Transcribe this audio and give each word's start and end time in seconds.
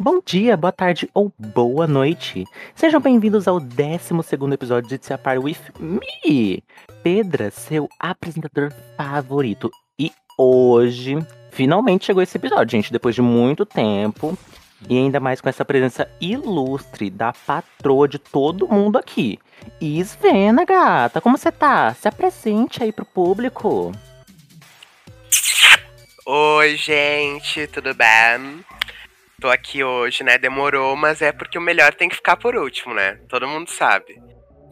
Bom 0.00 0.20
dia, 0.24 0.56
boa 0.56 0.70
tarde 0.70 1.10
ou 1.12 1.32
boa 1.36 1.84
noite. 1.84 2.44
Sejam 2.72 3.00
bem-vindos 3.00 3.48
ao 3.48 3.58
12 3.58 4.14
episódio 4.52 4.96
de 4.96 5.04
Se 5.04 5.16
Par 5.18 5.40
With 5.40 5.58
Me, 5.80 6.62
Pedra, 7.02 7.50
seu 7.50 7.88
apresentador 7.98 8.72
favorito. 8.96 9.68
E 9.98 10.12
hoje, 10.38 11.18
finalmente 11.50 12.06
chegou 12.06 12.22
esse 12.22 12.38
episódio, 12.38 12.70
gente, 12.70 12.92
depois 12.92 13.16
de 13.16 13.22
muito 13.22 13.66
tempo. 13.66 14.38
E 14.88 14.96
ainda 14.96 15.18
mais 15.18 15.40
com 15.40 15.48
essa 15.48 15.64
presença 15.64 16.08
ilustre 16.20 17.10
da 17.10 17.32
patroa 17.32 18.06
de 18.06 18.20
todo 18.20 18.68
mundo 18.68 18.98
aqui. 18.98 19.36
Isvena, 19.80 20.64
gata, 20.64 21.20
como 21.20 21.36
você 21.36 21.50
tá? 21.50 21.92
Se 21.94 22.06
apresente 22.06 22.84
aí 22.84 22.92
pro 22.92 23.04
público. 23.04 23.90
Oi, 26.24 26.76
gente, 26.76 27.66
tudo 27.66 27.92
bem? 27.94 28.64
Tô 29.40 29.48
aqui 29.48 29.84
hoje, 29.84 30.24
né? 30.24 30.36
Demorou, 30.36 30.96
mas 30.96 31.22
é 31.22 31.30
porque 31.30 31.56
o 31.56 31.62
melhor 31.62 31.94
tem 31.94 32.08
que 32.08 32.16
ficar 32.16 32.36
por 32.36 32.56
último, 32.56 32.92
né? 32.92 33.20
Todo 33.28 33.46
mundo 33.46 33.70
sabe. 33.70 34.20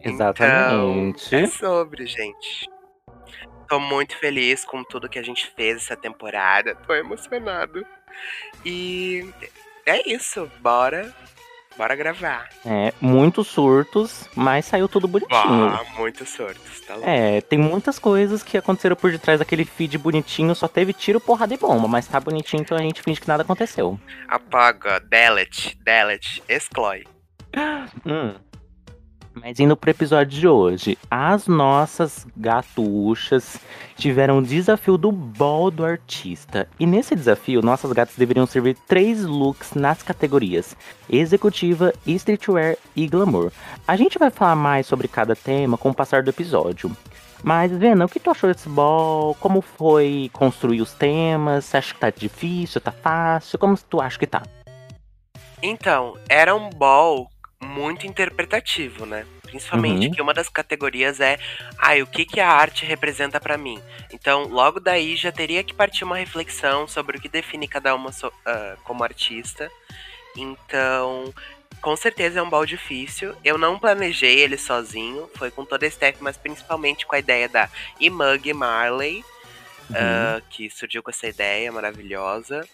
Exatamente. 0.02 1.26
Então, 1.26 1.38
é 1.38 1.46
sobre, 1.46 2.06
gente. 2.06 2.68
Tô 3.68 3.78
muito 3.78 4.16
feliz 4.18 4.64
com 4.64 4.82
tudo 4.82 5.08
que 5.08 5.18
a 5.18 5.22
gente 5.22 5.46
fez 5.56 5.76
essa 5.76 5.96
temporada. 5.96 6.74
Tô 6.74 6.94
emocionado. 6.94 7.86
E 8.64 9.28
é 9.84 10.08
isso, 10.08 10.50
bora. 10.60 11.14
Bora 11.76 11.94
gravar. 11.94 12.48
É, 12.64 12.92
muitos 13.00 13.48
surtos, 13.48 14.28
mas 14.34 14.64
saiu 14.64 14.88
tudo 14.88 15.06
bonitinho. 15.06 15.36
Ah, 15.36 15.84
muitos 15.96 16.28
surtos, 16.30 16.80
tá 16.80 16.94
louco. 16.94 17.08
É, 17.08 17.42
tem 17.42 17.58
muitas 17.58 17.98
coisas 17.98 18.42
que 18.42 18.56
aconteceram 18.56 18.96
por 18.96 19.12
detrás 19.12 19.38
daquele 19.38 19.64
feed 19.64 19.98
bonitinho, 19.98 20.54
só 20.54 20.66
teve 20.66 20.94
tiro, 20.94 21.20
porrada 21.20 21.52
e 21.52 21.58
bomba, 21.58 21.86
mas 21.86 22.06
tá 22.06 22.18
bonitinho, 22.18 22.62
então 22.62 22.78
a 22.78 22.80
gente 22.80 23.02
finge 23.02 23.20
que 23.20 23.28
nada 23.28 23.42
aconteceu. 23.42 24.00
Apaga, 24.26 25.00
delete, 25.00 25.76
delete, 25.82 26.42
exclui. 26.48 27.04
Hum. 28.04 28.34
Mas 29.38 29.60
indo 29.60 29.76
pro 29.76 29.90
episódio 29.90 30.40
de 30.40 30.48
hoje, 30.48 30.96
as 31.10 31.46
nossas 31.46 32.26
gatuchas 32.34 33.60
tiveram 33.94 34.38
o 34.38 34.42
desafio 34.42 34.96
do 34.96 35.12
bol 35.12 35.70
do 35.70 35.84
artista. 35.84 36.66
E 36.80 36.86
nesse 36.86 37.14
desafio, 37.14 37.60
nossas 37.60 37.92
gatas 37.92 38.16
deveriam 38.16 38.46
servir 38.46 38.78
três 38.88 39.26
looks 39.26 39.74
nas 39.74 40.02
categorias: 40.02 40.74
executiva, 41.08 41.92
streetwear 42.06 42.78
e 42.96 43.06
glamour. 43.06 43.52
A 43.86 43.94
gente 43.94 44.18
vai 44.18 44.30
falar 44.30 44.56
mais 44.56 44.86
sobre 44.86 45.06
cada 45.06 45.36
tema 45.36 45.76
com 45.76 45.90
o 45.90 45.94
passar 45.94 46.22
do 46.22 46.30
episódio. 46.30 46.90
Mas, 47.44 47.70
Vena, 47.70 48.06
o 48.06 48.08
que 48.08 48.18
tu 48.18 48.30
achou 48.30 48.50
desse 48.50 48.70
bol? 48.70 49.34
Como 49.34 49.60
foi 49.60 50.30
construir 50.32 50.80
os 50.80 50.94
temas? 50.94 51.66
Você 51.66 51.76
acha 51.76 51.92
que 51.92 52.00
tá 52.00 52.08
difícil? 52.08 52.80
Tá 52.80 52.90
fácil? 52.90 53.58
Como 53.58 53.76
tu 53.76 54.00
acha 54.00 54.18
que 54.18 54.26
tá? 54.26 54.42
Então, 55.62 56.14
era 56.28 56.54
um 56.54 56.70
ball 56.70 57.28
muito 57.60 58.06
interpretativo, 58.06 59.06
né? 59.06 59.26
Principalmente 59.42 60.06
Uhum. 60.08 60.12
que 60.12 60.20
uma 60.22 60.34
das 60.34 60.48
categorias 60.48 61.20
é, 61.20 61.38
ah, 61.78 61.94
o 62.02 62.06
que 62.06 62.24
que 62.26 62.40
a 62.40 62.48
arte 62.50 62.84
representa 62.84 63.40
pra 63.40 63.56
mim. 63.56 63.80
Então, 64.12 64.44
logo 64.48 64.78
daí 64.80 65.16
já 65.16 65.32
teria 65.32 65.62
que 65.64 65.72
partir 65.74 66.04
uma 66.04 66.16
reflexão 66.16 66.86
sobre 66.86 67.16
o 67.16 67.20
que 67.20 67.28
define 67.28 67.66
cada 67.66 67.94
uma 67.94 68.12
so- 68.12 68.32
ah, 68.44 68.76
como 68.84 69.02
artista. 69.04 69.70
Então, 70.36 71.32
com 71.80 71.96
certeza 71.96 72.40
é 72.40 72.42
um 72.42 72.50
bal 72.50 72.66
difícil. 72.66 73.34
Eu 73.44 73.56
não 73.56 73.78
planejei 73.78 74.38
ele 74.40 74.58
sozinho, 74.58 75.30
foi 75.36 75.50
com 75.50 75.64
toda 75.64 75.86
a 75.86 75.88
staff, 75.88 76.18
mas 76.20 76.36
principalmente 76.36 77.06
com 77.06 77.14
a 77.14 77.18
ideia 77.18 77.48
da 77.48 77.70
Imug 78.00 78.52
Marley, 78.52 79.24
ah, 79.94 80.40
que 80.50 80.68
surgiu 80.68 81.02
com 81.02 81.10
essa 81.10 81.26
ideia 81.26 81.70
maravilhosa. 81.72 82.68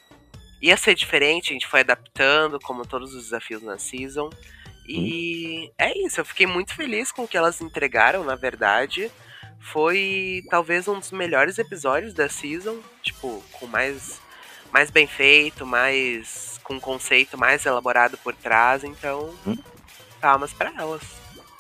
Ia 0.61 0.77
ser 0.77 0.95
diferente, 0.95 1.51
a 1.51 1.53
gente 1.53 1.67
foi 1.67 1.81
adaptando, 1.81 2.59
como 2.61 2.87
todos 2.87 3.15
os 3.15 3.25
desafios 3.25 3.63
na 3.63 3.79
season. 3.79 4.31
E 4.87 5.71
é 5.79 5.97
isso, 6.07 6.21
eu 6.21 6.25
fiquei 6.25 6.47
muito 6.47 6.75
feliz 6.75 7.11
com 7.13 7.23
o 7.25 7.29
que 7.29 7.37
elas 7.37 7.61
entregaram, 7.61 8.25
na 8.25 8.35
verdade. 8.35 9.11
Foi 9.61 10.43
talvez 10.51 10.89
um 10.89 10.99
dos 10.99 11.13
melhores 11.13 11.59
episódios 11.59 12.13
da 12.13 12.29
season, 12.29 12.79
tipo, 13.03 13.43
com 13.53 13.67
mais, 13.67 14.21
mais 14.73 14.91
bem 14.91 15.07
feito, 15.07 15.65
mais 15.65 16.59
com 16.65 16.75
um 16.75 16.81
conceito 16.81 17.39
mais 17.39 17.65
elaborado 17.65 18.19
por 18.19 18.35
trás, 18.35 18.83
então 18.83 19.33
Hum. 19.47 19.57
palmas 20.21 20.53
pra 20.53 20.73
elas. 20.77 21.03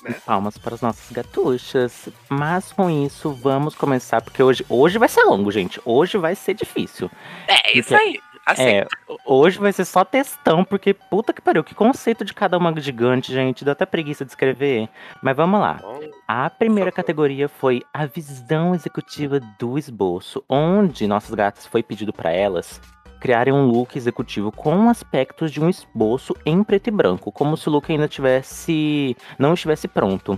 né? 0.03 0.16
Palmas 0.27 0.59
para 0.59 0.75
as 0.75 0.81
nossas 0.81 1.12
gatuchas. 1.12 2.09
Mas 2.28 2.72
com 2.72 2.91
isso, 2.91 3.33
vamos 3.34 3.77
começar, 3.77 4.21
porque 4.21 4.43
hoje, 4.43 4.66
hoje 4.69 4.99
vai 4.99 5.09
ser 5.09 5.22
longo, 5.22 5.53
gente. 5.53 5.81
Hoje 5.84 6.19
vai 6.19 6.34
ser 6.34 6.54
difícil. 6.54 7.09
É, 7.47 7.78
isso 7.78 7.94
Então, 7.94 8.04
aí. 8.04 8.21
Assim, 8.47 8.62
É, 8.62 8.86
hoje 9.25 9.58
vai 9.58 9.72
ser 9.72 9.84
só 9.84 10.04
textão, 10.04 10.64
porque 10.64 10.92
puta 10.92 11.32
que 11.32 11.41
pariu, 11.41 11.62
que 11.62 11.75
conceito 11.75 12.25
de 12.25 12.34
cada 12.34 12.58
uma 12.58 12.78
gigante, 12.80 13.32
gente. 13.32 13.64
Dá 13.64 13.72
até 13.72 13.86
preguiça 13.86 14.25
de 14.25 14.32
escrever. 14.32 14.88
Mas 15.22 15.36
vamos 15.36 15.60
lá. 15.60 15.80
A 16.26 16.50
primeira 16.50 16.91
categoria 16.91 17.48
foi 17.48 17.82
a 17.92 18.06
visão 18.06 18.75
executiva 18.75 19.41
do 19.58 19.78
esboço, 19.78 20.44
onde 20.48 21.06
nossas 21.06 21.34
gatas 21.34 21.66
foi 21.66 21.82
pedido 21.82 22.12
para 22.12 22.32
elas 22.32 22.80
criarem 23.20 23.54
um 23.54 23.66
look 23.66 23.97
executivo 23.97 24.50
com 24.50 24.88
aspectos 24.88 25.53
de 25.53 25.60
um 25.60 25.69
esboço 25.69 26.34
em 26.44 26.64
preto 26.64 26.88
e 26.88 26.91
branco, 26.91 27.30
como 27.30 27.56
se 27.56 27.69
o 27.69 27.70
look 27.70 27.88
ainda 27.88 28.09
tivesse 28.09 29.16
não 29.38 29.54
estivesse 29.54 29.86
pronto. 29.86 30.36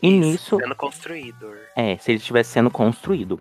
E 0.00 0.08
isso, 0.08 0.28
nisso, 0.28 0.56
sendo 0.60 0.76
construído. 0.76 1.52
é, 1.76 1.96
se 1.96 2.12
ele 2.12 2.18
estivesse 2.18 2.50
sendo 2.50 2.70
construído. 2.70 3.40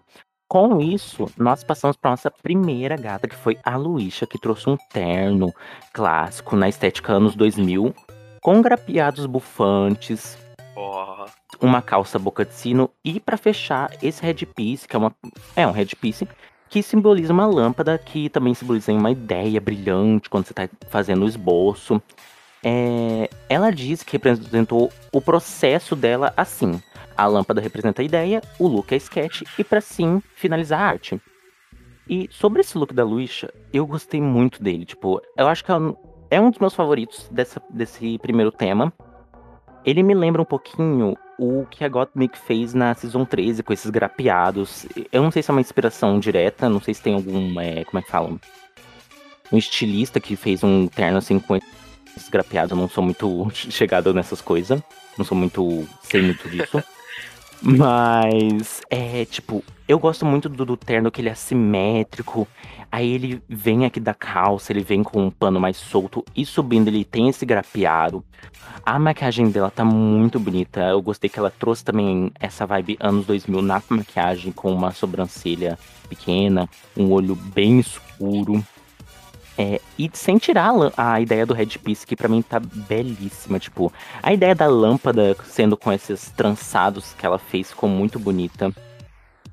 Com 0.50 0.82
isso, 0.82 1.28
nós 1.38 1.64
passamos 1.64 1.96
para 1.96 2.10
nossa 2.10 2.32
primeira 2.32 2.98
gata, 2.98 3.28
que 3.28 3.36
foi 3.36 3.60
a 3.64 3.78
Luísa, 3.78 4.26
que 4.26 4.40
trouxe 4.40 4.68
um 4.68 4.76
terno 4.92 5.54
clássico 5.94 6.56
na 6.56 6.68
estética 6.68 7.14
anos 7.14 7.36
2000, 7.36 7.94
com 8.42 8.60
grapeados 8.60 9.28
bufantes, 9.28 10.40
Porra. 10.74 11.28
uma 11.62 11.84
calça 11.84 12.18
boca 12.18 12.44
de 12.44 12.56
sino 12.56 12.90
e 13.06 13.20
para 13.20 13.38
fechar 13.38 13.92
esse 14.02 14.24
headpiece, 14.24 14.88
que 14.88 14.96
é 14.96 15.00
uma 15.00 15.16
é 15.56 15.68
um 15.68 15.72
headpiece 15.72 16.28
que 16.68 16.82
simboliza 16.82 17.32
uma 17.32 17.46
lâmpada 17.46 17.96
que 18.00 18.28
também 18.28 18.56
simboliza 18.56 18.92
uma 18.92 19.12
ideia 19.12 19.62
brilhante 19.62 20.32
quando 20.32 20.48
você 20.48 20.54
está 20.54 20.68
fazendo 20.90 21.26
o 21.26 21.28
esboço. 21.28 22.02
É, 22.64 23.30
ela 23.48 23.70
diz 23.70 24.02
que 24.02 24.14
representou 24.14 24.92
o 25.14 25.22
processo 25.22 25.96
dela 25.96 26.34
assim. 26.36 26.82
A 27.20 27.28
lâmpada 27.28 27.60
representa 27.60 28.02
a 28.02 28.06
ideia, 28.06 28.42
o 28.58 28.66
look 28.66 28.94
é 28.94 28.96
sketch 28.96 29.42
e 29.58 29.64
para 29.64 29.82
sim 29.82 30.22
finalizar 30.36 30.80
a 30.80 30.86
arte. 30.88 31.22
E 32.10 32.30
sobre 32.32 32.62
esse 32.62 32.78
look 32.78 32.94
da 32.94 33.04
Luísa, 33.04 33.54
eu 33.74 33.86
gostei 33.86 34.22
muito 34.22 34.64
dele. 34.64 34.86
Tipo, 34.86 35.22
eu 35.38 35.48
acho 35.48 35.64
que 35.66 35.70
é 35.70 35.76
um- 35.76 35.96
é 36.32 36.40
um 36.40 36.50
dos 36.50 36.60
meus 36.60 36.74
favoritos 36.74 37.28
dessa, 37.30 37.62
desse 37.70 38.18
primeiro 38.20 38.52
tema. 38.54 38.94
Ele 39.86 40.02
me 40.02 40.14
lembra 40.14 40.42
um 40.42 40.46
pouquinho 40.46 41.18
o 41.38 41.66
que 41.70 41.84
a 41.84 41.90
Gottmik 41.90 42.38
fez 42.38 42.74
na 42.74 42.94
Season 42.96 43.26
13 43.26 43.64
com 43.64 43.74
esses 43.74 43.92
grapeados. 43.92 44.86
Eu 45.12 45.22
não 45.22 45.30
sei 45.32 45.44
se 45.44 45.52
é 45.52 45.54
uma 45.54 45.62
inspiração 45.62 46.20
direta, 46.20 46.70
não 46.70 46.80
sei 46.82 46.94
se 46.94 47.02
tem 47.02 47.16
algum, 47.16 47.60
é, 47.60 47.84
como 47.84 48.00
é 48.00 48.02
que 48.02 48.10
falam? 48.12 48.40
Um 49.52 49.58
estilista 49.58 50.22
que 50.22 50.38
fez 50.38 50.64
um 50.64 50.88
terno 50.88 51.18
assim 51.18 51.38
com 51.38 51.58
esses 52.16 52.30
grapeados. 52.30 52.72
Eu 52.72 52.78
não 52.78 52.88
sou 52.88 53.04
muito 53.04 53.50
chegado 53.54 54.14
nessas 54.14 54.40
coisas. 54.42 54.82
Não 55.18 55.26
sou 55.26 55.38
muito, 55.38 55.86
sei 56.04 56.22
muito 56.22 56.48
disso. 56.50 56.82
Mas, 57.62 58.82
é, 58.90 59.26
tipo, 59.26 59.64
eu 59.88 60.00
gosto 60.00 60.26
muito 60.26 60.48
do, 60.48 60.66
do 60.66 60.78
terno 60.78 61.12
que 61.12 61.20
ele 61.20 61.30
é 61.30 61.34
assimétrico. 61.34 62.48
Aí 62.92 63.12
ele 63.12 63.42
vem 63.48 63.86
aqui 63.86 64.00
da 64.00 64.14
calça, 64.14 64.72
ele 64.72 64.82
vem 64.82 65.04
com 65.04 65.26
um 65.26 65.30
pano 65.30 65.60
mais 65.60 65.78
solto 65.78 66.24
e 66.36 66.46
subindo 66.46 66.88
ele 66.88 67.04
tem 67.04 67.30
esse 67.30 67.46
grapeado. 67.46 68.24
A 68.84 68.98
maquiagem 68.98 69.50
dela 69.52 69.70
tá 69.70 69.86
muito 69.86 70.40
bonita. 70.40 70.82
Eu 70.82 71.02
gostei 71.02 71.30
que 71.30 71.38
ela 71.38 71.52
trouxe 71.52 71.84
também 71.84 72.32
essa 72.40 72.66
vibe 72.66 72.98
anos 73.00 73.26
2000 73.26 73.62
na 73.62 73.82
maquiagem, 73.90 74.52
com 74.52 74.72
uma 74.72 74.92
sobrancelha 74.92 75.78
pequena, 76.08 76.68
um 76.98 77.12
olho 77.12 77.36
bem 77.36 77.80
escuro. 77.80 78.64
É, 79.62 79.82
e 79.98 80.10
sem 80.14 80.38
tirar 80.38 80.72
a 80.96 81.16
a 81.16 81.20
ideia 81.20 81.46
do 81.46 81.54
headpiece, 81.54 82.08
que 82.08 82.16
pra 82.16 82.30
mim 82.30 82.42
tá 82.42 82.62
belíssima. 82.62 83.60
Tipo, 83.60 83.92
a 84.24 84.32
ideia 84.32 84.56
da 84.56 84.68
lâmpada 84.68 85.36
sendo 85.44 85.76
com 85.76 85.92
esses 85.92 86.30
trançados 86.30 87.14
que 87.14 87.26
ela 87.26 87.38
fez 87.38 87.70
ficou 87.70 87.90
muito 87.90 88.18
bonita. 88.18 88.72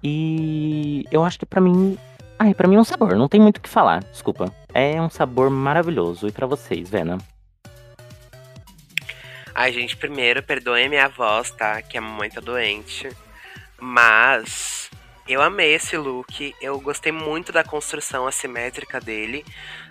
E 0.04 1.04
eu 1.10 1.24
acho 1.24 1.40
que 1.40 1.44
pra 1.44 1.60
mim. 1.60 1.98
Ai, 2.38 2.54
pra 2.54 2.68
mim 2.68 2.76
é 2.76 2.78
um 2.78 2.84
sabor, 2.84 3.16
não 3.16 3.28
tem 3.28 3.40
muito 3.40 3.56
o 3.56 3.60
que 3.60 3.68
falar, 3.68 4.04
desculpa. 4.04 4.54
É 4.72 5.02
um 5.02 5.10
sabor 5.10 5.50
maravilhoso. 5.50 6.28
E 6.28 6.32
pra 6.32 6.46
vocês, 6.46 6.88
Vena? 6.88 7.18
Ai, 9.52 9.72
gente, 9.72 9.96
primeiro, 9.96 10.40
perdoem 10.40 10.88
minha 10.88 11.08
voz, 11.08 11.50
tá? 11.50 11.82
Que 11.82 11.98
a 11.98 12.00
mamãe 12.00 12.30
tá 12.30 12.40
doente. 12.40 13.08
Mas 13.80 14.88
eu 15.28 15.42
amei 15.42 15.74
esse 15.74 15.96
look. 15.96 16.54
Eu 16.60 16.80
gostei 16.80 17.12
muito 17.12 17.52
da 17.52 17.64
construção 17.64 18.26
assimétrica 18.26 19.00
dele. 19.00 19.44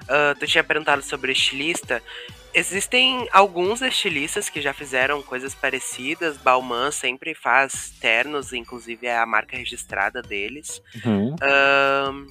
Ah, 0.07 0.35
tu 0.39 0.45
tinha 0.47 0.63
perguntado 0.63 1.01
sobre 1.01 1.31
o 1.31 1.33
estilista. 1.33 2.01
Existem 2.53 3.27
alguns 3.33 3.81
estilistas 3.81 4.49
que 4.49 4.61
já 4.61 4.73
fizeram 4.73 5.21
coisas 5.21 5.53
parecidas. 5.53 6.37
Balmain 6.37 6.91
sempre 6.91 7.35
faz 7.35 7.91
ternos, 7.99 8.53
inclusive 8.53 9.07
é 9.07 9.17
a 9.17 9.25
marca 9.25 9.57
registrada 9.57 10.21
deles. 10.21 10.81
Uhum. 11.05 11.35
Ahn, 11.41 12.25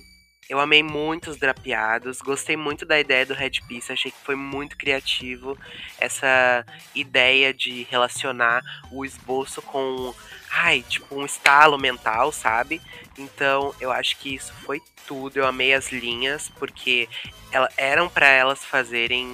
Eu 0.49 0.61
amei 0.61 0.83
muito 0.83 1.31
os 1.31 1.39
drapeados, 1.39 2.21
gostei 2.21 2.55
muito 2.57 2.85
da 2.85 3.01
ideia 3.01 3.25
do 3.25 3.33
headpiece, 3.35 3.93
achei 3.93 4.11
que 4.11 4.19
foi 4.25 4.35
muito 4.37 4.77
criativo 4.77 5.59
essa 5.99 6.65
ideia 6.95 7.53
de 7.55 7.85
relacionar 7.91 8.63
o 8.93 9.05
esboço 9.07 9.63
com, 9.63 10.15
ai, 10.57 10.83
tipo 10.89 11.15
um 11.17 11.25
estalo 11.25 11.77
mental, 11.79 12.31
sabe? 12.33 12.81
Então, 13.19 13.75
eu 13.81 13.91
acho 13.91 14.17
que 14.19 14.35
isso 14.35 14.53
foi 14.65 14.81
tudo. 15.07 15.37
Eu 15.39 15.47
amei 15.47 15.75
as 15.75 15.91
linhas 15.93 16.49
porque 16.59 17.09
ela, 17.53 17.69
eram 17.77 18.09
para 18.09 18.27
elas 18.29 18.65
fazerem 18.65 19.29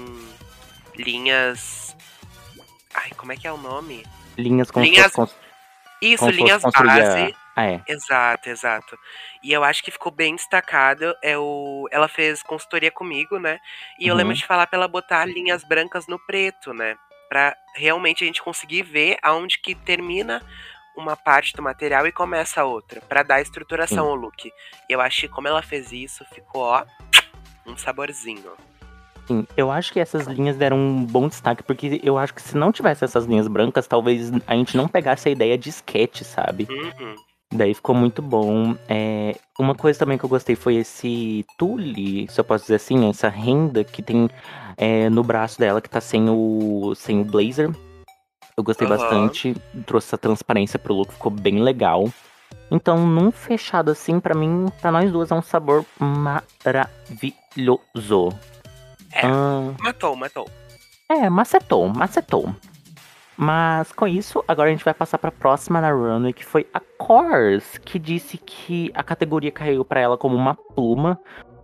linhas 0.97 1.97
Ai, 2.93 3.11
como 3.17 3.31
é 3.33 3.37
que 3.37 3.47
é 3.47 3.53
o 3.53 3.57
nome? 3.57 4.05
Linhas 4.37 4.69
com 4.71 4.81
Linhas- 4.83 5.13
com- 5.13 5.29
Isso, 6.03 6.19
como 6.25 6.33
linhas 6.33 6.65
a- 6.65 6.71
base. 6.83 7.37
Ah, 7.55 7.65
é. 7.67 7.81
Exato, 7.87 8.49
exato. 8.49 8.99
E 9.43 9.53
eu 9.53 9.63
acho 9.63 9.83
que 9.85 9.91
ficou 9.93 10.11
bem 10.11 10.35
destacado. 10.35 11.15
É 11.23 11.37
o... 11.39 11.87
Ela 11.93 12.09
fez 12.09 12.43
consultoria 12.43 12.91
comigo, 12.91 13.39
né? 13.39 13.59
E 13.99 14.07
eu 14.09 14.13
Uhum. 14.15 14.19
lembro 14.19 14.35
de 14.35 14.45
falar 14.47 14.67
pra 14.67 14.77
ela 14.79 14.89
botar 14.89 15.25
linhas 15.25 15.63
brancas 15.63 16.07
no 16.09 16.19
preto, 16.19 16.73
né? 16.73 16.97
Pra 17.29 17.55
realmente 17.77 18.25
a 18.25 18.27
gente 18.27 18.43
conseguir 18.43 18.83
ver 18.83 19.19
aonde 19.23 19.59
que 19.61 19.75
termina 19.75 20.43
uma 20.97 21.17
parte 21.17 21.55
do 21.55 21.63
material 21.63 22.07
e 22.07 22.13
começa 22.13 22.61
a 22.61 22.65
outra. 22.65 23.01
Pra 23.03 23.23
dar 23.23 23.41
estruturação 23.41 24.05
Sim. 24.05 24.11
ao 24.11 24.15
look. 24.15 24.53
Eu 24.89 25.01
acho 25.01 25.23
que 25.23 25.29
como 25.29 25.49
ela 25.49 25.63
fez 25.63 25.93
isso, 25.93 26.25
ficou, 26.33 26.63
ó, 26.63 26.85
um 27.67 27.77
saborzinho. 27.77 28.53
Sim, 29.27 29.47
eu 29.57 29.71
acho 29.71 29.93
que 29.93 30.01
essas 30.01 30.27
linhas 30.27 30.57
deram 30.57 30.77
um 30.77 31.05
bom 31.05 31.29
destaque, 31.29 31.63
porque 31.63 32.01
eu 32.03 32.19
acho 32.19 32.35
que 32.35 32.43
se 32.43 32.57
não 32.57 32.73
tivesse 32.73 33.05
essas 33.05 33.27
linhas 33.27 33.47
brancas, 33.47 33.87
talvez 33.87 34.33
a 34.47 34.55
gente 34.55 34.77
não 34.77 34.89
pegasse 34.89 35.29
a 35.29 35.33
ideia 35.33 35.57
de 35.57 35.69
sketch, 35.69 36.23
sabe? 36.23 36.67
Uhum. 36.69 37.15
Daí 37.53 37.75
ficou 37.75 37.95
muito 37.95 38.23
bom. 38.23 38.77
É, 38.89 39.37
uma 39.59 39.75
coisa 39.75 39.99
também 39.99 40.17
que 40.17 40.25
eu 40.25 40.29
gostei 40.29 40.55
foi 40.55 40.77
esse 40.77 41.45
tule, 41.59 42.29
se 42.29 42.41
eu 42.41 42.45
posso 42.45 42.65
dizer 42.65 42.77
assim, 42.77 43.09
essa 43.09 43.29
renda 43.29 43.83
que 43.83 44.03
tem 44.03 44.29
é, 44.77 45.09
no 45.11 45.23
braço 45.23 45.59
dela, 45.59 45.81
que 45.81 45.91
tá 45.91 46.01
sem 46.01 46.29
o, 46.29 46.95
sem 46.95 47.21
o 47.21 47.25
blazer. 47.25 47.71
Eu 48.61 48.65
gostei 48.65 48.87
Aham. 48.87 48.97
bastante, 48.99 49.55
trouxe 49.87 50.09
essa 50.09 50.19
transparência 50.19 50.79
pro 50.79 50.93
look, 50.95 51.11
ficou 51.13 51.31
bem 51.33 51.61
legal. 51.63 52.09
Então, 52.71 53.07
num 53.07 53.31
fechado 53.33 53.91
assim, 53.91 54.21
pra 54.21 54.35
mim, 54.35 54.67
pra 54.83 54.93
nós 54.93 55.11
duas, 55.11 55.31
é 55.31 55.35
um 55.35 55.41
sabor 55.43 55.83
maravilhoso. 55.99 58.29
É. 59.13 59.27
Ah, 59.27 59.73
Matou, 59.81 60.15
matou. 60.15 60.47
é, 61.09 61.29
macetou, 61.31 61.89
macetou. 61.89 62.55
Mas 63.37 63.91
com 63.93 64.07
isso, 64.07 64.45
agora 64.47 64.69
a 64.69 64.73
gente 64.73 64.85
vai 64.85 64.93
passar 64.93 65.17
pra 65.17 65.33
próxima 65.33 65.81
na 65.81 65.91
runway, 65.91 66.33
que 66.35 66.45
foi 66.45 66.67
a 66.75 66.81
Kors, 66.99 67.79
que 67.79 67.99
disse 67.99 68.37
que 68.37 68.91
a 68.95 69.03
categoria 69.03 69.51
caiu 69.51 69.83
pra 69.85 69.99
ela 70.01 70.19
como 70.19 70.37
uma 70.37 70.55
pluma, 70.55 71.19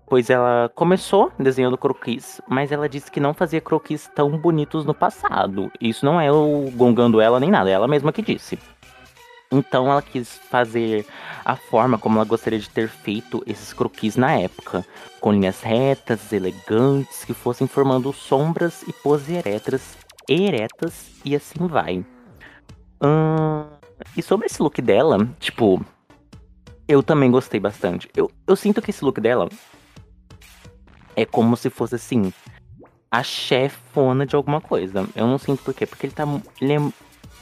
pois 0.07 0.31
ela 0.31 0.71
começou 0.75 1.33
desenhando 1.39 1.77
croquis, 1.77 2.41
mas 2.49 2.71
ela 2.71 2.89
disse 2.89 3.11
que 3.11 3.21
não 3.21 3.35
fazia 3.35 3.61
croquis 3.61 4.09
tão 4.15 4.31
bonitos 4.39 4.85
no 4.85 4.95
passado. 4.95 5.71
Isso 5.81 6.05
não 6.05 6.21
é 6.21 6.29
eu 6.29 6.71
gongando 6.75 7.21
ela 7.21 7.41
nem 7.41 7.51
nada, 7.51 7.69
é 7.69 7.73
ela 7.73 7.89
mesma 7.89 8.13
que 8.13 8.23
disse. 8.23 8.59
Então 9.51 9.91
ela 9.91 10.03
quis 10.03 10.39
fazer 10.51 11.07
a 11.45 11.55
forma 11.55 11.99
como 11.99 12.19
ela 12.19 12.25
gostaria 12.25 12.59
de 12.59 12.69
ter 12.69 12.89
feito 12.89 13.43
esses 13.47 13.73
croquis 13.73 14.17
na 14.17 14.33
época, 14.33 14.85
com 15.21 15.33
linhas 15.33 15.61
retas, 15.61 16.33
elegantes, 16.33 17.25
que 17.25 17.35
fossem 17.35 17.67
formando 17.67 18.13
sombras 18.13 18.83
e 18.83 18.93
poses 18.93 19.29
eretas, 19.31 19.97
eretas 20.29 21.11
e 21.25 21.35
assim 21.37 21.67
vai. 21.67 22.05
Ahn, 23.01 23.67
e 24.17 24.23
sobre 24.23 24.47
esse 24.47 24.61
look 24.63 24.81
dela, 24.83 25.29
tipo, 25.39 25.85
eu 26.89 27.03
também 27.03 27.31
gostei 27.31 27.61
bastante. 27.61 28.09
Eu, 28.17 28.31
eu 28.47 28.57
sinto 28.57 28.83
que 28.83 28.91
esse 28.91 29.05
look 29.05 29.21
dela 29.21 29.49
é 31.17 31.25
como 31.25 31.57
se 31.57 31.71
fosse 31.71 31.95
assim, 31.97 32.33
a 33.11 33.23
chefona 33.23 34.27
de 34.27 34.37
alguma 34.37 34.61
coisa. 34.61 35.09
Eu 35.17 35.27
não 35.27 35.39
sinto 35.39 35.63
por 35.63 35.73
quê, 35.75 35.87
porque 35.87 36.07
ele 36.07 36.13
tá. 36.13 36.25
Ele 36.61 36.75
é, 36.75 36.77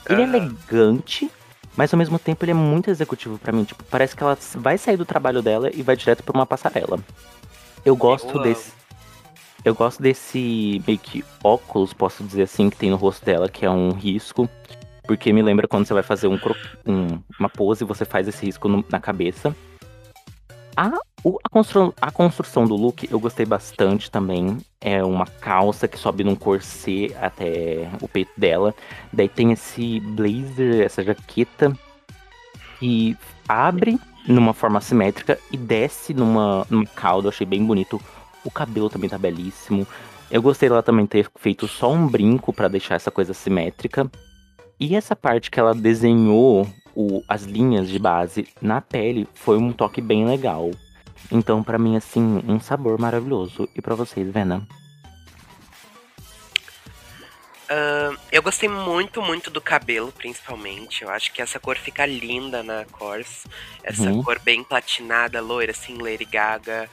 ele 0.09 0.23
é 0.23 0.25
elegante, 0.25 1.31
mas 1.77 1.93
ao 1.93 1.99
mesmo 1.99 2.19
tempo 2.19 2.45
ele 2.45 2.53
é 2.53 2.55
muito 2.55 2.89
executivo 2.91 3.39
pra 3.39 3.53
mim. 3.53 3.65
Tipo, 3.65 3.83
parece 3.85 4.15
que 4.17 4.23
ela 4.23 4.39
vai 4.55 4.79
sair 4.79 4.97
do 4.97 5.05
trabalho 5.05 5.43
dela 5.43 5.71
e 5.75 5.83
vai 5.83 5.97
direto 5.97 6.23
pra 6.23 6.37
uma 6.37 6.47
passarela. 6.47 6.99
Eu 7.85 7.97
gosto 7.97 8.31
amo. 8.31 8.43
desse. 8.43 8.73
Eu 9.65 9.75
gosto 9.75 10.03
desse 10.03 10.83
meio 10.87 10.99
que 10.99 11.25
óculos, 11.43 11.93
posso 11.95 12.23
dizer 12.23 12.43
assim, 12.43 12.69
que 12.69 12.77
tem 12.77 12.91
no 12.91 12.97
rosto 12.97 13.25
dela, 13.25 13.49
que 13.49 13.65
é 13.65 13.71
um 13.71 13.93
risco. 13.93 14.49
Porque 15.07 15.33
me 15.33 15.43
lembra 15.43 15.67
quando 15.67 15.87
você 15.87 15.93
vai 15.95 16.03
fazer 16.03 16.29
um, 16.29 16.39
um- 16.87 17.19
uma 17.39 17.49
pose 17.49 17.83
e 17.83 17.87
você 17.87 18.05
faz 18.05 18.29
esse 18.29 18.45
risco 18.45 18.69
no- 18.69 18.85
na 18.91 19.01
cabeça. 19.01 19.55
A, 20.77 20.91
o- 21.25 21.39
a, 21.43 21.49
constru- 21.49 21.95
a 22.01 22.11
construção 22.11 22.67
do 22.67 22.77
look 22.77 23.09
eu 23.11 23.19
gostei 23.19 23.47
bastante 23.47 24.11
também. 24.11 24.59
É 24.81 25.03
uma 25.03 25.27
calça 25.27 25.89
que 25.89 25.99
sobe 25.99 26.23
num 26.23 26.37
corset 26.37 27.15
até 27.21 27.89
o 28.01 28.07
peito 28.07 28.31
dela. 28.37 28.75
Daí 29.13 29.29
tem 29.29 29.51
esse 29.53 29.99
blazer, 30.01 30.85
essa 30.85 31.03
jaqueta 31.03 31.73
que 32.79 33.17
abre 33.49 33.99
numa 34.29 34.53
forma 34.53 34.81
simétrica 34.81 35.39
e 35.51 35.57
desce 35.57 36.13
numa, 36.13 36.67
numa 36.69 36.87
cauda. 36.87 37.27
Eu 37.29 37.31
achei 37.31 37.47
bem 37.47 37.65
bonito. 37.65 38.01
O 38.45 38.51
cabelo 38.51 38.91
também 38.91 39.09
tá 39.09 39.17
belíssimo. 39.19 39.87
Eu 40.31 40.43
gostei 40.43 40.69
dela 40.69 40.83
também 40.83 41.07
ter 41.07 41.31
feito 41.37 41.67
só 41.67 41.93
um 41.93 42.07
brinco 42.07 42.53
pra 42.53 42.69
deixar 42.69 42.95
essa 42.97 43.11
coisa 43.11 43.33
simétrica. 43.33 44.11
E 44.79 44.95
essa 44.97 45.15
parte 45.17 45.51
que 45.51 45.59
ela 45.61 45.75
desenhou 45.75 46.67
o- 46.95 47.23
as 47.29 47.45
linhas 47.45 47.89
de 47.89 47.99
base 47.99 48.47
na 48.61 48.81
pele 48.81 49.27
foi 49.35 49.57
um 49.57 49.73
toque 49.73 50.01
bem 50.01 50.27
legal. 50.27 50.71
Então, 51.31 51.63
pra 51.63 51.79
mim, 51.79 51.97
assim, 51.97 52.43
um 52.47 52.61
sabor 52.61 52.99
maravilhoso. 52.99 53.69
E 53.75 53.81
pra 53.83 53.95
vocês, 53.95 54.31
Vena? 54.31 54.67
Ahn, 57.69 58.17
eu 58.31 58.43
gostei 58.43 58.69
muito, 58.69 59.23
muito 59.23 59.51
do 59.51 59.61
cabelo, 59.61 60.13
principalmente. 60.13 61.03
Eu 61.03 61.11
acho 61.11 61.33
que 61.33 61.41
essa 61.41 61.59
cor 61.59 61.77
fica 61.77 62.05
linda 62.05 62.63
na 62.63 62.85
Corse. 62.85 63.49
Essa 63.83 64.11
Uhum. 64.11 64.23
cor 64.23 64.39
bem 64.41 64.63
platinada, 64.63 65.41
loira, 65.41 65.73
assim, 65.73 65.97
Lady 66.01 66.25
Gaga. 66.27 66.89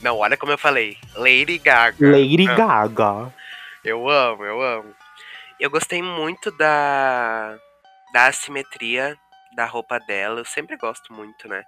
Não, 0.00 0.16
olha 0.18 0.36
como 0.36 0.52
eu 0.52 0.58
falei. 0.58 0.96
Lady 1.14 1.58
Gaga. 1.58 1.96
Lady 2.10 2.44
Não, 2.44 2.56
Gaga. 2.56 3.32
Eu 3.84 4.08
amo, 4.08 4.44
eu 4.44 4.62
amo. 4.62 4.94
Eu 5.60 5.70
gostei 5.70 6.02
muito 6.02 6.50
da, 6.52 7.56
da 8.12 8.26
assimetria 8.26 9.16
da 9.54 9.66
roupa 9.66 9.98
dela. 10.00 10.40
Eu 10.40 10.44
sempre 10.44 10.76
gosto 10.76 11.12
muito, 11.12 11.48
né? 11.48 11.62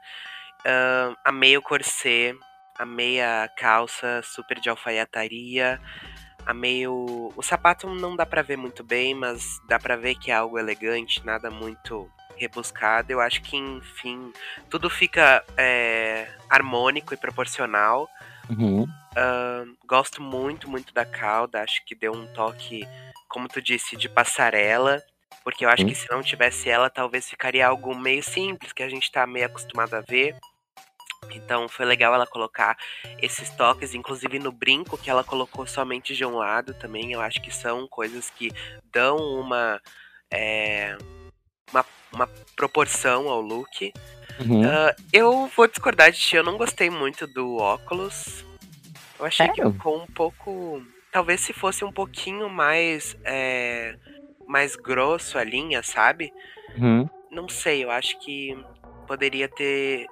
Ahn, 0.68 1.14
amei 1.24 1.56
o 1.56 1.62
corset, 1.62 2.38
amei 2.78 3.22
a 3.22 3.48
calça 3.56 4.20
super 4.22 4.60
de 4.60 4.68
alfaiataria. 4.68 5.80
Amei 6.44 6.86
o. 6.86 7.32
O 7.34 7.42
sapato 7.42 7.88
não 7.88 8.14
dá 8.14 8.26
pra 8.26 8.42
ver 8.42 8.56
muito 8.56 8.84
bem, 8.84 9.14
mas 9.14 9.58
dá 9.66 9.78
pra 9.78 9.96
ver 9.96 10.14
que 10.14 10.30
é 10.30 10.34
algo 10.34 10.58
elegante, 10.58 11.24
nada 11.24 11.50
muito 11.50 12.10
rebuscado. 12.36 13.10
Eu 13.10 13.20
acho 13.20 13.42
que, 13.42 13.56
enfim, 13.56 14.32
tudo 14.70 14.88
fica 14.88 15.44
é, 15.56 16.28
harmônico 16.48 17.12
e 17.14 17.16
proporcional. 17.16 18.08
Uhum. 18.50 18.86
Ahn, 19.16 19.74
gosto 19.86 20.22
muito, 20.22 20.70
muito 20.70 20.92
da 20.92 21.04
cauda. 21.04 21.62
Acho 21.62 21.84
que 21.84 21.94
deu 21.94 22.12
um 22.12 22.26
toque, 22.28 22.86
como 23.28 23.48
tu 23.48 23.60
disse, 23.60 23.96
de 23.96 24.08
passarela. 24.08 25.02
Porque 25.44 25.64
eu 25.64 25.70
acho 25.70 25.82
Sim. 25.82 25.88
que 25.88 25.94
se 25.94 26.10
não 26.10 26.22
tivesse 26.22 26.68
ela, 26.68 26.90
talvez 26.90 27.28
ficaria 27.28 27.66
algo 27.66 27.94
meio 27.94 28.22
simples, 28.22 28.72
que 28.72 28.82
a 28.82 28.88
gente 28.88 29.10
tá 29.10 29.26
meio 29.26 29.46
acostumado 29.46 29.94
a 29.94 30.00
ver. 30.00 30.36
Então 31.32 31.68
foi 31.68 31.84
legal 31.84 32.14
ela 32.14 32.26
colocar 32.26 32.76
esses 33.20 33.50
toques, 33.50 33.94
inclusive 33.94 34.38
no 34.38 34.52
brinco 34.52 34.98
que 34.98 35.10
ela 35.10 35.24
colocou 35.24 35.66
somente 35.66 36.14
de 36.14 36.24
um 36.24 36.36
lado 36.36 36.74
também. 36.74 37.12
Eu 37.12 37.20
acho 37.20 37.40
que 37.42 37.52
são 37.52 37.86
coisas 37.86 38.30
que 38.30 38.50
dão 38.92 39.16
uma, 39.16 39.80
é, 40.30 40.96
uma, 41.70 41.84
uma 42.12 42.26
proporção 42.56 43.28
ao 43.28 43.40
look. 43.40 43.92
Uhum. 44.40 44.64
Ah, 44.64 44.94
eu 45.12 45.50
vou 45.56 45.66
discordar 45.66 46.12
de 46.12 46.18
ti, 46.18 46.36
eu 46.36 46.44
não 46.44 46.56
gostei 46.56 46.90
muito 46.90 47.26
do 47.26 47.56
óculos. 47.56 48.44
Eu 49.18 49.26
achei 49.26 49.48
que 49.48 49.62
ficou 49.62 50.00
um 50.00 50.06
pouco. 50.06 50.82
Talvez 51.10 51.40
se 51.40 51.52
fosse 51.52 51.84
um 51.84 51.90
pouquinho 51.90 52.48
mais. 52.48 53.16
é, 53.24 53.96
mais 54.48 54.74
grosso 54.74 55.38
a 55.38 55.44
linha, 55.44 55.82
sabe? 55.82 56.32
Uhum. 56.76 57.08
Não 57.30 57.48
sei, 57.48 57.84
eu 57.84 57.90
acho 57.90 58.18
que 58.20 58.56
poderia 59.06 59.46
ter 59.46 60.06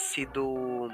sido 0.00 0.90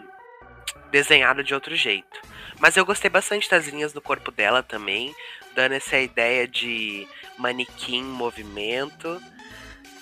desenhado 0.91 1.43
de 1.43 1.55
outro 1.55 1.75
jeito. 1.75 2.21
Mas 2.59 2.77
eu 2.77 2.85
gostei 2.85 3.11
bastante 3.11 3.51
das 3.51 3.67
linhas 3.67 3.93
do 3.93 4.01
corpo 4.01 4.31
dela 4.31 4.63
também, 4.63 5.15
dando 5.55 5.73
essa 5.73 5.99
ideia 5.99 6.47
de 6.47 7.07
manequim 7.39 8.03
movimento, 8.03 9.21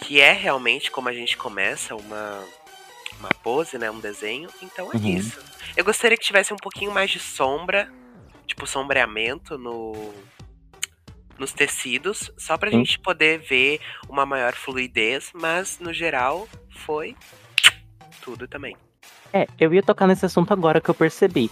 que 0.01 0.21
é 0.21 0.33
realmente 0.33 0.91
como 0.91 1.09
a 1.09 1.13
gente 1.13 1.37
começa 1.37 1.95
uma, 1.95 2.45
uma 3.19 3.29
pose, 3.43 3.79
né, 3.79 3.91
um 3.91 4.01
desenho. 4.01 4.49
Então 4.63 4.91
é 4.93 4.97
Uhum. 4.97 5.17
isso. 5.17 5.41
Eu 5.77 5.85
gostaria 5.85 6.17
que 6.17 6.25
tivesse 6.25 6.53
um 6.53 6.59
pouquinho 6.59 6.93
mais 6.93 7.11
de 7.11 7.19
sombra, 7.19 7.91
tipo 8.47 8.67
sombreamento 8.67 9.59
no 9.59 10.13
nos 11.37 11.53
tecidos, 11.53 12.31
só 12.39 12.57
pra 12.57 12.71
Sim. 12.71 12.77
gente 12.79 13.01
poder 13.01 13.41
ver 13.41 13.81
uma 14.09 14.25
maior 14.25 14.55
fluidez, 14.55 15.33
mas 15.35 15.81
no 15.81 15.93
geral 15.93 16.49
foi 16.71 17.17
tudo 18.21 18.47
também. 18.47 18.77
É, 19.35 19.49
eu 19.59 19.75
ia 19.75 19.83
tocar 19.83 20.07
nesse 20.07 20.25
assunto 20.25 20.53
agora 20.53 20.81
que 20.81 20.89
eu 20.89 20.95
percebi. 20.95 21.51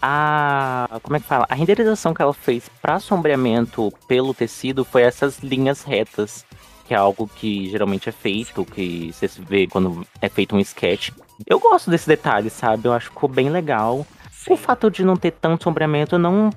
A. 0.00 0.98
Como 1.02 1.14
é 1.14 1.20
que 1.20 1.26
fala? 1.26 1.44
A 1.46 1.54
renderização 1.54 2.14
que 2.14 2.22
ela 2.22 2.32
fez 2.32 2.70
para 2.80 2.98
sombreamento 2.98 3.92
pelo 4.08 4.32
tecido 4.32 4.82
foi 4.82 5.02
essas 5.02 5.40
linhas 5.40 5.82
retas. 5.82 6.46
Que 6.86 6.94
é 6.94 6.96
algo 6.96 7.28
que 7.28 7.68
geralmente 7.68 8.08
é 8.08 8.12
feito, 8.12 8.64
que 8.64 9.12
você 9.12 9.28
vê 9.40 9.66
quando 9.66 10.06
é 10.22 10.28
feito 10.30 10.56
um 10.56 10.60
sketch. 10.60 11.10
Eu 11.46 11.60
gosto 11.60 11.90
desse 11.90 12.08
detalhe, 12.08 12.48
sabe? 12.48 12.88
Eu 12.88 12.94
acho 12.94 13.08
que 13.08 13.14
ficou 13.14 13.28
bem 13.28 13.50
legal. 13.50 14.06
O 14.48 14.56
fato 14.56 14.90
de 14.90 15.04
não 15.04 15.14
ter 15.14 15.32
tanto 15.32 15.64
sombreamento 15.64 16.18
não 16.18 16.50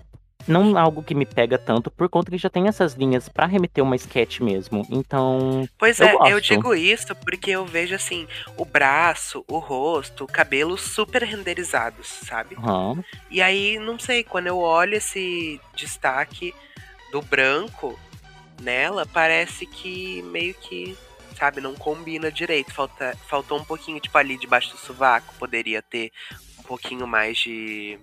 não 0.48 0.78
algo 0.78 1.04
que 1.04 1.14
me 1.16 1.26
pega 1.26 1.58
tanto, 1.58 1.90
por 1.92 2.10
conta 2.10 2.32
que 2.32 2.38
já 2.38 2.50
tem 2.50 2.68
essas 2.68 2.94
linhas 2.94 3.30
pra 3.30 3.46
remeter 3.46 3.84
uma 3.84 3.96
sketch 3.96 4.40
mesmo. 4.40 4.86
Então. 4.90 5.68
Pois 5.78 6.00
eu 6.00 6.08
é, 6.08 6.14
eu 6.14 6.18
gosto. 6.18 6.42
digo 6.42 6.76
isso 6.76 7.16
porque 7.16 7.52
eu 7.52 7.66
vejo 7.66 7.96
assim, 7.96 8.28
o 8.58 8.66
braço, 8.66 9.44
o 9.48 9.58
rosto, 9.60 10.24
o 10.24 10.28
cabelo 10.28 10.78
super 10.78 11.24
renderizados, 11.24 12.08
sabe? 12.08 12.56
aham, 12.58 13.04
E 13.30 13.42
aí, 13.42 13.78
não 13.80 13.98
sei, 14.00 14.24
quando 14.24 14.48
eu 14.48 14.58
olho 14.58 14.96
esse 14.96 15.60
destaque 15.76 16.54
do 17.12 17.22
branco 17.22 18.00
nela, 18.62 19.06
parece 19.06 19.66
que 19.66 20.22
meio 20.24 20.54
que, 20.54 20.98
sabe, 21.38 21.62
não 21.62 21.76
combina 21.76 22.32
direito. 22.32 22.74
Falta, 22.74 23.18
faltou 23.28 23.58
um 23.60 23.64
pouquinho, 23.66 24.00
tipo, 24.00 24.18
ali 24.18 24.38
debaixo 24.38 24.72
do 24.72 24.78
sovaco, 24.78 25.34
poderia 25.40 25.82
ter 25.82 26.12
um 26.60 26.64
pouquinho 26.64 27.08
mais 27.08 27.38
de. 27.38 28.00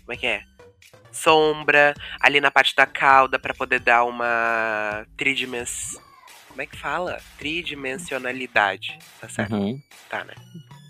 Como 0.00 0.12
é 0.12 0.16
que 0.16 0.26
é? 0.26 0.42
Sombra, 1.12 1.94
ali 2.20 2.40
na 2.40 2.50
parte 2.50 2.74
da 2.74 2.86
cauda, 2.86 3.38
pra 3.38 3.54
poder 3.54 3.80
dar 3.80 4.04
uma 4.04 5.06
tridimens... 5.16 5.96
Como 6.48 6.62
é 6.62 6.66
que 6.66 6.76
fala? 6.76 7.20
Tridimensionalidade. 7.38 8.98
Tá 9.20 9.28
certo? 9.28 9.54
uhum, 9.54 9.80
Tá, 10.08 10.22
né? 10.24 10.34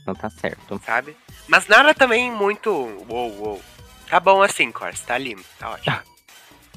não 0.06 0.14
tá 0.14 0.28
certo. 0.28 0.78
Sabe? 0.84 1.16
Mas 1.48 1.66
nada 1.66 1.94
também 1.94 2.30
muito. 2.30 2.70
Uou, 3.08 3.30
uou. 3.38 3.62
Tá 4.08 4.20
bom 4.20 4.42
assim, 4.42 4.70
Corse, 4.70 5.02
tá 5.06 5.16
limpo, 5.16 5.42
tá 5.58 5.70
ótimo. 5.70 5.98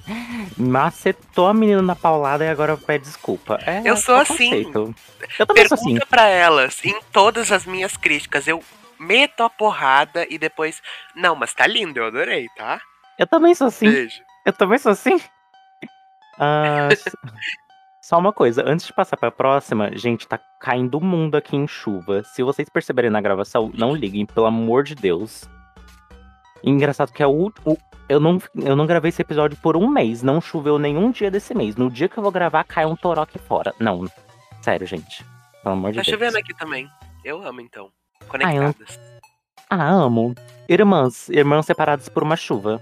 Macetou 0.57 1.47
a 1.47 1.53
menina 1.53 1.81
na 1.81 1.95
paulada 1.95 2.45
e 2.45 2.49
agora 2.49 2.77
pede 2.77 3.03
desculpa. 3.05 3.59
É, 3.65 3.81
Eu 3.83 3.97
sou 3.97 4.15
é 4.17 4.21
assim. 4.21 4.49
conceito. 4.63 4.95
Eu 5.37 5.45
também 5.45 5.67
sou 5.67 5.77
Pergunta 5.77 6.03
assim. 6.03 6.09
pra 6.09 6.27
elas, 6.27 6.83
em 6.85 6.99
todas 7.11 7.51
as 7.51 7.65
minhas 7.65 7.97
críticas, 7.97 8.47
eu 8.47 8.63
meto 8.97 9.43
a 9.43 9.49
porrada 9.49 10.25
e 10.29 10.37
depois. 10.37 10.81
Não, 11.15 11.35
mas 11.35 11.53
tá 11.53 11.67
lindo, 11.67 11.99
eu 11.99 12.05
adorei, 12.07 12.47
tá? 12.55 12.81
Eu 13.17 13.27
também 13.27 13.53
sou 13.55 13.67
assim. 13.67 13.89
Beijo. 13.91 14.21
Eu 14.45 14.53
também 14.53 14.77
sou 14.77 14.91
assim. 14.91 15.19
Ah, 16.39 16.89
só 18.01 18.17
uma 18.19 18.31
coisa, 18.31 18.63
antes 18.65 18.85
de 18.85 18.93
passar 18.93 19.17
pra 19.17 19.31
próxima, 19.31 19.89
gente, 19.97 20.27
tá 20.27 20.39
caindo 20.61 20.97
o 20.97 21.03
mundo 21.03 21.35
aqui 21.35 21.55
em 21.55 21.67
chuva. 21.67 22.23
Se 22.23 22.43
vocês 22.43 22.69
perceberem 22.69 23.09
na 23.11 23.19
gravação, 23.19 23.71
não 23.73 23.93
liguem, 23.95 24.25
pelo 24.25 24.45
amor 24.45 24.83
de 24.83 24.93
Deus. 24.95 25.49
Engraçado 26.63 27.11
que 27.11 27.21
é 27.23 27.27
o, 27.27 27.51
o- 27.65 27.77
eu 28.09 28.19
não 28.19 28.39
eu 28.55 28.75
não 28.75 28.85
gravei 28.85 29.09
esse 29.09 29.21
episódio 29.21 29.57
por 29.61 29.75
um 29.75 29.87
mês, 29.87 30.23
não 30.23 30.39
choveu 30.39 30.79
nenhum 30.79 31.11
dia 31.11 31.29
desse 31.29 31.53
mês. 31.53 31.75
No 31.75 31.89
dia 31.89 32.07
que 32.07 32.17
eu 32.17 32.23
vou 32.23 32.31
gravar, 32.31 32.63
cai 32.63 32.85
um 32.85 32.95
toró 32.95 33.21
aqui 33.23 33.37
fora. 33.39 33.73
Não, 33.79 34.05
sério, 34.61 34.87
gente. 34.87 35.25
Pelo 35.63 35.73
amor 35.75 35.91
de 35.91 35.97
Tá 35.97 36.03
Deus. 36.03 36.13
chovendo 36.13 36.37
aqui 36.37 36.53
também. 36.55 36.87
Eu 37.25 37.45
amo, 37.45 37.61
então. 37.61 37.91
eu- 38.21 38.27
Conectadas. 38.27 38.99
Ah, 39.69 39.89
amo. 39.89 40.33
Irmãs, 40.69 41.29
irmãs 41.29 41.65
separadas 41.65 42.07
por 42.09 42.23
uma 42.23 42.35
chuva. 42.37 42.81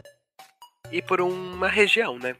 E 0.91 1.01
por 1.01 1.21
uma 1.21 1.67
região, 1.67 2.17
né? 2.17 2.35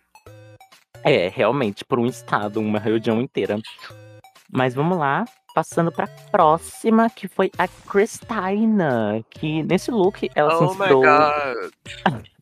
É, 1.03 1.27
realmente, 1.27 1.85
por 1.85 1.99
um 1.99 2.05
estado, 2.05 2.59
uma 2.59 2.79
região 2.79 3.21
inteira. 3.21 3.59
Mas 4.51 4.73
vamos 4.73 4.97
lá, 4.97 5.25
passando 5.53 5.91
pra 5.91 6.07
próxima, 6.31 7.09
que 7.09 7.27
foi 7.27 7.51
a 7.57 7.67
Cristina. 7.67 9.23
Que 9.29 9.63
nesse 9.63 9.91
look 9.91 10.29
ela 10.33 10.57
se 10.57 10.63
oh 10.63 10.67
my 10.67 10.71
inspirou. 10.71 11.03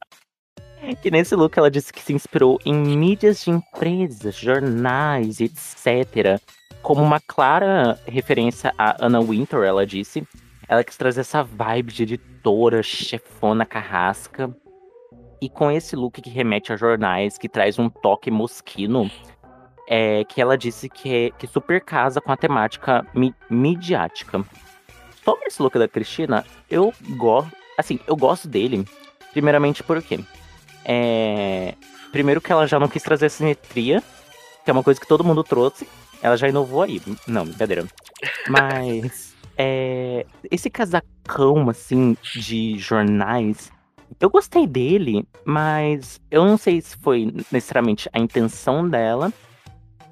Que 1.02 1.10
nesse 1.10 1.34
look 1.34 1.58
ela 1.58 1.72
disse 1.72 1.94
que 1.94 2.02
se 2.02 2.12
inspirou 2.12 2.60
em 2.66 2.74
mídias 2.74 3.42
de 3.46 3.52
empresas, 3.52 4.36
jornais, 4.36 5.40
etc. 5.40 6.42
Como 6.82 7.02
uma 7.02 7.22
clara 7.22 7.98
referência 8.06 8.74
a 8.78 8.98
Anna 9.00 9.22
Wintour, 9.22 9.64
ela 9.64 9.86
disse. 9.86 10.28
Ela 10.68 10.84
quis 10.84 10.98
trazer 10.98 11.22
essa 11.22 11.42
vibe 11.42 11.94
de 11.94 12.04
editora, 12.04 12.84
chefona, 12.84 13.66
carrasca. 13.66 14.54
E 15.44 15.50
com 15.50 15.70
esse 15.70 15.94
look 15.94 16.22
que 16.22 16.30
remete 16.30 16.72
a 16.72 16.78
jornais, 16.78 17.38
que 17.38 17.50
traz 17.50 17.78
um 17.78 17.90
toque 17.90 18.32
mosquino, 18.32 19.12
é, 19.90 20.24
que 20.24 20.42
ela 20.42 20.58
disse 20.58 20.88
que, 20.88 21.14
é- 21.14 21.32
que 21.32 21.46
super 21.46 21.82
casa 21.82 22.22
com 22.22 22.32
a 22.32 22.38
temática 22.38 23.06
mi- 23.14 23.36
midiática. 23.50 24.42
Sobre 25.22 25.46
esse 25.48 25.62
look 25.62 25.78
da 25.78 25.86
Cristina, 25.86 26.46
eu 26.70 26.94
gosto. 27.18 27.52
Assim, 27.78 28.00
eu 28.08 28.16
gosto 28.16 28.48
dele. 28.48 28.86
Primeiramente 29.34 29.84
porque. 29.84 30.18
É, 30.86 31.76
primeiro 32.14 32.40
que 32.40 32.50
ela 32.50 32.66
já 32.66 32.80
não 32.80 32.88
quis 32.88 33.04
trazer 33.04 33.28
simetria, 33.30 34.02
que 34.64 34.72
é 34.72 34.74
uma 34.74 34.82
coisa 34.84 34.98
que 34.98 35.08
todo 35.08 35.26
mundo 35.26 35.44
trouxe. 35.44 35.86
Ela 36.22 36.38
já 36.38 36.48
inovou 36.48 36.84
aí. 36.84 37.02
Não, 37.28 37.44
brincadeira. 37.44 37.86
Mas. 38.48 39.36
é, 39.58 40.26
esse 40.50 40.70
casacão, 40.70 41.70
assim, 41.70 42.16
de 42.34 42.78
jornais. 42.80 43.70
Eu 44.20 44.30
gostei 44.30 44.66
dele, 44.68 45.26
mas 45.46 46.20
eu 46.32 46.46
não 46.46 46.58
sei 46.58 46.82
se 46.82 46.96
foi 46.98 47.34
necessariamente 47.52 48.10
a 48.14 48.20
intenção 48.20 48.88
dela 48.88 49.32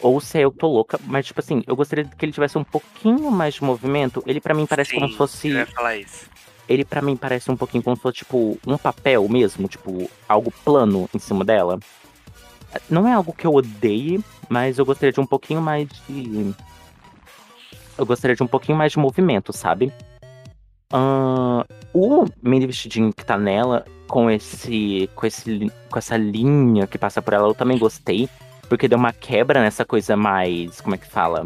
ou 0.01 0.19
se 0.19 0.39
é 0.39 0.41
eu 0.41 0.51
que 0.51 0.57
tô 0.57 0.67
louca, 0.67 0.99
mas 1.05 1.27
tipo 1.27 1.39
assim, 1.39 1.63
eu 1.67 1.75
gostaria 1.75 2.05
que 2.05 2.25
ele 2.25 2.31
tivesse 2.31 2.57
um 2.57 2.63
pouquinho 2.63 3.29
mais 3.31 3.53
de 3.55 3.63
movimento. 3.63 4.23
Ele 4.25 4.41
pra 4.41 4.53
mim 4.53 4.65
parece 4.65 4.93
como 4.93 5.05
Sim, 5.05 5.11
se 5.11 5.17
fosse 5.17 5.47
Eu 5.49 5.57
ia 5.59 5.65
falar 5.67 5.95
isso. 5.97 6.25
ele 6.67 6.83
pra 6.83 7.01
mim 7.01 7.15
parece 7.15 7.51
um 7.51 7.55
pouquinho 7.57 7.83
como 7.83 7.95
se 7.95 8.01
fosse, 8.01 8.17
tipo, 8.17 8.57
um 8.65 8.77
papel 8.77 9.27
mesmo, 9.29 9.67
tipo, 9.67 10.09
algo 10.27 10.51
plano 10.65 11.07
em 11.13 11.19
cima 11.19 11.45
dela. 11.45 11.79
Não 12.89 13.07
é 13.07 13.13
algo 13.13 13.33
que 13.33 13.45
eu 13.45 13.53
odeie, 13.53 14.19
mas 14.49 14.77
eu 14.79 14.85
gostaria 14.85 15.11
de 15.11 15.19
um 15.19 15.25
pouquinho 15.25 15.61
mais 15.61 15.87
de. 16.07 16.55
Eu 17.97 18.05
gostaria 18.05 18.35
de 18.35 18.41
um 18.41 18.47
pouquinho 18.47 18.77
mais 18.77 18.93
de 18.93 18.97
movimento, 18.99 19.53
sabe? 19.53 19.93
Ahn, 20.91 21.63
o 21.93 22.25
mini 22.41 22.67
vestidinho 22.67 23.13
que 23.13 23.25
tá 23.25 23.37
nela, 23.37 23.85
com 24.07 24.29
esse, 24.29 25.09
com 25.15 25.25
esse. 25.25 25.71
com 25.89 25.99
essa 25.99 26.17
linha 26.17 26.87
que 26.87 26.97
passa 26.97 27.21
por 27.21 27.33
ela, 27.33 27.47
eu 27.47 27.55
também 27.55 27.77
gostei. 27.77 28.29
Porque 28.67 28.87
deu 28.87 28.97
uma 28.97 29.13
quebra 29.13 29.61
nessa 29.61 29.83
coisa 29.83 30.15
mais. 30.15 30.79
Como 30.81 30.95
é 30.95 30.97
que 30.97 31.07
fala? 31.07 31.45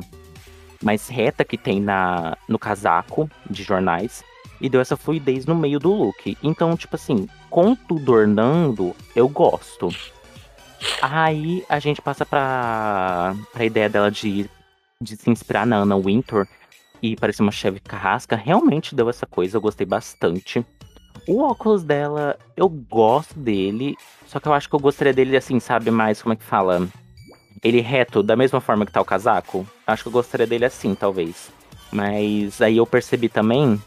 Mais 0.83 1.07
reta 1.07 1.43
que 1.43 1.57
tem 1.57 1.79
na, 1.79 2.37
no 2.47 2.59
casaco 2.59 3.29
de 3.49 3.63
jornais 3.63 4.23
e 4.61 4.69
deu 4.69 4.81
essa 4.81 4.95
fluidez 4.97 5.45
no 5.45 5.55
meio 5.55 5.79
do 5.79 5.93
look. 5.93 6.37
Então, 6.41 6.75
tipo 6.77 6.95
assim, 6.95 7.27
com 7.49 7.75
tudo 7.75 8.13
ornando, 8.13 8.95
eu 9.15 9.27
gosto. 9.27 9.89
Aí 11.01 11.63
a 11.69 11.79
gente 11.79 12.01
passa 12.01 12.25
pra, 12.25 13.35
pra 13.51 13.65
ideia 13.65 13.89
dela 13.89 14.11
de, 14.11 14.49
de 15.01 15.15
se 15.15 15.29
inspirar 15.29 15.65
na 15.65 15.77
Anna 15.77 15.97
Wintour 15.97 16.47
e 17.01 17.15
parecer 17.15 17.41
uma 17.41 17.51
cheve 17.51 17.79
carrasca. 17.79 18.35
Realmente 18.35 18.95
deu 18.95 19.09
essa 19.09 19.25
coisa, 19.25 19.57
eu 19.57 19.61
gostei 19.61 19.85
bastante. 19.85 20.65
O 21.27 21.41
óculos 21.41 21.83
dela, 21.83 22.37
eu 22.55 22.69
gosto 22.69 23.39
dele, 23.39 23.95
só 24.27 24.39
que 24.39 24.47
eu 24.47 24.53
acho 24.53 24.69
que 24.69 24.75
eu 24.75 24.79
gostaria 24.79 25.13
dele 25.13 25.35
assim, 25.35 25.59
sabe, 25.59 25.89
mais 25.89 26.21
como 26.21 26.33
é 26.33 26.35
que 26.35 26.43
fala? 26.43 26.87
Ele 27.63 27.81
reto, 27.81 28.21
da 28.21 28.35
mesma 28.35 28.61
forma 28.61 28.85
que 28.85 28.91
tá 28.91 29.01
o 29.01 29.05
casaco. 29.05 29.65
Acho 29.87 30.03
que 30.03 30.09
eu 30.09 30.13
gostaria 30.13 30.45
dele 30.45 30.65
assim, 30.65 30.93
talvez. 30.93 31.51
Mas 31.91 32.61
aí 32.61 32.77
eu 32.77 32.85
percebi 32.85 33.29
também 33.29 33.81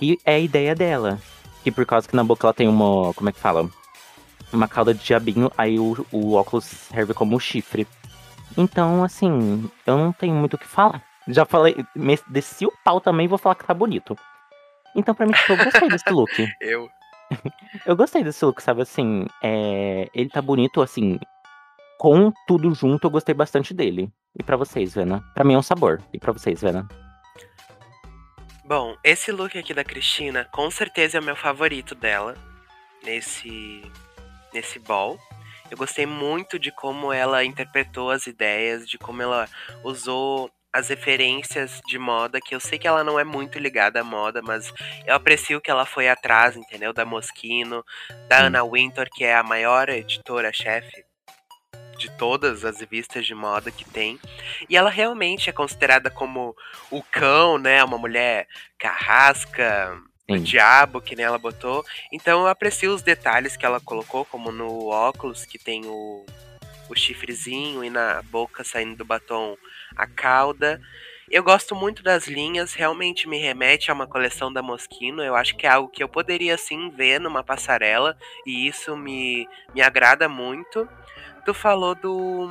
e 0.00 0.18
é 0.24 0.34
a 0.34 0.40
ideia 0.40 0.74
dela. 0.74 1.18
Que 1.62 1.70
por 1.70 1.86
causa 1.86 2.08
que 2.08 2.16
na 2.16 2.24
boca 2.24 2.46
ela 2.46 2.54
tem 2.54 2.68
uma. 2.68 3.12
Como 3.14 3.28
é 3.28 3.32
que 3.32 3.38
fala? 3.38 3.68
Uma 4.52 4.68
cauda 4.68 4.94
de 4.94 5.04
diabinho, 5.04 5.50
aí 5.56 5.78
o, 5.78 6.06
o 6.12 6.34
óculos 6.34 6.64
serve 6.64 7.12
como 7.12 7.38
chifre. 7.38 7.86
Então, 8.56 9.04
assim, 9.04 9.70
eu 9.86 9.98
não 9.98 10.12
tenho 10.12 10.34
muito 10.34 10.54
o 10.54 10.58
que 10.58 10.66
falar. 10.66 11.02
Já 11.28 11.44
falei, 11.44 11.76
desci 12.28 12.66
o 12.66 12.72
pau 12.84 13.00
também 13.00 13.26
vou 13.26 13.38
falar 13.38 13.54
que 13.54 13.64
tá 13.64 13.74
bonito. 13.74 14.16
Então, 14.94 15.14
pra 15.14 15.26
mim, 15.26 15.32
tipo, 15.32 15.52
eu 15.52 15.64
gostei 15.64 15.88
desse 15.88 16.10
look. 16.10 16.32
Eu. 16.60 16.88
Eu 17.84 17.96
gostei 17.96 18.22
desse 18.22 18.44
look, 18.44 18.62
sabe? 18.62 18.82
Assim, 18.82 19.26
é... 19.42 20.08
ele 20.14 20.30
tá 20.30 20.40
bonito, 20.40 20.80
assim. 20.80 21.18
Com 21.98 22.32
tudo 22.46 22.72
junto, 22.74 23.06
eu 23.06 23.10
gostei 23.10 23.34
bastante 23.34 23.72
dele. 23.72 24.12
E 24.38 24.42
pra 24.42 24.56
vocês, 24.56 24.94
Vena? 24.94 25.24
Pra 25.34 25.44
mim 25.44 25.54
é 25.54 25.58
um 25.58 25.62
sabor. 25.62 26.00
E 26.12 26.18
pra 26.18 26.30
vocês, 26.30 26.60
Vena? 26.60 26.86
Bom, 28.64 28.96
esse 29.02 29.32
look 29.32 29.56
aqui 29.56 29.72
da 29.72 29.82
Cristina, 29.82 30.44
com 30.52 30.70
certeza 30.70 31.16
é 31.16 31.20
o 31.20 31.24
meu 31.24 31.36
favorito 31.36 31.94
dela 31.94 32.36
nesse 33.02 33.82
nesse 34.52 34.78
ball. 34.78 35.18
Eu 35.70 35.76
gostei 35.76 36.06
muito 36.06 36.58
de 36.58 36.70
como 36.70 37.12
ela 37.12 37.44
interpretou 37.44 38.10
as 38.10 38.26
ideias, 38.26 38.88
de 38.88 38.98
como 38.98 39.22
ela 39.22 39.48
usou 39.84 40.50
as 40.72 40.88
referências 40.88 41.80
de 41.86 41.98
moda, 41.98 42.40
que 42.40 42.54
eu 42.54 42.60
sei 42.60 42.78
que 42.78 42.86
ela 42.86 43.02
não 43.02 43.18
é 43.18 43.24
muito 43.24 43.58
ligada 43.58 44.00
à 44.00 44.04
moda, 44.04 44.42
mas 44.42 44.72
eu 45.06 45.14
aprecio 45.14 45.60
que 45.60 45.70
ela 45.70 45.86
foi 45.86 46.08
atrás, 46.08 46.56
entendeu? 46.56 46.92
Da 46.92 47.04
Moschino, 47.04 47.84
da. 48.28 48.42
Anna 48.42 48.62
Wintour, 48.64 49.08
que 49.10 49.24
é 49.24 49.34
a 49.34 49.42
maior 49.42 49.88
editora-chefe 49.88 51.04
de 51.96 52.10
todas 52.10 52.64
as 52.64 52.80
revistas 52.80 53.24
de 53.24 53.34
moda 53.34 53.70
que 53.70 53.84
tem. 53.84 54.20
E 54.68 54.76
ela 54.76 54.90
realmente 54.90 55.48
é 55.48 55.52
considerada 55.52 56.10
como 56.10 56.54
o 56.90 57.02
cão, 57.02 57.56
né? 57.56 57.82
Uma 57.82 57.96
mulher 57.96 58.46
carrasca, 58.78 59.98
do 60.28 60.40
diabo, 60.40 61.00
que 61.00 61.14
nem 61.14 61.24
ela 61.24 61.38
botou. 61.38 61.84
Então 62.12 62.42
eu 62.42 62.48
aprecio 62.48 62.92
os 62.92 63.02
detalhes 63.02 63.56
que 63.56 63.64
ela 63.64 63.80
colocou, 63.80 64.24
como 64.24 64.50
no 64.50 64.88
óculos, 64.88 65.44
que 65.44 65.58
tem 65.58 65.86
o, 65.86 66.26
o 66.88 66.94
chifrezinho 66.94 67.84
e 67.84 67.90
na 67.90 68.22
boca 68.22 68.64
saindo 68.64 68.96
do 68.96 69.04
batom 69.04 69.56
a 69.96 70.06
cauda. 70.06 70.80
Eu 71.28 71.42
gosto 71.42 71.74
muito 71.74 72.04
das 72.04 72.28
linhas, 72.28 72.72
realmente 72.74 73.28
me 73.28 73.38
remete 73.38 73.90
a 73.90 73.94
uma 73.94 74.06
coleção 74.06 74.52
da 74.52 74.62
Moschino. 74.62 75.22
Eu 75.22 75.34
acho 75.34 75.56
que 75.56 75.66
é 75.66 75.70
algo 75.70 75.88
que 75.88 76.02
eu 76.02 76.08
poderia 76.08 76.56
sim 76.56 76.90
ver 76.90 77.20
numa 77.20 77.42
passarela 77.42 78.16
e 78.46 78.68
isso 78.68 78.96
me, 78.96 79.48
me 79.74 79.82
agrada 79.82 80.28
muito. 80.28 80.88
Tu 81.44 81.52
falou 81.52 81.94
do 81.94 82.48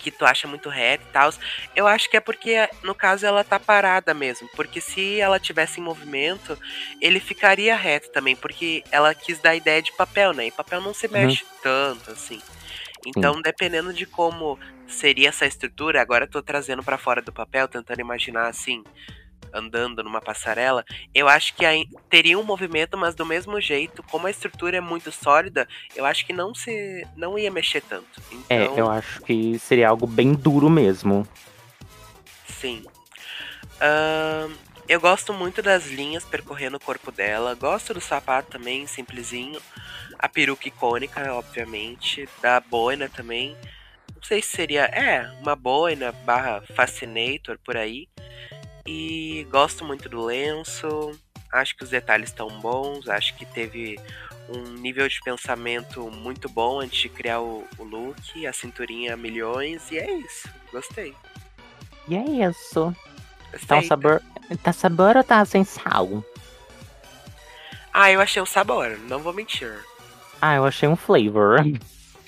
que 0.00 0.10
tu 0.10 0.24
acha 0.24 0.48
muito 0.48 0.68
reto 0.68 1.04
e 1.08 1.12
tal. 1.12 1.30
Eu 1.76 1.86
acho 1.86 2.10
que 2.10 2.16
é 2.16 2.20
porque, 2.20 2.68
no 2.82 2.94
caso, 2.94 3.26
ela 3.26 3.44
tá 3.44 3.60
parada 3.60 4.14
mesmo. 4.14 4.48
Porque 4.56 4.80
se 4.80 5.20
ela 5.20 5.38
tivesse 5.38 5.78
em 5.78 5.84
movimento, 5.84 6.58
ele 7.00 7.20
ficaria 7.20 7.76
reto 7.76 8.10
também. 8.10 8.34
Porque 8.34 8.82
ela 8.90 9.14
quis 9.14 9.38
dar 9.38 9.54
ideia 9.54 9.82
de 9.82 9.92
papel, 9.92 10.32
né? 10.32 10.46
E 10.46 10.50
papel 10.50 10.80
não 10.80 10.94
se 10.94 11.06
mexe 11.06 11.44
uhum. 11.44 11.50
tanto, 11.62 12.10
assim. 12.10 12.40
Então, 13.06 13.40
dependendo 13.40 13.92
de 13.92 14.06
como 14.06 14.58
seria 14.86 15.28
essa 15.28 15.46
estrutura, 15.46 16.00
agora 16.00 16.24
eu 16.24 16.30
tô 16.30 16.42
trazendo 16.42 16.82
para 16.82 16.98
fora 16.98 17.22
do 17.22 17.32
papel, 17.32 17.68
tentando 17.68 18.00
imaginar 18.00 18.48
assim, 18.48 18.82
andando 19.52 20.02
numa 20.02 20.20
passarela, 20.20 20.84
eu 21.14 21.28
acho 21.28 21.54
que 21.54 21.64
teria 22.08 22.38
um 22.38 22.42
movimento, 22.42 22.96
mas 22.96 23.14
do 23.14 23.26
mesmo 23.26 23.60
jeito, 23.60 24.02
como 24.04 24.26
a 24.26 24.30
estrutura 24.30 24.76
é 24.76 24.80
muito 24.80 25.10
sólida, 25.10 25.66
eu 25.96 26.04
acho 26.04 26.26
que 26.26 26.32
não 26.32 26.54
se 26.54 27.06
não 27.16 27.38
ia 27.38 27.50
mexer 27.50 27.82
tanto. 27.82 28.20
É, 28.48 28.64
então... 28.64 28.76
É, 28.76 28.80
eu 28.80 28.90
acho 28.90 29.20
que 29.22 29.58
seria 29.58 29.88
algo 29.88 30.06
bem 30.06 30.32
duro 30.34 30.68
mesmo. 30.68 31.26
Sim. 32.46 32.84
Uh, 33.76 34.52
eu 34.90 35.00
gosto 35.00 35.32
muito 35.32 35.62
das 35.62 35.86
linhas 35.86 36.24
percorrendo 36.24 36.76
o 36.76 36.80
corpo 36.80 37.12
dela, 37.12 37.54
gosto 37.54 37.94
do 37.94 38.00
sapato 38.00 38.50
também, 38.50 38.88
simplesinho. 38.88 39.62
A 40.18 40.28
peruca 40.28 40.66
icônica, 40.66 41.32
obviamente, 41.32 42.28
da 42.42 42.58
boina 42.58 43.08
também. 43.08 43.56
Não 44.16 44.22
sei 44.24 44.42
se 44.42 44.48
seria, 44.48 44.86
é, 44.86 45.30
uma 45.40 45.54
boina 45.54 46.10
barra 46.10 46.60
fascinator 46.74 47.56
por 47.64 47.76
aí. 47.76 48.08
E 48.84 49.46
gosto 49.48 49.84
muito 49.84 50.08
do 50.08 50.24
lenço. 50.24 51.12
Acho 51.52 51.76
que 51.76 51.84
os 51.84 51.90
detalhes 51.90 52.30
estão 52.30 52.48
bons. 52.60 53.08
Acho 53.08 53.36
que 53.36 53.46
teve 53.46 53.96
um 54.48 54.72
nível 54.72 55.08
de 55.08 55.20
pensamento 55.20 56.10
muito 56.10 56.48
bom 56.48 56.80
antes 56.80 56.98
de 56.98 57.08
criar 57.08 57.40
o, 57.40 57.64
o 57.78 57.84
look. 57.84 58.44
A 58.44 58.52
cinturinha 58.52 59.16
milhões. 59.16 59.88
E 59.92 59.98
é 59.98 60.10
isso. 60.18 60.48
Gostei. 60.72 61.14
E 62.08 62.16
é 62.16 62.48
isso. 62.48 62.92
Gostei. 63.52 63.68
Tá 63.68 63.78
um 63.78 63.82
sabor. 63.84 64.20
Tá 64.56 64.72
sabor 64.72 65.16
ou 65.16 65.24
tá 65.24 65.44
sem 65.44 65.64
sal? 65.64 66.24
Ah, 67.92 68.10
eu 68.10 68.20
achei 68.20 68.40
um 68.40 68.46
sabor, 68.46 68.98
não 69.08 69.18
vou 69.20 69.32
mentir. 69.32 69.72
Ah, 70.40 70.54
eu 70.54 70.64
achei 70.64 70.88
um 70.88 70.96
flavor. 70.96 71.64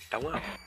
Então, 0.06 0.20
ó. 0.24 0.62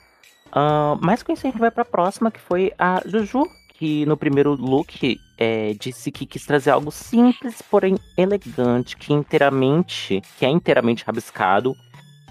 Uh, 0.58 0.98
mais 1.04 1.22
com 1.22 1.32
isso, 1.32 1.46
a 1.46 1.50
gente 1.50 1.60
vai 1.60 1.70
pra 1.70 1.84
próxima, 1.84 2.30
que 2.30 2.40
foi 2.40 2.72
a 2.78 3.02
Juju, 3.04 3.46
que 3.74 4.06
no 4.06 4.16
primeiro 4.16 4.54
look 4.54 5.20
é, 5.36 5.74
disse 5.78 6.10
que 6.10 6.24
quis 6.24 6.44
trazer 6.46 6.70
algo 6.70 6.90
simples, 6.90 7.60
porém 7.62 7.96
elegante, 8.16 8.96
que 8.96 9.12
inteiramente, 9.12 10.22
que 10.38 10.46
é 10.46 10.48
inteiramente 10.48 11.04
rabiscado 11.04 11.76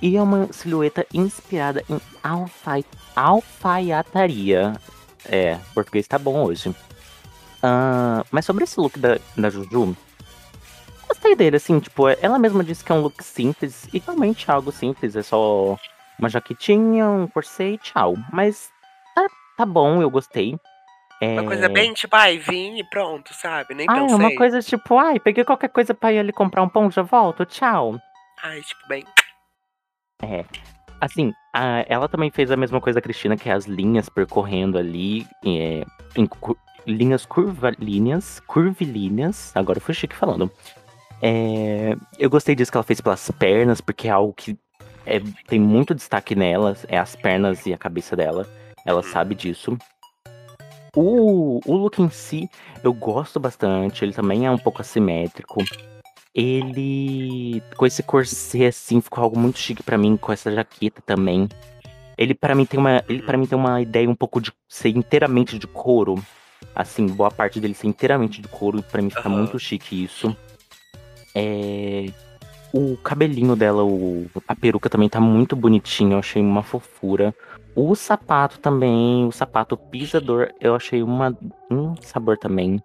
e 0.02 0.18
é 0.18 0.22
uma 0.22 0.52
silhueta 0.52 1.06
inspirada 1.14 1.84
em 1.90 2.00
alfa, 2.24 2.84
alfaiataria. 3.16 4.74
É, 5.26 5.58
português 5.74 6.08
tá 6.08 6.18
bom 6.18 6.44
hoje. 6.44 6.76
Uh, 7.66 8.24
mas 8.32 8.46
sobre 8.46 8.64
esse 8.64 8.80
look 8.80 9.00
da, 9.00 9.18
da 9.36 9.50
Juju, 9.50 9.98
gostei 11.08 11.36
dele, 11.36 11.58
assim, 11.58 11.80
tipo, 11.80 12.08
ela 12.08 12.38
mesma 12.38 12.64
disse 12.64 12.84
que 12.84 12.92
é 12.92 12.96
um 12.96 13.02
look 13.02 13.24
simples, 13.24 13.88
e 13.92 13.98
realmente 13.98 14.50
é 14.50 14.54
algo 14.54 14.72
simples, 14.72 15.16
é 15.16 15.24
só 15.24 15.76
uma 16.20 16.30
jaquetinha, 16.30 17.08
um 17.08 17.28
corset 17.28 17.74
e 17.74 17.78
tchau. 17.80 18.14
Mas 18.32 18.70
tá, 19.16 19.28
tá 19.58 19.66
bom, 19.66 20.00
eu 20.00 20.12
gostei. 20.12 20.60
É... 21.20 21.40
Uma 21.40 21.46
coisa 21.48 21.70
bem 21.70 21.94
tipo, 21.94 22.16
ai, 22.16 22.38
vim 22.38 22.78
e 22.78 22.84
pronto, 22.84 23.34
sabe? 23.34 23.74
Nem 23.74 23.88
ah, 23.90 23.94
pensei. 23.94 24.16
uma 24.16 24.36
coisa 24.36 24.62
tipo, 24.62 24.98
ai, 25.00 25.20
peguei 25.20 25.44
qualquer 25.44 25.70
coisa 25.70 25.94
pra 25.94 26.14
ir 26.14 26.20
ali 26.20 26.32
comprar 26.32 26.62
um 26.62 26.70
pão, 26.70 26.92
já 26.92 27.02
volto, 27.02 27.46
tchau. 27.46 28.00
Ai, 28.44 28.62
tipo, 28.62 28.88
bem. 28.88 29.04
É. 30.22 30.46
Assim, 31.02 31.34
a, 31.54 31.84
ela 31.88 32.08
também 32.08 32.30
fez 32.30 32.52
a 32.52 32.58
mesma 32.58 32.80
coisa, 32.80 33.00
a 33.00 33.02
Cristina, 33.02 33.36
que 33.36 33.50
é 33.50 33.54
as 33.54 33.66
linhas 33.66 34.08
percorrendo 34.08 34.78
ali, 34.78 35.26
é, 35.46 35.84
linhas 36.86 37.26
curvilíneas, 37.26 38.40
curvilíneas, 38.42 39.52
agora 39.56 39.78
eu 39.78 39.82
fui 39.82 39.94
chique 39.94 40.16
falando. 40.16 40.52
É, 41.22 41.96
eu 42.20 42.30
gostei 42.30 42.56
disso 42.56 42.72
que 42.72 42.78
ela 42.78 42.84
fez 42.84 43.02
pelas 43.02 43.30
pernas, 43.32 43.82
porque 43.82 44.08
é 44.08 44.12
algo 44.12 44.34
que 44.34 44.58
é, 45.06 45.20
tem 45.48 45.60
muito 45.60 45.96
destaque 45.96 46.36
nelas, 46.36 46.86
é 46.90 46.98
as 46.98 47.16
pernas 47.16 47.66
e 47.66 47.74
a 47.74 47.78
cabeça 47.78 48.16
dela. 48.16 48.48
Ela 48.86 49.02
uhum. 49.02 49.12
sabe 49.12 49.36
disso. 49.36 49.78
O, 50.96 51.60
o 51.66 51.76
look 51.76 52.02
em 52.02 52.10
si, 52.10 52.50
eu 52.84 52.94
gosto 52.94 53.40
bastante. 53.40 54.04
Ele 54.04 54.14
também 54.14 54.46
é 54.46 54.52
um 54.52 54.58
pouco 54.58 54.82
assimétrico. 54.82 55.64
Ele, 56.34 57.62
com 57.76 57.86
esse 57.86 58.04
corset 58.04 58.66
assim, 58.66 59.02
ficou 59.02 59.24
algo 59.24 59.40
muito 59.40 59.60
chique 59.60 59.84
para 59.84 59.98
mim, 59.98 60.18
com 60.18 60.32
essa 60.32 60.52
jaqueta 60.52 61.02
também. 61.02 61.48
Ele 62.18 62.34
para 62.34 62.56
mim 62.56 62.66
tem 62.66 62.80
uma, 62.80 63.04
ele 63.10 63.22
para 63.22 63.38
mim 63.38 63.46
tem 63.46 63.58
uma 63.58 63.82
ideia 63.82 64.10
um 64.10 64.16
pouco 64.16 64.40
de 64.40 64.52
ser 64.68 64.90
inteiramente 64.90 65.60
de 65.60 65.68
couro. 65.68 66.16
Assim, 66.76 67.08
boa 67.08 67.32
parte 67.32 67.60
dele 67.60 67.74
ser 67.74 67.88
inteiramente 67.88 68.42
de 68.42 68.48
couro, 68.48 68.84
para 68.84 69.02
mim 69.02 69.10
fica 69.10 69.30
uhum. 69.30 69.38
muito 69.38 69.58
chique 69.58 70.04
isso. 70.04 70.36
É, 71.34 72.08
o 72.74 72.98
cabelinho 72.98 73.56
dela, 73.56 73.84
o, 73.84 74.30
a 74.48 74.56
peruca 74.56 74.90
também 74.90 75.08
tá 75.08 75.22
muito 75.22 75.56
bonitinho, 75.56 76.14
eu 76.14 76.20
achei 76.20 76.42
uma 76.42 76.62
fofura. 76.62 77.34
O 77.74 77.96
sapato 77.96 78.60
também, 78.60 79.26
o 79.26 79.32
sapato 79.32 79.78
pisador, 79.78 80.50
eu 80.60 80.76
achei 80.76 81.02
uma, 81.02 81.38
um 81.72 81.96
sabor 82.02 82.38
também. 82.38 82.82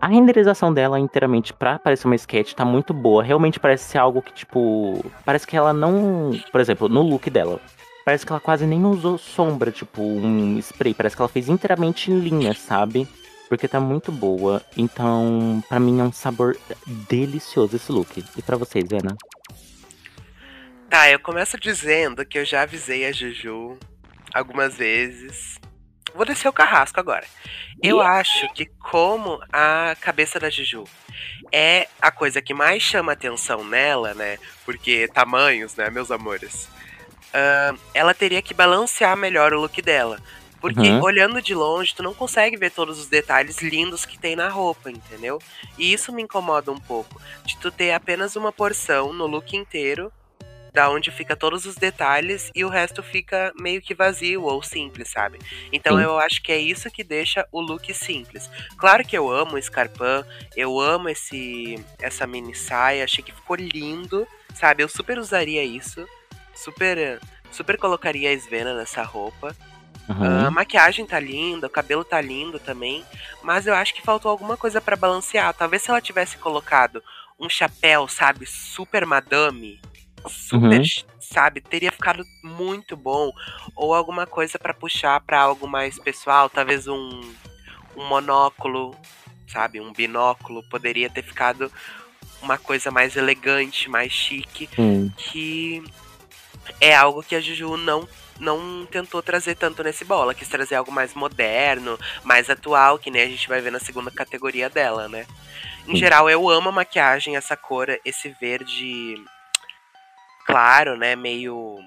A 0.00 0.08
renderização 0.08 0.72
dela 0.72 0.98
inteiramente 0.98 1.52
pra 1.52 1.78
parecer 1.78 2.06
uma 2.06 2.16
sketch 2.16 2.54
tá 2.54 2.64
muito 2.64 2.92
boa. 2.92 3.22
Realmente 3.22 3.60
parece 3.60 3.84
ser 3.84 3.98
algo 3.98 4.20
que, 4.20 4.32
tipo. 4.32 5.04
Parece 5.24 5.46
que 5.46 5.56
ela 5.56 5.72
não. 5.72 6.32
Por 6.50 6.60
exemplo, 6.60 6.88
no 6.88 7.02
look 7.02 7.30
dela. 7.30 7.60
Parece 8.06 8.24
que 8.24 8.32
ela 8.32 8.40
quase 8.40 8.66
nem 8.66 8.82
usou 8.86 9.18
sombra, 9.18 9.70
tipo, 9.70 10.00
um 10.00 10.58
spray. 10.60 10.94
Parece 10.94 11.14
que 11.14 11.20
ela 11.20 11.28
fez 11.28 11.50
inteiramente 11.50 12.10
em 12.10 12.18
linha, 12.18 12.54
sabe? 12.54 13.06
porque 13.48 13.68
tá 13.68 13.80
muito 13.80 14.12
boa. 14.12 14.62
Então, 14.76 15.62
para 15.68 15.80
mim 15.80 16.00
é 16.00 16.04
um 16.04 16.12
sabor 16.12 16.56
delicioso 17.08 17.76
esse 17.76 17.90
look. 17.90 18.24
E 18.36 18.42
para 18.42 18.56
vocês, 18.56 18.84
Ana? 18.92 19.16
Tá, 20.88 21.10
eu 21.10 21.18
começo 21.18 21.58
dizendo 21.58 22.24
que 22.24 22.38
eu 22.38 22.44
já 22.44 22.62
avisei 22.62 23.06
a 23.06 23.12
Juju 23.12 23.78
algumas 24.32 24.76
vezes. 24.76 25.58
Vou 26.14 26.24
descer 26.24 26.48
o 26.48 26.52
carrasco 26.52 26.98
agora. 27.00 27.26
Eu 27.82 28.00
acho 28.00 28.50
que 28.54 28.66
como 28.90 29.40
a 29.52 29.94
cabeça 30.00 30.38
da 30.38 30.48
Juju 30.48 30.84
é 31.52 31.88
a 32.00 32.10
coisa 32.10 32.40
que 32.40 32.54
mais 32.54 32.82
chama 32.82 33.12
atenção 33.12 33.64
nela, 33.64 34.14
né? 34.14 34.38
Porque 34.64 35.08
tamanhos, 35.08 35.74
né, 35.76 35.90
meus 35.90 36.10
amores? 36.10 36.68
Uh, 37.28 37.78
ela 37.92 38.14
teria 38.14 38.40
que 38.40 38.54
balancear 38.54 39.16
melhor 39.16 39.52
o 39.52 39.60
look 39.60 39.80
dela. 39.82 40.18
Porque 40.60 40.88
uhum. 40.88 41.02
olhando 41.02 41.40
de 41.42 41.54
longe, 41.54 41.94
tu 41.94 42.02
não 42.02 42.14
consegue 42.14 42.56
ver 42.56 42.70
todos 42.70 42.98
os 42.98 43.06
detalhes 43.06 43.60
lindos 43.60 44.04
que 44.04 44.18
tem 44.18 44.34
na 44.34 44.48
roupa, 44.48 44.90
entendeu? 44.90 45.38
E 45.78 45.92
isso 45.92 46.12
me 46.12 46.22
incomoda 46.22 46.72
um 46.72 46.80
pouco. 46.80 47.20
De 47.44 47.56
tu 47.58 47.70
ter 47.70 47.92
apenas 47.92 48.36
uma 48.36 48.50
porção 48.50 49.12
no 49.12 49.26
look 49.26 49.54
inteiro, 49.54 50.10
da 50.76 50.90
onde 50.90 51.10
fica 51.10 51.34
todos 51.34 51.64
os 51.64 51.74
detalhes 51.74 52.50
e 52.54 52.62
o 52.62 52.68
resto 52.68 53.02
fica 53.02 53.50
meio 53.58 53.80
que 53.80 53.94
vazio 53.94 54.42
ou 54.42 54.62
simples, 54.62 55.08
sabe? 55.08 55.38
Então 55.72 55.96
Sim. 55.96 56.02
eu 56.02 56.18
acho 56.18 56.42
que 56.42 56.52
é 56.52 56.58
isso 56.58 56.90
que 56.90 57.02
deixa 57.02 57.48
o 57.50 57.62
look 57.62 57.94
simples. 57.94 58.50
Claro 58.76 59.02
que 59.02 59.16
eu 59.16 59.30
amo 59.30 59.54
o 59.54 59.58
escarpão, 59.58 60.22
eu 60.54 60.78
amo 60.78 61.08
esse 61.08 61.82
essa 61.98 62.26
mini 62.26 62.54
saia, 62.54 63.04
achei 63.04 63.24
que 63.24 63.32
ficou 63.32 63.56
lindo, 63.56 64.28
sabe? 64.54 64.82
Eu 64.82 64.88
super 64.88 65.18
usaria 65.18 65.64
isso, 65.64 66.06
super 66.56 67.20
super 67.50 67.78
colocaria 67.78 68.30
a 68.30 68.34
Svena 68.34 68.74
nessa 68.74 69.02
roupa. 69.02 69.54
Uhum. 70.08 70.46
a 70.46 70.50
maquiagem 70.52 71.04
tá 71.04 71.18
linda, 71.18 71.66
o 71.66 71.70
cabelo 71.70 72.04
tá 72.04 72.20
lindo 72.20 72.60
também, 72.60 73.04
mas 73.42 73.66
eu 73.66 73.74
acho 73.74 73.92
que 73.92 74.00
faltou 74.00 74.30
alguma 74.30 74.56
coisa 74.56 74.80
para 74.80 74.94
balancear. 74.94 75.52
Talvez 75.52 75.82
se 75.82 75.90
ela 75.90 76.00
tivesse 76.00 76.36
colocado 76.38 77.02
um 77.40 77.48
chapéu, 77.48 78.06
sabe, 78.06 78.46
super 78.46 79.04
madame, 79.04 79.80
super, 80.28 80.80
uhum. 80.80 80.84
sabe, 81.18 81.60
teria 81.60 81.90
ficado 81.90 82.24
muito 82.44 82.96
bom. 82.96 83.32
Ou 83.74 83.94
alguma 83.94 84.26
coisa 84.26 84.58
para 84.58 84.72
puxar 84.72 85.20
para 85.20 85.40
algo 85.40 85.66
mais 85.66 85.98
pessoal, 85.98 86.48
talvez 86.48 86.86
um, 86.86 87.20
um 87.96 88.06
monóculo, 88.06 88.94
sabe, 89.48 89.80
um 89.80 89.92
binóculo, 89.92 90.62
poderia 90.68 91.10
ter 91.10 91.22
ficado 91.22 91.70
uma 92.40 92.56
coisa 92.56 92.92
mais 92.92 93.16
elegante, 93.16 93.90
mais 93.90 94.12
chique, 94.12 94.68
uhum. 94.78 95.10
que 95.16 95.82
é 96.80 96.94
algo 96.94 97.22
que 97.22 97.34
a 97.34 97.40
Juju 97.40 97.76
não 97.76 98.08
não 98.38 98.84
tentou 98.84 99.22
trazer 99.22 99.54
tanto 99.54 99.82
nesse 99.82 100.04
bola, 100.04 100.34
quis 100.34 100.46
trazer 100.46 100.74
algo 100.74 100.92
mais 100.92 101.14
moderno, 101.14 101.98
mais 102.22 102.50
atual, 102.50 102.98
que 102.98 103.10
nem 103.10 103.22
a 103.22 103.26
gente 103.26 103.48
vai 103.48 103.62
ver 103.62 103.72
na 103.72 103.80
segunda 103.80 104.10
categoria 104.10 104.68
dela, 104.68 105.08
né? 105.08 105.26
Em 105.88 105.96
geral, 105.96 106.28
eu 106.28 106.48
amo 106.50 106.68
a 106.68 106.72
maquiagem, 106.72 107.34
essa 107.34 107.56
cor, 107.56 107.88
esse 108.04 108.28
verde 108.38 109.14
claro, 110.46 110.96
né? 110.96 111.16
Meio. 111.16 111.78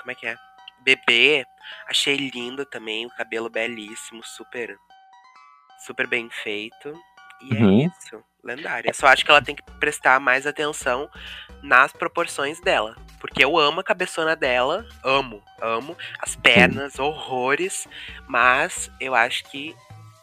Como 0.00 0.10
é 0.10 0.14
que 0.14 0.26
é? 0.26 0.36
Bebê. 0.80 1.46
Achei 1.88 2.16
lindo 2.16 2.66
também, 2.66 3.06
o 3.06 3.10
cabelo 3.10 3.48
belíssimo, 3.48 4.22
super. 4.22 4.76
Super 5.86 6.06
bem 6.06 6.28
feito. 6.30 6.92
E 7.40 7.56
é 7.56 7.60
Uhum. 7.60 7.80
é 7.80 7.84
isso. 7.86 8.22
Lendária. 8.44 8.92
Só 8.94 9.06
acho 9.06 9.24
que 9.24 9.30
ela 9.30 9.42
tem 9.42 9.54
que 9.56 9.62
prestar 9.80 10.20
mais 10.20 10.46
atenção 10.46 11.08
nas 11.62 11.92
proporções 11.92 12.60
dela. 12.60 12.94
Porque 13.20 13.42
eu 13.42 13.58
amo 13.58 13.80
a 13.80 13.84
cabeçona 13.84 14.36
dela. 14.36 14.84
Amo, 15.02 15.42
amo. 15.60 15.96
As 16.20 16.36
pernas, 16.36 16.98
horrores. 16.98 17.88
Mas 18.28 18.90
eu 19.00 19.14
acho 19.14 19.44
que 19.44 19.74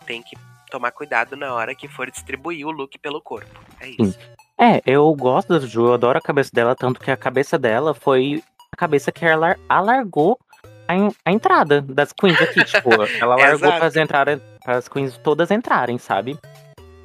tem 0.05 0.21
que 0.21 0.37
tomar 0.69 0.91
cuidado 0.91 1.35
na 1.35 1.53
hora 1.53 1.73
que 1.75 1.87
for 1.87 2.09
distribuir 2.09 2.65
o 2.65 2.71
look 2.71 2.97
pelo 2.99 3.19
corpo. 3.21 3.59
É 3.79 3.89
isso. 3.89 4.17
É, 4.57 4.81
eu 4.85 5.11
gosto 5.15 5.59
da 5.59 5.65
Ju, 5.65 5.87
eu 5.87 5.93
adoro 5.95 6.17
a 6.19 6.21
cabeça 6.21 6.51
dela, 6.53 6.75
tanto 6.75 6.99
que 6.99 7.09
a 7.09 7.17
cabeça 7.17 7.57
dela 7.57 7.93
foi 7.95 8.43
a 8.71 8.77
cabeça 8.77 9.11
que 9.11 9.25
ela 9.25 9.57
alargou 9.67 10.39
a, 10.87 10.95
en- 10.95 11.11
a 11.25 11.31
entrada 11.31 11.81
das 11.81 12.13
queens 12.13 12.39
aqui, 12.39 12.63
tipo, 12.63 12.89
ela 13.19 13.35
largou 13.35 13.71
para 13.71 13.87
as 13.87 13.95
entrarem, 13.95 14.39
para 14.63 14.77
as 14.77 14.87
queens 14.87 15.17
todas 15.17 15.49
entrarem, 15.49 15.97
sabe? 15.97 16.37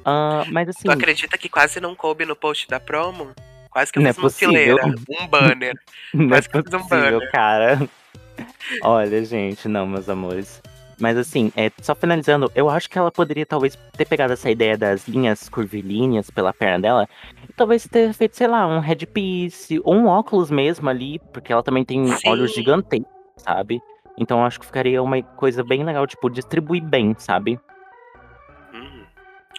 Ah, 0.09 0.45
mas 0.49 0.69
assim, 0.69 0.83
Tu 0.85 0.91
acredita 0.91 1.37
que 1.37 1.49
quase 1.49 1.81
não 1.81 1.93
coube 1.93 2.25
no 2.25 2.33
post 2.33 2.65
da 2.69 2.79
promo? 2.79 3.31
Quase 3.69 3.91
que 3.91 3.99
eu 3.99 4.03
Não 4.03 4.09
é 4.09 4.13
fiz 4.13 4.23
uma 4.23 4.29
possível. 4.29 4.53
fileira, 4.53 4.85
um 5.09 5.27
banner. 5.27 5.73
não 6.13 6.25
é 6.27 6.29
quase 6.29 6.49
que 6.49 6.57
eu 6.57 6.63
fiz 6.63 6.73
um 6.73 6.77
possível, 6.79 7.19
banner. 7.19 7.31
cara. 7.31 7.89
Olha, 8.83 9.25
gente, 9.25 9.67
não, 9.67 9.85
meus 9.85 10.07
amores. 10.07 10.61
Mas 10.99 11.17
assim, 11.17 11.51
é, 11.55 11.69
só 11.81 11.93
finalizando, 11.93 12.49
eu 12.55 12.69
acho 12.69 12.89
que 12.89 12.97
ela 12.97 13.11
poderia 13.11 13.45
talvez 13.45 13.77
ter 13.97 14.05
pegado 14.05 14.31
essa 14.33 14.49
ideia 14.49 14.77
das 14.77 15.07
linhas 15.07 15.47
curvilíneas 15.49 16.31
pela 16.31 16.51
perna 16.53 16.79
dela 16.79 17.09
e 17.47 17.53
talvez 17.53 17.85
ter 17.85 18.13
feito, 18.13 18.35
sei 18.37 18.47
lá, 18.47 18.65
um 18.65 18.79
headpiece 18.79 19.79
ou 19.83 19.93
um 19.93 20.07
óculos 20.07 20.49
mesmo 20.49 20.89
ali, 20.89 21.19
porque 21.33 21.51
ela 21.53 21.61
também 21.61 21.83
tem 21.85 22.07
Sim. 22.07 22.29
olhos 22.29 22.51
gigantescos, 22.53 23.07
sabe? 23.35 23.79
Então 24.17 24.39
eu 24.39 24.45
acho 24.45 24.59
que 24.59 24.65
ficaria 24.65 25.03
uma 25.03 25.21
coisa 25.21 25.63
bem 25.63 25.83
legal, 25.83 26.07
tipo, 26.07 26.29
distribuir 26.31 26.81
bem, 26.83 27.13
sabe? 27.19 27.59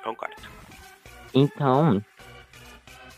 Concordo. 0.09 0.37
Então, 1.35 2.03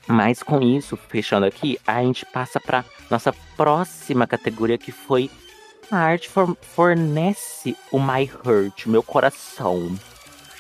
mas 0.09 0.43
com 0.43 0.61
isso, 0.61 0.97
fechando 0.97 1.47
aqui, 1.47 1.79
a 1.87 2.03
gente 2.03 2.27
passa 2.27 2.59
para 2.59 2.85
nossa 3.09 3.33
próxima 3.57 4.27
categoria 4.27 4.77
que 4.77 4.91
foi 4.91 5.31
a 5.89 5.97
arte 5.99 6.29
for- 6.29 6.57
fornece 6.61 7.77
o 7.93 8.01
My 8.01 8.29
Heart, 8.45 8.87
meu 8.87 9.03
coração. 9.05 9.97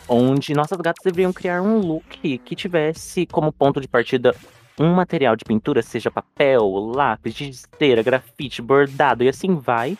Onde 0.08 0.54
nossas 0.54 0.78
gatas 0.78 1.02
deveriam 1.04 1.32
criar 1.32 1.62
um 1.62 1.78
look 1.78 2.38
que 2.38 2.56
tivesse 2.56 3.26
como 3.26 3.52
ponto 3.52 3.80
de 3.80 3.88
partida 3.88 4.34
um 4.78 4.94
material 4.94 5.36
de 5.36 5.44
pintura, 5.44 5.82
seja 5.82 6.10
papel, 6.10 6.66
lápis, 6.94 7.40
esteira, 7.40 8.02
grafite, 8.02 8.62
bordado 8.62 9.22
e 9.24 9.28
assim 9.28 9.56
vai. 9.56 9.98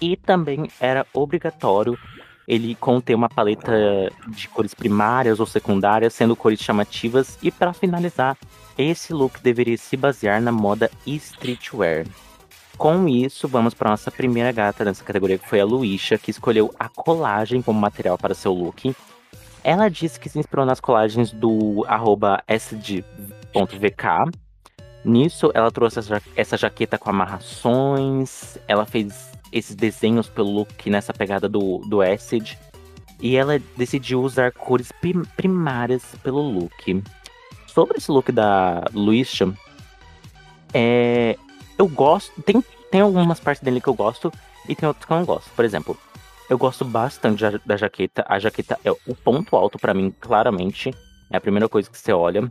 E 0.00 0.16
também 0.16 0.68
era 0.78 1.06
obrigatório 1.12 1.98
ele 2.50 2.74
conter 2.74 3.14
uma 3.14 3.28
paleta 3.28 3.72
de 4.26 4.48
cores 4.48 4.74
primárias 4.74 5.38
ou 5.38 5.46
secundárias, 5.46 6.12
sendo 6.12 6.34
cores 6.34 6.58
chamativas. 6.60 7.38
E 7.40 7.48
para 7.48 7.72
finalizar, 7.72 8.36
esse 8.76 9.12
look 9.12 9.40
deveria 9.40 9.78
se 9.78 9.96
basear 9.96 10.42
na 10.42 10.50
moda 10.50 10.90
streetwear. 11.06 12.04
Com 12.76 13.06
isso, 13.06 13.46
vamos 13.46 13.72
para 13.72 13.90
nossa 13.90 14.10
primeira 14.10 14.50
gata 14.50 14.84
nessa 14.84 15.04
categoria, 15.04 15.38
que 15.38 15.48
foi 15.48 15.60
a 15.60 15.64
Luísa, 15.64 16.18
que 16.18 16.32
escolheu 16.32 16.74
a 16.76 16.88
colagem 16.88 17.62
como 17.62 17.78
material 17.78 18.18
para 18.18 18.34
seu 18.34 18.52
look. 18.52 18.96
Ela 19.62 19.88
disse 19.88 20.18
que 20.18 20.28
se 20.28 20.38
inspirou 20.38 20.66
nas 20.66 20.80
colagens 20.80 21.30
do 21.30 21.86
sd.vk. 22.48 24.08
Nisso, 25.04 25.52
ela 25.54 25.70
trouxe 25.70 26.00
essa 26.34 26.56
jaqueta 26.56 26.98
com 26.98 27.10
amarrações, 27.10 28.58
ela 28.66 28.84
fez 28.84 29.30
esses 29.52 29.74
desenhos 29.74 30.28
pelo 30.28 30.50
look 30.50 30.88
nessa 30.90 31.12
pegada 31.12 31.48
do, 31.48 31.78
do 31.86 32.00
Acid. 32.00 32.56
E 33.20 33.36
ela 33.36 33.60
decidiu 33.76 34.22
usar 34.22 34.52
cores 34.52 34.90
prim- 34.92 35.24
primárias 35.36 36.02
pelo 36.22 36.40
look. 36.40 37.02
Sobre 37.66 37.98
esse 37.98 38.10
look 38.10 38.32
da 38.32 38.84
Luisha, 38.94 39.52
é, 40.72 41.36
eu 41.78 41.86
gosto. 41.86 42.40
Tem, 42.42 42.62
tem 42.90 43.00
algumas 43.00 43.38
partes 43.38 43.62
dele 43.62 43.80
que 43.80 43.88
eu 43.88 43.94
gosto 43.94 44.32
e 44.68 44.74
tem 44.74 44.86
outras 44.86 45.04
que 45.04 45.12
eu 45.12 45.18
não 45.18 45.24
gosto. 45.24 45.50
Por 45.50 45.64
exemplo, 45.64 45.96
eu 46.48 46.56
gosto 46.58 46.84
bastante 46.84 47.40
da, 47.42 47.60
da 47.64 47.76
jaqueta. 47.76 48.24
A 48.28 48.38
jaqueta 48.38 48.78
é 48.84 48.90
o 48.90 49.14
ponto 49.14 49.54
alto 49.54 49.78
pra 49.78 49.94
mim, 49.94 50.12
claramente. 50.18 50.90
É 51.30 51.36
a 51.36 51.40
primeira 51.40 51.68
coisa 51.68 51.90
que 51.90 51.98
você 51.98 52.12
olha. 52.12 52.48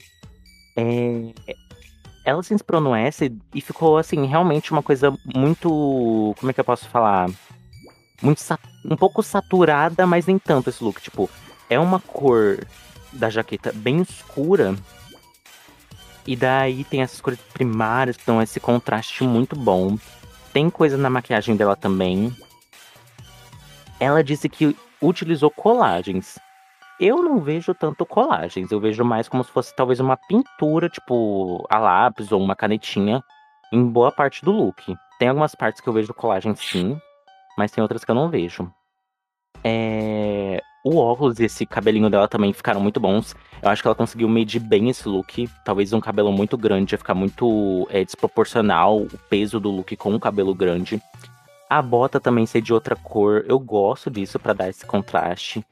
É, 0.75 1.33
ela 2.29 2.43
se 2.43 2.53
inspirou 2.53 2.79
no 2.79 2.95
S 2.95 3.31
e 3.53 3.61
ficou, 3.61 3.97
assim, 3.97 4.25
realmente 4.25 4.71
uma 4.71 4.83
coisa 4.83 5.11
muito. 5.35 6.35
Como 6.39 6.49
é 6.49 6.53
que 6.53 6.59
eu 6.59 6.65
posso 6.65 6.87
falar? 6.87 7.29
Muito 8.21 8.41
um 8.85 8.95
pouco 8.95 9.23
saturada, 9.23 10.05
mas 10.05 10.27
nem 10.27 10.37
tanto 10.37 10.69
esse 10.69 10.83
look. 10.83 11.01
Tipo, 11.01 11.29
é 11.69 11.79
uma 11.79 11.99
cor 11.99 12.59
da 13.11 13.29
jaqueta 13.29 13.71
bem 13.73 14.01
escura. 14.01 14.75
E 16.27 16.35
daí 16.35 16.83
tem 16.83 17.01
essas 17.01 17.19
cores 17.19 17.39
primárias 17.53 18.15
que 18.15 18.25
dão 18.25 18.41
esse 18.41 18.59
contraste 18.59 19.23
muito 19.23 19.55
bom. 19.55 19.97
Tem 20.53 20.69
coisa 20.69 20.97
na 20.97 21.09
maquiagem 21.09 21.55
dela 21.55 21.75
também. 21.75 22.35
Ela 23.99 24.23
disse 24.23 24.47
que 24.47 24.75
utilizou 25.01 25.49
colagens. 25.49 26.37
Eu 26.99 27.23
não 27.23 27.39
vejo 27.39 27.73
tanto 27.73 28.05
colagens, 28.05 28.71
eu 28.71 28.79
vejo 28.79 29.05
mais 29.05 29.29
como 29.29 29.41
se 29.43 29.49
fosse 29.51 29.73
talvez 29.73 30.01
uma 30.01 30.17
pintura, 30.17 30.89
tipo 30.89 31.65
a 31.69 31.79
lápis 31.79 32.31
ou 32.31 32.41
uma 32.41 32.55
canetinha, 32.57 33.23
em 33.71 33.85
boa 33.85 34.11
parte 34.11 34.43
do 34.43 34.51
look. 34.51 34.93
Tem 35.17 35.29
algumas 35.29 35.55
partes 35.55 35.79
que 35.81 35.87
eu 35.87 35.93
vejo 35.93 36.13
colagem 36.13 36.53
sim, 36.55 36.99
mas 37.57 37.71
tem 37.71 37.81
outras 37.81 38.03
que 38.03 38.11
eu 38.11 38.15
não 38.15 38.29
vejo. 38.29 38.69
É, 39.63 40.61
O 40.83 40.97
óculos 40.97 41.39
e 41.39 41.45
esse 41.45 41.65
cabelinho 41.65 42.09
dela 42.09 42.27
também 42.27 42.51
ficaram 42.53 42.81
muito 42.81 42.99
bons. 42.99 43.35
Eu 43.61 43.69
acho 43.69 43.81
que 43.81 43.87
ela 43.87 43.95
conseguiu 43.95 44.27
medir 44.29 44.59
bem 44.59 44.89
esse 44.89 45.07
look. 45.07 45.49
Talvez 45.63 45.91
um 45.93 45.99
cabelo 46.01 46.31
muito 46.31 46.57
grande 46.57 46.93
ia 46.93 46.97
ficar 46.97 47.13
muito 47.13 47.87
é, 47.89 48.03
desproporcional 48.03 48.97
o 49.01 49.17
peso 49.29 49.59
do 49.59 49.69
look 49.69 49.95
com 49.95 50.11
um 50.11 50.19
cabelo 50.19 50.53
grande. 50.55 51.01
A 51.69 51.81
bota 51.81 52.19
também 52.19 52.45
ser 52.45 52.61
de 52.61 52.73
outra 52.73 52.95
cor, 52.95 53.45
eu 53.47 53.59
gosto 53.59 54.09
disso 54.09 54.39
pra 54.39 54.53
dar 54.53 54.69
esse 54.69 54.85
contraste. 54.85 55.63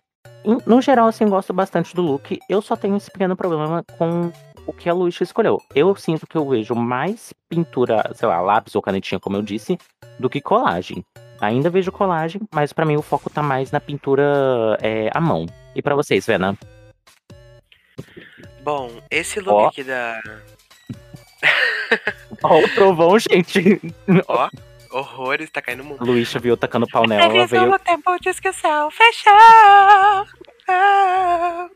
No 0.65 0.81
geral, 0.81 1.07
assim, 1.07 1.27
gosto 1.27 1.53
bastante 1.53 1.93
do 1.93 2.01
look. 2.01 2.39
Eu 2.49 2.61
só 2.61 2.75
tenho 2.75 2.95
esse 2.95 3.11
pequeno 3.11 3.35
problema 3.35 3.83
com 3.97 4.31
o 4.65 4.73
que 4.73 4.89
a 4.89 4.93
Luísa 4.93 5.23
escolheu. 5.23 5.61
Eu 5.73 5.95
sinto 5.95 6.27
que 6.27 6.37
eu 6.37 6.47
vejo 6.47 6.73
mais 6.75 7.33
pintura, 7.49 8.11
sei 8.13 8.27
lá, 8.27 8.39
lápis 8.41 8.75
ou 8.75 8.81
canetinha, 8.81 9.19
como 9.19 9.37
eu 9.37 9.41
disse, 9.41 9.77
do 10.19 10.29
que 10.29 10.41
colagem. 10.41 11.03
Ainda 11.39 11.69
vejo 11.69 11.91
colagem, 11.91 12.41
mas 12.53 12.73
pra 12.73 12.85
mim 12.85 12.95
o 12.95 13.01
foco 13.01 13.29
tá 13.29 13.43
mais 13.43 13.71
na 13.71 13.79
pintura 13.79 14.77
é, 14.81 15.09
à 15.13 15.21
mão. 15.21 15.45
E 15.75 15.81
pra 15.81 15.95
vocês, 15.95 16.25
Vena? 16.25 16.57
Bom, 18.63 18.91
esse 19.09 19.39
look 19.39 19.53
Ó. 19.53 19.67
aqui 19.67 19.83
da. 19.83 20.21
Ó, 22.43 22.59
o 22.59 22.69
trovão, 22.69 23.17
gente. 23.19 23.81
Ó, 24.27 24.49
horrores, 24.97 25.49
tá 25.49 25.61
caindo 25.61 25.83
muito. 25.83 26.03
Luísa 26.03 26.39
viu 26.39 26.57
tacando 26.57 26.87
pau 26.87 27.07
nela, 27.07 27.23
ela 27.23 27.47
veio. 27.47 27.71
o 27.71 27.79
tempo 27.79 28.17
de 28.19 28.29
esquecer, 28.29 28.69
fechou! 28.91 29.33
Ah. 30.69 31.69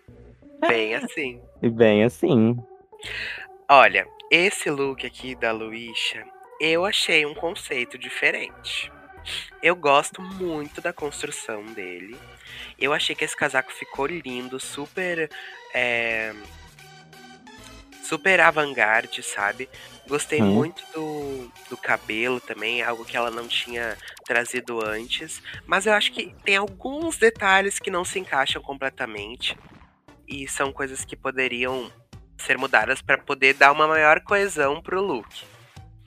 Bem 0.67 0.95
assim. 0.95 1.41
Bem 1.62 2.03
assim. 2.03 2.57
Olha, 3.69 4.05
esse 4.29 4.69
look 4.69 5.05
aqui 5.05 5.34
da 5.36 5.51
Luísa, 5.51 6.25
eu 6.60 6.86
achei 6.86 7.25
um 7.25 7.34
conceito 7.34 7.97
diferente. 7.97 8.91
Eu 9.62 9.75
gosto 9.75 10.21
muito 10.21 10.81
da 10.81 10.91
construção 10.91 11.63
dele. 11.65 12.17
Eu 12.77 12.93
achei 12.93 13.15
que 13.15 13.23
esse 13.23 13.36
casaco 13.36 13.71
ficou 13.71 14.07
lindo, 14.07 14.60
super. 14.60 15.29
é, 15.73 16.34
super 18.12 18.41
avant-garde, 18.41 19.23
sabe? 19.23 19.69
Gostei 20.12 20.41
Hum. 20.41 20.52
muito 20.52 20.84
do, 20.93 21.50
do 21.69 21.78
cabelo 21.78 22.41
também, 22.41 22.84
algo 22.84 23.06
que 23.06 23.15
ela 23.15 23.32
não 23.32 23.47
tinha 23.47 23.97
trazido 24.26 24.84
antes. 24.86 25.41
Mas 25.65 25.86
eu 25.86 25.93
acho 25.93 26.12
que 26.12 26.36
tem 26.43 26.58
alguns 26.58 27.15
detalhes 27.15 27.80
que 27.80 27.89
não 27.89 28.04
se 28.04 28.19
encaixam 28.19 28.62
completamente. 28.62 29.58
E 30.28 30.50
são 30.50 30.69
coisas 30.74 31.06
que 31.06 31.15
poderiam 31.15 31.89
ser 32.38 32.58
mudadas 32.58 33.02
para 33.02 33.17
poder 33.17 33.54
dar 33.54 33.71
uma 33.71 33.88
maior 33.88 34.19
coesão 34.19 34.82
pro 34.82 35.02
look. 35.02 35.45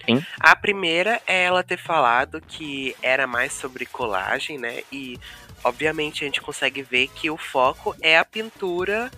Sim. 0.05 0.23
A 0.39 0.55
primeira 0.55 1.23
é 1.27 1.45
ela 1.45 1.63
ter 1.63 1.79
falado 1.79 2.43
que 2.43 2.95
era 3.01 3.27
mais 3.27 3.55
sobre 3.55 3.87
colagem, 3.87 4.59
né? 4.59 4.83
E 4.93 5.19
obviamente 5.63 6.25
a 6.25 6.27
gente 6.27 6.43
consegue 6.43 6.83
ver 6.83 7.09
que 7.09 7.31
o 7.31 7.39
foco 7.39 7.97
é 8.03 8.19
a 8.19 8.25
pintura 8.25 9.11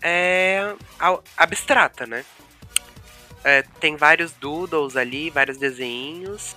é, 0.00 0.74
abstrata, 1.36 2.06
né? 2.06 2.24
É, 3.44 3.62
tem 3.80 3.96
vários 3.96 4.32
doodles 4.32 4.96
ali, 4.96 5.30
vários 5.30 5.58
desenhos. 5.58 6.56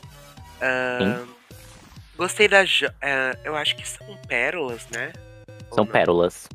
Ah, 0.62 1.24
gostei 2.16 2.48
da. 2.48 2.62
ah, 3.02 3.38
eu 3.44 3.56
acho 3.56 3.76
que 3.76 3.88
são 3.88 4.16
pérolas, 4.28 4.88
né? 4.90 5.12
São 5.74 5.86
pérolas. 5.86 6.48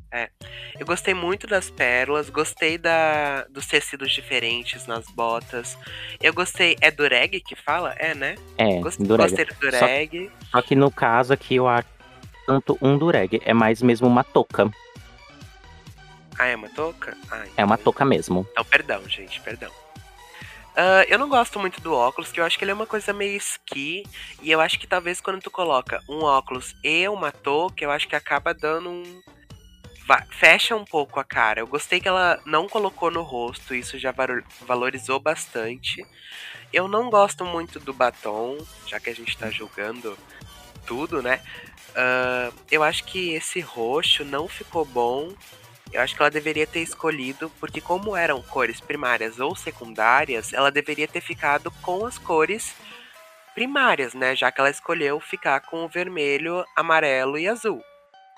Eu 0.80 0.86
gostei 0.86 1.12
muito 1.12 1.46
das 1.46 1.68
pérolas, 1.70 2.30
gostei 2.30 2.78
da, 2.78 3.44
dos 3.50 3.66
tecidos 3.66 4.10
diferentes 4.10 4.86
nas 4.86 5.04
botas. 5.10 5.76
Eu 6.20 6.32
gostei. 6.32 6.76
É 6.80 6.90
dureg 6.90 7.40
que 7.40 7.54
fala? 7.54 7.94
É, 7.98 8.14
né? 8.14 8.36
É, 8.56 8.78
Gostei, 8.80 9.06
dureg. 9.06 9.28
gostei 9.28 9.44
do 9.44 9.54
dureg. 9.60 10.30
Só 10.50 10.62
que 10.62 10.74
no 10.74 10.90
caso 10.90 11.32
aqui 11.34 11.56
eu 11.56 11.68
acho 11.68 11.86
tanto 12.46 12.76
um 12.80 12.96
dureg, 12.96 13.40
é 13.44 13.52
mais 13.52 13.82
mesmo 13.82 14.08
uma 14.08 14.24
touca. 14.24 14.68
Ah, 16.38 16.46
é 16.46 16.56
uma 16.56 16.70
touca? 16.70 17.16
Ah, 17.30 17.44
É 17.56 17.64
uma 17.64 17.74
então- 17.74 17.84
touca 17.84 18.04
mesmo. 18.06 18.46
Então, 18.52 18.64
perdão, 18.64 19.06
gente, 19.08 19.38
perdão. 19.42 19.70
Ah, 20.74 21.04
eu 21.08 21.18
não 21.18 21.28
gosto 21.28 21.58
muito 21.58 21.80
do 21.80 21.92
óculos, 21.92 22.32
que 22.32 22.40
eu 22.40 22.44
acho 22.44 22.58
que 22.58 22.64
ele 22.64 22.70
é 22.70 22.74
uma 22.74 22.86
coisa 22.86 23.12
meio 23.12 23.36
ski. 23.36 24.04
E 24.40 24.50
eu 24.50 24.60
acho 24.60 24.78
que 24.78 24.86
talvez 24.86 25.20
quando 25.20 25.40
tu 25.42 25.50
coloca 25.50 26.02
um 26.08 26.22
óculos 26.22 26.74
e 26.82 27.06
uma 27.08 27.30
touca, 27.30 27.84
eu 27.84 27.90
acho 27.90 28.08
que 28.08 28.16
acaba 28.16 28.54
dando 28.54 28.90
um. 28.90 29.22
Fecha 30.30 30.74
um 30.74 30.84
pouco 30.84 31.20
a 31.20 31.24
cara. 31.24 31.60
Eu 31.60 31.66
gostei 31.66 32.00
que 32.00 32.08
ela 32.08 32.40
não 32.44 32.68
colocou 32.68 33.10
no 33.10 33.22
rosto, 33.22 33.74
isso 33.74 33.98
já 33.98 34.10
valo- 34.12 34.42
valorizou 34.66 35.18
bastante. 35.20 36.06
Eu 36.72 36.88
não 36.88 37.08
gosto 37.08 37.44
muito 37.44 37.78
do 37.78 37.92
batom, 37.92 38.58
já 38.86 38.98
que 38.98 39.08
a 39.10 39.14
gente 39.14 39.36
tá 39.38 39.50
julgando 39.50 40.18
tudo, 40.86 41.22
né? 41.22 41.40
Ah, 41.94 42.50
eu 42.70 42.82
acho 42.82 43.04
que 43.04 43.30
esse 43.32 43.60
roxo 43.60 44.24
não 44.24 44.48
ficou 44.48 44.84
bom. 44.84 45.32
Eu 45.92 46.00
acho 46.00 46.14
que 46.16 46.22
ela 46.22 46.30
deveria 46.30 46.66
ter 46.66 46.80
escolhido, 46.80 47.50
porque 47.60 47.80
como 47.80 48.16
eram 48.16 48.40
cores 48.42 48.80
primárias 48.80 49.38
ou 49.38 49.54
secundárias, 49.54 50.52
ela 50.52 50.70
deveria 50.70 51.06
ter 51.06 51.20
ficado 51.20 51.70
com 51.82 52.06
as 52.06 52.16
cores 52.18 52.74
primárias, 53.54 54.14
né? 54.14 54.34
Já 54.34 54.50
que 54.50 54.60
ela 54.60 54.70
escolheu 54.70 55.20
ficar 55.20 55.60
com 55.60 55.84
o 55.84 55.88
vermelho, 55.88 56.64
amarelo 56.74 57.38
e 57.38 57.46
azul. 57.46 57.82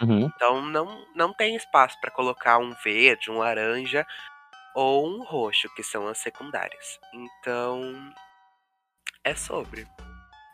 Uhum. 0.03 0.27
Então 0.35 0.61
não, 0.61 1.07
não 1.15 1.33
tem 1.33 1.55
espaço 1.55 1.97
para 2.01 2.11
colocar 2.11 2.59
um 2.59 2.75
verde, 2.83 3.31
um 3.31 3.39
laranja 3.39 4.05
ou 4.75 5.07
um 5.09 5.23
roxo, 5.23 5.73
que 5.77 5.85
são 5.85 6.09
as 6.09 6.19
secundárias. 6.19 6.99
Então 7.15 8.13
é 9.23 9.35
sobre. 9.37 9.87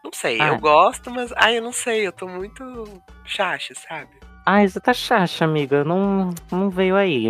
Não 0.05 0.13
sei, 0.13 0.39
Ah. 0.41 0.49
eu 0.49 0.59
gosto, 0.59 1.11
mas 1.11 1.33
ai, 1.37 1.57
eu 1.59 1.63
não 1.63 1.73
sei, 1.73 2.07
eu 2.07 2.13
tô 2.13 2.29
muito 2.29 3.03
chacha, 3.25 3.75
sabe? 3.75 4.11
Ah, 4.53 4.65
isso 4.65 4.81
tá 4.81 4.93
chacha, 4.93 5.45
amiga. 5.45 5.85
Não, 5.85 6.35
não 6.51 6.69
veio 6.71 6.97
aí. 6.97 7.29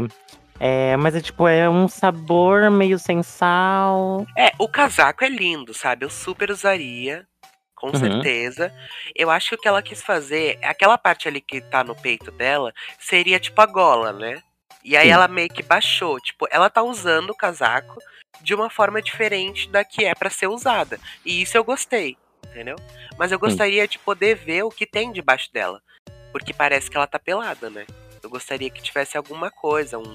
É, 0.58 0.96
mas 0.96 1.14
é 1.14 1.20
tipo, 1.20 1.46
é 1.46 1.68
um 1.68 1.86
sabor 1.86 2.70
meio 2.70 2.98
sem 2.98 3.22
sal. 3.22 4.24
É, 4.34 4.52
o 4.58 4.66
casaco 4.66 5.22
é 5.22 5.28
lindo, 5.28 5.74
sabe? 5.74 6.06
Eu 6.06 6.08
super 6.08 6.50
usaria, 6.50 7.26
com 7.74 7.88
Uhum. 7.88 7.94
certeza. 7.94 8.72
Eu 9.14 9.30
acho 9.30 9.50
que 9.50 9.54
o 9.54 9.58
que 9.58 9.68
ela 9.68 9.82
quis 9.82 10.02
fazer, 10.02 10.58
aquela 10.62 10.96
parte 10.96 11.28
ali 11.28 11.42
que 11.42 11.60
tá 11.60 11.84
no 11.84 11.94
peito 11.94 12.30
dela, 12.30 12.72
seria 12.98 13.38
tipo 13.38 13.60
a 13.60 13.66
gola, 13.66 14.14
né? 14.14 14.40
E 14.82 14.96
aí 14.96 15.08
Sim. 15.08 15.12
ela 15.12 15.28
meio 15.28 15.50
que 15.50 15.62
baixou, 15.62 16.18
tipo, 16.20 16.48
ela 16.50 16.70
tá 16.70 16.82
usando 16.82 17.28
o 17.30 17.36
casaco 17.36 18.00
de 18.40 18.54
uma 18.54 18.70
forma 18.70 19.02
diferente 19.02 19.68
da 19.68 19.84
que 19.84 20.06
é 20.06 20.14
pra 20.14 20.30
ser 20.30 20.46
usada. 20.46 20.98
E 21.22 21.42
isso 21.42 21.54
eu 21.54 21.64
gostei, 21.64 22.16
entendeu? 22.46 22.76
Mas 23.18 23.30
eu 23.30 23.38
gostaria 23.38 23.86
de 23.86 23.98
poder 23.98 24.36
ver 24.36 24.62
o 24.62 24.70
que 24.70 24.86
tem 24.86 25.12
debaixo 25.12 25.52
dela, 25.52 25.82
porque 26.32 26.52
parece 26.52 26.90
que 26.90 26.96
ela 26.96 27.06
tá 27.06 27.18
pelada, 27.18 27.68
né? 27.70 27.86
Eu 28.22 28.28
gostaria 28.30 28.70
que 28.70 28.82
tivesse 28.82 29.16
alguma 29.16 29.50
coisa, 29.50 29.98
um 29.98 30.14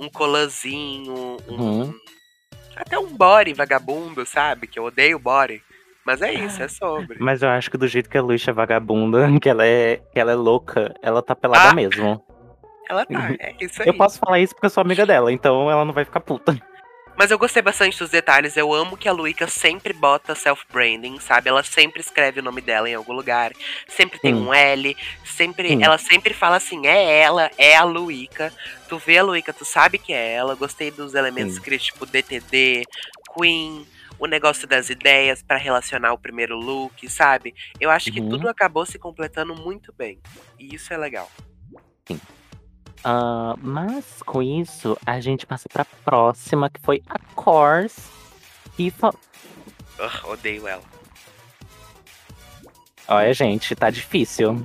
um 0.00 0.08
colanzinho, 0.08 1.36
um 1.48 1.54
Uhum. 1.54 1.94
até 2.76 2.96
um 2.98 3.16
body 3.16 3.52
vagabundo, 3.52 4.24
sabe? 4.24 4.66
Que 4.68 4.78
eu 4.78 4.84
odeio 4.84 5.18
body. 5.18 5.60
Mas 6.06 6.22
é 6.22 6.32
isso, 6.32 6.62
é 6.62 6.68
sobre. 6.68 7.18
Mas 7.20 7.42
eu 7.42 7.48
acho 7.48 7.70
que 7.70 7.76
do 7.76 7.86
jeito 7.88 8.08
que 8.08 8.16
a 8.16 8.22
Luísa 8.22 8.50
é 8.50 8.54
vagabunda, 8.54 9.26
que 9.42 9.48
ela 9.48 9.66
é, 9.66 9.96
que 10.12 10.18
ela 10.18 10.32
é 10.32 10.34
louca, 10.36 10.94
ela 11.02 11.20
tá 11.20 11.34
pelada 11.34 11.70
Ah, 11.70 11.74
mesmo. 11.74 12.24
Ela 12.88 13.04
tá, 13.04 13.30
é 13.40 13.54
isso 13.60 13.82
aí. 13.82 13.88
Eu 13.88 13.94
posso 13.94 14.18
falar 14.18 14.38
isso 14.38 14.54
porque 14.54 14.66
eu 14.66 14.70
sou 14.70 14.80
amiga 14.80 15.04
dela, 15.04 15.30
então 15.32 15.70
ela 15.70 15.84
não 15.84 15.92
vai 15.92 16.04
ficar 16.04 16.20
puta. 16.20 16.56
Mas 17.18 17.32
eu 17.32 17.38
gostei 17.38 17.60
bastante 17.60 17.98
dos 17.98 18.10
detalhes. 18.10 18.56
Eu 18.56 18.72
amo 18.72 18.96
que 18.96 19.08
a 19.08 19.12
Luíca 19.12 19.48
sempre 19.48 19.92
bota 19.92 20.36
self-branding, 20.36 21.18
sabe? 21.18 21.48
Ela 21.48 21.64
sempre 21.64 22.00
escreve 22.00 22.38
o 22.38 22.42
nome 22.44 22.60
dela 22.60 22.88
em 22.88 22.94
algum 22.94 23.12
lugar. 23.12 23.50
Sempre 23.88 24.20
tem 24.20 24.32
Sim. 24.32 24.40
um 24.40 24.54
L. 24.54 24.96
Sempre, 25.24 25.70
Sim. 25.70 25.82
ela 25.82 25.98
sempre 25.98 26.32
fala 26.32 26.54
assim: 26.54 26.86
é 26.86 27.18
ela, 27.20 27.50
é 27.58 27.74
a 27.74 27.82
Luíca. 27.82 28.54
Tu 28.88 28.96
vê 28.98 29.18
a 29.18 29.24
Luíca, 29.24 29.52
tu 29.52 29.64
sabe 29.64 29.98
que 29.98 30.12
é 30.12 30.34
ela. 30.34 30.54
Gostei 30.54 30.92
dos 30.92 31.12
elementos 31.14 31.54
Sim. 31.54 31.58
escritos, 31.58 31.86
tipo 31.86 32.06
DTD, 32.06 32.84
Queen. 33.36 33.84
O 34.16 34.26
negócio 34.26 34.68
das 34.68 34.88
ideias 34.88 35.42
pra 35.42 35.56
relacionar 35.56 36.12
o 36.12 36.18
primeiro 36.18 36.56
look, 36.56 37.08
sabe? 37.08 37.52
Eu 37.80 37.90
acho 37.90 38.12
que 38.12 38.20
Uhum. 38.20 38.28
tudo 38.28 38.48
acabou 38.48 38.86
se 38.86 38.96
completando 38.96 39.56
muito 39.56 39.92
bem. 39.92 40.20
E 40.56 40.72
isso 40.72 40.92
é 40.94 40.96
legal. 40.96 41.28
Ah, 43.04 43.54
mas 43.62 44.22
com 44.24 44.42
isso, 44.42 44.96
a 45.06 45.20
gente 45.20 45.46
passa 45.46 45.68
pra 45.68 45.84
próxima, 46.04 46.68
que 46.68 46.80
foi 46.80 47.02
a 47.08 47.18
Course. 47.34 48.00
E 48.78 48.90
fa... 48.90 49.08
Ugh, 49.98 50.30
odeio 50.30 50.66
ela. 50.68 50.82
Olha, 53.08 53.32
gente, 53.32 53.74
tá 53.74 53.90
difícil. 53.90 54.64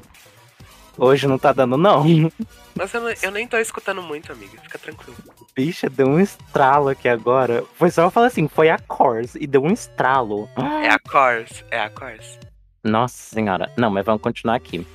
Hoje 0.98 1.28
não 1.28 1.39
tá 1.39 1.52
dando, 1.54 1.78
não. 1.78 2.04
Mas 2.76 2.91
eu, 2.93 3.02
não- 3.02 3.13
eu 3.22 3.32
nem 3.32 3.48
tô 3.48 3.58
escutando 3.58 4.02
muito, 4.02 4.32
amiga. 4.32 4.60
Fica 4.62 4.78
tranquilo. 4.80 5.15
Bicha, 5.56 5.89
deu 5.89 6.08
um 6.08 6.19
estralo 6.19 6.89
aqui 6.89 7.08
agora. 7.08 7.63
Foi 7.76 7.89
só 7.91 8.02
eu 8.04 8.12
falar 8.12 8.28
assim, 8.28 8.48
foi 8.48 8.69
a 8.69 8.78
Course 8.80 9.38
e 9.39 9.46
deu 9.48 9.63
um 9.63 9.72
estralo. 9.72 10.50
É 10.84 10.89
a 10.89 11.00
Course, 11.00 11.63
é 11.72 11.80
a 11.80 11.89
Course. 11.89 12.39
Nossa 12.84 13.15
senhora. 13.36 13.72
Não, 13.78 13.89
mas 13.91 14.04
vamos 14.06 14.22
continuar 14.24 14.56
aqui. 14.56 14.86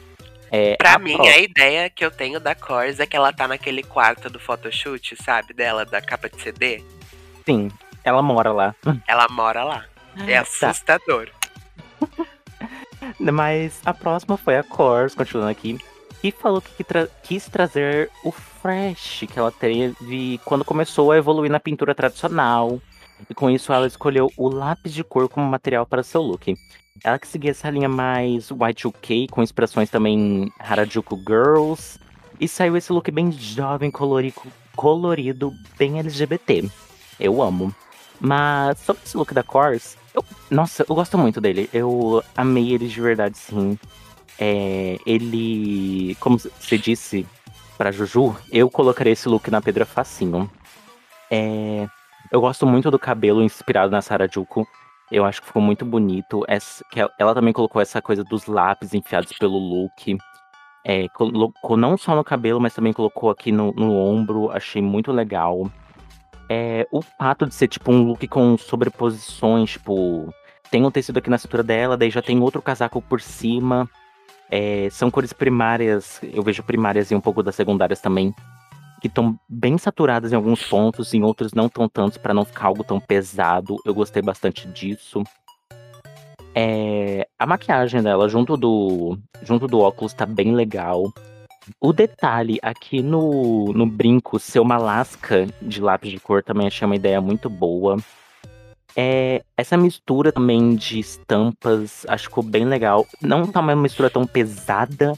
É, 0.50 0.76
Pra 0.76 0.94
a 0.94 0.98
mim, 0.98 1.16
pró- 1.16 1.26
a 1.26 1.38
ideia 1.38 1.90
que 1.90 2.04
eu 2.04 2.10
tenho 2.10 2.40
da 2.40 2.54
Course 2.54 3.00
é 3.02 3.06
que 3.06 3.16
ela 3.16 3.32
tá 3.32 3.46
naquele 3.46 3.82
quarto 3.82 4.30
do 4.30 4.38
photoshoot, 4.40 5.16
sabe? 5.22 5.52
Dela, 5.52 5.84
da 5.84 6.00
capa 6.00 6.28
de 6.28 6.40
CD. 6.40 6.82
Sim, 7.44 7.70
ela 8.04 8.22
mora 8.22 8.52
lá. 8.52 8.74
Ela 9.06 9.26
mora 9.28 9.64
lá. 9.64 9.84
É 10.26 10.34
Tá. 10.42 10.68
assustador. 10.70 11.28
Mas 13.18 13.80
a 13.84 13.94
próxima 13.94 14.36
foi 14.36 14.56
a 14.56 14.62
Course, 14.62 15.16
continuando 15.16 15.50
aqui. 15.50 15.78
E 16.22 16.32
falou 16.32 16.60
que 16.60 16.82
tra- 16.82 17.08
quis 17.22 17.46
trazer 17.46 18.10
o 18.24 18.32
fresh 18.32 19.24
que 19.32 19.38
ela 19.38 19.52
teve 19.52 20.40
quando 20.44 20.64
começou 20.64 21.12
a 21.12 21.16
evoluir 21.16 21.50
na 21.50 21.60
pintura 21.60 21.94
tradicional. 21.94 22.80
E 23.30 23.34
com 23.34 23.48
isso 23.50 23.72
ela 23.72 23.86
escolheu 23.86 24.30
o 24.36 24.48
lápis 24.48 24.92
de 24.92 25.04
cor 25.04 25.28
como 25.28 25.46
material 25.46 25.86
para 25.86 26.02
seu 26.02 26.20
look. 26.20 26.54
Ela 27.04 27.18
que 27.18 27.26
seguia 27.28 27.50
essa 27.52 27.70
linha 27.70 27.88
mais 27.88 28.50
Y2K, 28.50 29.28
com 29.30 29.42
inspirações 29.42 29.88
também 29.90 30.52
Harajuku 30.58 31.16
Girls. 31.26 31.98
E 32.40 32.46
saiu 32.46 32.76
esse 32.76 32.92
look 32.92 33.10
bem 33.10 33.32
jovem, 33.32 33.90
colorido, 33.90 34.40
colorido 34.76 35.52
bem 35.78 35.98
LGBT. 35.98 36.68
Eu 37.18 37.42
amo. 37.42 37.74
Mas 38.20 38.78
sobre 38.80 39.02
esse 39.04 39.16
look 39.16 39.32
da 39.32 39.42
Course, 39.42 39.96
eu- 40.14 40.24
nossa, 40.50 40.84
eu 40.88 40.94
gosto 40.94 41.16
muito 41.18 41.40
dele. 41.40 41.68
Eu 41.72 42.22
amei 42.36 42.72
ele 42.72 42.88
de 42.88 43.00
verdade, 43.00 43.38
sim. 43.38 43.78
É, 44.38 44.98
ele, 45.04 46.16
como 46.20 46.38
você 46.38 46.78
disse 46.78 47.26
pra 47.76 47.90
Juju, 47.92 48.36
eu 48.52 48.70
colocaria 48.70 49.12
esse 49.12 49.28
look 49.28 49.50
na 49.50 49.60
Pedra 49.60 49.84
facinho. 49.84 50.50
É, 51.30 51.88
eu 52.30 52.40
gosto 52.40 52.66
muito 52.66 52.90
do 52.90 52.98
cabelo 52.98 53.42
inspirado 53.42 53.90
na 53.90 54.00
Harajuku. 54.08 54.66
Eu 55.10 55.24
acho 55.24 55.40
que 55.40 55.46
ficou 55.46 55.62
muito 55.62 55.84
bonito. 55.84 56.44
Essa, 56.46 56.84
ela, 56.94 57.10
ela 57.18 57.34
também 57.34 57.52
colocou 57.52 57.80
essa 57.80 58.00
coisa 58.02 58.22
dos 58.22 58.46
lápis 58.46 58.94
enfiados 58.94 59.32
pelo 59.32 59.58
look. 59.58 60.18
É, 60.84 61.08
colocou 61.08 61.76
não 61.76 61.96
só 61.96 62.14
no 62.14 62.24
cabelo, 62.24 62.60
mas 62.60 62.74
também 62.74 62.92
colocou 62.92 63.30
aqui 63.30 63.50
no, 63.50 63.72
no 63.72 63.94
ombro. 63.94 64.50
Achei 64.50 64.82
muito 64.82 65.10
legal. 65.12 65.70
É, 66.50 66.86
o 66.90 67.02
fato 67.02 67.46
de 67.46 67.54
ser 67.54 67.68
tipo 67.68 67.92
um 67.92 68.02
look 68.02 68.26
com 68.28 68.56
sobreposições, 68.56 69.72
tipo, 69.72 70.32
tem 70.70 70.84
um 70.84 70.90
tecido 70.90 71.18
aqui 71.18 71.28
na 71.28 71.36
cintura 71.38 71.62
dela, 71.62 71.96
daí 71.96 72.10
já 72.10 72.22
tem 72.22 72.40
outro 72.40 72.62
casaco 72.62 73.02
por 73.02 73.20
cima. 73.20 73.88
É, 74.50 74.88
são 74.90 75.10
cores 75.10 75.32
primárias, 75.32 76.20
eu 76.22 76.42
vejo 76.42 76.62
primárias 76.62 77.10
e 77.10 77.14
um 77.14 77.20
pouco 77.20 77.42
das 77.42 77.54
secundárias 77.54 78.00
também, 78.00 78.34
que 79.00 79.06
estão 79.06 79.38
bem 79.48 79.78
saturadas 79.78 80.32
em 80.32 80.36
alguns 80.36 80.62
pontos, 80.62 81.14
em 81.14 81.22
outros 81.22 81.52
não 81.52 81.68
tão 81.68 81.88
tantos, 81.88 82.18
para 82.18 82.34
não 82.34 82.44
ficar 82.44 82.66
algo 82.66 82.84
tão 82.84 83.00
pesado. 83.00 83.76
Eu 83.84 83.94
gostei 83.94 84.22
bastante 84.22 84.66
disso. 84.68 85.22
É, 86.54 87.28
a 87.38 87.46
maquiagem 87.46 88.02
dela, 88.02 88.28
junto 88.28 88.56
do, 88.56 89.16
junto 89.42 89.66
do 89.66 89.78
óculos, 89.78 90.12
tá 90.12 90.26
bem 90.26 90.54
legal. 90.54 91.12
O 91.80 91.92
detalhe 91.92 92.58
aqui 92.62 93.02
no, 93.02 93.72
no 93.72 93.86
brinco 93.86 94.38
ser 94.38 94.60
uma 94.60 94.78
lasca 94.78 95.46
de 95.60 95.80
lápis 95.80 96.10
de 96.10 96.18
cor 96.18 96.42
também 96.42 96.66
achei 96.66 96.86
uma 96.86 96.96
ideia 96.96 97.20
muito 97.20 97.48
boa. 97.48 97.96
É, 98.96 99.44
essa 99.56 99.76
mistura 99.76 100.32
também 100.32 100.74
de 100.74 100.98
estampas 100.98 102.04
acho 102.08 102.24
que 102.24 102.30
ficou 102.30 102.42
bem 102.42 102.64
legal. 102.64 103.06
Não 103.22 103.46
tá 103.46 103.60
uma 103.60 103.76
mistura 103.76 104.10
tão 104.10 104.26
pesada, 104.26 105.12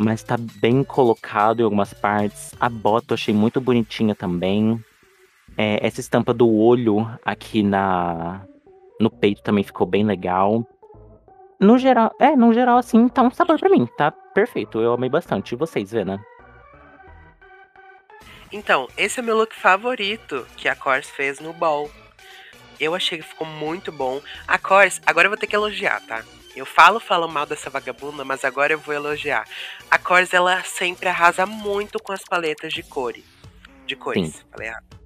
mas 0.00 0.22
tá 0.22 0.36
bem 0.38 0.82
colocado 0.82 1.60
em 1.60 1.62
algumas 1.62 1.92
partes. 1.92 2.54
A 2.58 2.70
bota 2.70 3.12
eu 3.12 3.14
achei 3.14 3.34
muito 3.34 3.60
bonitinha 3.60 4.14
também. 4.14 4.82
É, 5.58 5.86
essa 5.86 6.00
estampa 6.00 6.32
do 6.32 6.50
olho 6.50 7.06
aqui 7.22 7.62
na 7.62 8.40
no 8.98 9.10
peito 9.10 9.42
também 9.42 9.62
ficou 9.62 9.86
bem 9.86 10.04
legal. 10.04 10.66
No 11.60 11.76
geral, 11.76 12.14
é, 12.18 12.34
no 12.34 12.52
geral 12.54 12.78
assim, 12.78 13.08
tá 13.08 13.22
um 13.22 13.30
sabor 13.30 13.58
pra 13.58 13.68
mim, 13.68 13.86
tá 13.98 14.10
perfeito. 14.10 14.80
Eu 14.80 14.94
amei 14.94 15.10
bastante. 15.10 15.52
E 15.52 15.56
vocês, 15.56 15.92
Vena? 15.92 16.18
Então, 18.50 18.88
esse 18.96 19.20
é 19.20 19.22
meu 19.22 19.36
look 19.36 19.54
favorito 19.54 20.46
que 20.56 20.66
a 20.66 20.74
Kors 20.74 21.10
fez 21.10 21.40
no 21.40 21.52
ball. 21.52 21.90
Eu 22.80 22.94
achei 22.94 23.18
que 23.18 23.24
ficou 23.24 23.46
muito 23.46 23.92
bom. 23.92 24.20
A 24.48 24.58
Kors, 24.58 25.00
agora 25.04 25.26
eu 25.26 25.30
vou 25.30 25.38
ter 25.38 25.46
que 25.46 25.54
elogiar, 25.54 26.00
tá? 26.06 26.24
Eu 26.54 26.66
falo, 26.66 26.98
falo 26.98 27.28
mal 27.28 27.46
dessa 27.46 27.70
vagabunda, 27.70 28.24
mas 28.24 28.44
agora 28.44 28.72
eu 28.72 28.78
vou 28.78 28.94
elogiar. 28.94 29.46
A 29.90 29.98
Kors, 29.98 30.34
ela 30.34 30.62
sempre 30.64 31.08
arrasa 31.08 31.46
muito 31.46 31.98
com 32.02 32.12
as 32.12 32.24
paletas 32.24 32.72
de 32.72 32.82
cores. 32.82 33.24
De 33.86 33.94
cores, 33.96 34.34
Sim. 34.34 34.42
falei 34.50 34.68
errado. 34.68 35.00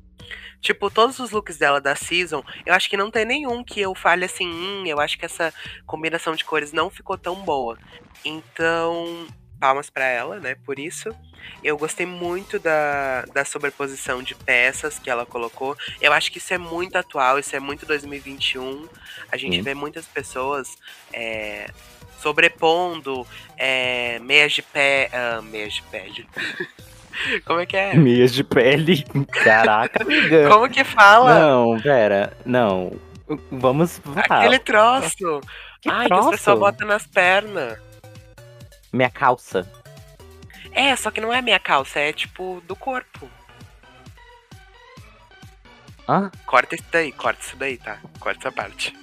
Tipo, 0.61 0.90
todos 0.90 1.18
os 1.18 1.30
looks 1.30 1.59
dela 1.59 1.78
da 1.78 1.94
Season, 1.94 2.42
eu 2.64 2.72
acho 2.72 2.88
que 2.88 2.96
não 2.96 3.11
tem 3.11 3.26
nenhum 3.26 3.62
que 3.62 3.83
eu 3.83 3.94
fale 3.94 4.24
assim, 4.24 4.48
hum, 4.48 4.87
eu 4.87 4.98
acho 4.98 5.18
que 5.18 5.26
essa 5.26 5.52
combinação 5.85 6.35
de 6.35 6.42
cores 6.42 6.72
não 6.72 6.88
ficou 6.88 7.18
tão 7.18 7.35
boa. 7.37 7.78
Então, 8.24 9.26
palmas 9.64 9.88
pra 9.88 10.05
ela, 10.05 10.38
né, 10.38 10.57
por 10.66 10.79
isso. 10.79 11.09
Eu 11.62 11.79
gostei 11.79 12.05
muito 12.05 12.59
da, 12.59 13.24
da 13.33 13.46
sobreposição 13.46 14.22
de 14.22 14.35
peças 14.35 14.98
que 14.98 15.09
ela 15.09 15.24
colocou. 15.24 15.74
Eu 16.03 16.12
acho 16.12 16.31
que 16.31 16.37
isso 16.37 16.53
é 16.53 16.59
muito 16.59 16.96
atual, 16.96 17.38
isso 17.38 17.57
é 17.57 17.61
muito 17.61 17.87
2021. 17.87 18.87
A 19.33 19.38
gente 19.38 19.57
Sim. 19.57 19.62
vê 19.62 19.72
muitas 19.72 20.05
pessoas 20.05 20.77
é, 21.11 21.70
sobrepondo 22.18 23.27
é, 23.57 24.18
meias 24.18 24.53
de 24.53 24.61
pé. 24.61 25.09
ah, 25.14 25.40
meias 25.40 25.72
de 25.72 25.83
pele. 25.85 26.29
Como 27.46 27.61
é 27.61 27.64
que 27.64 27.77
é? 27.79 27.94
Meias 27.94 28.35
de 28.35 28.44
pele. 28.44 29.03
Caraca, 29.44 30.03
amiga. 30.03 30.46
Como 30.53 30.68
que 30.68 30.85
fala? 30.85 31.38
Não, 31.38 31.81
pera, 31.81 32.37
não. 32.44 32.92
Vamos. 33.50 33.98
Aquele 34.29 34.59
troço. 34.59 35.40
que 35.81 35.88
Ai, 35.88 36.03
que 36.03 36.09
troço? 36.09 36.29
as 36.29 36.37
pessoas 36.37 36.59
botam 36.59 36.87
nas 36.87 37.07
pernas. 37.07 37.79
Minha 38.94 39.11
calça. 39.11 39.68
É, 40.72 40.94
só 40.94 41.11
que 41.11 41.20
não 41.20 41.33
é 41.33 41.42
minha 41.42 41.59
calça, 41.59 41.98
é 41.98 42.12
tipo 42.12 42.62
do 42.66 42.76
corpo. 42.76 43.28
Hã? 46.09 46.30
Corta 46.46 46.74
isso 46.74 46.85
daí, 46.92 47.11
corta 47.12 47.40
isso 47.42 47.57
daí, 47.57 47.76
tá? 47.78 47.98
Corta 48.20 48.40
essa 48.40 48.52
parte. 48.52 48.96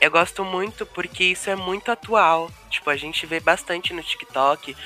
Eu 0.00 0.10
gosto 0.10 0.44
muito 0.44 0.86
porque 0.86 1.24
isso 1.24 1.50
é 1.50 1.56
muito 1.56 1.90
atual. 1.90 2.50
Tipo, 2.70 2.90
a 2.90 2.96
gente 2.96 3.26
vê 3.26 3.40
bastante 3.40 3.92
no 3.92 4.02
TikTok, 4.02 4.76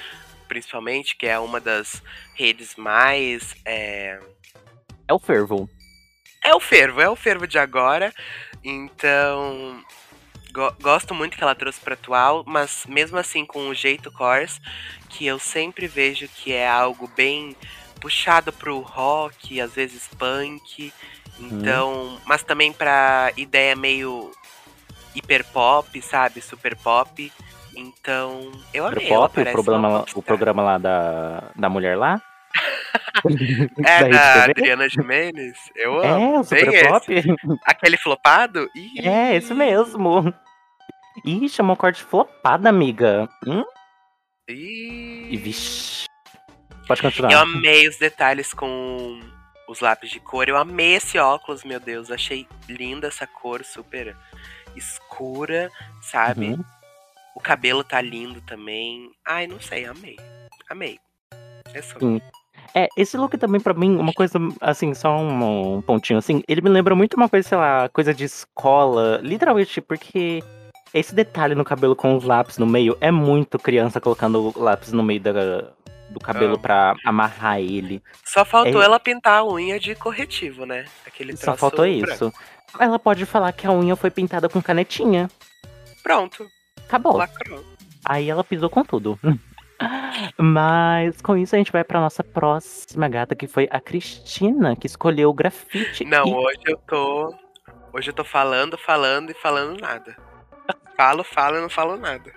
principalmente, 0.48 1.14
que 1.16 1.26
é 1.26 1.38
uma 1.38 1.60
das 1.60 2.02
redes 2.34 2.74
mais. 2.76 3.54
É, 3.66 4.18
É 5.08 5.12
o 5.12 5.18
fervo. 5.18 5.68
é 6.42 6.54
o 6.54 6.60
fervo, 6.60 7.00
é 7.02 7.08
o 7.10 7.16
fervo 7.16 7.46
de 7.46 7.58
agora. 7.58 8.14
Então. 8.64 9.84
Go- 10.52 10.72
gosto 10.80 11.14
muito 11.14 11.36
que 11.36 11.42
ela 11.42 11.54
trouxe 11.54 11.80
pra 11.80 11.94
atual, 11.94 12.42
mas 12.46 12.84
mesmo 12.86 13.18
assim 13.18 13.44
com 13.44 13.68
o 13.68 13.74
jeito 13.74 14.10
Cors, 14.12 14.60
que 15.08 15.26
eu 15.26 15.38
sempre 15.38 15.86
vejo 15.86 16.28
que 16.28 16.52
é 16.52 16.68
algo 16.68 17.10
bem 17.16 17.56
puxado 18.00 18.52
pro 18.52 18.80
rock, 18.80 19.60
às 19.60 19.72
vezes 19.74 20.08
punk. 20.18 20.92
Então, 21.38 22.20
mas 22.24 22.42
também 22.42 22.72
pra 22.72 23.32
ideia 23.36 23.74
meio 23.74 24.30
hiper 25.14 25.44
pop, 25.46 26.00
sabe? 26.02 26.40
Super 26.40 26.76
pop. 26.76 27.32
Então, 27.74 28.52
eu 28.72 28.86
amei. 28.86 29.06
Ela 29.10 29.28
Pop, 29.28 29.40
o 29.40 29.44
programa, 29.52 30.04
o 30.14 30.22
programa 30.22 30.62
lá 30.62 30.78
da, 30.78 31.44
da 31.56 31.68
mulher 31.68 31.96
lá? 31.96 32.20
É 33.86 34.08
da? 34.08 34.44
Adriana 34.44 34.88
Jimenez. 34.88 35.56
Eu 35.76 36.02
amo. 36.02 36.36
É, 36.36 36.40
o 36.40 36.44
Super 36.44 36.70
Bem 36.70 36.88
Pop? 36.88 37.06
Aquele 37.64 37.96
flopado? 37.96 38.68
Ih, 38.74 39.06
É, 39.06 39.36
esse 39.36 39.54
mesmo. 39.54 40.32
Ih, 41.24 41.48
chamou 41.48 41.76
corte 41.76 42.02
flopada, 42.02 42.68
amiga. 42.68 43.28
Hum? 43.46 43.64
Ih. 44.48 45.28
E 45.30 45.36
vixi. 45.36 46.06
Pode 46.86 47.00
continuar. 47.02 47.32
Eu 47.32 47.38
amei 47.38 47.86
os 47.86 47.96
detalhes 47.96 48.52
com 48.52 49.20
os 49.68 49.80
lápis 49.80 50.10
de 50.10 50.20
cor. 50.20 50.48
Eu 50.48 50.56
amei 50.56 50.94
esse 50.94 51.18
óculos, 51.18 51.64
meu 51.64 51.78
Deus. 51.78 52.10
Achei 52.10 52.46
linda 52.68 53.06
essa 53.08 53.26
cor, 53.26 53.64
super 53.64 54.16
escura, 54.74 55.70
sabe? 56.00 56.48
Uhum. 56.48 56.64
O 57.34 57.40
cabelo 57.40 57.84
tá 57.84 58.00
lindo 58.00 58.40
também. 58.42 59.10
Ai, 59.24 59.46
não 59.46 59.60
sei, 59.60 59.84
amei. 59.86 60.16
Amei. 60.68 60.98
É 61.72 61.80
só. 61.80 61.98
Sim. 61.98 62.20
É, 62.74 62.88
esse 62.96 63.16
look 63.16 63.36
também 63.36 63.60
pra 63.60 63.74
mim, 63.74 63.96
uma 63.96 64.12
coisa, 64.12 64.38
assim, 64.60 64.94
só 64.94 65.16
um, 65.18 65.76
um 65.76 65.82
pontinho 65.82 66.18
assim, 66.18 66.42
ele 66.48 66.60
me 66.62 66.70
lembra 66.70 66.94
muito 66.94 67.14
uma 67.14 67.28
coisa, 67.28 67.46
sei 67.48 67.58
lá, 67.58 67.88
coisa 67.90 68.14
de 68.14 68.24
escola, 68.24 69.20
literalmente, 69.22 69.80
porque 69.80 70.42
esse 70.94 71.14
detalhe 71.14 71.54
no 71.54 71.64
cabelo 71.64 71.94
com 71.94 72.16
os 72.16 72.24
lápis 72.24 72.56
no 72.58 72.66
meio 72.66 72.96
é 73.00 73.10
muito 73.10 73.58
criança 73.58 74.00
colocando 74.00 74.52
o 74.56 74.62
lápis 74.62 74.90
no 74.92 75.02
meio 75.02 75.20
da, 75.20 75.32
do 76.10 76.18
cabelo 76.20 76.54
Amo. 76.54 76.62
pra 76.62 76.94
amarrar 77.04 77.58
ele. 77.60 78.02
Só 78.24 78.44
faltou 78.44 78.80
É- 78.80 78.84
ela 78.86 78.98
pintar 78.98 79.40
a 79.40 79.44
unha 79.46 79.78
de 79.78 79.94
corretivo, 79.94 80.64
né? 80.64 80.86
Aquele 81.06 81.36
Só 81.36 81.54
faltou 81.56 81.84
branco. 81.84 82.10
isso. 82.10 82.32
Ela 82.78 82.98
pode 82.98 83.26
falar 83.26 83.52
que 83.52 83.66
a 83.66 83.70
unha 83.72 83.94
foi 83.96 84.10
pintada 84.10 84.48
com 84.48 84.62
canetinha. 84.62 85.30
Pronto, 86.02 86.46
Acabou. 86.86 87.16
lacrou. 87.18 87.62
Aí 88.04 88.30
ela 88.30 88.42
pisou 88.42 88.70
com 88.70 88.82
tudo. 88.82 89.18
Mas 90.38 91.20
com 91.20 91.36
isso 91.36 91.54
a 91.54 91.58
gente 91.58 91.72
vai 91.72 91.84
pra 91.84 92.00
nossa 92.00 92.22
próxima 92.24 93.08
gata, 93.08 93.34
que 93.34 93.46
foi 93.46 93.68
a 93.70 93.80
Cristina, 93.80 94.76
que 94.76 94.86
escolheu 94.86 95.30
o 95.30 95.34
grafite. 95.34 96.04
Não, 96.04 96.26
e 96.26 96.32
hoje 96.34 96.60
eu 96.66 96.76
tô. 96.86 97.34
Hoje 97.92 98.10
eu 98.10 98.14
tô 98.14 98.24
falando, 98.24 98.78
falando 98.78 99.30
e 99.30 99.34
falando 99.34 99.80
nada. 99.80 100.16
Falo, 100.96 101.24
falo 101.24 101.56
e 101.56 101.60
não 101.60 101.68
falo 101.70 101.96
nada. 101.96 102.30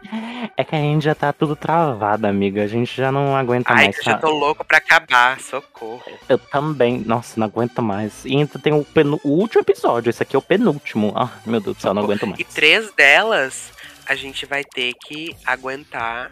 É 0.57 0.63
que 0.63 0.73
a 0.75 0.79
gente 0.79 1.03
já 1.03 1.13
tá 1.13 1.31
tudo 1.31 1.55
travado, 1.55 2.25
amiga. 2.25 2.63
A 2.63 2.67
gente 2.67 2.95
já 2.95 3.11
não 3.11 3.35
aguenta 3.35 3.71
Ai, 3.73 3.85
mais. 3.85 3.95
que 3.95 4.01
eu 4.01 4.05
já 4.05 4.11
fa- 4.17 4.27
tô 4.27 4.31
louco 4.33 4.63
pra 4.65 4.77
acabar, 4.77 5.39
socorro. 5.39 6.01
Eu 6.27 6.37
também. 6.37 6.99
Nossa, 7.05 7.39
não 7.39 7.47
aguento 7.47 7.81
mais. 7.81 8.23
E 8.25 8.35
ainda 8.35 8.57
tem 8.57 8.73
o, 8.73 8.83
penu- 8.83 9.19
o 9.23 9.29
último 9.29 9.61
episódio. 9.61 10.09
Esse 10.09 10.23
aqui 10.23 10.35
é 10.35 10.39
o 10.39 10.41
penúltimo. 10.41 11.13
Ah, 11.15 11.29
meu 11.45 11.59
Deus 11.59 11.75
do 11.77 11.81
céu, 11.81 11.93
não 11.93 12.03
aguento 12.03 12.25
mais. 12.25 12.39
E 12.39 12.43
três 12.45 12.91
delas 12.93 13.71
a 14.07 14.15
gente 14.15 14.45
vai 14.45 14.63
ter 14.63 14.93
que 15.05 15.35
aguentar 15.45 16.31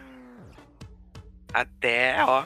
até, 1.54 2.24
ó, 2.26 2.44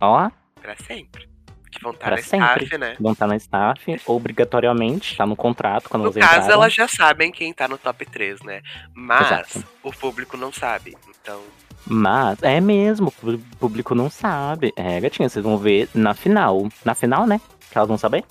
Ó, 0.00 0.30
pra 0.60 0.76
sempre. 0.86 1.28
Que 1.70 1.82
vão 1.82 1.92
estar 1.92 2.06
Pra 2.06 2.16
na 2.16 2.22
sempre. 2.22 2.64
staff, 2.64 2.78
né? 2.78 2.96
vão 2.98 3.12
estar 3.12 3.26
na 3.26 3.36
staff, 3.36 4.00
obrigatoriamente. 4.06 5.16
Tá 5.16 5.26
no 5.26 5.36
contrato 5.36 5.88
quando 5.90 6.04
No 6.04 6.12
caso, 6.14 6.50
elas 6.50 6.72
já 6.72 6.88
sabem 6.88 7.30
quem 7.30 7.52
tá 7.52 7.68
no 7.68 7.76
top 7.76 8.06
3, 8.06 8.40
né? 8.42 8.62
Mas 8.94 9.26
Exato. 9.26 9.64
o 9.82 9.92
público 9.92 10.36
não 10.36 10.50
sabe. 10.52 10.96
Então, 11.20 11.42
Mas 11.86 12.42
é 12.42 12.60
mesmo, 12.60 13.12
o 13.22 13.38
público 13.58 13.94
não 13.94 14.08
sabe. 14.08 14.72
É, 14.76 14.98
gatinha, 15.00 15.28
vocês 15.28 15.44
vão 15.44 15.58
ver 15.58 15.88
na 15.94 16.14
final. 16.14 16.68
Na 16.84 16.94
final, 16.94 17.26
né? 17.26 17.38
Que 17.70 17.76
elas 17.76 17.88
vão 17.88 17.98
saber? 17.98 18.24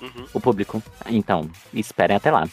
uhum. 0.00 0.26
O 0.32 0.40
público. 0.40 0.82
Então, 1.06 1.50
esperem 1.74 2.16
até 2.16 2.30
lá. 2.30 2.48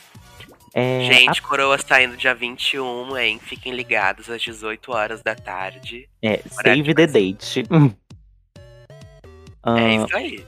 É, 0.78 1.06
gente, 1.10 1.42
Coroa 1.42 1.78
saindo 1.78 2.18
dia 2.18 2.36
21, 2.36 3.18
hein? 3.18 3.40
Fiquem 3.42 3.74
ligados 3.74 4.30
às 4.30 4.42
18 4.42 4.92
horas 4.92 5.24
da 5.24 5.34
tarde. 5.34 6.10
a- 6.22 6.28
é, 6.28 6.42
save 6.50 6.94
the 6.94 7.08
date. 7.08 7.62
É 7.62 7.66
Ah, 9.64 9.94
isso 9.94 10.16
aí. 10.18 10.46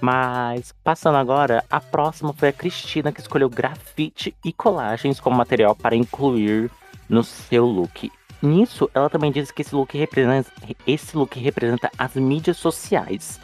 Mas, 0.00 0.72
passando 0.84 1.16
agora, 1.16 1.64
a 1.68 1.80
próxima 1.80 2.32
foi 2.32 2.50
a 2.50 2.52
Cristina, 2.52 3.10
que 3.10 3.20
escolheu 3.20 3.50
grafite 3.50 4.32
e 4.44 4.52
colagens 4.52 5.18
como 5.18 5.36
material 5.36 5.74
para 5.74 5.96
incluir 5.96 6.70
no 7.08 7.24
seu 7.24 7.66
look. 7.66 8.10
Nisso, 8.40 8.88
ela 8.94 9.10
também 9.10 9.32
disse 9.32 9.52
que 9.52 9.62
esse 9.62 9.74
look 9.74 9.98
representa, 9.98 10.52
esse 10.86 11.16
look 11.16 11.36
representa 11.40 11.90
as 11.98 12.14
mídias 12.14 12.56
sociais. 12.58 13.40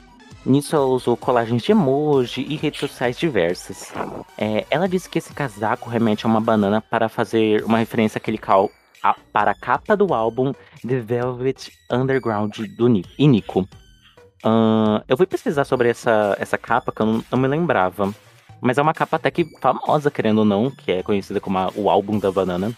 Nisso, 0.47 0.77
ela 0.77 0.85
usou 0.85 1.17
colagens 1.17 1.63
de 1.63 1.73
emoji 1.73 2.43
e 2.49 2.57
redes 2.57 2.79
sociais 2.81 3.19
diversas. 3.19 3.91
É, 4.37 4.67
ela 4.71 4.87
disse 4.87 5.09
que 5.09 5.19
esse 5.19 5.33
casaco 5.33 5.89
remete 5.89 6.27
a 6.27 6.29
uma 6.29 6.41
banana 6.41 6.83
para 6.83 7.09
fazer 7.09 7.65
uma 7.65 7.79
referência 7.79 8.19
àquele 8.19 8.37
cal 8.37 8.71
a- 9.03 9.17
para 9.33 9.53
a 9.53 9.55
capa 9.55 9.97
do 9.97 10.13
álbum 10.13 10.53
The 10.87 11.01
Velvet 11.01 11.73
Underground 11.91 12.59
do 12.77 12.89
Ni- 12.89 13.05
e 13.19 13.27
Nico. 13.27 13.67
Ahn, 14.45 15.01
eu 15.09 15.17
fui 15.17 15.27
pesquisar 15.27 15.65
sobre 15.65 15.89
essa, 15.89 16.37
essa 16.39 16.59
capa 16.59 16.93
que 16.93 17.01
eu 17.01 17.07
não, 17.07 17.25
não 17.31 17.39
me 17.39 17.49
lembrava. 17.49 18.15
Mas 18.61 18.77
é 18.77 18.83
uma 18.83 18.95
capa 18.95 19.17
até 19.17 19.31
que 19.31 19.45
famosa, 19.61 20.11
querendo 20.11 20.39
ou 20.39 20.45
não, 20.45 20.71
que 20.71 20.93
é 20.93 21.03
conhecida 21.03 21.41
como 21.41 21.57
a- 21.59 21.71
o 21.75 21.89
álbum 21.89 22.19
da 22.19 22.31
banana. 22.31 22.71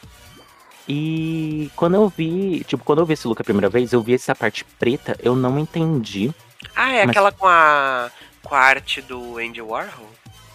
E 0.89 1.69
quando 1.75 1.95
eu 1.95 2.09
vi, 2.09 2.63
tipo, 2.65 2.85
quando 2.85 3.01
eu 3.01 3.07
vi 3.07 3.15
esse 3.15 3.27
look 3.27 3.41
a 3.41 3.45
primeira 3.45 3.69
vez, 3.69 3.93
eu 3.93 4.01
vi 4.03 4.15
essa 4.15 4.35
parte 4.37 4.65
preta, 4.79 5.17
eu 5.21 5.35
não 5.35 5.59
entendi 5.59 6.33
Ah, 6.75 6.91
é 6.93 7.01
Mas- 7.07 7.11
aquela 7.11 7.33
com 7.33 7.47
a, 7.47 8.11
com 8.43 8.55
a 8.55 8.59
arte 8.59 9.01
do 9.03 9.39
Andy 9.39 9.61
Warhol? 9.63 10.11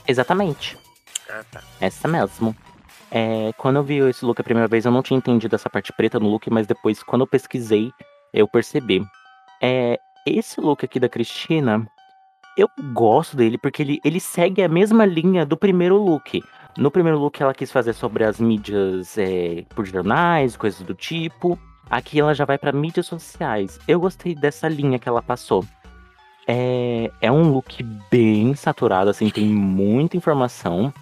exatamente. 0.08 0.78
Ah, 1.30 1.44
tá. 1.50 1.62
Essa 1.80 2.08
mesmo. 2.08 2.56
É, 3.10 3.52
quando 3.58 3.78
eu 3.78 3.84
vi 3.84 3.98
esse 3.98 4.24
look 4.26 4.40
a 4.40 4.44
primeira 4.44 4.68
vez, 4.68 4.86
eu 4.86 4.92
não 4.92 5.02
tinha 5.02 5.18
entendido 5.18 5.56
essa 5.56 5.70
parte 5.70 5.92
preta 5.94 6.20
no 6.20 6.30
look, 6.30 6.50
mas 6.50 6.66
depois, 6.68 7.02
quando 7.04 7.22
eu 7.22 7.28
pesquisei, 7.28 7.92
eu 8.34 8.48
percebi. 8.48 9.02
É, 9.62 10.00
esse 10.26 10.60
look 10.60 10.84
aqui 10.84 11.00
da 11.00 11.08
Cristina, 11.10 11.86
eu 12.58 12.70
gosto 12.94 13.36
dele 13.38 13.58
porque 13.58 13.82
ele, 13.82 14.00
ele 14.04 14.20
segue 14.20 14.62
a 14.64 14.68
mesma 14.70 15.06
linha 15.06 15.46
do 15.46 15.56
primeiro 15.58 15.98
look. 15.98 16.42
No 16.78 16.90
primeiro 16.90 17.18
look, 17.20 17.42
ela 17.42 17.54
quis 17.54 17.72
fazer 17.72 17.94
sobre 17.94 18.24
as 18.24 18.40
mídias 18.40 19.18
é, 19.18 19.64
por 19.76 19.86
jornais, 19.86 20.56
coisas 20.58 20.82
do 20.82 20.94
tipo. 20.94 21.60
Aqui 21.90 22.20
ela 22.20 22.34
já 22.34 22.46
vai 22.46 22.58
para 22.58 22.72
mídias 22.72 23.06
sociais. 23.08 23.78
Eu 23.88 24.00
gostei 24.00 24.34
dessa 24.36 24.68
linha 24.70 24.98
que 24.98 25.08
ela 25.10 25.22
passou. 25.22 25.66
É, 26.48 27.12
é 27.22 27.32
um 27.32 27.52
look 27.52 27.84
bem 28.10 28.56
saturado, 28.56 29.10
assim, 29.10 29.30
tem 29.30 29.46
muita 29.46 30.18
informação, 30.18 30.94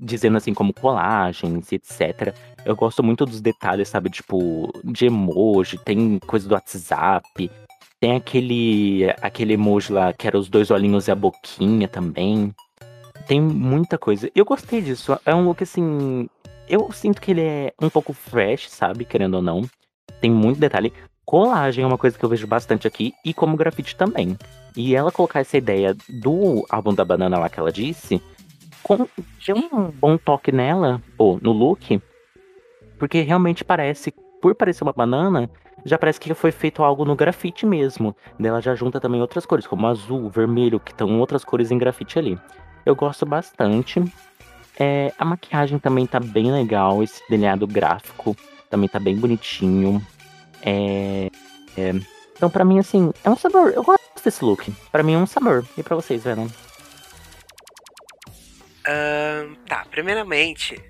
dizendo 0.00 0.38
assim, 0.38 0.54
como 0.54 0.72
colagens 0.72 1.70
etc. 1.70 2.34
Eu 2.64 2.74
gosto 2.74 3.02
muito 3.02 3.26
dos 3.26 3.40
detalhes, 3.40 3.88
sabe? 3.88 4.08
Tipo, 4.08 4.72
de 4.82 5.06
emoji, 5.06 5.78
tem 5.78 6.18
coisa 6.20 6.48
do 6.48 6.54
WhatsApp, 6.54 7.50
tem 8.00 8.16
aquele, 8.16 9.04
aquele 9.20 9.52
emoji 9.52 9.92
lá 9.92 10.12
que 10.12 10.26
era 10.26 10.38
os 10.38 10.48
dois 10.48 10.70
olhinhos 10.70 11.06
e 11.06 11.10
a 11.10 11.14
boquinha 11.14 11.86
também. 11.86 12.54
Tem 13.26 13.40
muita 13.40 13.98
coisa. 13.98 14.30
Eu 14.34 14.44
gostei 14.44 14.80
disso. 14.80 15.18
É 15.24 15.34
um 15.34 15.44
look 15.44 15.62
assim. 15.62 16.28
Eu 16.66 16.90
sinto 16.92 17.20
que 17.20 17.30
ele 17.32 17.42
é 17.42 17.72
um 17.80 17.90
pouco 17.90 18.12
fresh, 18.12 18.70
sabe? 18.70 19.04
Querendo 19.04 19.34
ou 19.34 19.42
não. 19.42 19.62
Tem 20.20 20.30
muito 20.30 20.58
detalhe. 20.58 20.92
Colagem 21.30 21.84
é 21.84 21.86
uma 21.86 21.96
coisa 21.96 22.18
que 22.18 22.24
eu 22.24 22.28
vejo 22.28 22.44
bastante 22.44 22.88
aqui, 22.88 23.14
e 23.24 23.32
como 23.32 23.56
grafite 23.56 23.94
também. 23.94 24.36
E 24.76 24.96
ela 24.96 25.12
colocar 25.12 25.38
essa 25.38 25.56
ideia 25.56 25.96
do 26.08 26.66
álbum 26.68 26.92
da 26.92 27.04
banana 27.04 27.38
lá 27.38 27.48
que 27.48 27.60
ela 27.60 27.70
disse, 27.70 28.20
com, 28.82 29.06
deu 29.46 29.56
um 29.56 29.92
bom 29.92 30.18
toque 30.18 30.50
nela, 30.50 31.00
ou 31.16 31.38
no 31.40 31.52
look, 31.52 32.02
porque 32.98 33.20
realmente 33.20 33.64
parece, 33.64 34.12
por 34.42 34.56
parecer 34.56 34.82
uma 34.82 34.92
banana, 34.92 35.48
já 35.84 35.96
parece 35.96 36.18
que 36.18 36.34
foi 36.34 36.50
feito 36.50 36.82
algo 36.82 37.04
no 37.04 37.14
grafite 37.14 37.64
mesmo. 37.64 38.12
Ela 38.42 38.60
já 38.60 38.74
junta 38.74 38.98
também 38.98 39.20
outras 39.20 39.46
cores, 39.46 39.68
como 39.68 39.86
azul, 39.86 40.28
vermelho, 40.28 40.80
que 40.80 40.90
estão 40.90 41.20
outras 41.20 41.44
cores 41.44 41.70
em 41.70 41.78
grafite 41.78 42.18
ali. 42.18 42.36
Eu 42.84 42.96
gosto 42.96 43.24
bastante. 43.24 44.02
É, 44.76 45.12
a 45.16 45.24
maquiagem 45.24 45.78
também 45.78 46.08
tá 46.08 46.18
bem 46.18 46.50
legal, 46.50 47.04
esse 47.04 47.22
delineado 47.28 47.68
gráfico 47.68 48.36
também 48.68 48.88
tá 48.88 48.98
bem 48.98 49.14
bonitinho. 49.16 50.04
É, 50.62 51.30
é, 51.76 51.94
então, 52.36 52.48
para 52.48 52.64
mim, 52.64 52.78
assim, 52.78 53.12
é 53.22 53.30
um 53.30 53.36
sabor. 53.36 53.72
Eu 53.74 53.82
gosto 53.82 54.00
desse 54.24 54.44
look. 54.44 54.72
Para 54.90 55.02
mim 55.02 55.14
é 55.14 55.18
um 55.18 55.26
sabor. 55.26 55.64
E 55.76 55.82
para 55.82 55.96
vocês, 55.96 56.24
Venom? 56.24 56.46
Uh, 58.80 59.54
tá, 59.66 59.84
primeiramente, 59.90 60.82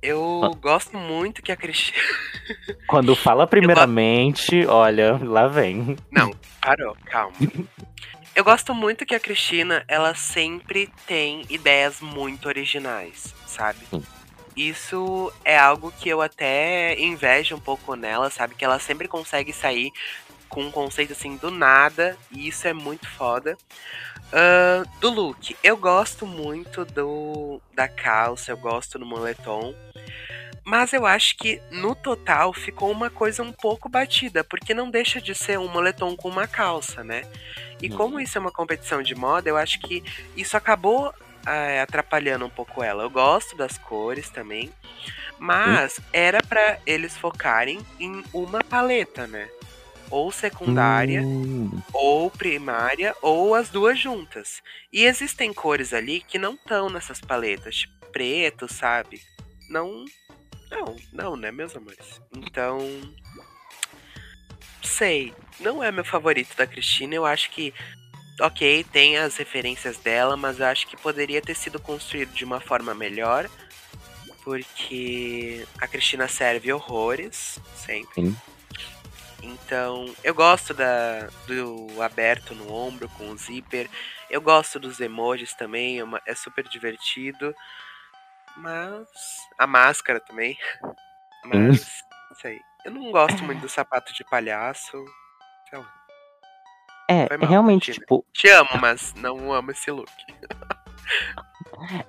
eu 0.00 0.42
ah. 0.44 0.56
gosto 0.60 0.96
muito 0.96 1.42
que 1.42 1.52
a 1.52 1.56
Cristina. 1.56 1.98
Quando 2.86 3.14
fala 3.14 3.46
primeiramente, 3.46 4.66
olha, 4.66 5.18
lá 5.22 5.48
vem. 5.48 5.96
Não, 6.10 6.30
parou, 6.60 6.96
calma. 7.06 7.34
Eu 8.34 8.44
gosto 8.44 8.74
muito 8.74 9.04
que 9.04 9.14
a 9.14 9.20
Cristina, 9.20 9.84
ela 9.86 10.14
sempre 10.14 10.90
tem 11.06 11.44
ideias 11.50 12.00
muito 12.00 12.48
originais, 12.48 13.34
sabe? 13.46 13.80
Sim. 13.90 14.02
Isso 14.56 15.32
é 15.44 15.58
algo 15.58 15.92
que 15.92 16.08
eu 16.08 16.20
até 16.20 16.98
invejo 17.00 17.56
um 17.56 17.60
pouco 17.60 17.94
nela, 17.94 18.30
sabe? 18.30 18.54
Que 18.54 18.64
ela 18.64 18.78
sempre 18.78 19.08
consegue 19.08 19.52
sair 19.52 19.90
com 20.48 20.64
um 20.64 20.70
conceito 20.70 21.12
assim 21.12 21.36
do 21.36 21.50
nada, 21.50 22.16
e 22.30 22.48
isso 22.48 22.68
é 22.68 22.74
muito 22.74 23.08
foda. 23.08 23.56
Uh, 24.28 24.88
do 25.00 25.10
look, 25.10 25.56
eu 25.62 25.76
gosto 25.76 26.26
muito 26.26 26.84
do 26.84 27.60
da 27.74 27.88
calça, 27.88 28.52
eu 28.52 28.56
gosto 28.56 28.98
do 28.98 29.06
moletom. 29.06 29.74
Mas 30.64 30.92
eu 30.92 31.04
acho 31.04 31.36
que 31.38 31.60
no 31.70 31.94
total 31.94 32.52
ficou 32.52 32.90
uma 32.90 33.10
coisa 33.10 33.42
um 33.42 33.52
pouco 33.52 33.88
batida, 33.88 34.44
porque 34.44 34.72
não 34.72 34.90
deixa 34.90 35.20
de 35.20 35.34
ser 35.34 35.58
um 35.58 35.68
moletom 35.68 36.14
com 36.14 36.28
uma 36.28 36.46
calça, 36.46 37.02
né? 37.02 37.22
E 37.80 37.88
uhum. 37.88 37.96
como 37.96 38.20
isso 38.20 38.38
é 38.38 38.40
uma 38.40 38.52
competição 38.52 39.02
de 39.02 39.14
moda, 39.14 39.48
eu 39.48 39.56
acho 39.56 39.80
que 39.80 40.04
isso 40.36 40.56
acabou 40.56 41.12
atrapalhando 41.82 42.46
um 42.46 42.50
pouco 42.50 42.82
ela. 42.82 43.02
Eu 43.02 43.10
gosto 43.10 43.56
das 43.56 43.78
cores 43.78 44.28
também, 44.30 44.70
mas 45.38 45.98
hum. 45.98 46.02
era 46.12 46.42
para 46.42 46.78
eles 46.86 47.16
focarem 47.16 47.80
em 47.98 48.24
uma 48.32 48.62
paleta, 48.62 49.26
né? 49.26 49.48
Ou 50.10 50.30
secundária, 50.30 51.22
hum. 51.22 51.80
ou 51.92 52.30
primária, 52.30 53.14
ou 53.22 53.54
as 53.54 53.70
duas 53.70 53.98
juntas. 53.98 54.62
E 54.92 55.04
existem 55.04 55.52
cores 55.54 55.94
ali 55.94 56.20
que 56.20 56.38
não 56.38 56.54
estão 56.54 56.90
nessas 56.90 57.20
paletas, 57.20 57.76
tipo 57.76 58.02
preto, 58.12 58.72
sabe? 58.72 59.22
Não, 59.68 60.04
não, 60.70 60.96
não, 61.12 61.36
né, 61.36 61.50
meus 61.50 61.74
amores? 61.74 62.20
Então, 62.36 62.78
sei, 64.82 65.34
não 65.58 65.82
é 65.82 65.90
meu 65.90 66.04
favorito 66.04 66.54
da 66.56 66.66
Cristina. 66.66 67.14
Eu 67.14 67.24
acho 67.24 67.50
que 67.50 67.72
ok, 68.42 68.84
tem 68.84 69.16
as 69.16 69.36
referências 69.36 69.98
dela, 69.98 70.36
mas 70.36 70.58
eu 70.58 70.66
acho 70.66 70.86
que 70.86 70.96
poderia 70.96 71.40
ter 71.40 71.54
sido 71.54 71.80
construído 71.80 72.32
de 72.32 72.44
uma 72.44 72.60
forma 72.60 72.94
melhor. 72.94 73.48
Porque 74.42 75.64
a 75.80 75.86
Cristina 75.86 76.26
serve 76.26 76.72
horrores, 76.72 77.60
sempre. 77.76 78.14
Sim. 78.14 78.36
Então, 79.40 80.12
eu 80.24 80.34
gosto 80.34 80.74
da, 80.74 81.28
do 81.46 82.02
aberto 82.02 82.54
no 82.54 82.72
ombro 82.72 83.08
com 83.10 83.30
o 83.30 83.36
zíper. 83.36 83.88
Eu 84.28 84.40
gosto 84.40 84.80
dos 84.80 85.00
emojis 85.00 85.52
também, 85.52 86.00
é, 86.00 86.04
uma, 86.04 86.20
é 86.26 86.34
super 86.34 86.66
divertido. 86.68 87.54
Mas. 88.56 89.08
A 89.58 89.66
máscara 89.66 90.18
também. 90.18 90.58
Mas. 91.44 91.80
Hum. 91.80 92.34
Sei. 92.40 92.60
Eu 92.84 92.90
não 92.90 93.12
gosto 93.12 93.44
muito 93.44 93.60
do 93.60 93.68
sapato 93.68 94.12
de 94.12 94.24
palhaço. 94.24 95.04
Sei 95.68 95.78
lá. 95.78 96.01
É, 97.12 97.36
mal, 97.36 97.48
realmente, 97.48 97.92
tipo. 97.92 98.24
Te 98.32 98.48
amo, 98.48 98.70
mas 98.80 99.14
não 99.16 99.52
amo 99.52 99.70
esse 99.70 99.90
look. 99.90 100.10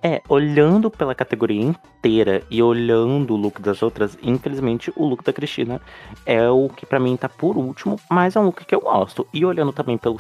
É, 0.03 0.21
olhando 0.29 0.91
pela 0.91 1.15
categoria 1.15 1.61
inteira 1.61 2.43
e 2.49 2.61
olhando 2.61 3.33
o 3.33 3.37
look 3.37 3.59
das 3.59 3.81
outras, 3.81 4.15
infelizmente 4.21 4.93
o 4.95 5.05
look 5.05 5.23
da 5.23 5.33
Cristina 5.33 5.81
é 6.25 6.47
o 6.47 6.69
que 6.69 6.85
para 6.85 6.99
mim 6.99 7.17
tá 7.17 7.27
por 7.27 7.57
último, 7.57 7.99
mas 8.09 8.35
é 8.35 8.39
um 8.39 8.45
look 8.45 8.63
que 8.65 8.75
eu 8.75 8.81
gosto. 8.81 9.27
E 9.33 9.43
olhando 9.43 9.73
também 9.73 9.97
pelo 9.97 10.19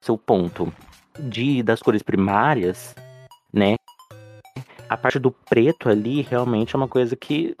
seu 0.00 0.18
ponto 0.18 0.72
de 1.18 1.62
das 1.62 1.80
cores 1.80 2.02
primárias, 2.02 2.94
né? 3.52 3.76
A 4.88 4.96
parte 4.96 5.18
do 5.18 5.30
preto 5.30 5.88
ali 5.88 6.22
realmente 6.22 6.74
é 6.74 6.76
uma 6.76 6.88
coisa 6.88 7.14
que 7.14 7.54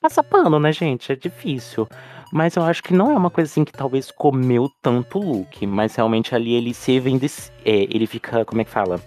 passa 0.00 0.22
pano, 0.22 0.58
né, 0.58 0.72
gente? 0.72 1.12
É 1.12 1.16
difícil. 1.16 1.86
Mas 2.32 2.56
eu 2.56 2.62
acho 2.62 2.82
que 2.82 2.92
não 2.92 3.10
é 3.10 3.16
uma 3.16 3.30
coisa 3.30 3.50
assim 3.50 3.64
que 3.64 3.72
talvez 3.72 4.10
comeu 4.10 4.70
tanto 4.82 5.18
o 5.18 5.38
look. 5.38 5.66
Mas 5.66 5.94
realmente 5.94 6.34
ali 6.34 6.54
ele 6.54 6.74
se 6.74 6.98
vende. 6.98 7.26
É, 7.64 7.82
ele 7.84 8.06
fica. 8.06 8.44
Como 8.44 8.60
é 8.60 8.64
que 8.64 8.70
fala? 8.70 9.00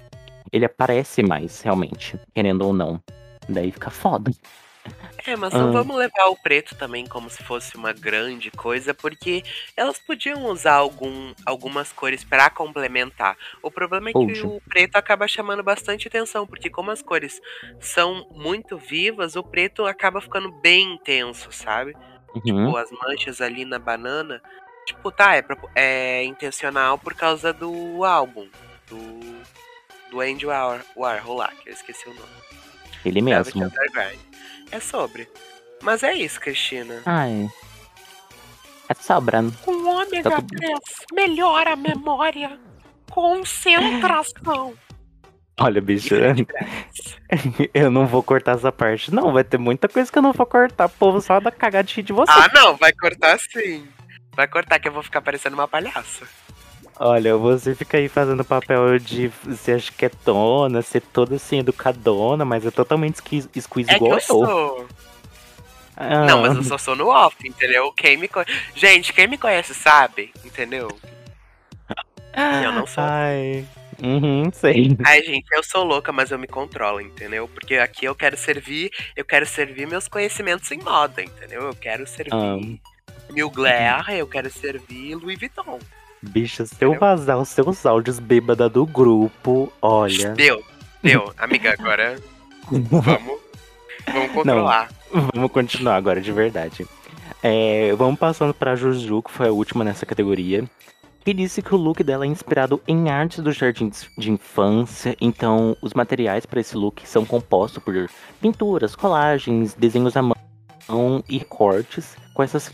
Ele 0.52 0.66
aparece 0.66 1.22
mais, 1.22 1.62
realmente. 1.62 2.20
Querendo 2.34 2.62
ou 2.66 2.74
não. 2.74 3.02
Daí 3.48 3.72
fica 3.72 3.90
foda. 3.90 4.32
É, 5.26 5.36
mas 5.36 5.54
não 5.54 5.70
ah. 5.70 5.72
vamos 5.72 5.96
levar 5.98 6.28
o 6.28 6.36
preto 6.36 6.76
também 6.76 7.06
como 7.06 7.30
se 7.30 7.44
fosse 7.44 7.76
uma 7.76 7.94
grande 7.94 8.50
coisa, 8.50 8.94
porque 8.94 9.44
elas 9.76 10.00
podiam 10.00 10.46
usar 10.46 10.74
algum, 10.74 11.34
algumas 11.46 11.92
cores 11.92 12.24
para 12.24 12.50
complementar. 12.50 13.38
O 13.62 13.70
problema 13.70 14.10
é 14.10 14.14
que 14.14 14.42
o 14.46 14.62
preto 14.62 14.96
acaba 14.96 15.28
chamando 15.28 15.62
bastante 15.62 16.08
atenção, 16.08 16.48
porque 16.48 16.70
como 16.70 16.90
as 16.90 17.02
cores 17.02 17.42
são 17.80 18.28
muito 18.32 18.78
vivas, 18.78 19.36
o 19.36 19.44
preto 19.44 19.86
acaba 19.86 20.22
ficando 20.22 20.52
bem 20.52 20.94
intenso, 20.94 21.52
sabe? 21.52 21.96
Uhum. 22.36 22.42
Tipo, 22.42 22.78
as 22.78 22.92
manchas 22.92 23.42
ali 23.42 23.66
na 23.66 23.80
banana. 23.80 24.42
Tipo, 24.86 25.12
tá, 25.12 25.36
é, 25.36 25.44
é 25.76 26.24
intencional 26.24 26.98
por 26.98 27.14
causa 27.14 27.54
do 27.54 28.04
álbum. 28.04 28.48
Do, 28.88 29.42
do 30.10 30.22
Andy 30.22 30.46
War, 30.46 30.84
Warhol 30.96 31.38
lá, 31.38 31.52
que 31.62 31.70
eu 31.70 31.74
esqueci 31.74 32.08
o 32.10 32.14
nome. 32.14 32.30
Ele 33.06 33.22
mesmo. 33.22 33.72
É 34.72 34.80
sobre. 34.80 35.30
Mas 35.82 36.04
é 36.04 36.14
isso, 36.14 36.40
Cristina. 36.40 37.02
Ai. 37.06 37.50
É 38.90 38.94
sobrando. 38.96 39.52
Com 39.64 39.72
ômega 39.88 40.30
tá 40.30 40.42
3 40.42 40.80
melhora 41.14 41.74
a 41.74 41.76
memória. 41.76 42.60
Concentração. 43.10 44.74
Olha, 45.60 45.82
bicho, 45.82 46.16
eu 47.74 47.92
não 47.92 48.08
vou 48.08 48.24
cortar 48.24 48.56
essa 48.56 48.72
parte. 48.72 49.14
Não, 49.14 49.34
vai 49.34 49.44
ter 49.44 49.58
muita 49.58 49.90
coisa 49.90 50.10
que 50.12 50.18
eu 50.18 50.22
não 50.22 50.32
vou 50.32 50.46
cortar. 50.46 50.86
O 50.86 50.90
povo 50.90 51.20
só 51.20 51.40
dá 51.40 51.52
cagadinha 51.52 52.04
de 52.04 52.14
você. 52.14 52.32
Ah, 52.32 52.50
não, 52.54 52.78
vai 52.78 52.94
cortar 52.94 53.38
sim. 53.40 53.86
Vai 54.36 54.48
cortar 54.48 54.80
que 54.80 54.88
eu 54.88 54.94
vou 54.94 55.04
ficar 55.04 55.22
parecendo 55.22 55.56
uma 55.56 55.68
palhaça. 55.68 56.26
Olha, 56.98 57.36
você 57.36 57.76
fica 57.76 57.98
aí 57.98 58.08
fazendo 58.10 58.44
papel 58.44 59.00
de 59.00 59.32
ser 59.56 59.80
chiquetona, 59.80 60.82
ser 60.82 61.02
toda 61.02 61.36
assim, 61.36 61.60
educadona, 61.60 62.44
mas 62.46 62.66
é 62.66 62.72
totalmente 62.72 63.18
squeeze 63.18 63.92
é 63.92 63.96
igual 63.96 64.14
eu. 64.14 64.22
Sou. 64.22 64.88
Ah. 65.96 66.26
Não, 66.26 66.42
mas 66.42 66.56
eu 66.56 66.64
só 66.64 66.78
sou 66.78 66.96
no 66.96 67.08
off, 67.08 67.36
entendeu? 67.46 67.92
Quem 67.94 68.16
me 68.16 68.28
conhece. 68.28 68.52
Gente, 68.76 69.12
quem 69.12 69.28
me 69.28 69.38
conhece 69.38 69.74
sabe, 69.74 70.32
entendeu? 70.46 70.90
Eu 72.64 72.72
não 72.72 72.88
sou. 72.88 73.04
Ai. 73.04 73.66
Uhum, 74.02 74.50
sei. 74.54 74.98
Ai, 75.06 75.22
gente, 75.24 75.46
eu 75.52 75.64
sou 75.64 75.84
louca, 75.84 76.12
mas 76.12 76.32
eu 76.32 76.40
me 76.40 76.48
controlo, 76.48 77.02
entendeu? 77.02 77.48
Porque 77.48 77.76
aqui 77.76 78.06
eu 78.06 78.16
quero 78.16 78.38
servir, 78.38 78.92
eu 79.16 79.26
quero 79.26 79.46
servir 79.46 79.88
meus 79.88 80.08
conhecimentos 80.08 80.72
em 80.72 80.80
moda, 80.80 81.22
entendeu? 81.22 81.64
Eu 81.64 81.76
queu 81.76 82.08
servir 82.08 82.34
um. 82.34 82.78
Mugler, 83.30 84.10
eu 84.18 84.28
quero 84.28 84.50
servir 84.50 85.16
Louis 85.16 85.38
Vuitton. 85.38 85.80
Bicha, 86.22 86.66
se 86.66 86.76
eu 86.84 86.98
vazar 86.98 87.38
os 87.38 87.50
seus 87.50 87.86
áudios 87.86 88.20
bêbada 88.20 88.68
do 88.68 88.86
grupo, 88.86 89.72
olha. 89.82 90.32
Deu, 90.32 90.64
deu. 91.02 91.34
Amiga, 91.38 91.76
agora 91.78 92.18
vamos, 92.70 93.40
vamos 94.12 94.32
controlar. 94.32 94.90
Não, 95.14 95.30
vamos 95.34 95.52
continuar 95.52 95.96
agora, 95.96 96.20
de 96.20 96.32
verdade. 96.32 96.86
É, 97.42 97.94
vamos 97.96 98.20
passando 98.20 98.54
pra 98.54 98.76
Juju, 98.76 99.24
que 99.24 99.32
foi 99.32 99.48
a 99.48 99.52
última 99.52 99.84
nessa 99.84 100.06
categoria. 100.06 100.66
Que 101.30 101.34
disse 101.36 101.62
que 101.62 101.76
o 101.76 101.78
look 101.78 102.04
dela 102.04 102.26
é 102.26 102.28
inspirado 102.28 102.82
em 102.88 103.08
artes 103.08 103.44
dos 103.44 103.56
jardins 103.56 104.10
de 104.18 104.32
infância. 104.32 105.16
Então, 105.22 105.78
os 105.80 105.94
materiais 105.94 106.44
para 106.44 106.60
esse 106.60 106.76
look 106.76 107.08
são 107.08 107.24
compostos 107.24 107.84
por 107.84 108.10
pinturas, 108.42 108.96
colagens, 108.96 109.76
desenhos 109.76 110.18
à 110.18 110.24
mão 110.24 111.24
e 111.30 111.40
cortes 111.42 112.18
com 112.34 112.42
essas 112.42 112.72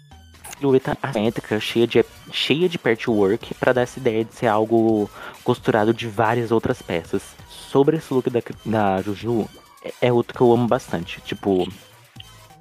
silhueta 0.58 0.98
assimétrica 1.04 1.60
cheia 1.60 1.86
de, 1.86 2.06
cheia 2.32 2.70
de 2.70 2.80
patchwork 2.80 3.54
para 3.56 3.74
dar 3.74 3.82
essa 3.82 4.00
ideia 4.00 4.24
de 4.24 4.34
ser 4.34 4.48
algo 4.48 5.10
costurado 5.44 5.94
de 5.94 6.08
várias 6.08 6.50
outras 6.50 6.82
peças. 6.82 7.36
Sobre 7.50 7.98
esse 7.98 8.14
look 8.14 8.30
da, 8.30 8.42
da 8.66 9.02
Juju, 9.02 9.50
é, 9.84 9.94
é 10.08 10.14
outro 10.14 10.34
que 10.34 10.40
eu 10.40 10.54
amo 10.54 10.66
bastante. 10.66 11.20
Tipo, 11.20 11.68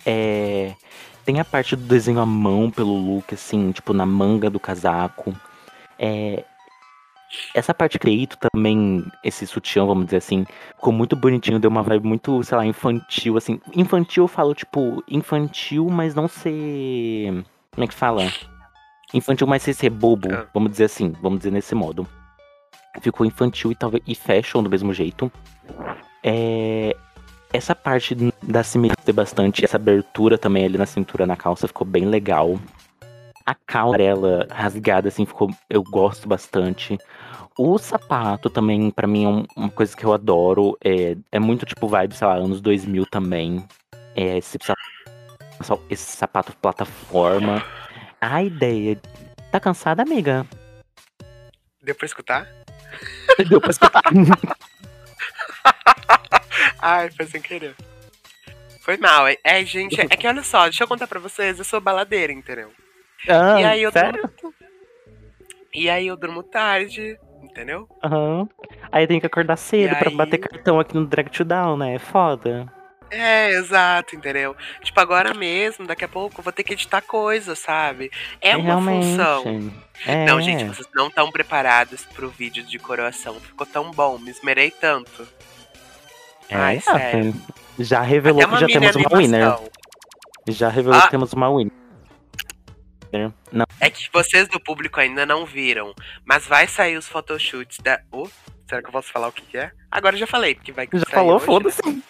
é. 0.05 0.75
Tem 1.25 1.39
a 1.39 1.45
parte 1.45 1.77
do 1.77 1.85
desenho 1.85 2.19
à 2.19 2.27
mão 2.27 2.69
pelo 2.69 2.97
look, 2.97 3.33
assim, 3.33 3.71
tipo, 3.71 3.93
na 3.93 4.05
manga 4.05 4.51
do 4.51 4.59
casaco. 4.59 5.33
É, 5.99 6.45
essa 7.55 7.75
parte 7.75 7.99
creito 7.99 8.37
também, 8.39 9.05
esse 9.23 9.47
sutiã, 9.47 9.85
vamos 9.85 10.07
dizer 10.07 10.19
assim, 10.19 10.47
ficou 10.77 10.93
muito 10.93 11.17
bonitinho, 11.17 11.59
deu 11.59 11.71
uma 11.71 11.83
vibe 11.83 12.07
muito, 12.07 12.43
sei 12.43 12.57
lá, 12.57 12.67
infantil, 12.67 13.37
assim. 13.37 13.61
Infantil 13.75 14.25
eu 14.25 14.29
falo, 14.29 14.55
tipo, 14.55 15.03
infantil, 15.09 15.89
mas 15.91 16.15
não 16.15 16.29
ser. 16.29 17.45
Como 17.73 17.85
é 17.85 17.87
que 17.87 17.95
fala? 17.95 18.23
Infantil, 19.13 19.47
mas 19.47 19.63
sem 19.63 19.75
ser 19.75 19.91
bobo, 19.91 20.33
é. 20.33 20.47
vamos 20.53 20.71
dizer 20.71 20.85
assim, 20.85 21.13
vamos 21.21 21.39
dizer 21.39 21.51
nesse 21.51 21.75
modo. 21.75 22.07
Ficou 23.01 23.27
infantil 23.27 23.73
e 23.73 23.75
talvez 23.75 24.03
e 24.07 24.15
fashion 24.15 24.63
do 24.63 24.71
mesmo 24.71 24.93
jeito. 24.93 25.31
É, 26.23 26.97
essa 27.53 27.75
parte 27.75 28.17
da 28.43 28.63
simetria 28.63 29.13
bastante, 29.13 29.65
essa 29.65 29.77
abertura 29.77 30.39
também 30.39 30.65
ali 30.65 30.79
na 30.79 30.87
cintura 30.87 31.27
na 31.27 31.37
calça 31.37 31.69
ficou 31.69 31.87
bem 31.87 32.07
legal. 32.07 32.59
A 33.47 33.55
calça 33.55 33.99
rasgada 34.51 35.09
assim 35.09 35.27
ficou, 35.27 35.51
eu 35.69 35.83
gosto 35.83 36.27
bastante. 36.27 36.97
O 37.59 37.79
sapato 37.79 38.49
também 38.49 38.91
para 38.91 39.07
mim 39.07 39.25
é 39.25 39.61
uma 39.61 39.71
coisa 39.71 39.97
que 39.97 40.05
eu 40.05 40.13
adoro, 40.13 40.77
é, 40.83 41.17
é 41.31 41.39
muito 41.39 41.67
tipo 41.67 41.87
vibe, 41.87 42.17
sei 42.17 42.27
lá, 42.27 42.35
anos 42.35 42.61
2000 42.61 43.07
também. 43.07 43.65
É 44.17 44.39
esse 44.39 44.59
esse 45.89 46.17
sapato 46.17 46.57
plataforma. 46.57 47.63
A 48.21 48.43
ideia. 48.43 49.01
Tá 49.53 49.61
cansada, 49.61 50.03
amiga? 50.03 50.47
Deu 51.83 51.95
pra 51.95 52.07
escutar? 52.07 52.49
Deu 53.49 53.61
pra 53.61 53.71
escutar. 53.71 54.03
Ai, 56.81 57.11
foi 57.11 57.27
sem 57.27 57.41
querer. 57.41 57.77
Foi 58.81 58.97
mal. 58.97 59.29
É, 59.29 59.37
é, 59.45 59.65
gente, 59.65 60.01
é 60.01 60.09
que 60.09 60.27
olha 60.27 60.43
só, 60.43 60.65
deixa 60.65 60.85
eu 60.85 60.89
contar 60.89 61.07
pra 61.07 61.21
vocês, 61.21 61.59
eu 61.59 61.65
sou 61.65 61.81
baladeira, 61.81 62.33
entendeu? 62.33 62.73
Ah, 63.29 63.61
e 63.61 63.65
aí 63.65 63.83
eu 63.83 63.93
sério? 63.93 64.31
durmo. 64.41 64.55
E 65.73 65.91
aí 65.91 66.07
eu 66.07 66.17
durmo 66.17 66.43
tarde, 66.43 67.19
entendeu? 67.43 67.89
Uhum. 68.05 68.49
Aí 68.93 69.07
tem 69.07 69.19
que 69.19 69.27
acordar 69.27 69.57
cedo 69.57 69.93
e 69.93 69.97
pra 69.97 70.09
aí... 70.09 70.17
bater 70.17 70.39
cartão 70.39 70.79
aqui 70.79 70.95
no 70.95 71.05
Drag 71.05 71.29
to 71.31 71.45
Down, 71.45 71.77
né? 71.77 71.95
É 71.95 71.99
foda. 71.99 72.73
É, 73.11 73.51
exato, 73.51 74.17
entendeu? 74.17 74.57
Tipo, 74.83 75.01
agora 75.01 75.35
mesmo, 75.35 75.87
daqui 75.87 76.05
a 76.05 76.09
pouco, 76.09 76.41
eu 76.41 76.45
vou 76.45 76.53
ter 76.53 76.65
que 76.65 76.73
editar 76.73 77.01
coisa, 77.01 77.55
sabe? 77.55 78.11
É 78.41 78.57
uma 78.57 78.81
Realmente. 78.81 79.07
função. 79.07 79.73
É. 80.07 80.25
Não, 80.25 80.41
gente, 80.41 80.65
vocês 80.65 80.89
não 80.95 81.09
estão 81.09 81.31
preparados 81.31 82.05
pro 82.07 82.29
vídeo 82.29 82.65
de 82.65 82.79
coroação. 82.79 83.35
Ficou 83.35 83.67
tão 83.67 83.91
bom, 83.93 84.19
me 84.19 84.31
esmerei 84.31 84.71
tanto. 84.71 85.27
É, 86.49 86.57
Ai, 86.57 86.81
sério. 86.81 87.35
Já 87.79 88.01
revelou 88.03 88.47
que 88.49 88.57
já 88.59 88.67
temos 88.67 88.97
uma 88.97 89.17
winner. 89.17 89.59
Já 90.49 90.69
revelou 90.69 90.99
ah. 90.99 91.03
que 91.03 91.11
temos 91.11 91.33
uma 91.33 91.49
winner. 91.49 91.84
Não. 93.53 93.67
É 93.81 93.91
que 93.91 94.09
vocês 94.13 94.49
do 94.49 94.61
público 94.61 95.01
ainda 95.01 95.25
não 95.25 95.45
viram, 95.45 95.95
mas 96.25 96.47
vai 96.47 96.67
sair 96.67 96.97
os 96.97 97.09
photoshoots 97.09 97.79
da. 97.79 98.01
Oh, 98.11 98.29
será 98.69 98.83
que 98.83 98.89
eu 98.89 98.93
posso 98.93 99.11
falar 99.13 99.29
o 99.29 99.33
que, 99.33 99.43
que 99.43 99.59
é? 99.59 99.71
Agora 99.91 100.17
já 100.17 100.27
falei, 100.27 100.55
porque 100.55 100.73
vai 100.73 100.89
Já 100.93 101.07
falou, 101.09 101.39
né? 101.39 101.47
foda-se. 101.47 102.03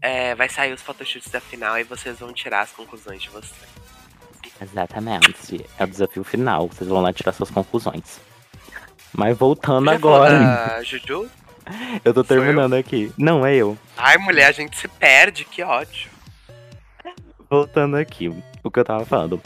É, 0.00 0.34
vai 0.34 0.48
sair 0.48 0.72
os 0.72 0.82
photoshoots 0.82 1.30
da 1.30 1.40
final 1.40 1.78
e 1.78 1.82
vocês 1.82 2.18
vão 2.18 2.32
tirar 2.32 2.60
as 2.60 2.70
conclusões 2.72 3.22
de 3.22 3.30
vocês. 3.30 3.74
Exatamente. 4.60 5.64
É 5.78 5.84
o 5.84 5.86
desafio 5.86 6.22
final. 6.22 6.68
Vocês 6.68 6.88
vão 6.88 7.00
lá 7.00 7.12
tirar 7.12 7.32
suas 7.32 7.50
conclusões. 7.50 8.20
Mas 9.12 9.36
voltando 9.36 9.90
agora. 9.90 10.82
Juju? 10.84 11.28
Eu 12.04 12.12
tô 12.12 12.22
terminando 12.22 12.74
eu? 12.74 12.80
aqui. 12.80 13.10
Não, 13.16 13.46
é 13.46 13.56
eu. 13.56 13.78
Ai, 13.96 14.18
mulher, 14.18 14.48
a 14.48 14.52
gente 14.52 14.76
se 14.76 14.86
perde, 14.86 15.46
que 15.46 15.62
ódio. 15.62 16.10
Voltando 17.48 17.96
aqui, 17.96 18.28
o 18.64 18.70
que 18.70 18.80
eu 18.80 18.84
tava 18.84 19.04
falando. 19.04 19.40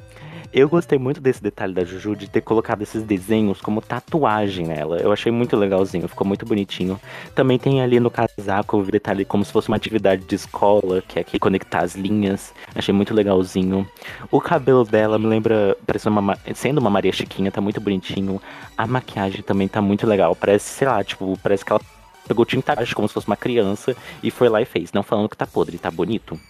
Eu 0.51 0.67
gostei 0.67 0.99
muito 0.99 1.21
desse 1.21 1.43
detalhe 1.43 1.75
da 1.75 1.85
Juju 1.85 2.17
de 2.17 2.27
ter 2.27 2.41
colocado 2.41 2.81
esses 2.81 3.03
desenhos 3.03 3.61
como 3.61 3.83
tatuagem 3.83 4.67
nela. 4.67 4.97
Eu 4.97 5.13
achei 5.13 5.31
muito 5.31 5.55
legalzinho, 5.55 6.09
ficou 6.09 6.27
muito 6.27 6.47
bonitinho. 6.47 6.99
Também 7.35 7.59
tem 7.59 7.83
ali 7.83 8.01
no 8.01 8.11
casaco 8.11 8.79
o 8.79 8.83
detalhe 8.83 9.27
como 9.27 9.45
se 9.45 9.53
fosse 9.53 9.69
uma 9.69 9.77
atividade 9.77 10.25
de 10.25 10.35
escola, 10.35 11.03
que 11.07 11.19
é 11.19 11.21
aqui 11.21 11.39
conectar 11.39 11.81
as 11.81 11.95
linhas. 11.95 12.55
Achei 12.75 12.95
muito 12.95 13.13
legalzinho. 13.13 13.87
O 14.31 14.41
cabelo 14.41 14.85
dela 14.85 15.19
me 15.19 15.27
lembra, 15.27 15.77
uma, 16.07 16.39
sendo 16.55 16.79
uma 16.79 16.89
Maria 16.89 17.13
Chiquinha, 17.13 17.53
tá 17.53 17.61
muito 17.61 17.79
bonitinho. 17.79 18.41
A 18.75 18.87
maquiagem 18.87 19.43
também 19.43 19.69
tá 19.69 19.83
muito 19.83 20.07
legal. 20.07 20.35
Parece, 20.35 20.71
sei 20.71 20.89
lá, 20.89 21.05
tipo, 21.05 21.39
parece 21.43 21.63
que 21.63 21.73
ela 21.73 21.81
pegou 22.27 22.47
tinta 22.47 22.75
como 22.95 23.07
se 23.07 23.13
fosse 23.13 23.27
uma 23.27 23.37
criança 23.37 23.95
e 24.23 24.31
foi 24.31 24.49
lá 24.49 24.63
e 24.63 24.65
fez. 24.65 24.93
Não 24.93 25.03
falando 25.03 25.29
que 25.29 25.37
tá 25.37 25.47
podre, 25.47 25.77
tá 25.77 25.91
bonito. 25.91 26.41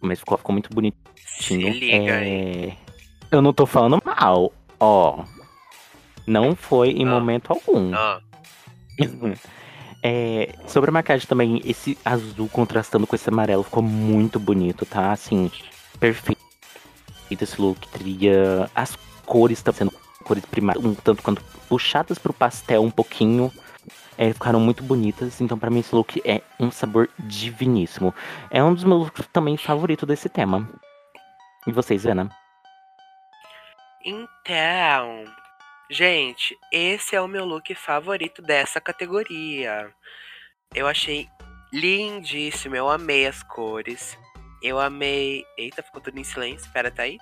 Mas 0.00 0.20
ficou, 0.20 0.38
ficou 0.38 0.52
muito 0.52 0.70
bonitinho. 0.72 0.96
Se 1.16 1.56
liga 1.56 2.24
é... 2.24 2.76
Eu 3.30 3.40
não 3.40 3.52
tô 3.52 3.66
falando 3.66 4.00
mal, 4.04 4.52
ó. 4.78 5.24
Não 6.26 6.54
foi 6.54 6.90
em 6.90 7.04
ah. 7.06 7.10
momento 7.10 7.50
algum. 7.52 7.94
Ah. 7.94 8.20
É, 10.04 10.56
sobre 10.66 10.90
a 10.90 10.92
maquiagem 10.92 11.28
também, 11.28 11.62
esse 11.64 11.96
azul 12.04 12.48
contrastando 12.48 13.06
com 13.06 13.14
esse 13.14 13.28
amarelo 13.28 13.62
ficou 13.62 13.84
muito 13.84 14.40
bonito, 14.40 14.84
tá? 14.84 15.12
Assim, 15.12 15.48
perfeito 16.00 16.42
esse 17.30 17.60
look. 17.60 17.86
Tria, 17.88 18.68
as 18.74 18.98
cores 19.24 19.58
estão 19.58 19.72
sendo 19.72 19.92
cores 20.24 20.44
primárias, 20.44 20.84
um 20.84 20.94
tanto 20.94 21.22
quanto 21.22 21.42
puxadas 21.68 22.18
pro 22.18 22.32
pastel 22.32 22.82
um 22.82 22.90
pouquinho 22.90 23.52
é, 24.16 24.32
ficaram 24.32 24.60
muito 24.60 24.82
bonitas. 24.82 25.40
Então, 25.40 25.58
para 25.58 25.70
mim, 25.70 25.80
esse 25.80 25.94
look 25.94 26.20
é 26.24 26.42
um 26.58 26.70
sabor 26.70 27.08
diviníssimo. 27.18 28.14
É 28.50 28.62
um 28.62 28.74
dos 28.74 28.84
meus 28.84 29.04
looks 29.04 29.26
também 29.32 29.56
favoritos 29.56 30.06
desse 30.06 30.28
tema. 30.28 30.68
E 31.66 31.72
vocês, 31.72 32.04
Ana? 32.06 32.30
Então, 34.04 35.24
gente, 35.90 36.56
esse 36.72 37.14
é 37.14 37.20
o 37.20 37.28
meu 37.28 37.44
look 37.44 37.74
favorito 37.74 38.42
dessa 38.42 38.80
categoria. 38.80 39.92
Eu 40.74 40.88
achei 40.88 41.28
lindíssimo, 41.72 42.74
eu 42.74 42.88
amei 42.88 43.26
as 43.26 43.42
cores. 43.42 44.18
Eu 44.62 44.78
amei. 44.78 45.44
Eita, 45.58 45.82
ficou 45.82 46.00
tudo 46.00 46.18
em 46.18 46.24
silêncio. 46.24 46.66
Espera, 46.66 46.90
tá 46.90 47.02
aí? 47.02 47.18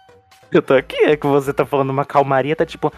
Eu 0.52 0.60
tô 0.60 0.74
aqui, 0.74 0.96
é 1.04 1.16
que 1.16 1.26
você 1.26 1.52
tá 1.52 1.64
falando 1.64 1.90
uma 1.90 2.04
calmaria, 2.04 2.56
tá 2.56 2.66
tipo. 2.66 2.92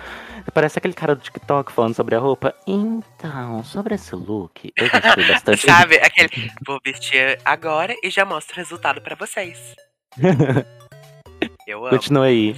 Parece 0.54 0.78
aquele 0.78 0.94
cara 0.94 1.14
do 1.14 1.20
TikTok 1.20 1.70
falando 1.70 1.94
sobre 1.94 2.14
a 2.14 2.18
roupa. 2.18 2.54
Então, 2.66 3.62
sobre 3.62 3.94
esse 3.94 4.14
look, 4.14 4.72
eu 4.74 4.90
gostei 4.90 5.28
bastante. 5.28 5.66
Sabe, 5.66 5.96
aquele. 5.96 6.50
Vou 6.66 6.80
vestir 6.84 7.38
agora 7.44 7.94
e 8.02 8.10
já 8.10 8.24
mostro 8.24 8.54
o 8.54 8.58
resultado 8.58 9.00
para 9.02 9.14
vocês. 9.14 9.74
eu 11.66 11.86
amo. 11.86 11.90
Continua 11.90 12.26
aí. 12.26 12.56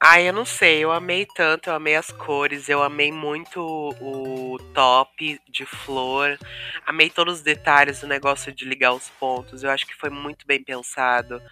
Ai, 0.00 0.28
eu 0.28 0.32
não 0.32 0.44
sei, 0.44 0.84
eu 0.84 0.92
amei 0.92 1.26
tanto, 1.26 1.70
eu 1.70 1.74
amei 1.74 1.96
as 1.96 2.12
cores, 2.12 2.68
eu 2.68 2.80
amei 2.84 3.10
muito 3.10 3.60
o 3.60 4.56
top 4.72 5.40
de 5.50 5.66
flor, 5.66 6.38
amei 6.86 7.10
todos 7.10 7.38
os 7.38 7.42
detalhes 7.42 8.00
do 8.00 8.06
negócio 8.06 8.52
de 8.52 8.64
ligar 8.64 8.92
os 8.92 9.10
pontos, 9.18 9.64
eu 9.64 9.70
acho 9.70 9.84
que 9.84 9.96
foi 9.96 10.08
muito 10.08 10.46
bem 10.46 10.62
pensado. 10.62 11.42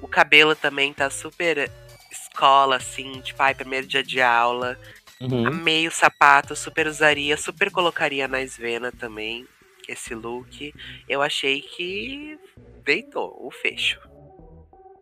O 0.00 0.08
cabelo 0.08 0.54
também 0.54 0.92
tá 0.92 1.10
super 1.10 1.70
escola, 2.10 2.76
assim, 2.76 3.20
tipo, 3.20 3.42
ai, 3.42 3.54
primeiro 3.54 3.86
dia 3.86 4.02
de 4.02 4.20
aula. 4.20 4.78
Uhum. 5.20 5.46
Amei 5.46 5.88
o 5.88 5.90
sapato, 5.90 6.54
super 6.54 6.86
usaria, 6.86 7.36
super 7.36 7.70
colocaria 7.70 8.28
na 8.28 8.46
Svena 8.46 8.92
também, 8.92 9.46
esse 9.88 10.14
look. 10.14 10.74
Eu 11.08 11.22
achei 11.22 11.62
que 11.62 12.38
deitou 12.84 13.36
o 13.40 13.50
fecho. 13.50 13.98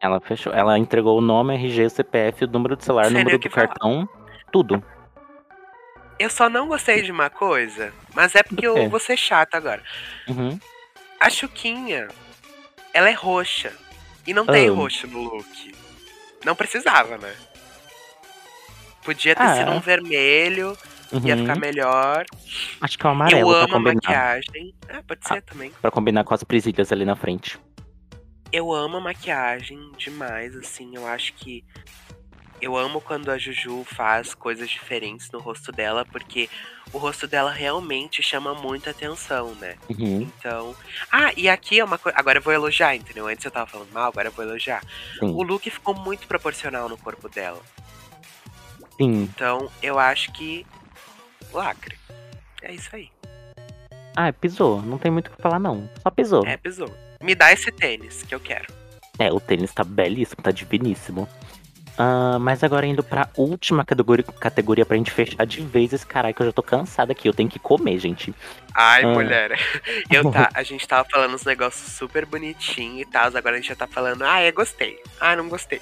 Ela 0.00 0.20
fechou. 0.20 0.52
Ela 0.52 0.78
entregou 0.78 1.18
o 1.18 1.22
nome, 1.22 1.54
RG, 1.54 1.90
CPF, 1.90 2.44
o 2.44 2.48
número 2.48 2.76
do 2.76 2.84
celular, 2.84 3.06
o 3.06 3.10
número 3.10 3.38
do 3.38 3.50
cartão, 3.50 4.08
tudo. 4.52 4.82
Eu 6.18 6.30
só 6.30 6.48
não 6.48 6.68
gostei 6.68 7.02
de 7.02 7.10
uma 7.10 7.28
coisa, 7.28 7.92
mas 8.14 8.34
é 8.34 8.42
porque 8.42 8.66
eu 8.66 8.88
vou 8.88 9.00
ser 9.00 9.16
chata 9.16 9.56
agora. 9.56 9.82
Uhum. 10.28 10.58
A 11.18 11.28
Chuquinha, 11.28 12.06
ela 12.92 13.08
é 13.08 13.12
roxa. 13.12 13.72
E 14.26 14.32
não 14.32 14.46
tem 14.46 14.70
oh. 14.70 14.74
roxo 14.74 15.06
no 15.06 15.22
look. 15.22 15.74
Não 16.44 16.54
precisava, 16.54 17.18
né? 17.18 17.34
Podia 19.02 19.34
ter 19.34 19.42
ah, 19.42 19.56
sido 19.56 19.70
um 19.72 19.80
vermelho, 19.80 20.76
uhum. 21.12 21.26
ia 21.26 21.36
ficar 21.36 21.58
melhor. 21.58 22.24
Acho 22.80 22.98
que 22.98 23.06
é 23.06 23.08
o 23.08 23.12
amarelo. 23.12 23.50
Eu 23.52 23.56
amo 23.56 23.76
a 23.76 23.80
maquiagem. 23.80 24.74
É, 24.88 25.02
pode 25.02 25.20
ah, 25.24 25.34
ser 25.34 25.42
também. 25.42 25.70
Pra 25.80 25.90
combinar 25.90 26.24
com 26.24 26.32
as 26.32 26.42
presilhas 26.42 26.90
ali 26.90 27.04
na 27.04 27.14
frente. 27.14 27.58
Eu 28.50 28.72
amo 28.72 28.96
a 28.96 29.00
maquiagem 29.00 29.90
demais, 29.98 30.56
assim. 30.56 30.96
Eu 30.96 31.06
acho 31.06 31.34
que 31.34 31.64
eu 32.60 32.76
amo 32.76 33.00
quando 33.00 33.30
a 33.30 33.38
Juju 33.38 33.84
faz 33.84 34.34
coisas 34.34 34.68
diferentes 34.70 35.30
no 35.30 35.38
rosto 35.38 35.72
dela, 35.72 36.04
porque 36.04 36.48
o 36.92 36.98
rosto 36.98 37.26
dela 37.26 37.50
realmente 37.50 38.22
chama 38.22 38.54
muita 38.54 38.90
atenção, 38.90 39.54
né? 39.56 39.76
Uhum. 39.90 40.22
Então. 40.22 40.74
Ah, 41.10 41.32
e 41.36 41.48
aqui 41.48 41.80
é 41.80 41.84
uma 41.84 41.98
coisa. 41.98 42.16
Agora 42.18 42.38
eu 42.38 42.42
vou 42.42 42.52
elogiar, 42.52 42.94
entendeu? 42.94 43.26
Antes 43.26 43.44
eu 43.44 43.50
tava 43.50 43.66
falando 43.66 43.92
mal, 43.92 44.08
agora 44.08 44.28
eu 44.28 44.32
vou 44.32 44.44
elogiar. 44.44 44.82
Sim. 45.18 45.32
O 45.32 45.42
look 45.42 45.68
ficou 45.68 45.94
muito 45.94 46.26
proporcional 46.26 46.88
no 46.88 46.96
corpo 46.96 47.28
dela. 47.28 47.60
Sim. 48.96 49.24
Então 49.24 49.70
eu 49.82 49.98
acho 49.98 50.32
que. 50.32 50.66
Lacre. 51.52 51.98
É 52.62 52.72
isso 52.72 52.94
aí. 52.94 53.10
Ah, 54.16 54.32
pisou. 54.32 54.80
Não 54.82 54.96
tem 54.96 55.10
muito 55.10 55.28
o 55.28 55.30
que 55.30 55.42
falar, 55.42 55.58
não. 55.58 55.88
Só 56.02 56.10
pisou. 56.10 56.46
É, 56.46 56.56
pisou. 56.56 56.92
Me 57.20 57.34
dá 57.34 57.52
esse 57.52 57.70
tênis 57.72 58.22
que 58.22 58.34
eu 58.34 58.40
quero. 58.40 58.72
É, 59.18 59.32
o 59.32 59.38
tênis 59.40 59.72
tá 59.72 59.84
belíssimo, 59.84 60.42
tá 60.42 60.50
diviníssimo. 60.50 61.28
Ah, 61.96 62.38
mas 62.40 62.64
agora 62.64 62.86
indo 62.86 63.02
pra 63.04 63.28
última 63.36 63.84
categoria, 63.84 64.24
categoria 64.24 64.84
pra 64.84 64.96
gente 64.96 65.10
fechar 65.12 65.46
de 65.46 65.60
vez 65.60 65.92
esse 65.92 66.04
caralho 66.04 66.34
que 66.34 66.42
eu 66.42 66.46
já 66.46 66.52
tô 66.52 66.62
cansada 66.62 67.12
aqui. 67.12 67.28
Eu 67.28 67.34
tenho 67.34 67.48
que 67.48 67.58
comer, 67.58 67.98
gente. 67.98 68.34
Ai, 68.74 69.04
Ah. 69.04 69.08
mulher. 69.08 69.58
Eu 70.10 70.30
tá, 70.30 70.50
a 70.52 70.62
gente 70.64 70.86
tava 70.88 71.06
falando 71.10 71.34
uns 71.34 71.44
negócios 71.44 71.92
super 71.92 72.26
bonitinhos 72.26 73.02
e 73.02 73.10
tal. 73.10 73.26
Agora 73.36 73.54
a 73.54 73.60
gente 73.60 73.68
já 73.68 73.76
tá 73.76 73.86
falando, 73.86 74.22
ah, 74.22 74.40
é, 74.40 74.50
gostei. 74.50 74.98
Ah, 75.20 75.36
não 75.36 75.48
gostei. 75.48 75.80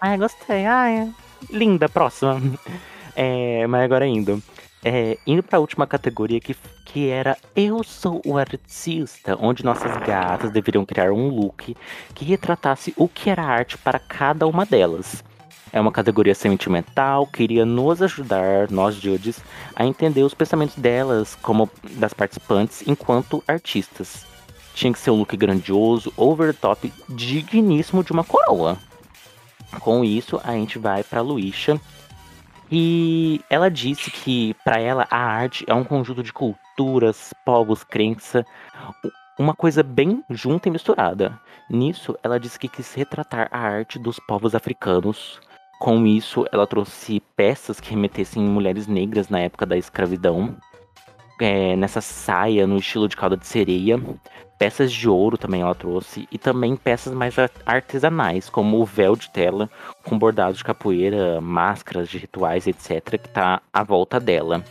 Ai, 0.00 0.16
gostei. 0.16 0.64
Ai, 0.66 1.12
linda, 1.50 1.88
próxima. 1.88 2.40
É, 3.20 3.66
mas 3.66 3.82
agora 3.82 4.06
indo. 4.06 4.40
É, 4.84 5.18
indo 5.26 5.42
pra 5.42 5.58
última 5.58 5.88
categoria 5.88 6.38
que, 6.38 6.54
que 6.84 7.08
era 7.10 7.36
Eu 7.56 7.82
Sou 7.82 8.22
o 8.24 8.38
Artista, 8.38 9.36
onde 9.40 9.64
nossas 9.64 9.96
gatas 10.06 10.52
deveriam 10.52 10.86
criar 10.86 11.10
um 11.10 11.28
look 11.28 11.76
que 12.14 12.24
retratasse 12.24 12.94
o 12.96 13.08
que 13.08 13.28
era 13.28 13.42
arte 13.42 13.76
para 13.76 13.98
cada 13.98 14.46
uma 14.46 14.64
delas. 14.64 15.24
É 15.72 15.80
uma 15.80 15.92
categoria 15.92 16.34
sentimental, 16.34 17.26
queria 17.26 17.64
nos 17.64 18.00
ajudar, 18.00 18.70
nós 18.70 18.94
judges, 18.94 19.42
a 19.76 19.84
entender 19.84 20.22
os 20.22 20.34
pensamentos 20.34 20.76
delas 20.76 21.34
como 21.42 21.70
das 21.92 22.14
participantes 22.14 22.82
enquanto 22.86 23.42
artistas. 23.46 24.26
Tinha 24.74 24.92
que 24.92 24.98
ser 24.98 25.10
um 25.10 25.16
look 25.16 25.36
grandioso, 25.36 26.12
over 26.16 26.54
the 26.54 26.58
top, 26.60 26.92
digníssimo 27.08 28.02
de 28.02 28.12
uma 28.12 28.24
coroa. 28.24 28.78
Com 29.80 30.04
isso, 30.04 30.40
a 30.44 30.52
gente 30.52 30.78
vai 30.78 31.02
pra 31.02 31.20
Luísa. 31.20 31.80
E 32.70 33.40
ela 33.48 33.70
disse 33.70 34.10
que 34.10 34.54
para 34.64 34.78
ela 34.78 35.06
a 35.10 35.18
arte 35.18 35.64
é 35.66 35.74
um 35.74 35.84
conjunto 35.84 36.22
de 36.22 36.32
culturas, 36.32 37.32
povos, 37.44 37.82
crença, 37.82 38.44
uma 39.38 39.54
coisa 39.54 39.82
bem 39.82 40.22
junta 40.28 40.68
e 40.68 40.72
misturada. 40.72 41.38
Nisso, 41.70 42.16
ela 42.22 42.38
disse 42.38 42.58
que 42.58 42.68
quis 42.68 42.92
retratar 42.94 43.48
a 43.50 43.58
arte 43.58 43.98
dos 43.98 44.18
povos 44.18 44.54
africanos. 44.54 45.40
Com 45.78 46.04
isso, 46.06 46.44
ela 46.52 46.66
trouxe 46.66 47.22
peças 47.36 47.78
que 47.78 47.90
remetessem 47.90 48.42
mulheres 48.42 48.86
negras 48.88 49.28
na 49.28 49.38
época 49.40 49.64
da 49.64 49.76
escravidão. 49.76 50.56
É, 51.40 51.76
nessa 51.76 52.00
saia 52.00 52.66
no 52.66 52.78
estilo 52.78 53.08
de 53.08 53.16
cauda 53.16 53.36
de 53.36 53.46
sereia. 53.46 54.00
Peças 54.58 54.90
de 54.92 55.08
ouro 55.08 55.38
também 55.38 55.60
ela 55.60 55.74
trouxe. 55.74 56.26
E 56.32 56.36
também 56.36 56.74
peças 56.74 57.14
mais 57.14 57.38
ar- 57.38 57.50
artesanais, 57.64 58.50
como 58.50 58.80
o 58.80 58.84
véu 58.84 59.14
de 59.14 59.30
tela 59.30 59.70
com 60.02 60.18
bordados 60.18 60.58
de 60.58 60.64
capoeira, 60.64 61.40
máscaras 61.40 62.08
de 62.08 62.18
rituais, 62.18 62.66
etc., 62.66 63.16
que 63.16 63.28
tá 63.28 63.62
à 63.72 63.84
volta 63.84 64.18
dela. 64.18 64.64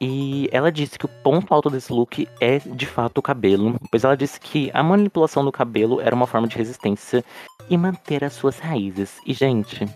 E 0.00 0.48
ela 0.52 0.70
disse 0.70 0.96
que 0.96 1.06
o 1.06 1.10
ponto 1.24 1.52
alto 1.52 1.68
desse 1.68 1.92
look 1.92 2.28
é 2.40 2.60
de 2.60 2.86
fato 2.86 3.18
o 3.18 3.22
cabelo, 3.22 3.74
pois 3.90 4.04
ela 4.04 4.16
disse 4.16 4.38
que 4.38 4.70
a 4.72 4.80
manipulação 4.80 5.44
do 5.44 5.50
cabelo 5.50 6.00
era 6.00 6.14
uma 6.14 6.26
forma 6.26 6.46
de 6.46 6.56
resistência 6.56 7.24
e 7.70 7.76
manter 7.76 8.24
as 8.24 8.32
suas 8.32 8.58
raízes. 8.58 9.18
E, 9.26 9.32
gente. 9.32 9.86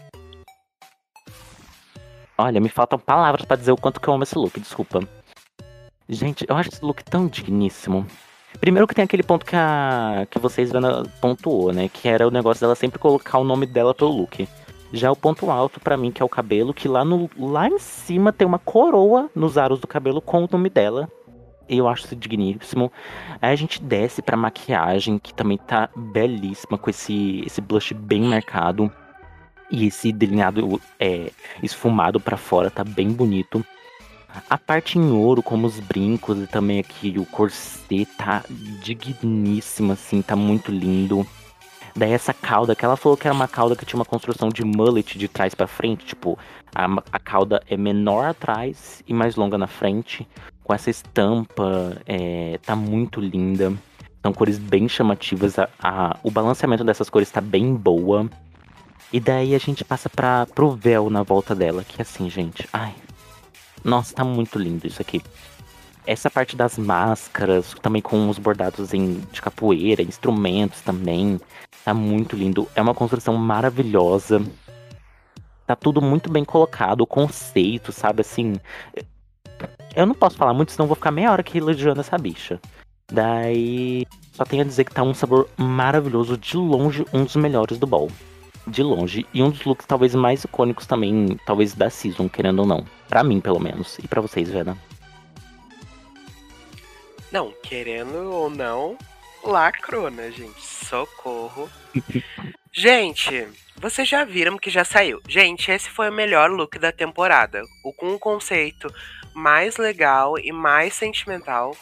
Olha, 2.36 2.60
me 2.60 2.68
faltam 2.68 2.98
palavras 2.98 3.44
pra 3.44 3.56
dizer 3.56 3.72
o 3.72 3.76
quanto 3.76 4.00
que 4.00 4.08
eu 4.08 4.14
amo 4.14 4.24
esse 4.24 4.36
look, 4.36 4.58
desculpa. 4.58 5.00
Gente, 6.08 6.44
eu 6.48 6.56
acho 6.56 6.70
esse 6.70 6.84
look 6.84 7.02
tão 7.04 7.26
digníssimo. 7.26 8.06
Primeiro 8.60 8.86
que 8.86 8.94
tem 8.94 9.04
aquele 9.04 9.22
ponto 9.22 9.46
que, 9.46 9.56
a, 9.56 10.26
que 10.30 10.38
vocês 10.38 10.70
Vana, 10.70 11.04
pontuou, 11.20 11.72
né? 11.72 11.88
Que 11.88 12.08
era 12.08 12.26
o 12.26 12.30
negócio 12.30 12.60
dela 12.60 12.74
sempre 12.74 12.98
colocar 12.98 13.38
o 13.38 13.44
nome 13.44 13.66
dela 13.66 13.94
pelo 13.94 14.10
look. 14.10 14.46
Já 14.92 15.10
o 15.10 15.16
ponto 15.16 15.50
alto 15.50 15.80
pra 15.80 15.96
mim, 15.96 16.12
que 16.12 16.20
é 16.20 16.24
o 16.24 16.28
cabelo, 16.28 16.74
que 16.74 16.86
lá, 16.86 17.04
no, 17.04 17.30
lá 17.38 17.66
em 17.66 17.78
cima 17.78 18.32
tem 18.32 18.46
uma 18.46 18.58
coroa 18.58 19.30
nos 19.34 19.56
aros 19.56 19.80
do 19.80 19.86
cabelo 19.86 20.20
com 20.20 20.44
o 20.44 20.48
nome 20.50 20.68
dela. 20.68 21.08
Eu 21.68 21.88
acho 21.88 22.04
isso 22.06 22.16
digníssimo. 22.16 22.92
Aí 23.40 23.52
a 23.52 23.56
gente 23.56 23.82
desce 23.82 24.20
pra 24.20 24.36
maquiagem, 24.36 25.18
que 25.18 25.32
também 25.32 25.58
tá 25.58 25.88
belíssima, 25.96 26.76
com 26.76 26.90
esse, 26.90 27.42
esse 27.46 27.60
blush 27.60 27.94
bem 27.94 28.22
marcado. 28.22 28.92
E 29.70 29.86
esse 29.86 30.12
delineado 30.12 30.80
é, 31.00 31.30
esfumado 31.62 32.20
pra 32.20 32.36
fora, 32.36 32.70
tá 32.70 32.84
bem 32.84 33.10
bonito. 33.10 33.64
A 34.48 34.56
parte 34.56 34.98
em 34.98 35.10
ouro, 35.10 35.42
como 35.42 35.66
os 35.66 35.78
brincos 35.78 36.38
e 36.42 36.46
também 36.46 36.80
aqui 36.80 37.14
o 37.18 37.26
corset, 37.26 38.06
tá 38.16 38.44
digníssima, 38.82 39.94
assim, 39.94 40.22
tá 40.22 40.34
muito 40.34 40.70
lindo. 40.70 41.26
Daí 41.94 42.12
essa 42.12 42.32
cauda, 42.32 42.74
que 42.74 42.84
ela 42.84 42.96
falou 42.96 43.16
que 43.18 43.26
era 43.26 43.34
uma 43.34 43.46
cauda 43.48 43.76
que 43.76 43.84
tinha 43.84 43.98
uma 43.98 44.04
construção 44.04 44.48
de 44.48 44.64
mullet 44.64 45.18
de 45.18 45.28
trás 45.28 45.54
pra 45.54 45.66
frente, 45.66 46.06
tipo, 46.06 46.38
a, 46.74 46.86
a 47.12 47.18
cauda 47.18 47.62
é 47.68 47.76
menor 47.76 48.24
atrás 48.26 49.02
e 49.06 49.12
mais 49.12 49.36
longa 49.36 49.58
na 49.58 49.66
frente, 49.66 50.26
com 50.64 50.72
essa 50.72 50.88
estampa, 50.88 51.98
é, 52.06 52.58
tá 52.64 52.74
muito 52.74 53.20
linda. 53.20 53.72
São 54.22 54.32
cores 54.32 54.56
bem 54.58 54.88
chamativas, 54.88 55.58
a, 55.58 55.68
a- 55.82 56.16
o 56.22 56.30
balanceamento 56.30 56.84
dessas 56.84 57.10
cores 57.10 57.30
tá 57.30 57.40
bem 57.40 57.74
boa. 57.74 58.28
E 59.12 59.20
daí 59.20 59.54
a 59.54 59.58
gente 59.58 59.84
passa 59.84 60.08
pra, 60.08 60.46
pro 60.54 60.70
véu 60.70 61.10
na 61.10 61.22
volta 61.22 61.54
dela, 61.54 61.84
que 61.84 62.00
assim, 62.00 62.30
gente, 62.30 62.66
ai, 62.72 62.94
nossa, 63.84 64.14
tá 64.14 64.24
muito 64.24 64.58
lindo 64.58 64.86
isso 64.86 65.02
aqui. 65.02 65.20
Essa 66.06 66.28
parte 66.28 66.56
das 66.56 66.76
máscaras, 66.76 67.74
também 67.80 68.02
com 68.02 68.28
os 68.28 68.38
bordados 68.38 68.92
em, 68.92 69.20
de 69.32 69.40
capoeira, 69.40 70.02
instrumentos 70.02 70.80
também. 70.80 71.40
Tá 71.84 71.94
muito 71.94 72.36
lindo. 72.36 72.68
É 72.74 72.82
uma 72.82 72.94
construção 72.94 73.34
maravilhosa. 73.36 74.42
Tá 75.66 75.76
tudo 75.76 76.02
muito 76.02 76.30
bem 76.30 76.44
colocado, 76.44 77.02
o 77.02 77.06
conceito, 77.06 77.92
sabe? 77.92 78.20
Assim. 78.20 78.54
Eu 79.94 80.06
não 80.06 80.14
posso 80.14 80.36
falar 80.36 80.52
muito, 80.52 80.72
senão 80.72 80.86
vou 80.86 80.96
ficar 80.96 81.12
meia 81.12 81.30
hora 81.30 81.40
aqui 81.40 81.58
elogiando 81.58 82.00
essa 82.00 82.18
bicha. 82.18 82.60
Daí. 83.10 84.04
Só 84.32 84.44
tenho 84.44 84.62
a 84.62 84.66
dizer 84.66 84.84
que 84.84 84.94
tá 84.94 85.02
um 85.02 85.14
sabor 85.14 85.48
maravilhoso, 85.56 86.36
de 86.36 86.56
longe, 86.56 87.04
um 87.12 87.24
dos 87.24 87.36
melhores 87.36 87.78
do 87.78 87.86
bol. 87.86 88.10
De 88.66 88.82
longe. 88.82 89.26
E 89.32 89.42
um 89.42 89.50
dos 89.50 89.64
looks 89.64 89.86
talvez 89.86 90.14
mais 90.14 90.42
icônicos 90.42 90.86
também, 90.86 91.38
talvez 91.46 91.74
da 91.74 91.90
season, 91.90 92.28
querendo 92.28 92.60
ou 92.60 92.66
não. 92.66 92.84
Pra 93.08 93.22
mim, 93.22 93.40
pelo 93.40 93.60
menos. 93.60 93.98
E 93.98 94.08
pra 94.08 94.20
vocês, 94.20 94.48
Vena? 94.48 94.76
Não, 97.32 97.52
querendo 97.62 98.30
ou 98.30 98.50
não, 98.50 98.96
lacrou, 99.42 100.10
né, 100.10 100.30
gente? 100.30 100.62
Socorro. 100.62 101.70
gente, 102.70 103.48
vocês 103.76 104.06
já 104.08 104.24
viram 104.24 104.58
que 104.58 104.70
já 104.70 104.84
saiu. 104.84 105.20
Gente, 105.26 105.70
esse 105.70 105.88
foi 105.88 106.10
o 106.10 106.12
melhor 106.12 106.50
look 106.50 106.78
da 106.78 106.92
temporada. 106.92 107.62
O 107.82 107.92
com 107.92 108.10
um 108.10 108.18
conceito 108.18 108.92
mais 109.34 109.78
legal 109.78 110.38
e 110.38 110.52
mais 110.52 110.92
sentimental, 110.94 111.74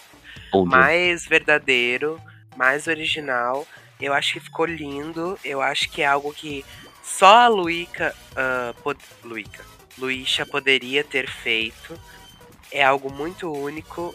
de- 0.52 0.64
mais 0.70 1.26
verdadeiro, 1.26 2.20
mais 2.56 2.86
original. 2.86 3.66
Eu 4.00 4.14
acho 4.14 4.34
que 4.34 4.40
ficou 4.40 4.64
lindo. 4.66 5.38
Eu 5.44 5.60
acho 5.60 5.90
que 5.90 6.00
é 6.00 6.06
algo 6.06 6.32
que 6.32 6.64
só 7.02 7.38
a 7.38 7.48
Luíca, 7.48 8.14
ah, 8.36 8.72
pod... 8.82 8.98
Luíca, 9.24 9.64
Luísa 9.98 10.46
poderia 10.46 11.02
ter 11.02 11.28
feito. 11.28 11.98
É 12.70 12.84
algo 12.84 13.12
muito 13.12 13.52
único. 13.52 14.14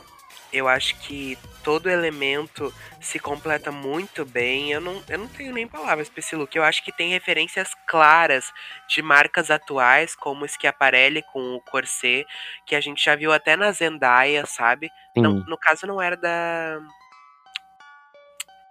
Eu 0.56 0.70
acho 0.70 0.96
que 1.00 1.38
todo 1.66 1.90
elemento 1.90 2.74
se 3.02 3.20
completa 3.20 3.74
muito 3.74 4.24
bem. 4.24 4.72
Eu 4.72 4.80
não, 4.80 5.04
eu 5.10 5.18
não 5.18 5.28
tenho 5.28 5.52
nem 5.52 5.68
palavras 5.68 6.08
pra 6.08 6.20
esse 6.22 6.34
look. 6.34 6.56
Eu 6.56 6.64
acho 6.64 6.82
que 6.82 6.94
tem 6.94 7.10
referências 7.10 7.74
claras 7.86 8.54
de 8.88 9.02
marcas 9.02 9.52
atuais, 9.52 10.16
como 10.16 10.46
o 10.46 10.48
Schiaparelli 10.48 11.24
com 11.34 11.56
o 11.56 11.60
corset, 11.60 12.26
que 12.66 12.74
a 12.74 12.80
gente 12.80 13.04
já 13.04 13.18
viu 13.18 13.34
até 13.34 13.58
na 13.58 13.70
Zendaya, 13.74 14.46
sabe? 14.46 14.90
Não, 15.14 15.44
no 15.46 15.58
caso 15.58 15.86
não 15.86 16.02
era 16.02 16.16
da. 16.16 16.80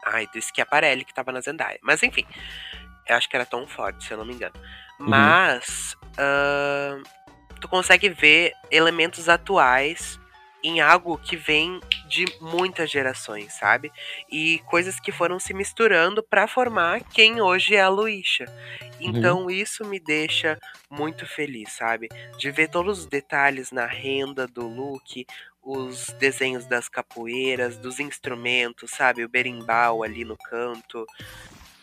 Ai, 0.07 0.27
do 0.33 0.41
Schiaparelli 0.41 1.05
que 1.05 1.13
tava 1.13 1.33
na 1.33 1.43
Zendaya. 1.43 1.79
Mas 1.83 2.03
enfim. 2.03 2.25
Eu 3.07 3.17
acho 3.17 3.29
que 3.29 3.37
era 3.37 3.45
Tom 3.45 3.67
Ford, 3.67 4.03
se 4.03 4.11
eu 4.11 4.17
não 4.17 4.25
me 4.25 4.33
engano. 4.33 4.55
Uhum. 4.99 5.11
Mas. 5.11 5.95
ahn, 6.17 7.03
tu 7.61 7.69
consegue 7.69 8.09
ver 8.09 8.55
elementos 8.71 9.29
atuais 9.29 10.19
em 10.65 10.81
algo 10.81 11.19
que 11.19 11.37
vem 11.37 11.79
de 12.09 12.25
muitas 12.41 12.91
gerações, 12.91 13.53
sabe? 13.53 13.93
E 14.33 14.61
coisas 14.67 14.99
que 14.99 15.13
foram 15.13 15.39
se 15.39 15.53
misturando 15.53 16.23
pra 16.23 16.49
formar 16.49 17.03
quem 17.05 17.43
hoje 17.43 17.77
é 17.77 17.83
a 17.83 17.91
Luísa. 17.91 18.47
Então 18.99 19.51
isso 19.51 19.85
me 19.85 20.01
deixa 20.01 20.59
muito 20.89 21.27
feliz, 21.27 21.73
sabe? 21.73 22.09
De 22.39 22.51
ver 22.51 22.69
todos 22.69 23.01
os 23.01 23.07
detalhes 23.07 23.71
na 23.71 23.85
renda 23.85 24.47
do 24.47 24.67
look, 24.67 25.27
os 25.63 26.07
desenhos 26.19 26.65
das 26.67 26.89
capoeiras, 26.89 27.77
dos 27.77 28.01
instrumentos, 28.01 28.91
sabe? 28.91 29.23
O 29.23 29.29
berimbau 29.29 30.03
ali 30.03 30.25
no 30.25 30.37
canto. 30.37 31.07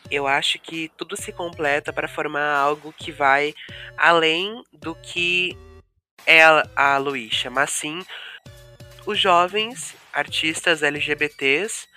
eu 0.09 0.25
acho 0.25 0.57
que 0.59 0.91
tudo 0.97 1.15
se 1.15 1.31
completa 1.31 1.93
para 1.93 2.07
formar 2.07 2.55
algo 2.55 2.91
que 2.91 3.11
vai 3.11 3.53
além 3.95 4.63
do 4.73 4.95
que 4.95 5.55
é 6.25 6.43
a, 6.43 6.63
a 6.75 6.97
Luísa, 6.97 7.49
mas 7.49 7.69
sim 7.71 8.03
os 9.05 9.19
jovens 9.19 9.95
artistas 10.13 10.83
LGBTs 10.83 11.87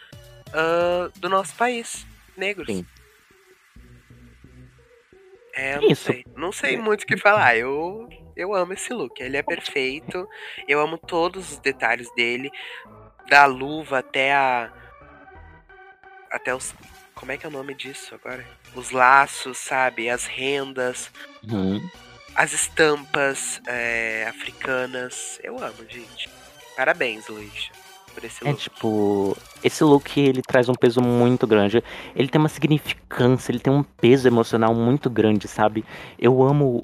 uh, 0.49 1.19
do 1.19 1.29
nosso 1.29 1.55
país, 1.55 2.07
negros. 2.37 2.67
Sim. 2.67 2.87
É, 5.57 5.77
eu 5.77 5.83
não 5.83 5.91
Isso. 5.91 6.05
sei. 6.05 6.25
Não 6.37 6.53
sei 6.53 6.77
muito 6.77 7.03
o 7.03 7.07
que 7.07 7.17
falar. 7.17 7.57
Eu, 7.57 8.09
eu 8.37 8.53
amo 8.55 8.73
esse 8.73 8.93
look. 8.93 9.21
Ele 9.23 9.37
é 9.37 9.43
perfeito. 9.43 10.29
Eu 10.67 10.81
amo 10.81 10.99
todos 10.99 11.53
os 11.53 11.59
detalhes 11.59 12.13
dele. 12.15 12.51
Da 13.29 13.47
luva 13.47 13.99
até 14.01 14.35
a. 14.35 14.73
Até 16.31 16.53
os. 16.55 16.75
Como 17.15 17.31
é 17.31 17.37
que 17.37 17.47
é 17.47 17.49
o 17.49 17.53
nome 17.53 17.73
disso 17.75 18.15
agora? 18.17 18.45
Os 18.75 18.91
laços, 18.91 19.57
sabe? 19.59 20.11
As 20.11 20.27
rendas, 20.27 21.09
Uhum. 21.49 21.89
as 22.35 22.53
estampas 22.53 23.63
é, 23.69 24.27
africanas. 24.29 25.39
Eu 25.43 25.57
amo, 25.63 25.89
gente. 25.89 26.29
Parabéns, 26.77 27.29
Luísa, 27.29 27.71
por 28.15 28.25
esse 28.25 28.45
É 28.47 28.51
look. 28.51 28.61
tipo, 28.63 29.37
esse 29.63 29.85
look 29.85 30.21
ele 30.21 30.43
traz 30.43 30.69
um 30.69 30.75
peso 30.75 31.01
muito 31.01 31.47
grande. 31.47 31.83
Ele 32.15 32.29
tem 32.29 32.39
uma 32.41 32.49
significância, 32.49 33.53
ele 33.53 33.61
tem 33.61 33.73
um 33.73 33.83
peso 33.83 34.27
emocional 34.29 34.75
muito 34.75 35.09
grande, 35.09 35.47
sabe? 35.49 35.85
Eu 36.19 36.43
amo 36.43 36.83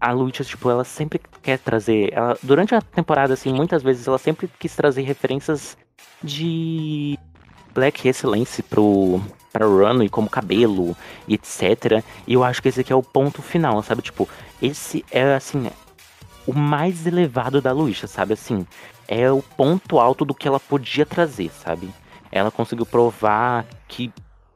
a 0.00 0.10
Luísa, 0.12 0.42
tipo, 0.44 0.68
ela 0.68 0.84
sempre 0.84 1.20
quer 1.42 1.58
trazer, 1.58 2.12
ela, 2.12 2.36
durante 2.42 2.74
a 2.74 2.80
temporada 2.80 3.34
assim, 3.34 3.52
muitas 3.52 3.82
vezes 3.82 4.06
ela 4.08 4.18
sempre 4.18 4.50
quis 4.58 4.74
trazer 4.74 5.02
referências 5.02 5.76
de 6.22 7.16
Black 7.72 8.08
Excellence 8.08 8.62
pro 8.62 9.20
para 9.52 9.66
Runway 9.66 10.08
como 10.08 10.30
cabelo 10.30 10.96
e 11.28 11.34
etc. 11.34 12.02
E 12.26 12.32
eu 12.32 12.42
acho 12.42 12.62
que 12.62 12.68
esse 12.68 12.80
aqui 12.80 12.90
é 12.92 12.96
o 12.96 13.02
ponto 13.02 13.42
final, 13.42 13.82
sabe? 13.82 14.00
Tipo, 14.00 14.26
esse 14.62 15.04
é 15.10 15.34
assim, 15.34 15.70
o 16.46 16.54
mais 16.54 17.06
elevado 17.06 17.60
da 17.60 17.70
Luísa, 17.70 18.06
sabe? 18.06 18.32
Assim, 18.32 18.66
é 19.14 19.30
o 19.30 19.42
ponto 19.42 19.98
alto 20.00 20.24
do 20.24 20.34
que 20.34 20.48
ela 20.48 20.58
podia 20.58 21.04
trazer, 21.04 21.50
sabe? 21.50 21.90
Ela 22.30 22.50
conseguiu 22.50 22.86
provar 22.86 23.66
que 23.86 24.10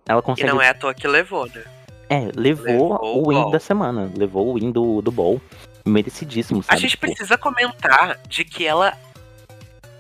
ela 0.09 0.21
E 0.21 0.23
consegue. 0.23 0.49
não 0.49 0.63
é 0.63 0.71
à 0.71 0.75
toa 0.75 0.95
que 0.95 1.07
levou, 1.07 1.47
né? 1.47 1.63
É, 2.09 2.31
levou, 2.35 2.65
Levou 2.93 3.19
o 3.27 3.29
win 3.29 3.43
ball. 3.43 3.51
da 3.51 3.61
semana. 3.61 4.11
Levou 4.17 4.49
o 4.49 4.55
win 4.55 4.71
do, 4.71 5.03
do 5.03 5.11
Ball. 5.13 5.41
Merecidíssimo, 5.85 6.61
A 6.61 6.63
sabe? 6.63 6.81
gente 6.81 6.91
Tipo, 6.93 7.07
precisa 7.07 7.37
comentar 7.37 8.19
de 8.29 8.45
que 8.45 8.65
ela 8.67 8.97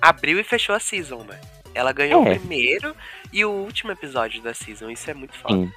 abriu 0.00 0.38
e 0.38 0.44
fechou 0.44 0.74
a 0.74 0.80
season, 0.80 1.24
né? 1.24 1.38
Ela 1.74 1.92
ganhou 1.92 2.24
É. 2.26 2.32
o 2.32 2.38
primeiro 2.38 2.94
e 3.32 3.44
o 3.44 3.50
último 3.50 3.92
episódio 3.92 4.40
da 4.42 4.54
season. 4.54 4.88
Isso 4.90 5.10
é 5.10 5.14
muito 5.14 5.36
foda. 5.36 5.54
Sim. 5.54 5.70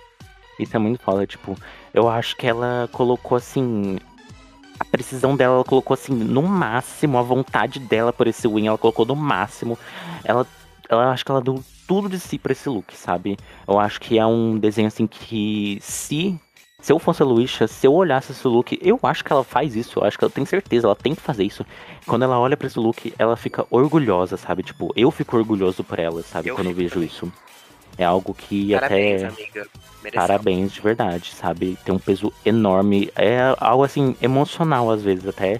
Isso 0.59 0.75
é 0.75 0.80
muito 0.80 1.01
foda, 1.03 1.25
tipo, 1.25 1.57
eu 1.93 2.07
acho 2.09 2.36
que 2.38 2.45
ela 2.47 2.88
colocou 2.91 3.38
assim. 3.38 3.97
Precisão 4.91 5.35
dela, 5.35 5.55
ela 5.55 5.63
colocou 5.63 5.93
assim, 5.93 6.13
no 6.13 6.41
máximo, 6.41 7.17
a 7.17 7.21
vontade 7.21 7.79
dela 7.79 8.11
por 8.11 8.27
esse 8.27 8.47
win, 8.47 8.67
ela 8.67 8.77
colocou 8.77 9.05
no 9.05 9.15
máximo. 9.15 9.77
Ela, 10.23 10.45
ela 10.89 11.11
acho 11.11 11.23
que 11.23 11.31
ela 11.31 11.41
deu 11.41 11.63
tudo 11.87 12.09
de 12.09 12.19
si 12.19 12.37
pra 12.37 12.51
esse 12.51 12.69
look, 12.69 12.95
sabe? 12.95 13.37
Eu 13.67 13.79
acho 13.79 13.99
que 13.99 14.17
é 14.17 14.25
um 14.25 14.57
desenho 14.57 14.87
assim 14.87 15.07
que 15.07 15.79
se. 15.81 16.39
Se 16.81 16.93
eu 16.93 16.99
fosse 16.99 17.21
a 17.21 17.25
Luísa, 17.25 17.67
se 17.67 17.85
eu 17.85 17.93
olhasse 17.93 18.31
esse 18.31 18.47
look, 18.47 18.79
eu 18.81 18.97
acho 19.03 19.23
que 19.25 19.33
ela 19.33 19.43
faz 19.43 19.75
isso, 19.75 19.99
eu 19.99 20.05
acho 20.05 20.17
que 20.17 20.23
ela 20.23 20.31
tem 20.31 20.45
certeza, 20.45 20.87
ela 20.87 20.95
tem 20.95 21.13
que 21.13 21.21
fazer 21.21 21.43
isso. 21.43 21.65
Quando 22.05 22.23
ela 22.23 22.39
olha 22.39 22.55
pra 22.55 22.67
esse 22.67 22.79
look, 22.79 23.13
ela 23.19 23.35
fica 23.35 23.65
orgulhosa, 23.69 24.37
sabe? 24.37 24.63
Tipo, 24.63 24.93
eu 24.95 25.11
fico 25.11 25.35
orgulhoso 25.35 25.83
por 25.83 25.99
ela, 25.99 26.21
sabe? 26.21 26.47
Eu 26.47 26.55
Quando 26.55 26.67
eu 26.67 26.73
vejo 26.73 27.03
isso. 27.03 27.29
É 27.99 28.05
algo 28.05 28.33
que 28.33 28.73
Parabéns, 28.73 29.23
até. 29.23 29.33
amiga. 29.33 29.67
Mereceu. 30.01 30.21
Parabéns 30.21 30.71
de 30.71 30.79
verdade, 30.79 31.31
sabe? 31.31 31.77
Tem 31.83 31.93
um 31.93 31.99
peso 31.99 32.31
enorme. 32.45 33.11
É 33.13 33.39
algo 33.59 33.83
assim, 33.83 34.15
emocional 34.21 34.89
às 34.89 35.03
vezes 35.03 35.27
até. 35.27 35.59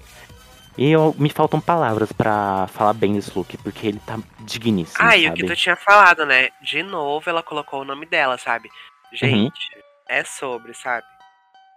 E 0.78 0.90
eu, 0.90 1.14
me 1.18 1.28
faltam 1.28 1.60
palavras 1.60 2.10
pra 2.10 2.66
falar 2.68 2.94
bem 2.94 3.12
desse 3.12 3.36
look, 3.36 3.58
porque 3.58 3.86
ele 3.86 4.00
tá 4.06 4.18
digníssimo, 4.40 5.06
Ah, 5.06 5.14
e 5.14 5.28
o 5.28 5.34
que 5.34 5.44
tu 5.44 5.54
tinha 5.54 5.76
falado, 5.76 6.24
né? 6.24 6.48
De 6.62 6.82
novo, 6.82 7.28
ela 7.28 7.42
colocou 7.42 7.82
o 7.82 7.84
nome 7.84 8.06
dela, 8.06 8.38
sabe? 8.38 8.70
Gente, 9.12 9.68
é 10.08 10.24
sobre, 10.24 10.72
sabe? 10.72 11.04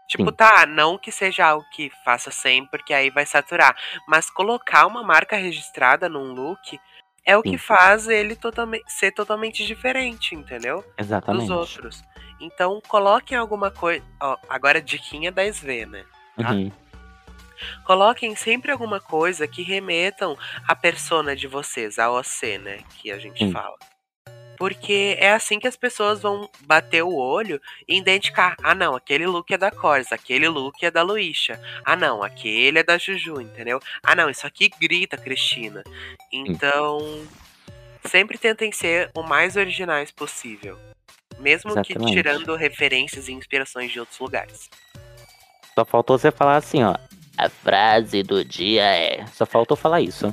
Tipo, 0.07 0.24
Uhum. 0.24 0.30
Sim. 0.30 0.36
tá, 0.36 0.66
não 0.66 0.97
que 0.97 1.11
seja 1.11 1.45
algo 1.47 1.66
que 1.72 1.91
faça 2.05 2.32
sempre, 2.32 2.70
porque 2.70 2.93
aí 2.93 3.09
vai 3.09 3.26
saturar. 3.26 3.76
Mas 4.07 4.30
colocar 4.30 4.86
uma 4.88 5.03
marca 5.03 5.36
registrada 5.36 6.07
num 6.07 6.34
look 6.34 6.80
é 7.26 7.38
o 7.38 7.42
Sim. 7.42 7.52
que 7.52 7.58
faz 7.58 8.08
ele 8.08 8.36
totalmente, 8.36 8.84
ser 8.88 9.12
totalmente 9.12 9.66
diferente, 9.66 10.36
entendeu? 10.36 10.84
Exatamente. 10.98 11.48
Dos 11.48 11.50
outros. 11.50 12.04
Então, 12.40 12.82
coloquem 12.88 13.38
alguma 13.38 13.72
coisa. 13.72 14.04
Agora 14.50 14.82
diquinha 14.82 15.32
da 15.32 15.44
SV, 15.46 15.86
né? 15.86 16.06
tá? 16.36 16.52
Uhum. 16.52 16.72
Coloquem 17.86 18.36
sempre 18.36 18.72
alguma 18.72 19.00
coisa 19.00 19.48
que 19.48 19.62
remetam 19.62 20.38
à 20.68 20.76
persona 20.76 21.36
de 21.36 21.48
vocês, 21.48 21.98
a 21.98 22.12
OC, 22.12 22.58
né? 22.58 22.80
Que 22.98 23.12
a 23.12 23.18
gente 23.18 23.40
Sim. 23.40 23.52
fala. 23.52 23.76
Porque 24.64 25.18
é 25.20 25.34
assim 25.34 25.59
que 25.59 25.68
as 25.68 25.76
pessoas 25.76 26.22
vão 26.22 26.49
bater 26.61 27.03
o 27.03 27.14
olho 27.14 27.61
e 27.86 27.97
identificar. 27.97 28.55
Ah, 28.64 28.74
não, 28.74 28.95
aquele 28.95 29.28
look 29.28 29.53
é 29.53 29.57
da 29.57 29.70
Cors, 29.70 30.09
aquele 30.14 30.47
look 30.47 30.82
é 30.86 30.89
da 30.89 31.01
Luísa. 31.01 31.61
Ah, 31.84 31.97
não, 31.97 32.24
aquele 32.24 32.80
é 32.80 32.84
da 32.84 32.97
Juju, 32.97 33.41
entendeu? 33.41 33.82
Ah, 34.01 34.16
não, 34.16 34.30
isso 34.30 34.47
aqui 34.47 34.70
grita 34.80 35.18
Cristina. 35.18 35.84
Então, 36.32 37.28
sempre 38.05 38.38
tentem 38.38 38.72
ser 38.72 39.11
o 39.14 39.22
mais 39.22 39.57
originais 39.57 40.11
possível. 40.11 40.80
Mesmo 41.39 41.74
que 41.84 41.91
Exatamente. 41.91 42.14
tirando 42.14 42.55
referências 42.55 43.28
e 43.28 43.34
inspirações 43.34 43.91
de 43.91 43.99
outros 43.99 44.18
lugares. 44.18 44.70
Só 45.76 45.84
faltou 45.84 46.18
você 46.18 46.32
falar 46.32 46.55
assim, 46.55 46.82
ó. 46.86 46.95
A 47.38 47.49
frase 47.49 48.24
do 48.24 48.45
dia 48.45 48.86
é. 48.86 49.28
Só 49.28 49.45
faltou 49.45 49.76
falar 49.76 49.99
isso. 49.99 50.32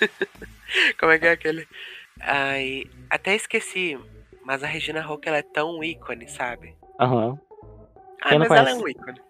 Como 0.98 1.12
é 1.12 1.18
que 1.18 1.26
é 1.26 1.32
aquele? 1.32 1.68
Ai, 2.20 2.84
até 3.10 3.34
esqueci. 3.34 3.98
Mas 4.44 4.62
a 4.62 4.66
Regina 4.66 5.00
Roca 5.00 5.28
ela 5.28 5.38
é 5.38 5.42
tão 5.42 5.82
ícone, 5.82 6.28
sabe? 6.28 6.74
Aham. 7.00 7.38
Ah, 8.22 8.28
Quem 8.30 8.38
não 8.38 8.46
mas 8.48 8.58
ela 8.58 8.70
é 8.70 8.72
conhece? 8.74 8.84
um 8.84 8.88
ícone. 8.88 9.20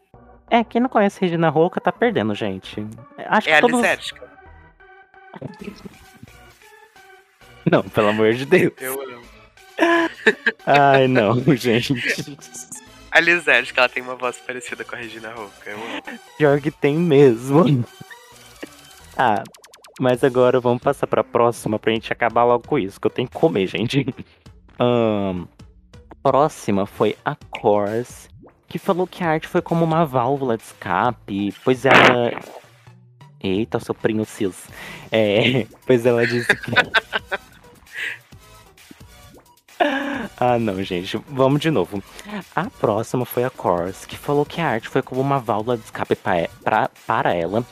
É, 0.51 0.65
quem 0.65 0.81
não 0.81 0.89
conhece 0.89 1.21
Regina 1.21 1.49
Roca 1.49 1.81
tá 1.81 1.91
perdendo, 1.93 2.35
gente. 2.35 2.85
Acho 3.19 3.49
É 3.49 3.53
que 3.53 3.57
a 3.59 3.61
todos. 3.61 3.81
Não, 7.71 7.83
pelo 7.83 8.09
amor 8.09 8.35
de 8.35 8.45
Deus. 8.45 8.73
Eu 8.79 9.01
amo. 9.01 9.23
Ai, 10.67 11.09
não, 11.09 11.41
gente. 11.57 11.95
A 13.11 13.21
Lisérgica, 13.21 13.81
ela 13.81 13.89
tem 13.89 14.03
uma 14.03 14.17
voz 14.17 14.37
parecida 14.39 14.85
com 14.85 14.95
a 14.95 14.99
Regina 14.99 15.33
Roca. 15.33 15.71
Eu 15.71 15.79
amo. 15.79 16.03
Pior 16.37 16.61
que 16.61 16.71
tem 16.71 16.97
mesmo. 16.97 17.85
Ah, 19.17 19.43
mas 20.01 20.25
agora 20.25 20.61
vamos 20.61 20.83
passar 20.83 21.07
pra 21.07 21.23
próxima 21.23 21.79
pra 21.79 21.93
gente 21.93 22.13
acabar 22.13 22.45
logo 22.45 22.67
com 22.67 22.79
isso, 22.79 23.01
que 23.01 23.07
eu 23.07 23.11
tenho 23.11 23.29
que 23.29 23.37
comer, 23.37 23.67
gente. 23.67 24.07
A 24.79 26.15
próxima 26.23 26.87
foi 26.87 27.17
a 27.25 27.37
Cors, 27.51 28.29
que 28.67 28.79
falou 28.79 29.07
que 29.07 29.23
a 29.23 29.29
arte 29.29 29.47
foi 29.47 29.63
como 29.63 29.85
uma 29.85 30.05
válvula 30.05 30.57
de 30.57 30.65
escape, 30.65 31.55
pois 31.63 31.85
ela. 31.85 32.33
Eita, 33.41 33.79
soprinho 33.79 34.25
cis. 34.25 34.67
É, 35.13 35.67
pois 35.87 36.05
ela 36.07 36.27
disse 36.27 36.49
que. 36.57 36.73
Ah, 40.41 40.59
não, 40.59 40.83
gente. 40.83 41.23
Vamos 41.29 41.61
de 41.61 41.71
novo. 41.71 42.03
A 42.57 42.71
próxima 42.71 43.25
foi 43.27 43.45
a 43.45 43.51
Cors, 43.51 44.07
que 44.07 44.17
falou 44.17 44.47
que 44.47 44.61
a 44.61 44.67
arte 44.67 44.89
foi 44.89 45.03
como 45.03 45.21
uma 45.21 45.39
válvula 45.39 45.77
de 45.77 45.85
escape 45.85 46.17
para 46.17 47.35
ela, 47.35 47.65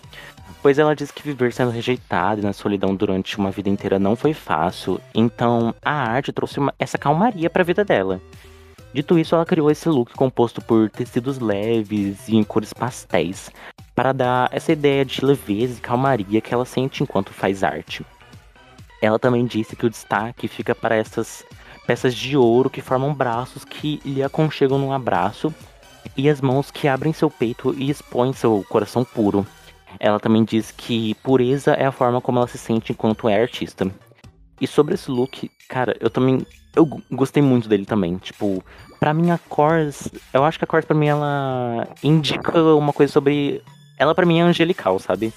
pois 0.63 0.79
ela 0.79 0.95
disse 0.95 1.13
que 1.13 1.23
viver 1.23 1.53
sendo 1.53 1.73
rejeitada 1.73 2.41
e 2.41 2.45
na 2.45 2.53
solidão 2.53 2.95
durante 2.95 3.37
uma 3.37 3.51
vida 3.51 3.69
inteira 3.69 3.99
não 3.99 4.15
foi 4.15 4.33
fácil, 4.33 5.01
então 5.13 5.75
a 5.83 5.93
arte 5.93 6.33
trouxe 6.33 6.61
uma- 6.61 6.73
essa 6.79 6.97
calmaria 6.97 7.51
para 7.51 7.63
a 7.63 7.67
vida 7.67 7.85
dela. 7.85 8.21
Dito 8.95 9.19
isso, 9.19 9.35
ela 9.35 9.45
criou 9.45 9.71
esse 9.71 9.89
look 9.89 10.13
composto 10.15 10.61
por 10.61 10.89
tecidos 10.89 11.39
leves 11.39 12.29
e 12.29 12.37
em 12.37 12.45
cores 12.45 12.73
pastéis, 12.73 13.51
para 13.95 14.13
dar 14.13 14.49
essa 14.53 14.71
ideia 14.71 15.05
de 15.05 15.25
leveza 15.25 15.79
e 15.79 15.81
calmaria 15.81 16.41
que 16.41 16.55
ela 16.55 16.65
sente 16.65 17.03
enquanto 17.03 17.33
faz 17.33 17.65
arte. 17.65 18.07
Ela 19.01 19.19
também 19.19 19.45
disse 19.45 19.75
que 19.75 19.87
o 19.87 19.91
destaque 19.91 20.47
fica 20.47 20.75
para 20.75 20.95
essas 20.95 21.45
peças 21.87 22.15
de 22.15 22.37
ouro 22.37 22.71
que 22.71 22.81
formam 22.81 23.13
braços 23.13 23.65
que 23.65 24.01
lhe 24.05 24.23
aconchegam 24.23 24.79
num 24.79 24.93
abraço 24.93 25.53
e 26.17 26.29
as 26.29 26.41
mãos 26.41 26.71
que 26.71 26.87
abrem 26.87 27.13
seu 27.13 27.29
peito 27.29 27.75
e 27.77 27.91
expõem 27.91 28.33
seu 28.33 28.65
coração 28.69 29.05
puro. 29.05 29.45
Ela 29.99 30.21
também 30.21 30.45
diz 30.45 30.71
que 30.71 31.15
pureza 31.17 31.73
é 31.73 31.87
a 31.87 31.93
forma 31.93 32.21
como 32.21 32.39
ela 32.39 32.49
se 32.49 32.59
sente 32.59 32.93
enquanto 32.93 33.29
é 33.29 33.41
artista. 33.41 33.91
E 34.61 34.67
sobre 34.67 34.95
esse 34.95 35.11
look, 35.11 35.51
cara, 35.69 35.97
eu 36.01 36.11
também 36.11 36.47
eu 36.75 36.87
gostei 37.11 37.43
muito 37.43 37.69
dele 37.69 37.85
também. 37.85 38.17
Tipo, 38.17 38.65
pra 38.99 39.13
mim 39.13 39.31
a 39.31 39.39
Cors, 39.39 40.09
eu 40.33 40.45
acho 40.45 40.59
que 40.59 40.65
a 40.65 40.67
Cors 40.67 40.85
pra 40.85 40.97
mim 40.97 41.07
ela 41.07 41.87
indica 42.03 42.63
uma 42.75 42.93
coisa 42.93 43.13
sobre 43.13 43.63
ela 43.99 44.15
pra 44.15 44.27
mim 44.27 44.41
é 44.41 44.43
angelical, 44.43 44.99
sabe? 44.99 45.33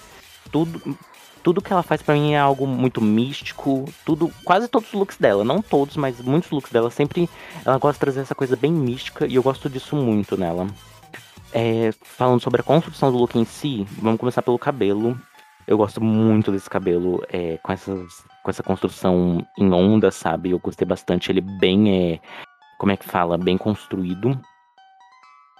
Tudo 0.51 0.97
tudo 1.43 1.61
que 1.61 1.71
ela 1.71 1.83
faz 1.83 2.01
para 2.01 2.15
mim 2.15 2.33
é 2.33 2.39
algo 2.39 2.65
muito 2.65 2.99
místico. 2.99 3.85
Tudo, 4.03 4.31
quase 4.43 4.67
todos 4.67 4.87
os 4.87 4.93
looks 4.95 5.17
dela, 5.17 5.43
não 5.43 5.61
todos, 5.61 5.95
mas 5.95 6.19
muitos 6.19 6.49
looks 6.49 6.71
dela 6.71 6.89
sempre 6.89 7.29
ela 7.63 7.77
gosta 7.77 7.93
de 7.93 7.99
trazer 7.99 8.21
essa 8.21 8.33
coisa 8.33 8.55
bem 8.55 8.71
mística 8.71 9.27
e 9.27 9.35
eu 9.35 9.43
gosto 9.43 9.69
disso 9.69 9.95
muito 9.95 10.35
nela. 10.35 10.65
É, 11.57 11.93
falando 12.01 12.41
sobre 12.41 12.59
a 12.59 12.63
construção 12.65 13.09
do 13.13 13.17
look 13.17 13.39
em 13.39 13.45
si, 13.45 13.87
vamos 13.97 14.19
começar 14.19 14.41
pelo 14.41 14.59
cabelo. 14.59 15.17
Eu 15.65 15.77
gosto 15.77 16.03
muito 16.03 16.51
desse 16.51 16.69
cabelo 16.69 17.23
é, 17.31 17.57
com, 17.63 17.71
essas, 17.71 18.25
com 18.43 18.51
essa 18.51 18.61
construção 18.61 19.41
em 19.57 19.71
onda, 19.71 20.11
sabe? 20.11 20.51
Eu 20.51 20.59
gostei 20.59 20.85
bastante. 20.85 21.31
Ele 21.31 21.39
bem 21.39 22.11
é. 22.11 22.19
Como 22.77 22.91
é 22.91 22.97
que 22.97 23.07
fala? 23.07 23.37
Bem 23.37 23.57
construído. 23.57 24.37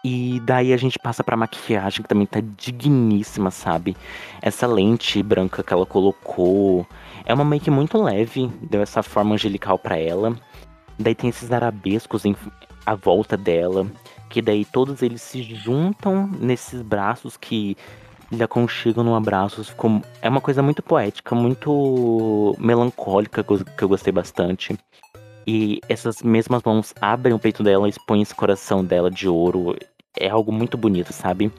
E 0.04 0.42
daí 0.42 0.74
a 0.74 0.78
gente 0.78 1.00
passa 1.00 1.24
pra 1.24 1.38
maquiagem, 1.38 2.02
que 2.02 2.10
também 2.10 2.28
tá 2.28 2.42
digníssima, 2.42 3.50
sabe? 3.50 3.96
Essa 4.42 4.68
lente 4.68 5.24
branca 5.24 5.64
que 5.64 5.72
ela 5.72 5.86
colocou. 5.86 6.86
É 7.26 7.34
uma 7.34 7.46
make 7.46 7.72
muito 7.72 8.04
leve, 8.04 8.52
deu 8.62 8.82
essa 8.82 9.02
forma 9.02 9.36
angelical 9.36 9.80
para 9.80 9.98
ela. 9.98 10.38
Daí 11.00 11.16
tem 11.16 11.30
esses 11.30 11.54
arabescos 11.54 12.26
em, 12.26 12.36
à 12.86 12.96
volta 12.96 13.38
dela. 13.38 13.88
Que 14.30 14.42
daí 14.42 14.66
todos 14.66 15.02
eles 15.02 15.22
se 15.22 15.44
juntam 15.44 16.28
nesses 16.40 16.82
braços 16.82 17.38
que 17.38 17.78
lhe 18.32 18.44
aconchegam 18.44 19.04
num 19.04 19.16
abraço. 19.16 19.64
Ficou, 19.64 20.02
é 20.22 20.30
uma 20.30 20.42
coisa 20.42 20.62
muito 20.62 20.82
poética, 20.82 21.36
muito 21.36 22.56
melancólica, 22.58 23.44
que 23.44 23.84
eu 23.84 23.90
gostei 23.90 24.12
bastante. 24.12 24.78
E 25.48 25.80
essas 25.88 26.22
mesmas 26.22 26.64
mãos 26.64 26.94
abrem 27.00 27.34
o 27.34 27.40
peito 27.40 27.64
dela, 27.64 27.88
expõem 27.88 28.22
esse 28.22 28.34
coração 28.34 28.84
dela 28.84 29.12
de 29.12 29.28
ouro 29.30 29.76
é 30.20 30.30
algo 30.30 30.52
muito 30.52 30.78
bonito, 30.78 31.14
sabe? 31.14 31.52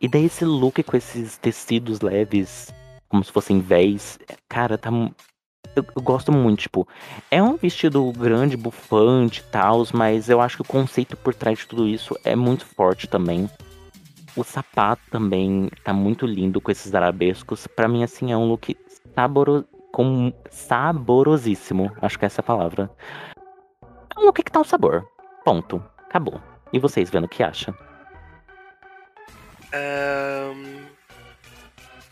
E 0.00 0.08
daí 0.08 0.24
esse 0.24 0.44
look 0.44 0.82
com 0.82 0.96
esses 0.96 1.36
tecidos 1.38 2.00
leves, 2.00 2.72
como 3.08 3.22
se 3.22 3.30
fossem 3.30 3.60
véis, 3.60 4.18
cara, 4.48 4.76
tá. 4.76 4.90
Eu, 5.74 5.84
eu 5.96 6.02
gosto 6.02 6.30
muito, 6.30 6.60
tipo, 6.60 6.86
é 7.30 7.42
um 7.42 7.56
vestido 7.56 8.12
grande, 8.12 8.56
bufante 8.56 9.40
e 9.40 9.44
tal, 9.44 9.82
mas 9.94 10.28
eu 10.28 10.40
acho 10.40 10.56
que 10.56 10.62
o 10.62 10.66
conceito 10.66 11.16
por 11.16 11.34
trás 11.34 11.60
de 11.60 11.66
tudo 11.66 11.88
isso 11.88 12.16
é 12.24 12.36
muito 12.36 12.66
forte 12.66 13.06
também. 13.06 13.48
O 14.36 14.44
sapato 14.44 15.02
também 15.10 15.70
tá 15.84 15.92
muito 15.92 16.26
lindo 16.26 16.60
com 16.60 16.70
esses 16.70 16.94
arabescos. 16.94 17.66
Para 17.66 17.88
mim, 17.88 18.02
assim, 18.02 18.32
é 18.32 18.36
um 18.36 18.48
look 18.48 18.76
saboro... 19.14 19.64
com... 19.92 20.32
saborosíssimo. 20.50 21.92
Acho 22.00 22.18
que 22.18 22.24
é 22.24 22.26
essa 22.26 22.40
a 22.40 22.44
palavra. 22.44 22.90
É 24.14 24.20
um 24.20 24.24
look 24.24 24.42
que 24.42 24.50
tá 24.50 24.60
um 24.60 24.64
sabor. 24.64 25.06
Ponto. 25.44 25.82
Acabou. 26.08 26.40
E 26.72 26.78
vocês, 26.78 27.10
vendo 27.10 27.24
o 27.24 27.28
que 27.28 27.42
acham? 27.42 27.74
Um, 29.74 30.82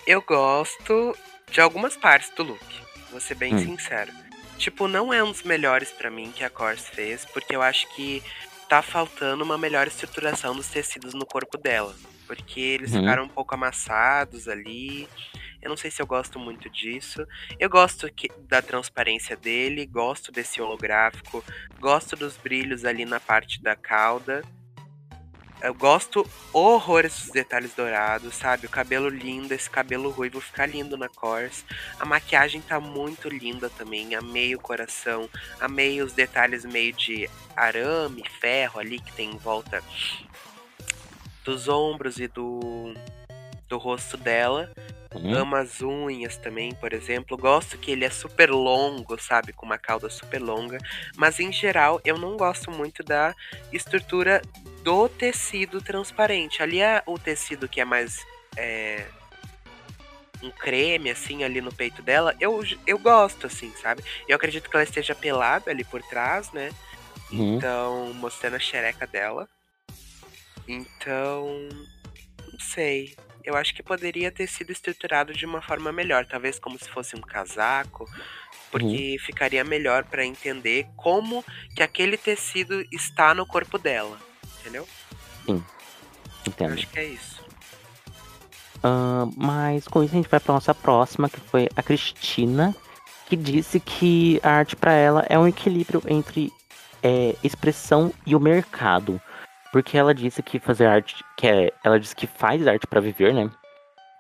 eu 0.07 0.23
gosto 0.23 1.15
de 1.51 1.61
algumas 1.61 1.97
partes 1.97 2.31
do 2.35 2.43
look, 2.43 2.83
vou 3.11 3.21
ser 3.21 3.35
bem 3.35 3.55
hum. 3.55 3.59
sincero. 3.59 4.13
Tipo, 4.57 4.87
não 4.87 5.13
é 5.13 5.23
um 5.25 5.31
dos 5.31 5.43
melhores 5.43 5.91
para 5.91 6.11
mim 6.11 6.31
que 6.31 6.45
a 6.45 6.51
Kors 6.51 6.87
fez, 6.89 7.25
porque 7.25 7.57
eu 7.57 7.63
acho 7.63 7.89
que 7.95 8.23
tá 8.69 8.83
faltando 8.83 9.43
uma 9.43 9.57
melhor 9.57 9.87
estruturação 9.87 10.55
dos 10.55 10.69
tecidos 10.69 11.15
no 11.15 11.27
corpo 11.27 11.57
dela. 11.59 11.95
Porque 12.27 12.61
eles 12.61 12.93
uhum. 12.93 13.01
ficaram 13.01 13.25
um 13.25 13.29
pouco 13.29 13.55
amassados 13.55 14.47
ali. 14.47 15.09
Eu 15.63 15.71
não 15.71 15.77
sei 15.77 15.91
se 15.91 16.01
eu 16.01 16.07
gosto 16.07 16.39
muito 16.39 16.71
disso. 16.71 17.27
Eu 17.59 17.69
gosto 17.69 18.13
que, 18.13 18.31
da 18.49 18.63
transparência 18.63 19.37
dele, 19.37 19.87
gosto 19.87 20.31
desse 20.31 20.61
holográfico, 20.61 21.43
gosto 21.81 22.15
dos 22.15 22.37
brilhos 22.37 22.85
ali 22.85 23.05
na 23.05 23.19
parte 23.19 23.61
da 23.63 23.75
cauda. 23.75 24.43
Eu 25.63 25.75
gosto 25.75 26.27
horrores 26.53 27.21
dos 27.21 27.31
detalhes 27.31 27.75
dourados, 27.75 28.35
sabe? 28.35 28.67
O 28.67 28.71
cabelo 28.71 29.09
lindo, 29.09 29.53
esse 29.53 29.69
cabelo 29.69 30.11
ruivo 30.11 30.41
fica 30.41 30.65
lindo 30.65 30.97
na 30.97 31.09
Cors. 31.09 31.65
A 31.99 32.07
maquiagem 32.07 32.63
tá 32.63 32.81
muito 32.81 33.29
linda 33.29 33.69
também. 33.69 34.15
Amei 34.15 34.55
o 34.55 34.61
coração. 34.61 35.29
Amei 35.61 36.01
os 36.01 36.13
detalhes 36.13 36.65
meio 36.65 36.95
de 36.95 37.29
arame, 37.55 38.25
ferro 38.41 38.81
ali 38.81 39.01
que 39.01 39.13
tem 39.13 39.31
em 39.31 39.37
volta 39.37 39.83
dos 41.45 41.69
ombros 41.69 42.19
e 42.19 42.27
do, 42.27 42.95
do 43.69 43.77
rosto 43.77 44.17
dela. 44.17 44.73
Uhum. 45.15 45.35
Amo 45.35 45.57
as 45.57 45.83
unhas 45.83 46.37
também, 46.37 46.73
por 46.73 46.93
exemplo. 46.93 47.37
Gosto 47.37 47.77
que 47.77 47.91
ele 47.91 48.05
é 48.05 48.11
super 48.11 48.51
longo, 48.51 49.21
sabe? 49.21 49.53
Com 49.53 49.67
uma 49.67 49.77
cauda 49.77 50.09
super 50.09 50.41
longa. 50.41 50.79
Mas 51.17 51.41
em 51.41 51.53
geral, 51.53 52.01
eu 52.05 52.17
não 52.17 52.37
gosto 52.37 52.71
muito 52.71 53.03
da 53.03 53.35
estrutura 53.73 54.41
do 54.83 55.09
tecido 55.09 55.81
transparente. 55.81 56.63
Ali 56.63 56.81
é 56.81 57.03
o 57.07 57.19
tecido 57.19 57.69
que 57.69 57.81
é 57.81 57.85
mais. 57.85 58.19
É, 58.57 59.07
um 60.43 60.51
creme, 60.51 61.11
assim, 61.11 61.45
ali 61.45 61.61
no 61.61 61.73
peito 61.73 62.01
dela. 62.03 62.35
Eu, 62.41 62.63
eu 62.87 62.99
gosto, 62.99 63.47
assim, 63.47 63.71
sabe? 63.81 64.03
Eu 64.27 64.37
acredito 64.37 64.71
que 64.71 64.77
ela 64.77 64.85
esteja 64.85 65.15
pelada 65.15 65.71
ali 65.71 65.85
por 65.85 66.03
trás, 66.03 66.51
né? 66.53 66.71
Uhum. 67.31 67.57
Então, 67.57 68.15
mostrando 68.15 68.57
a 68.57 68.61
xereca 68.61 69.07
dela. 69.07 69.49
Então. 70.67 71.69
Não 72.53 72.59
sei 72.59 73.15
eu 73.45 73.57
acho 73.57 73.75
que 73.75 73.83
poderia 73.83 74.31
ter 74.31 74.47
sido 74.47 74.71
estruturado 74.71 75.33
de 75.33 75.45
uma 75.47 75.63
forma 75.63 75.93
melhor, 75.93 76.27
talvez 76.27 76.59
como 76.59 76.79
se 76.79 76.89
fosse 76.89 77.17
um 77.17 77.21
casaco, 77.21 78.09
porque 78.71 79.13
uhum. 79.13 79.19
ficaria 79.19 79.65
melhor 79.65 80.05
para 80.05 80.25
entender 80.25 80.87
como 80.97 81.45
que 81.75 81.83
aquele 81.83 82.17
tecido 82.17 82.85
está 82.93 83.35
no 83.35 83.47
corpo 83.47 83.79
dela, 83.79 84.19
entendeu? 84.61 84.87
Sim, 85.47 85.65
entendo. 86.47 86.71
Eu 86.71 86.75
acho 86.75 86.87
que 86.89 86.99
é 86.99 87.05
isso. 87.05 87.41
Uh, 88.79 89.31
mas 89.37 89.87
com 89.87 90.03
isso 90.03 90.15
a 90.15 90.17
gente 90.17 90.29
vai 90.29 90.41
para 90.41 90.55
nossa 90.55 90.75
próxima, 90.75 91.29
que 91.29 91.41
foi 91.41 91.69
a 91.77 91.83
Cristina, 91.83 92.75
que 93.27 93.37
disse 93.37 93.79
que 93.79 94.41
a 94.43 94.51
arte 94.51 94.75
para 94.75 94.93
ela 94.93 95.25
é 95.29 95.39
um 95.39 95.47
equilíbrio 95.47 96.03
entre 96.07 96.53
é, 97.03 97.37
expressão 97.45 98.13
e 98.27 98.35
o 98.35 98.41
mercado. 98.41 99.21
Porque 99.73 99.97
ela 99.97 100.15
disse 100.15 100.43
que 100.43 100.59
fazer 100.59 100.87
arte, 100.87 101.23
que 101.37 101.47
é, 101.47 101.73
ela 101.85 102.01
disse 102.01 102.17
que 102.17 102.27
faz 102.27 102.67
arte 102.67 102.87
para 102.87 103.01
viver, 103.01 103.33
né? 103.33 103.51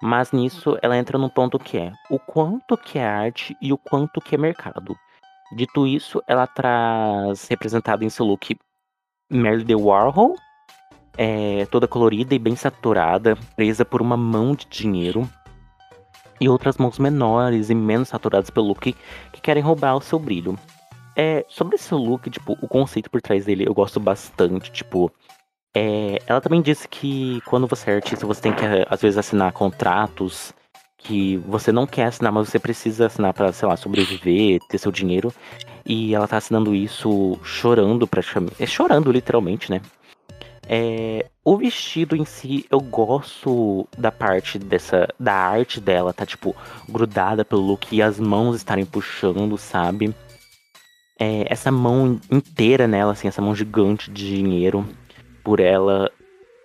Mas 0.02 0.30
nisso 0.32 0.78
ela 0.80 0.96
entra 0.96 1.18
num 1.18 1.28
ponto 1.28 1.58
que 1.58 1.76
é 1.76 1.92
o 2.08 2.18
quanto 2.18 2.76
que 2.76 2.98
é 2.98 3.04
arte 3.06 3.56
e 3.60 3.72
o 3.72 3.78
quanto 3.78 4.20
que 4.20 4.34
é 4.34 4.38
mercado. 4.38 4.96
Dito 5.56 5.86
isso, 5.86 6.22
ela 6.26 6.46
traz 6.46 7.48
representado 7.48 8.04
em 8.04 8.08
seu 8.08 8.24
look 8.24 8.56
Merle 9.30 9.64
de 9.64 9.74
Warhol, 9.74 10.34
é, 11.16 11.66
toda 11.66 11.86
colorida 11.86 12.34
e 12.34 12.38
bem 12.38 12.56
saturada, 12.56 13.36
presa 13.54 13.84
por 13.84 14.02
uma 14.02 14.16
mão 14.16 14.54
de 14.54 14.66
dinheiro, 14.66 15.28
e 16.40 16.48
outras 16.48 16.78
mãos 16.78 16.98
menores 16.98 17.70
e 17.70 17.74
menos 17.74 18.08
saturadas 18.08 18.50
pelo 18.50 18.68
look 18.68 18.94
que 19.32 19.40
querem 19.40 19.62
roubar 19.62 19.96
o 19.96 20.00
seu 20.00 20.18
brilho. 20.18 20.58
É, 21.14 21.44
sobre 21.48 21.76
esse 21.76 21.94
look, 21.94 22.30
tipo, 22.30 22.56
o 22.62 22.66
conceito 22.68 23.10
por 23.10 23.20
trás 23.20 23.44
dele 23.44 23.68
eu 23.68 23.74
gosto 23.74 24.00
bastante, 24.00 24.72
tipo, 24.72 25.12
é, 25.74 26.18
ela 26.26 26.40
também 26.40 26.62
disse 26.62 26.88
que 26.88 27.40
quando 27.42 27.66
você 27.66 27.90
é 27.90 27.94
artista, 27.96 28.26
você 28.26 28.40
tem 28.40 28.52
que, 28.52 28.64
às 28.88 29.00
vezes, 29.00 29.18
assinar 29.18 29.52
contratos 29.52 30.52
que 30.96 31.36
você 31.38 31.72
não 31.72 31.86
quer 31.86 32.04
assinar, 32.04 32.32
mas 32.32 32.48
você 32.48 32.58
precisa 32.58 33.06
assinar 33.06 33.32
para, 33.32 33.52
sei 33.52 33.68
lá, 33.68 33.76
sobreviver, 33.76 34.60
ter 34.68 34.78
seu 34.78 34.92
dinheiro. 34.92 35.32
E 35.92 36.14
ela 36.14 36.28
tá 36.28 36.36
assinando 36.36 36.72
isso 36.72 37.36
chorando 37.42 38.06
praticamente. 38.06 38.62
É 38.62 38.64
chorando, 38.64 39.10
literalmente, 39.10 39.72
né? 39.72 39.82
É, 40.68 41.28
o 41.44 41.56
vestido 41.56 42.14
em 42.14 42.24
si, 42.24 42.64
eu 42.70 42.78
gosto 42.80 43.88
da 43.98 44.12
parte 44.12 44.56
dessa. 44.56 45.08
da 45.18 45.34
arte 45.34 45.80
dela, 45.80 46.12
tá 46.12 46.24
tipo, 46.24 46.54
grudada 46.88 47.44
pelo 47.44 47.62
look 47.62 47.88
e 47.90 48.00
as 48.00 48.20
mãos 48.20 48.54
estarem 48.54 48.86
puxando, 48.86 49.58
sabe? 49.58 50.14
É, 51.18 51.52
essa 51.52 51.72
mão 51.72 52.20
inteira 52.30 52.86
nela, 52.86 53.10
assim, 53.10 53.26
essa 53.26 53.42
mão 53.42 53.52
gigante 53.52 54.12
de 54.12 54.36
dinheiro 54.36 54.86
por 55.42 55.58
ela. 55.58 56.08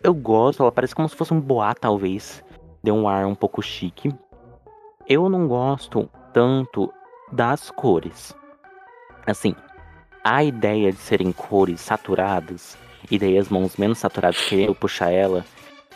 Eu 0.03 0.13
gosto, 0.13 0.61
ela 0.61 0.71
parece 0.71 0.93
como 0.93 1.09
se 1.09 1.15
fosse 1.15 1.33
um 1.33 1.41
boá, 1.41 1.73
talvez. 1.73 2.43
Deu 2.83 2.93
um 2.93 3.07
ar 3.07 3.25
um 3.25 3.33
pouco 3.33 3.59
chique. 3.59 4.13
Eu 5.09 5.27
não 5.29 5.47
gosto 5.47 6.07
tanto 6.31 6.93
das 7.31 7.71
cores. 7.71 8.35
Assim, 9.25 9.55
a 10.23 10.43
ideia 10.43 10.91
de 10.91 10.97
serem 10.97 11.31
cores 11.31 11.81
saturadas, 11.81 12.77
e 13.09 13.17
daí 13.17 13.37
as 13.37 13.49
mãos 13.49 13.77
menos 13.77 13.97
saturadas 13.97 14.39
que 14.41 14.63
eu 14.63 14.75
puxar 14.75 15.11
ela, 15.11 15.45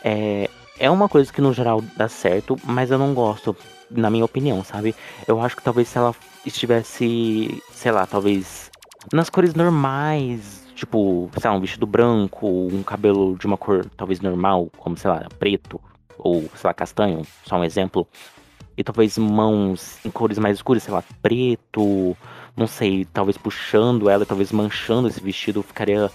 é, 0.02 0.48
é 0.78 0.90
uma 0.90 1.08
coisa 1.08 1.32
que 1.32 1.40
no 1.40 1.52
geral 1.52 1.82
dá 1.96 2.08
certo, 2.08 2.56
mas 2.64 2.90
eu 2.90 2.98
não 2.98 3.14
gosto, 3.14 3.56
na 3.90 4.10
minha 4.10 4.24
opinião, 4.24 4.64
sabe? 4.64 4.94
Eu 5.26 5.40
acho 5.40 5.56
que 5.56 5.62
talvez 5.62 5.88
se 5.88 5.98
ela 5.98 6.14
estivesse, 6.44 7.62
sei 7.72 7.92
lá, 7.92 8.06
talvez 8.06 8.70
nas 9.12 9.30
cores 9.30 9.54
normais, 9.54 10.60
Tipo, 10.80 11.28
sei 11.38 11.50
lá, 11.50 11.54
um 11.54 11.60
vestido 11.60 11.86
branco, 11.86 12.48
um 12.48 12.82
cabelo 12.82 13.36
de 13.36 13.46
uma 13.46 13.58
cor 13.58 13.84
talvez 13.98 14.18
normal, 14.22 14.70
como, 14.78 14.96
sei 14.96 15.10
lá, 15.10 15.26
preto, 15.38 15.78
ou, 16.16 16.40
sei 16.54 16.68
lá, 16.68 16.72
castanho, 16.72 17.20
só 17.44 17.56
um 17.58 17.64
exemplo. 17.64 18.08
E 18.78 18.82
talvez 18.82 19.18
mãos 19.18 20.02
em 20.06 20.10
cores 20.10 20.38
mais 20.38 20.56
escuras, 20.56 20.82
sei 20.82 20.94
lá, 20.94 21.04
preto, 21.20 22.16
não 22.60 22.66
sei, 22.66 23.06
talvez 23.06 23.38
puxando 23.38 24.10
ela, 24.10 24.26
talvez 24.26 24.52
manchando 24.52 25.08
esse 25.08 25.20
vestido, 25.20 25.62
ficaria 25.62 26.10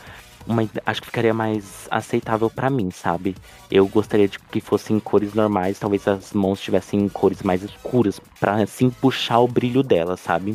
uma, 0.48 0.62
acho 0.86 1.02
que 1.02 1.08
ficaria 1.08 1.34
mais 1.34 1.88
aceitável 1.89 2.52
para 2.52 2.70
mim, 2.70 2.91
sabe? 2.91 3.36
Eu 3.72 3.88
gostaria 3.88 4.28
de 4.28 4.38
que 4.38 4.62
fossem 4.62 5.00
cores 5.00 5.34
normais, 5.34 5.80
talvez 5.80 6.08
as 6.08 6.34
mãos 6.34 6.62
tivessem 6.62 7.10
cores 7.10 7.41
mais 7.41 7.64
escuras, 7.64 8.22
para 8.39 8.62
assim 8.62 8.91
puxar 8.91 9.39
o 9.39 9.48
brilho 9.48 9.82
dela, 9.82 10.16
sabe? 10.16 10.52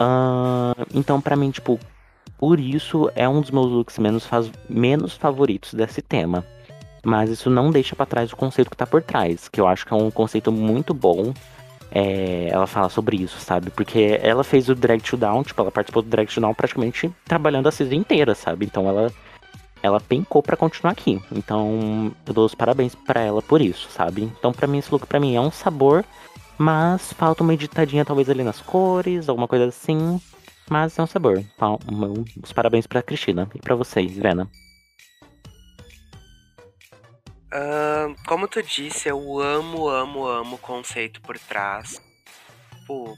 Uh, 0.00 0.84
então, 0.92 1.20
para 1.20 1.36
mim, 1.36 1.52
tipo, 1.52 1.78
por 2.36 2.58
isso 2.58 3.08
é 3.14 3.28
um 3.28 3.40
dos 3.40 3.52
meus 3.52 3.70
looks 3.70 3.96
menos, 3.96 4.28
menos 4.68 5.14
favoritos 5.14 5.72
desse 5.72 6.02
tema. 6.02 6.44
Mas 7.04 7.30
isso 7.30 7.48
não 7.48 7.70
deixa 7.70 7.94
para 7.94 8.06
trás 8.06 8.32
o 8.32 8.36
conceito 8.36 8.70
que 8.70 8.76
tá 8.76 8.86
por 8.86 9.02
trás, 9.02 9.48
que 9.48 9.60
eu 9.60 9.68
acho 9.68 9.86
que 9.86 9.92
é 9.92 9.96
um 9.96 10.10
conceito 10.10 10.50
muito 10.50 10.92
bom. 10.92 11.32
É, 11.92 12.48
ela 12.50 12.66
fala 12.66 12.88
sobre 12.88 13.16
isso, 13.16 13.40
sabe? 13.40 13.70
Porque 13.70 14.18
ela 14.22 14.44
fez 14.44 14.68
o 14.68 14.74
Drag 14.74 15.00
to 15.00 15.16
Down, 15.16 15.42
tipo, 15.42 15.60
ela 15.60 15.72
participou 15.72 16.02
do 16.02 16.08
Drag 16.08 16.26
to 16.28 16.40
Down 16.40 16.54
praticamente 16.54 17.10
trabalhando 17.24 17.68
a 17.68 17.72
season 17.72 17.94
inteira, 17.94 18.34
sabe? 18.34 18.64
Então 18.64 18.88
ela 18.88 19.12
ela 19.82 20.00
pencou 20.00 20.42
para 20.42 20.56
continuar 20.56 20.92
aqui. 20.92 21.20
Então, 21.32 22.12
eu 22.26 22.34
dou 22.34 22.44
os 22.44 22.54
parabéns 22.54 22.94
para 22.94 23.20
ela 23.20 23.40
por 23.40 23.62
isso, 23.62 23.88
sabe? 23.90 24.22
Então, 24.22 24.52
para 24.52 24.66
mim 24.66 24.78
esse 24.78 24.90
look 24.92 25.06
para 25.06 25.18
mim 25.18 25.34
é 25.34 25.40
um 25.40 25.50
sabor, 25.50 26.04
mas 26.58 27.12
falta 27.14 27.42
uma 27.42 27.54
editadinha 27.54 28.04
talvez 28.04 28.28
ali 28.28 28.44
nas 28.44 28.60
cores, 28.60 29.28
alguma 29.28 29.48
coisa 29.48 29.66
assim. 29.66 30.20
Mas 30.68 30.98
é 30.98 31.02
um 31.02 31.06
sabor. 31.06 31.38
Então, 31.56 31.78
os 32.42 32.52
parabéns 32.52 32.86
pra 32.86 33.02
Cristina 33.02 33.48
e 33.54 33.58
para 33.58 33.74
vocês, 33.74 34.16
Vena. 34.16 34.48
Uh, 37.52 38.14
como 38.26 38.46
tu 38.46 38.62
disse, 38.62 39.08
eu 39.08 39.40
amo, 39.40 39.88
amo, 39.88 40.26
amo 40.26 40.56
o 40.56 40.58
conceito 40.58 41.20
por 41.20 41.36
trás. 41.38 42.00
Pô, 42.86 43.16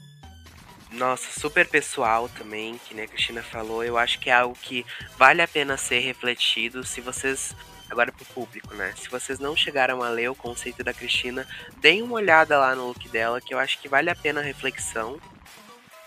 nossa, 0.93 1.39
super 1.39 1.67
pessoal 1.67 2.29
também, 2.29 2.79
que 2.79 2.93
nem 2.93 3.05
a 3.05 3.07
Cristina 3.07 3.43
falou. 3.43 3.83
Eu 3.83 3.97
acho 3.97 4.19
que 4.19 4.29
é 4.29 4.33
algo 4.33 4.55
que 4.59 4.85
vale 5.17 5.41
a 5.41 5.47
pena 5.47 5.77
ser 5.77 5.99
refletido. 5.99 6.83
Se 6.83 7.01
vocês. 7.01 7.55
Agora 7.89 8.11
pro 8.11 8.25
público, 8.25 8.73
né? 8.73 8.91
Se 8.97 9.07
vocês 9.07 9.37
não 9.37 9.55
chegaram 9.55 10.01
a 10.01 10.09
ler 10.09 10.27
o 10.27 10.35
conceito 10.35 10.83
da 10.83 10.93
Cristina, 10.93 11.47
deem 11.77 12.01
uma 12.01 12.15
olhada 12.15 12.57
lá 12.57 12.73
no 12.73 12.87
look 12.87 13.07
dela, 13.09 13.39
que 13.39 13.53
eu 13.53 13.59
acho 13.59 13.77
que 13.79 13.87
vale 13.87 14.09
a 14.09 14.15
pena 14.15 14.39
a 14.39 14.43
reflexão. 14.43 15.19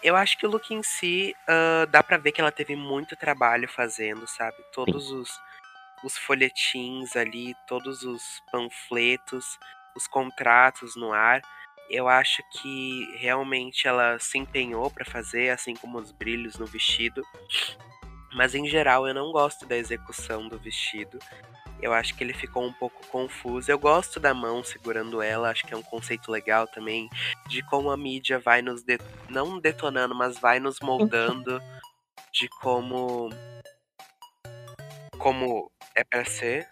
Eu 0.02 0.16
acho 0.16 0.36
que 0.36 0.46
o 0.46 0.50
look 0.50 0.74
em 0.74 0.82
si, 0.82 1.32
uh, 1.48 1.86
dá 1.86 2.02
pra 2.02 2.16
ver 2.16 2.32
que 2.32 2.40
ela 2.40 2.50
teve 2.50 2.74
muito 2.74 3.14
trabalho 3.14 3.68
fazendo, 3.68 4.26
sabe? 4.26 4.56
Todos 4.72 5.12
os 5.12 5.30
os 6.04 6.16
folhetins 6.16 7.16
ali, 7.16 7.54
todos 7.66 8.02
os 8.02 8.22
panfletos, 8.50 9.58
os 9.96 10.06
contratos 10.06 10.96
no 10.96 11.12
ar. 11.12 11.42
Eu 11.88 12.08
acho 12.08 12.42
que 12.50 13.16
realmente 13.16 13.86
ela 13.86 14.18
se 14.18 14.38
empenhou 14.38 14.90
para 14.90 15.04
fazer, 15.04 15.50
assim 15.50 15.74
como 15.74 15.98
os 15.98 16.12
brilhos 16.12 16.58
no 16.58 16.66
vestido. 16.66 17.22
Mas 18.34 18.54
em 18.54 18.66
geral 18.66 19.06
eu 19.06 19.14
não 19.14 19.32
gosto 19.32 19.64
da 19.66 19.76
execução 19.76 20.48
do 20.48 20.58
vestido. 20.58 21.18
Eu 21.80 21.92
acho 21.92 22.14
que 22.14 22.24
ele 22.24 22.32
ficou 22.32 22.64
um 22.64 22.72
pouco 22.72 23.06
confuso. 23.08 23.70
Eu 23.70 23.78
gosto 23.78 24.18
da 24.18 24.34
mão 24.34 24.64
segurando 24.64 25.22
ela, 25.22 25.50
acho 25.50 25.64
que 25.66 25.74
é 25.74 25.76
um 25.76 25.82
conceito 25.82 26.30
legal 26.30 26.66
também 26.66 27.08
de 27.48 27.62
como 27.62 27.90
a 27.90 27.96
mídia 27.96 28.38
vai 28.38 28.62
nos 28.62 28.82
não 29.28 29.58
detonando, 29.58 30.14
mas 30.14 30.38
vai 30.38 30.58
nos 30.58 30.80
moldando 30.80 31.60
de 32.32 32.48
como 32.60 33.30
como 35.18 35.70
é 35.96 36.04
para 36.04 36.24
ser. 36.24 36.68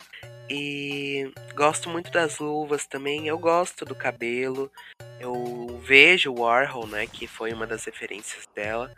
E 0.49 1.33
gosto 1.55 1.89
muito 1.89 2.13
das 2.13 2.39
luvas 2.39 2.87
também. 2.87 3.27
Eu 3.27 3.39
gosto 3.39 3.85
do 3.85 3.95
cabelo. 3.95 4.71
Eu 5.19 5.81
vejo 5.83 6.31
o 6.33 6.41
Warhol, 6.41 6.87
né, 6.87 7.07
que 7.07 7.27
foi 7.27 7.53
uma 7.53 7.67
das 7.67 7.85
referências 7.85 8.47
dela, 8.55 8.93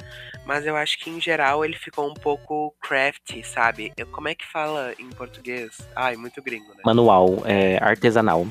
mas 0.44 0.66
eu 0.66 0.74
acho 0.74 0.98
que 0.98 1.08
em 1.08 1.20
geral 1.20 1.64
ele 1.64 1.76
ficou 1.76 2.10
um 2.10 2.14
pouco 2.14 2.74
crafty, 2.80 3.44
sabe? 3.44 3.92
Eu, 3.96 4.06
como 4.08 4.26
é 4.26 4.34
que 4.34 4.44
fala 4.44 4.92
em 4.98 5.08
português? 5.10 5.78
Ai, 5.94 6.16
muito 6.16 6.42
gringo, 6.42 6.70
né? 6.74 6.80
Manual, 6.84 7.42
é, 7.44 7.78
artesanal. 7.80 8.46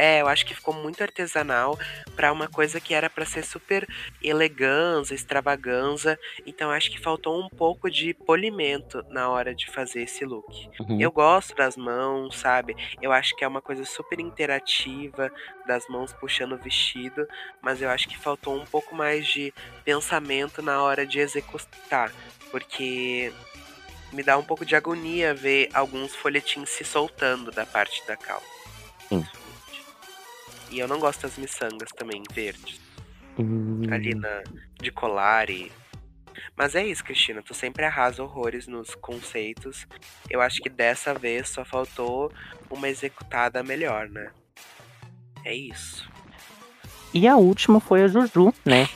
É, 0.00 0.22
eu 0.22 0.28
acho 0.28 0.46
que 0.46 0.54
ficou 0.54 0.72
muito 0.72 1.02
artesanal 1.02 1.76
para 2.14 2.32
uma 2.32 2.46
coisa 2.46 2.78
que 2.78 2.94
era 2.94 3.10
para 3.10 3.26
ser 3.26 3.44
super 3.44 3.84
elegância, 4.22 5.12
extravaganza. 5.12 6.16
Então 6.46 6.70
acho 6.70 6.88
que 6.88 7.00
faltou 7.00 7.36
um 7.36 7.48
pouco 7.48 7.90
de 7.90 8.14
polimento 8.14 9.04
na 9.10 9.28
hora 9.28 9.52
de 9.52 9.68
fazer 9.68 10.02
esse 10.02 10.24
look. 10.24 10.46
Uhum. 10.78 11.00
Eu 11.00 11.10
gosto 11.10 11.52
das 11.56 11.76
mãos, 11.76 12.36
sabe? 12.38 12.76
Eu 13.02 13.10
acho 13.10 13.34
que 13.34 13.42
é 13.42 13.48
uma 13.48 13.60
coisa 13.60 13.84
super 13.84 14.20
interativa 14.20 15.32
das 15.66 15.88
mãos 15.88 16.12
puxando 16.12 16.52
o 16.52 16.58
vestido, 16.58 17.26
mas 17.60 17.82
eu 17.82 17.90
acho 17.90 18.08
que 18.08 18.16
faltou 18.16 18.56
um 18.56 18.64
pouco 18.64 18.94
mais 18.94 19.26
de 19.26 19.52
pensamento 19.84 20.62
na 20.62 20.80
hora 20.80 21.04
de 21.04 21.18
executar, 21.18 22.12
porque 22.52 23.32
me 24.12 24.22
dá 24.22 24.38
um 24.38 24.44
pouco 24.44 24.64
de 24.64 24.76
agonia 24.76 25.34
ver 25.34 25.68
alguns 25.74 26.14
folhetins 26.14 26.70
se 26.70 26.84
soltando 26.84 27.50
da 27.50 27.66
parte 27.66 28.06
da 28.06 28.16
calça. 28.16 28.46
Sim. 29.08 29.26
E 30.70 30.78
eu 30.78 30.88
não 30.88 30.98
gosto 30.98 31.22
das 31.22 31.36
miçangas 31.38 31.90
também, 31.96 32.22
verdes. 32.32 32.80
Hum. 33.38 33.82
Ali 33.90 34.14
na, 34.14 34.42
de 34.80 34.90
colar 34.90 35.48
e. 35.48 35.70
Mas 36.56 36.74
é 36.74 36.86
isso, 36.86 37.04
Cristina. 37.04 37.42
Tu 37.42 37.54
sempre 37.54 37.84
arrasa 37.84 38.22
horrores 38.22 38.66
nos 38.66 38.94
conceitos. 38.94 39.86
Eu 40.28 40.40
acho 40.40 40.60
que 40.60 40.68
dessa 40.68 41.14
vez 41.14 41.48
só 41.48 41.64
faltou 41.64 42.32
uma 42.70 42.88
executada 42.88 43.62
melhor, 43.62 44.08
né? 44.08 44.30
É 45.44 45.54
isso. 45.54 46.08
E 47.12 47.26
a 47.26 47.36
última 47.36 47.80
foi 47.80 48.02
a 48.02 48.08
Juju, 48.08 48.52
né? 48.64 48.88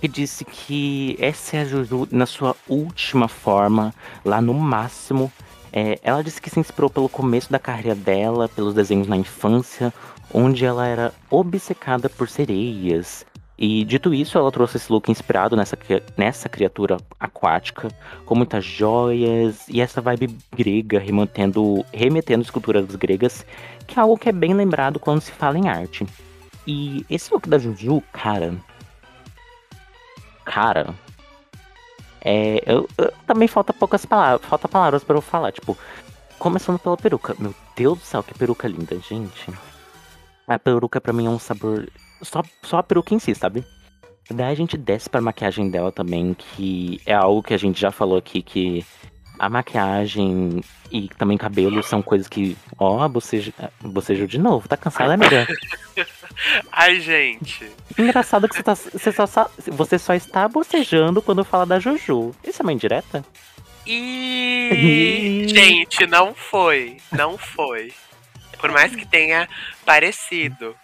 Que 0.00 0.08
disse 0.08 0.44
que 0.44 1.16
essa 1.20 1.56
é 1.56 1.60
a 1.60 1.64
Juju 1.64 2.08
na 2.10 2.24
sua 2.24 2.56
última 2.68 3.28
forma, 3.28 3.92
lá 4.24 4.40
no 4.40 4.54
máximo. 4.54 5.30
É, 5.72 5.98
ela 6.02 6.22
disse 6.22 6.40
que 6.40 6.50
se 6.50 6.58
inspirou 6.60 6.90
pelo 6.90 7.08
começo 7.08 7.50
da 7.50 7.58
carreira 7.58 7.94
dela, 7.94 8.48
pelos 8.48 8.74
desenhos 8.74 9.06
na 9.06 9.16
infância, 9.16 9.92
onde 10.32 10.64
ela 10.64 10.86
era 10.86 11.12
obcecada 11.30 12.08
por 12.08 12.28
sereias. 12.28 13.24
E 13.60 13.84
dito 13.84 14.14
isso, 14.14 14.38
ela 14.38 14.52
trouxe 14.52 14.76
esse 14.76 14.90
look 14.90 15.10
inspirado 15.10 15.56
nessa, 15.56 15.76
nessa 16.16 16.48
criatura 16.48 16.96
aquática, 17.18 17.88
com 18.24 18.36
muitas 18.36 18.64
joias 18.64 19.68
e 19.68 19.80
essa 19.80 20.00
vibe 20.00 20.36
grega, 20.56 21.00
remetendo, 21.00 21.84
remetendo 21.92 22.44
esculturas 22.44 22.94
gregas, 22.94 23.44
que 23.84 23.98
é 23.98 24.02
algo 24.02 24.16
que 24.16 24.28
é 24.28 24.32
bem 24.32 24.54
lembrado 24.54 25.00
quando 25.00 25.20
se 25.20 25.32
fala 25.32 25.58
em 25.58 25.68
arte. 25.68 26.06
E 26.64 27.04
esse 27.10 27.32
look 27.32 27.48
da 27.48 27.58
Juju, 27.58 28.00
cara. 28.12 28.54
Cara. 30.44 30.94
É, 32.20 32.62
eu, 32.66 32.88
eu, 32.98 33.12
também 33.26 33.48
falta 33.48 33.72
poucas 33.72 34.04
palavras, 34.04 34.48
falta 34.48 34.68
palavras 34.68 35.04
para 35.04 35.16
eu 35.16 35.20
falar, 35.20 35.52
tipo, 35.52 35.76
começando 36.38 36.78
pela 36.78 36.96
peruca. 36.96 37.34
Meu 37.38 37.54
Deus 37.76 37.98
do 37.98 38.04
céu, 38.04 38.22
que 38.22 38.34
peruca 38.34 38.68
linda, 38.68 38.98
gente. 38.98 39.52
A 40.46 40.58
peruca 40.58 41.00
pra 41.00 41.12
mim 41.12 41.26
é 41.26 41.30
um 41.30 41.38
sabor. 41.38 41.88
Só, 42.22 42.42
só 42.62 42.78
a 42.78 42.82
peruca 42.82 43.14
em 43.14 43.18
si, 43.18 43.34
sabe? 43.34 43.64
Daí 44.30 44.52
a 44.52 44.54
gente 44.54 44.76
desce 44.76 45.08
pra 45.08 45.20
maquiagem 45.20 45.70
dela 45.70 45.90
também, 45.90 46.34
que 46.34 47.00
é 47.06 47.14
algo 47.14 47.42
que 47.42 47.54
a 47.54 47.58
gente 47.58 47.80
já 47.80 47.90
falou 47.90 48.18
aqui, 48.18 48.42
que 48.42 48.84
a 49.38 49.48
maquiagem 49.48 50.62
e 50.90 51.08
também 51.08 51.36
cabelo 51.36 51.82
são 51.82 52.02
coisas 52.02 52.28
que. 52.28 52.56
Ó, 52.78 53.04
oh, 53.04 53.08
bocejo, 53.08 53.52
bocejo 53.80 54.26
de 54.26 54.38
novo, 54.38 54.68
tá 54.68 54.76
cansada, 54.76 55.14
amiga? 55.14 55.46
Ai, 56.72 57.00
gente. 57.00 57.70
Engraçado 57.98 58.48
que 58.48 58.56
você, 58.56 58.62
tá, 58.62 58.74
você, 58.74 59.12
só, 59.12 59.50
você 59.66 59.98
só 59.98 60.14
está 60.14 60.48
bocejando 60.48 61.20
quando 61.20 61.44
fala 61.44 61.66
da 61.66 61.78
Juju. 61.78 62.34
Isso 62.44 62.62
é 62.62 62.64
uma 62.64 62.72
indireta? 62.72 63.24
E... 63.86 65.46
gente, 65.48 66.06
não 66.06 66.34
foi. 66.34 66.98
Não 67.12 67.36
foi. 67.38 67.92
Por 68.58 68.70
mais 68.70 68.94
que 68.94 69.06
tenha 69.06 69.48
parecido. 69.84 70.74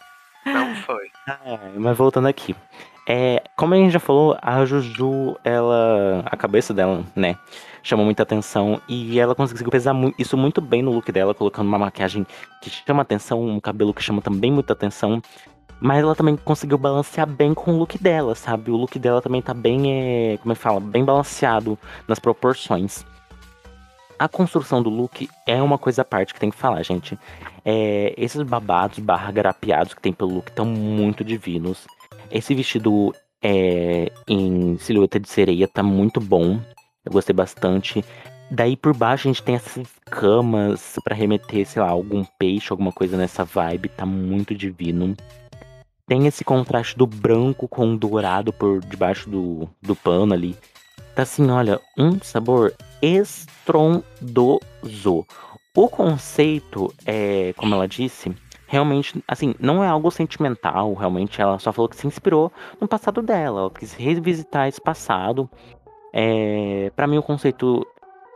Não 0.45 0.75
foi. 0.77 1.11
Ah, 1.29 1.59
mas 1.77 1.97
voltando 1.97 2.29
aqui. 2.29 2.55
É, 3.07 3.43
como 3.57 3.75
a 3.75 3.77
gente 3.77 3.93
já 3.93 4.01
falou, 4.01 4.37
a 4.41 4.65
Juju, 4.65 5.37
ela. 5.45 6.23
A 6.27 6.37
cabeça 6.37 6.73
dela, 6.73 7.05
né? 7.15 7.37
Chamou 7.85 8.05
muita 8.05 8.23
atenção. 8.23 8.81
E 8.89 9.21
ela 9.21 9.35
conseguiu 9.35 9.71
pesar 9.71 9.95
isso 10.19 10.37
muito 10.37 10.61
bem 10.61 10.83
no 10.83 10.91
look 10.91 11.13
dela, 11.13 11.35
colocando 11.35 11.69
uma 11.69 11.79
maquiagem 11.79 12.27
que 12.61 12.71
chama 12.71 13.03
atenção, 13.03 13.45
um 13.47 13.61
cabelo 13.61 13.93
que 13.95 14.03
chama 14.03 14.23
também 14.23 14.51
muita 14.51 14.73
atenção. 14.73 15.23
Mas 15.81 15.99
ela 15.99 16.15
também 16.15 16.35
conseguiu 16.35 16.79
balancear 16.79 17.27
bem 17.27 17.53
com 17.53 17.73
o 17.73 17.79
look 17.79 17.99
dela, 17.99 18.35
sabe? 18.35 18.71
O 18.71 18.77
look 18.77 18.99
dela 18.99 19.21
também 19.21 19.43
tá 19.43 19.53
bem, 19.53 19.93
é, 20.33 20.39
como 20.39 20.53
é 20.53 20.57
que 20.57 20.63
fala? 20.63 20.81
Bem 20.81 21.05
balanceado 21.05 21.79
nas 22.09 22.19
proporções. 22.19 23.05
A 24.19 24.29
construção 24.29 24.83
do 24.83 24.89
look 24.89 25.29
é 25.47 25.61
uma 25.61 25.77
coisa 25.77 26.03
à 26.03 26.05
parte 26.05 26.33
que 26.33 26.41
tem 26.41 26.51
que 26.51 26.57
falar, 26.57 26.83
gente. 26.83 27.19
É, 27.65 28.15
esses 28.17 28.41
babados 28.43 28.99
barra 28.99 29.31
garapeados 29.31 29.93
que 29.93 30.01
tem 30.01 30.13
pelo 30.13 30.37
look 30.37 30.49
estão 30.49 30.65
muito 30.65 31.23
divinos. 31.23 31.87
Esse 32.31 32.55
vestido 32.55 33.13
é, 33.43 34.11
em 34.27 34.79
silhueta 34.79 35.21
de 35.21 35.29
sereia 35.29 35.69
tá 35.69 35.83
muito 35.83 36.19
bom. 36.19 36.59
Eu 37.05 37.13
gostei 37.13 37.35
bastante. 37.35 38.05
Daí 38.51 38.77
por 38.77 38.97
baixo 38.97 39.29
a 39.29 39.33
gente 39.33 39.43
tem 39.43 39.55
essas 39.55 39.89
camas 40.07 40.99
para 41.03 41.15
remeter, 41.15 41.67
sei 41.67 41.83
lá, 41.83 41.89
algum 41.89 42.25
peixe, 42.39 42.69
alguma 42.71 42.93
coisa 42.93 43.17
nessa 43.17 43.45
vibe. 43.45 43.89
Tá 43.89 44.05
muito 44.05 44.55
divino. 44.55 45.17
Tem 46.07 46.27
esse 46.27 46.45
contraste 46.45 46.97
do 46.97 47.07
branco 47.07 47.67
com 47.67 47.95
o 47.95 47.97
dourado 47.97 48.53
por 48.53 48.81
debaixo 48.81 49.29
do, 49.29 49.69
do 49.81 49.97
pano 49.97 50.35
ali 50.35 50.55
Tá 51.15 51.23
assim, 51.23 51.49
olha, 51.49 51.81
um 51.97 52.19
sabor 52.21 52.75
estrondoso. 53.01 54.05
O 55.77 55.89
conceito, 55.89 56.93
é, 57.07 57.55
como 57.57 57.73
ela 57.73 57.87
disse, 57.87 58.35
realmente, 58.67 59.23
assim, 59.29 59.55
não 59.61 59.85
é 59.85 59.87
algo 59.87 60.11
sentimental, 60.11 60.93
realmente. 60.93 61.41
Ela 61.41 61.61
só 61.61 61.73
falou 61.73 61.89
que 61.89 61.95
se 61.97 62.09
inspirou 62.09 62.53
no 62.81 62.89
passado 62.89 63.23
dela. 63.23 63.61
Ela 63.61 63.71
quis 63.71 63.93
revisitar 63.93 64.67
esse 64.67 64.81
passado. 64.81 65.49
É, 66.17 66.93
para 66.95 67.09
mim, 67.09 67.19
o 67.19 67.23
conceito, 67.23 67.85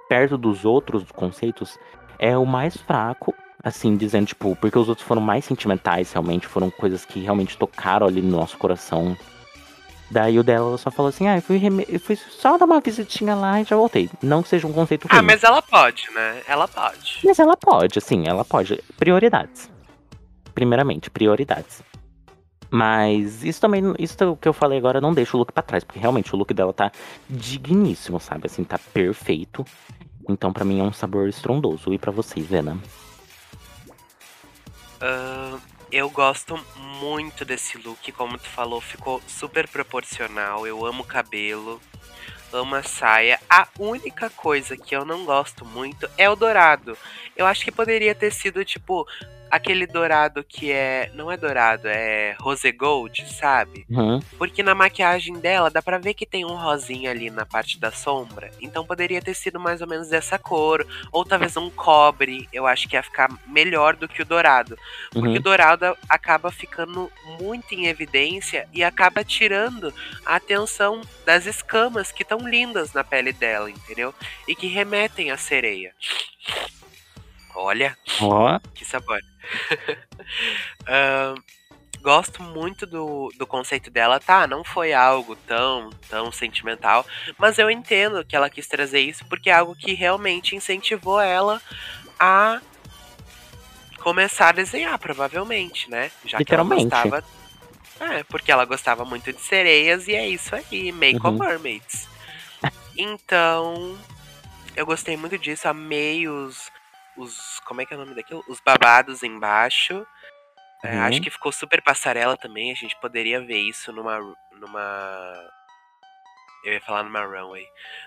perto 0.08 0.36
dos 0.36 0.64
outros 0.64 1.04
conceitos, 1.12 1.78
é 2.18 2.36
o 2.36 2.44
mais 2.44 2.76
fraco. 2.76 3.32
Assim, 3.62 3.96
dizendo, 3.96 4.26
tipo, 4.26 4.54
porque 4.56 4.78
os 4.78 4.88
outros 4.88 5.06
foram 5.06 5.20
mais 5.20 5.44
sentimentais, 5.44 6.12
realmente, 6.12 6.46
foram 6.46 6.70
coisas 6.70 7.04
que 7.04 7.20
realmente 7.20 7.56
tocaram 7.56 8.06
ali 8.06 8.20
no 8.22 8.36
nosso 8.36 8.56
coração. 8.56 9.16
Daí 10.10 10.38
o 10.38 10.44
dela 10.44 10.78
só 10.78 10.90
falou 10.92 11.08
assim: 11.10 11.26
ah, 11.28 11.36
eu 11.36 11.42
fui, 11.42 11.60
eu 11.88 12.00
fui 12.00 12.14
só 12.16 12.56
dar 12.56 12.64
uma 12.66 12.80
visitinha 12.80 13.34
lá 13.34 13.60
e 13.60 13.64
já 13.64 13.76
voltei. 13.76 14.08
Não 14.22 14.42
que 14.42 14.48
seja 14.48 14.66
um 14.66 14.72
conceito 14.72 15.06
Ah, 15.10 15.16
ruim. 15.16 15.26
mas 15.26 15.42
ela 15.42 15.60
pode, 15.60 16.04
né? 16.14 16.40
Ela 16.48 16.66
pode. 16.68 17.18
Mas 17.24 17.38
ela 17.38 17.56
pode, 17.56 17.98
assim, 17.98 18.26
ela 18.26 18.44
pode. 18.44 18.80
Prioridades. 18.96 19.68
Primeiramente, 20.54 21.10
prioridades. 21.10 21.82
Mas 22.70 23.42
isso 23.44 23.60
também, 23.60 23.82
isso 23.98 24.16
que 24.36 24.48
eu 24.48 24.52
falei 24.52 24.78
agora 24.78 25.00
não 25.00 25.14
deixa 25.14 25.36
o 25.36 25.38
look 25.38 25.52
pra 25.52 25.62
trás, 25.62 25.84
porque 25.84 25.98
realmente 25.98 26.34
o 26.34 26.38
look 26.38 26.52
dela 26.52 26.72
tá 26.72 26.92
digníssimo, 27.28 28.20
sabe? 28.20 28.46
Assim, 28.46 28.62
tá 28.62 28.78
perfeito. 28.78 29.64
Então 30.28 30.52
pra 30.52 30.64
mim 30.64 30.80
é 30.80 30.82
um 30.82 30.92
sabor 30.92 31.28
estrondoso. 31.28 31.92
E 31.92 31.98
pra 31.98 32.12
vocês, 32.12 32.46
Vena? 32.46 32.78
Ahn, 35.00 35.58
eu 35.90 36.10
gosto 36.10 36.58
muito 37.00 37.44
desse 37.44 37.78
look, 37.78 38.12
como 38.12 38.36
tu 38.36 38.48
falou, 38.48 38.80
ficou 38.80 39.22
super 39.26 39.66
proporcional. 39.66 40.66
Eu 40.66 40.84
amo 40.84 41.04
cabelo, 41.04 41.80
amo 42.52 42.74
a 42.74 42.82
saia. 42.82 43.40
A 43.48 43.66
única 43.78 44.28
coisa 44.28 44.76
que 44.76 44.94
eu 44.94 45.06
não 45.06 45.24
gosto 45.24 45.64
muito 45.64 46.06
é 46.18 46.28
o 46.28 46.36
dourado. 46.36 46.98
Eu 47.34 47.46
acho 47.46 47.64
que 47.64 47.72
poderia 47.72 48.14
ter 48.14 48.30
sido 48.30 48.62
tipo 48.64 49.06
aquele 49.50 49.86
dourado 49.86 50.44
que 50.44 50.70
é, 50.70 51.10
não 51.14 51.30
é 51.30 51.36
dourado, 51.36 51.88
é 51.88 52.36
rose 52.40 52.70
gold, 52.72 53.24
sabe? 53.32 53.86
Uhum. 53.90 54.20
Porque 54.36 54.62
na 54.62 54.74
maquiagem 54.74 55.38
dela 55.38 55.70
dá 55.70 55.82
pra 55.82 55.98
ver 55.98 56.14
que 56.14 56.26
tem 56.26 56.44
um 56.44 56.56
rosinha 56.56 57.10
ali 57.10 57.30
na 57.30 57.44
parte 57.46 57.78
da 57.78 57.90
sombra. 57.90 58.50
Então 58.60 58.84
poderia 58.84 59.20
ter 59.20 59.34
sido 59.34 59.58
mais 59.58 59.80
ou 59.80 59.86
menos 59.86 60.08
dessa 60.08 60.38
cor. 60.38 60.86
Ou 61.12 61.24
talvez 61.24 61.56
um 61.56 61.70
cobre. 61.70 62.48
Eu 62.52 62.66
acho 62.66 62.88
que 62.88 62.96
ia 62.96 63.02
ficar 63.02 63.28
melhor 63.46 63.96
do 63.96 64.08
que 64.08 64.22
o 64.22 64.26
dourado. 64.26 64.76
Porque 65.12 65.28
Uhum. 65.28 65.36
o 65.36 65.40
dourado 65.40 65.96
acaba 66.08 66.50
ficando 66.50 67.10
muito 67.40 67.74
em 67.74 67.86
evidência 67.86 68.68
e 68.72 68.82
acaba 68.82 69.24
tirando 69.24 69.92
a 70.24 70.36
atenção 70.36 71.00
das 71.24 71.46
escamas 71.46 72.12
que 72.12 72.22
estão 72.22 72.38
lindas 72.38 72.92
na 72.92 73.04
pele 73.04 73.32
dela, 73.32 73.70
entendeu? 73.70 74.14
E 74.46 74.54
que 74.54 74.66
remetem 74.66 75.30
à 75.30 75.36
sereia. 75.36 75.92
Olha, 77.54 77.96
Ó, 78.20 78.58
que 78.74 78.84
sabor. 78.84 79.20
Ahn, 80.86 81.34
gosto 82.00 82.42
muito 82.42 82.86
do, 82.86 83.32
do 83.36 83.46
conceito 83.46 83.90
dela, 83.90 84.20
tá? 84.20 84.46
Não 84.46 84.62
foi 84.64 84.92
algo 84.92 85.34
tão, 85.36 85.90
tão 86.08 86.30
sentimental, 86.32 87.04
mas 87.38 87.58
eu 87.58 87.70
entendo 87.70 88.24
que 88.24 88.36
ela 88.36 88.50
quis 88.50 88.66
trazer 88.66 89.00
isso 89.00 89.24
porque 89.26 89.50
é 89.50 89.54
algo 89.54 89.74
que 89.74 89.92
realmente 89.94 90.54
incentivou 90.54 91.20
ela 91.20 91.60
a 92.18 92.60
começar 94.00 94.50
a 94.50 94.52
desenhar, 94.52 94.98
provavelmente, 94.98 95.90
né? 95.90 96.10
Já 96.24 96.42
que 96.42 96.54
ela 96.54 96.64
gostava. 96.64 97.22
É, 98.00 98.22
porque 98.24 98.52
ela 98.52 98.64
gostava 98.64 99.04
muito 99.04 99.32
de 99.32 99.40
sereias 99.40 100.06
e 100.06 100.14
é 100.14 100.26
isso 100.28 100.54
aí, 100.54 100.92
make 100.92 101.26
Uhum. 101.26 101.36
mermaids. 101.36 102.08
Então, 102.96 103.98
eu 104.76 104.86
gostei 104.86 105.16
muito 105.16 105.36
disso, 105.36 105.68
amei 105.68 106.28
os, 106.28 106.70
os. 107.18 107.60
Como 107.60 107.80
é 107.80 107.86
que 107.86 107.92
é 107.92 107.96
o 107.96 108.00
nome 108.00 108.14
daquilo? 108.14 108.44
Os 108.48 108.60
babados 108.60 109.22
embaixo. 109.22 110.06
É, 110.84 110.94
Uhum. 110.94 111.02
acho 111.02 111.20
que 111.20 111.30
ficou 111.30 111.50
super 111.50 111.82
passarela 111.82 112.36
também. 112.36 112.70
A 112.70 112.74
gente 112.74 112.98
poderia 113.00 113.40
ver 113.40 113.58
isso 113.58 113.92
numa. 113.92 114.18
numa. 114.52 115.50
Eu 116.64 116.72
ia 116.72 116.80
falar 116.80 117.02
numa 117.02 117.24
runway. 117.24 117.64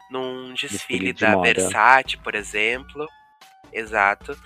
Num 0.10 0.54
desfile, 0.54 0.78
Desfile 0.78 1.14
de 1.14 1.22
da 1.22 1.32
moda. 1.32 1.54
Versace, 1.54 2.18
por 2.18 2.36
exemplo. 2.36 3.08
Exato. 3.72 4.38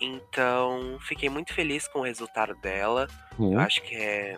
Então, 0.00 0.98
fiquei 1.00 1.28
muito 1.28 1.54
feliz 1.54 1.88
com 1.88 2.00
o 2.00 2.04
resultado 2.04 2.54
dela. 2.56 3.06
Eu 3.38 3.44
uhum. 3.44 3.58
acho 3.58 3.80
que 3.82 3.94
é. 3.94 4.36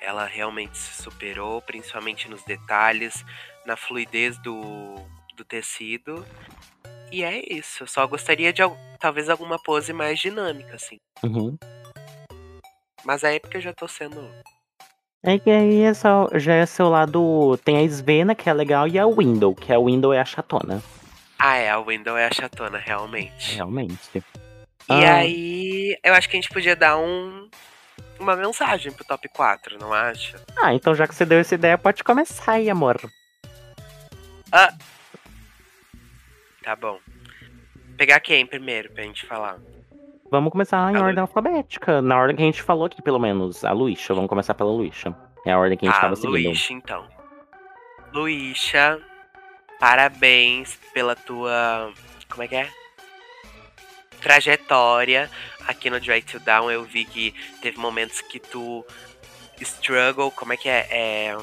Ela 0.00 0.26
realmente 0.26 0.76
se 0.76 1.00
superou, 1.00 1.62
principalmente 1.62 2.28
nos 2.28 2.42
detalhes, 2.42 3.24
na 3.64 3.76
fluidez 3.76 4.36
do, 4.38 4.96
do 5.36 5.44
tecido. 5.44 6.24
E 7.10 7.22
é 7.22 7.42
isso. 7.52 7.82
Eu 7.82 7.86
só 7.86 8.06
gostaria 8.06 8.52
de 8.52 8.62
al- 8.62 8.76
talvez 8.98 9.28
alguma 9.28 9.58
pose 9.62 9.92
mais 9.92 10.18
dinâmica, 10.18 10.76
assim. 10.76 10.96
Uhum. 11.22 11.56
Mas 13.04 13.24
aí 13.24 13.36
é 13.36 13.40
porque 13.40 13.56
eu 13.56 13.60
já 13.62 13.72
tô 13.72 13.86
sendo. 13.88 14.28
É 15.24 15.38
que 15.38 15.50
aí 15.50 15.82
é 15.82 15.94
só, 15.94 16.28
já 16.34 16.54
é 16.54 16.66
seu 16.66 16.88
lado. 16.88 17.56
Tem 17.64 17.76
a 17.78 17.88
Svena, 17.88 18.34
que 18.34 18.48
é 18.48 18.52
legal, 18.52 18.88
e 18.88 18.98
a 18.98 19.06
Window, 19.06 19.54
que 19.54 19.72
a 19.72 19.78
Window 19.78 20.12
é 20.12 20.20
a 20.20 20.24
chatona. 20.24 20.82
Ah, 21.38 21.56
é, 21.56 21.70
a 21.70 21.78
Window 21.80 22.16
é 22.16 22.26
a 22.26 22.32
chatona, 22.32 22.78
realmente. 22.78 23.56
Realmente. 23.56 24.22
E 24.88 25.04
Ah. 25.04 25.14
aí, 25.16 25.96
eu 26.02 26.14
acho 26.14 26.28
que 26.28 26.36
a 26.36 26.40
gente 26.40 26.52
podia 26.52 26.74
dar 26.76 26.96
um. 26.98 27.48
Uma 28.18 28.36
mensagem 28.36 28.92
pro 28.92 29.04
top 29.04 29.28
4, 29.30 29.78
não 29.80 29.92
acha? 29.92 30.40
Ah, 30.56 30.72
então 30.72 30.94
já 30.94 31.08
que 31.08 31.14
você 31.14 31.24
deu 31.26 31.40
essa 31.40 31.54
ideia, 31.56 31.76
pode 31.76 32.04
começar 32.04 32.52
aí, 32.52 32.70
amor. 32.70 33.00
Tá 36.62 36.76
bom. 36.76 36.98
Pegar 37.96 38.20
quem 38.20 38.46
primeiro 38.46 38.90
pra 38.92 39.04
gente 39.04 39.26
falar? 39.26 39.58
Vamos 40.30 40.50
começar 40.50 40.90
em 40.92 40.96
A 40.96 41.00
Lu- 41.00 41.04
ordem 41.06 41.20
alfabética. 41.20 42.00
Na 42.00 42.16
ordem 42.18 42.36
que 42.36 42.42
a 42.42 42.46
gente 42.46 42.62
falou 42.62 42.86
aqui, 42.86 43.02
pelo 43.02 43.18
menos. 43.18 43.64
A 43.64 43.72
Luísa. 43.72 44.14
Vamos 44.14 44.28
começar 44.28 44.54
pela 44.54 44.70
Luísa. 44.70 45.14
É 45.46 45.52
a 45.52 45.58
ordem 45.58 45.76
que 45.76 45.86
a 45.86 45.88
gente 45.90 45.98
Ah, 45.98 46.00
tava 46.02 46.16
seguindo. 46.16 46.32
Luísa, 46.32 46.72
então. 46.72 47.06
Luísa, 48.14 49.00
parabéns 49.78 50.78
pela 50.94 51.14
tua. 51.16 51.92
Como 52.30 52.42
é 52.42 52.48
que 52.48 52.54
é? 52.56 52.68
Trajetória 54.20 55.28
aqui 55.66 55.90
no 55.90 56.00
Drag 56.00 56.22
to 56.22 56.38
Down. 56.40 56.70
Eu 56.70 56.84
vi 56.84 57.04
que 57.04 57.34
teve 57.60 57.78
momentos 57.78 58.20
que 58.20 58.38
tu 58.38 58.84
struggle. 59.60 60.30
Como 60.30 60.52
é 60.52 60.56
que 60.56 60.68
é? 60.68 60.86
É. 60.90 61.36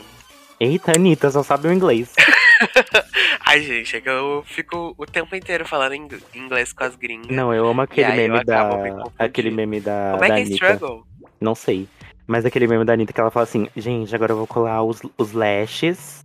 Eita, 0.59 0.93
Anitta, 0.95 1.29
só 1.29 1.43
sabe 1.43 1.67
o 1.67 1.73
inglês. 1.73 2.13
Ai, 3.49 3.61
gente, 3.63 3.95
é 3.95 4.01
que 4.01 4.07
eu 4.09 4.43
fico 4.45 4.93
o 4.97 5.05
tempo 5.05 5.35
inteiro 5.35 5.65
falando 5.67 5.95
ing- 5.95 6.21
inglês 6.35 6.71
com 6.71 6.83
as 6.83 6.95
gringas. 6.95 7.35
Não, 7.35 7.53
eu 7.53 7.67
amo 7.67 7.81
aquele 7.81 8.11
meme 8.13 8.43
da. 8.43 8.69
Aquele 9.17 9.49
meme 9.51 9.79
da. 9.79 10.11
Como 10.13 10.23
é 10.23 10.27
que 10.27 10.33
é 10.51 10.53
struggle? 10.53 11.03
Não 11.41 11.55
sei. 11.55 11.87
Mas 12.27 12.45
aquele 12.45 12.67
meme 12.67 12.85
da 12.85 12.93
Anitta 12.93 13.11
que 13.11 13.19
ela 13.19 13.31
fala 13.31 13.43
assim, 13.45 13.67
gente, 13.75 14.13
agora 14.13 14.33
eu 14.33 14.37
vou 14.37 14.45
colar 14.45 14.83
os, 14.83 15.01
os 15.17 15.31
lashes. 15.31 16.23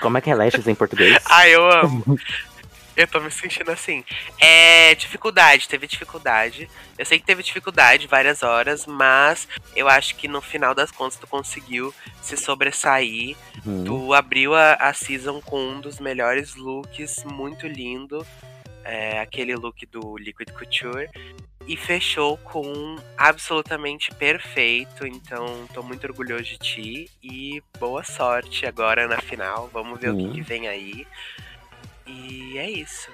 Como 0.00 0.18
é 0.18 0.20
que 0.20 0.28
é 0.30 0.34
lashes 0.34 0.66
em 0.66 0.74
português? 0.74 1.16
Ai, 1.30 1.54
eu 1.54 1.70
amo. 1.70 2.18
Eu 3.00 3.08
tô 3.08 3.18
me 3.20 3.30
sentindo 3.30 3.70
assim. 3.70 4.04
É, 4.38 4.94
dificuldade, 4.94 5.66
teve 5.68 5.86
dificuldade. 5.86 6.68
Eu 6.98 7.06
sei 7.06 7.18
que 7.18 7.24
teve 7.24 7.42
dificuldade 7.42 8.06
várias 8.06 8.42
horas, 8.42 8.84
mas 8.86 9.48
eu 9.74 9.88
acho 9.88 10.16
que 10.16 10.28
no 10.28 10.40
final 10.42 10.74
das 10.74 10.90
contas 10.90 11.16
tu 11.18 11.26
conseguiu 11.26 11.94
se 12.20 12.36
sobressair. 12.36 13.36
Uhum. 13.64 13.84
Tu 13.84 14.14
abriu 14.14 14.54
a, 14.54 14.74
a 14.74 14.92
season 14.92 15.40
com 15.40 15.58
um 15.60 15.80
dos 15.80 15.98
melhores 15.98 16.54
looks, 16.56 17.24
muito 17.24 17.66
lindo. 17.66 18.26
É, 18.84 19.20
aquele 19.20 19.54
look 19.54 19.86
do 19.86 20.16
Liquid 20.18 20.50
Couture. 20.52 21.08
E 21.66 21.76
fechou 21.76 22.36
com 22.38 22.66
um 22.66 22.96
absolutamente 23.16 24.12
perfeito. 24.14 25.06
Então, 25.06 25.66
tô 25.72 25.82
muito 25.82 26.04
orgulhoso 26.06 26.42
de 26.44 26.58
ti. 26.58 27.10
E 27.22 27.62
boa 27.78 28.02
sorte 28.02 28.66
agora 28.66 29.06
na 29.06 29.18
final. 29.20 29.68
Vamos 29.72 30.00
ver 30.00 30.10
o 30.10 30.14
Uhum. 30.14 30.28
que, 30.28 30.34
que 30.36 30.40
vem 30.42 30.66
aí. 30.68 31.06
E 32.10 32.58
é 32.58 32.70
isso. 32.70 33.08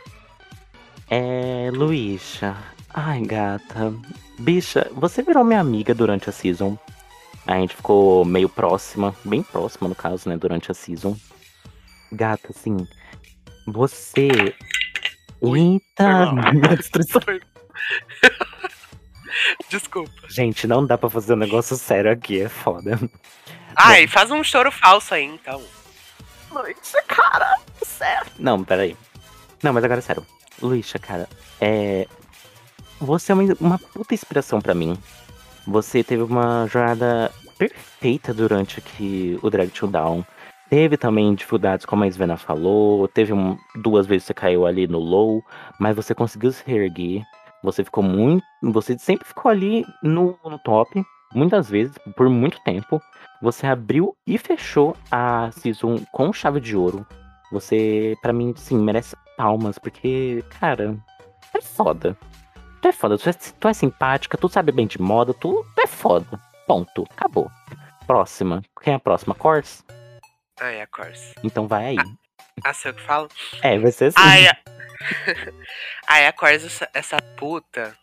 É, 1.10 1.70
Luísa. 1.72 2.56
Ai, 2.92 3.20
gata. 3.20 3.92
Bicha, 4.38 4.90
você 4.92 5.22
virou 5.22 5.44
minha 5.44 5.60
amiga 5.60 5.94
durante 5.94 6.30
a 6.30 6.32
season. 6.32 6.78
A 7.46 7.58
gente 7.58 7.76
ficou 7.76 8.24
meio 8.24 8.48
próxima, 8.48 9.14
bem 9.24 9.42
próxima 9.42 9.88
no 9.88 9.94
caso, 9.94 10.28
né, 10.28 10.36
durante 10.36 10.70
a 10.70 10.74
season. 10.74 11.16
Gata, 12.10 12.48
assim, 12.50 12.76
você. 13.66 14.54
Eita, 15.42 16.32
minha 16.32 16.76
destruição. 16.76 17.20
Desculpa. 19.68 20.10
Gente, 20.28 20.66
não 20.66 20.86
dá 20.86 20.96
pra 20.96 21.10
fazer 21.10 21.34
um 21.34 21.36
negócio 21.36 21.76
sério 21.76 22.10
aqui, 22.10 22.40
é 22.40 22.48
foda. 22.48 22.98
Ai, 23.76 24.06
faz 24.06 24.30
um 24.30 24.42
choro 24.42 24.72
falso 24.72 25.14
aí, 25.14 25.24
então. 25.24 25.62
Luísa, 26.56 27.02
cara, 27.06 27.58
sério. 27.82 28.32
Não, 28.38 28.64
peraí. 28.64 28.96
Não, 29.62 29.72
mas 29.74 29.84
agora 29.84 29.98
é 29.98 30.02
sério. 30.02 30.26
Luísa, 30.62 30.98
cara, 30.98 31.28
é. 31.60 32.06
Você 32.98 33.30
é 33.30 33.34
uma, 33.34 33.56
uma 33.60 33.78
puta 33.78 34.14
inspiração 34.14 34.60
pra 34.60 34.74
mim. 34.74 34.96
Você 35.66 36.02
teve 36.02 36.22
uma 36.22 36.66
jornada 36.66 37.30
perfeita 37.58 38.32
durante 38.32 38.78
aqui 38.78 39.38
o 39.42 39.50
Drag 39.50 39.68
to 39.70 39.86
Down. 39.86 40.24
Teve 40.70 40.96
também 40.96 41.34
dificuldades, 41.34 41.84
como 41.84 42.04
a 42.04 42.06
Svena 42.08 42.36
falou. 42.38 43.06
Teve 43.06 43.32
um, 43.32 43.58
duas 43.76 44.06
vezes 44.06 44.24
que 44.24 44.28
você 44.28 44.34
caiu 44.34 44.66
ali 44.66 44.86
no 44.86 44.98
low, 44.98 45.44
mas 45.78 45.94
você 45.94 46.14
conseguiu 46.14 46.52
se 46.52 46.64
reerguer. 46.66 47.22
Você 47.62 47.84
ficou 47.84 48.02
muito. 48.02 48.44
Você 48.62 48.98
sempre 48.98 49.26
ficou 49.28 49.50
ali 49.50 49.84
no, 50.02 50.38
no 50.42 50.58
top, 50.60 51.04
muitas 51.34 51.68
vezes, 51.68 51.94
por 52.16 52.28
muito 52.30 52.58
tempo. 52.64 53.00
Você 53.42 53.66
abriu 53.66 54.16
e 54.26 54.38
fechou 54.38 54.96
a 55.10 55.50
Season 55.52 56.04
com 56.12 56.32
chave 56.32 56.60
de 56.60 56.76
ouro. 56.76 57.06
Você, 57.52 58.16
para 58.22 58.32
mim, 58.32 58.54
sim, 58.56 58.78
merece 58.78 59.16
palmas, 59.36 59.78
porque, 59.78 60.44
cara, 60.60 60.96
é 61.54 61.60
foda. 61.60 62.16
Tu 62.80 62.88
é 62.88 62.92
foda, 62.92 63.18
tu 63.18 63.28
é, 63.28 63.32
tu 63.32 63.68
é 63.68 63.72
simpática, 63.72 64.38
tu 64.38 64.48
sabe 64.48 64.72
bem 64.72 64.86
de 64.86 65.00
moda, 65.00 65.32
tu, 65.34 65.64
tu 65.74 65.82
é 65.82 65.86
foda. 65.86 66.40
Ponto. 66.66 67.06
Acabou. 67.16 67.50
Próxima. 68.06 68.62
Quem 68.82 68.92
é 68.92 68.96
a 68.96 69.00
próxima? 69.00 69.34
Cors? 69.34 69.84
Ah, 70.58 70.70
é 70.70 70.82
a 70.82 70.86
Corse. 70.86 71.34
Então 71.44 71.68
vai 71.68 71.86
aí. 71.86 71.96
Ah, 72.64 72.72
sei 72.72 72.90
o 72.90 72.94
que 72.94 73.02
falo? 73.02 73.28
É, 73.62 73.78
vai 73.78 73.92
ser 73.92 74.06
assim. 74.06 74.16
Ai, 74.18 74.48
a... 74.48 74.56
Ai, 76.08 76.26
a 76.26 76.34
essa, 76.50 76.88
essa 76.94 77.16
puta. 77.36 77.94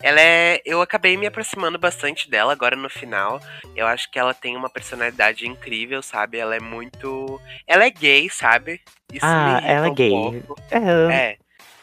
Ela 0.00 0.20
é. 0.20 0.62
Eu 0.64 0.80
acabei 0.80 1.16
me 1.16 1.26
aproximando 1.26 1.78
bastante 1.78 2.30
dela 2.30 2.52
agora 2.52 2.76
no 2.76 2.88
final. 2.88 3.40
Eu 3.74 3.86
acho 3.86 4.10
que 4.10 4.18
ela 4.18 4.32
tem 4.32 4.56
uma 4.56 4.70
personalidade 4.70 5.46
incrível, 5.46 6.02
sabe? 6.02 6.38
Ela 6.38 6.56
é 6.56 6.60
muito. 6.60 7.40
Ela 7.66 7.84
é 7.84 7.90
gay, 7.90 8.28
sabe? 8.30 8.80
Isso 9.12 9.26
ah, 9.26 9.60
ela 9.64 9.88
é 9.88 9.90
um 9.90 9.94
gay. 9.94 10.10
pouco. 10.10 10.60
É. 10.70 11.36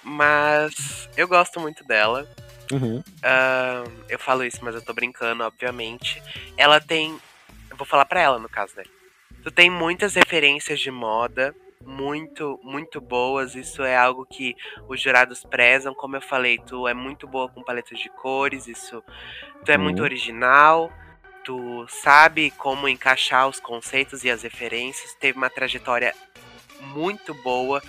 Mas 0.03 1.09
eu 1.17 1.27
gosto 1.27 1.59
muito 1.59 1.83
dela. 1.83 2.27
Uhum. 2.71 3.03
Ah, 3.23 3.83
eu 4.07 4.17
falo 4.17 4.43
isso, 4.43 4.59
mas 4.63 4.75
eu 4.75 4.81
tô 4.81 4.93
brincando, 4.93 5.43
obviamente. 5.43 6.21
Ela 6.57 6.79
tem. 6.79 7.19
Eu 7.69 7.77
vou 7.77 7.85
falar 7.85 8.05
pra 8.05 8.21
ela, 8.21 8.39
no 8.39 8.47
caso, 8.47 8.73
né? 8.77 8.83
Tu 9.43 9.51
tem 9.51 9.69
muitas 9.69 10.15
referências 10.15 10.79
de 10.79 10.89
moda, 10.89 11.53
muito, 11.85 12.59
muito 12.63 12.99
boas. 12.99 13.55
Isso 13.55 13.83
é 13.83 13.95
algo 13.95 14.25
que 14.25 14.55
os 14.87 14.99
jurados 15.01 15.43
prezam. 15.43 15.93
Como 15.93 16.15
eu 16.15 16.21
falei, 16.21 16.57
tu 16.57 16.87
é 16.87 16.93
muito 16.93 17.27
boa 17.27 17.47
com 17.47 17.63
paletas 17.63 17.99
de 17.99 18.09
cores, 18.09 18.67
isso. 18.67 19.03
Tu 19.63 19.71
é 19.71 19.77
muito 19.77 19.99
Uhum. 19.99 20.05
original. 20.05 20.91
Tu 21.43 21.85
sabe 21.87 22.51
como 22.51 22.89
encaixar 22.89 23.47
os 23.47 23.59
conceitos 23.59 24.23
e 24.23 24.29
as 24.31 24.41
referências. 24.41 25.13
Teve 25.15 25.37
uma 25.37 25.49
trajetória 25.49 26.13
muito 26.81 27.33
boa. 27.35 27.81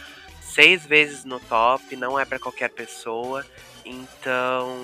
Seis 0.43 0.87
vezes 0.87 1.25
no 1.25 1.41
top, 1.41 1.97
não 1.97 2.19
é 2.19 2.25
pra 2.25 2.39
qualquer 2.39 2.71
pessoa. 2.71 3.45
Então, 3.85 4.79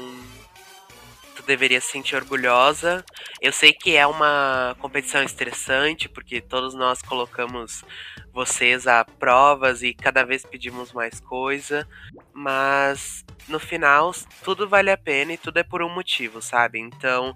tu 1.35 1.43
deveria 1.43 1.81
se 1.81 1.91
sentir 1.93 2.17
orgulhosa. 2.17 3.05
Eu 3.41 3.53
sei 3.53 3.73
que 3.73 3.97
é 3.97 4.07
uma 4.07 4.77
competição 4.79 5.23
estressante, 5.23 6.09
porque 6.09 6.41
todos 6.41 6.75
nós 6.75 7.03
colocamos 7.03 7.85
vocês 8.33 8.87
a 8.87 9.05
provas 9.05 9.83
e 9.83 9.93
cada 9.93 10.25
vez 10.25 10.45
pedimos 10.45 10.93
mais 10.93 11.21
coisa, 11.21 11.87
mas 12.33 13.25
no 13.49 13.59
final 13.59 14.13
tudo 14.43 14.69
vale 14.69 14.91
a 14.91 14.97
pena 14.97 15.35
e 15.35 15.39
tudo 15.39 15.59
é 15.59 15.63
por 15.63 15.83
um 15.83 15.89
motivo, 15.89 16.41
sabe? 16.41 16.79
Então, 16.79 17.35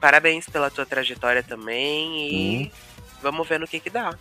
parabéns 0.00 0.48
pela 0.48 0.70
tua 0.70 0.86
trajetória 0.86 1.42
também 1.42 2.30
e 2.30 2.72
vamos 3.22 3.46
ver 3.46 3.60
no 3.60 3.68
que 3.68 3.80
que 3.80 3.90
dá. 3.90 4.16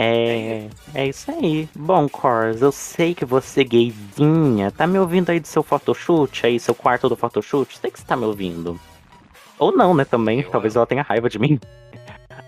É, 0.00 0.68
é 0.94 1.08
isso 1.08 1.28
aí. 1.28 1.68
Bom, 1.74 2.08
Cors, 2.08 2.62
eu 2.62 2.70
sei 2.70 3.16
que 3.16 3.24
você, 3.24 3.64
gayzinha, 3.64 4.70
tá 4.70 4.86
me 4.86 4.96
ouvindo 4.96 5.30
aí 5.30 5.40
do 5.40 5.48
seu 5.48 5.60
photoshoot, 5.60 6.46
aí, 6.46 6.60
seu 6.60 6.72
quarto 6.72 7.08
do 7.08 7.16
photoshoot? 7.16 7.76
Sei 7.76 7.90
que 7.90 7.98
você 7.98 8.06
tá 8.06 8.16
me 8.16 8.24
ouvindo. 8.24 8.78
Ou 9.58 9.76
não, 9.76 9.92
né, 9.92 10.04
também. 10.04 10.40
Eu 10.40 10.50
Talvez 10.52 10.76
ela 10.76 10.86
tenha 10.86 11.02
raiva 11.02 11.28
de 11.28 11.40
mim. 11.40 11.58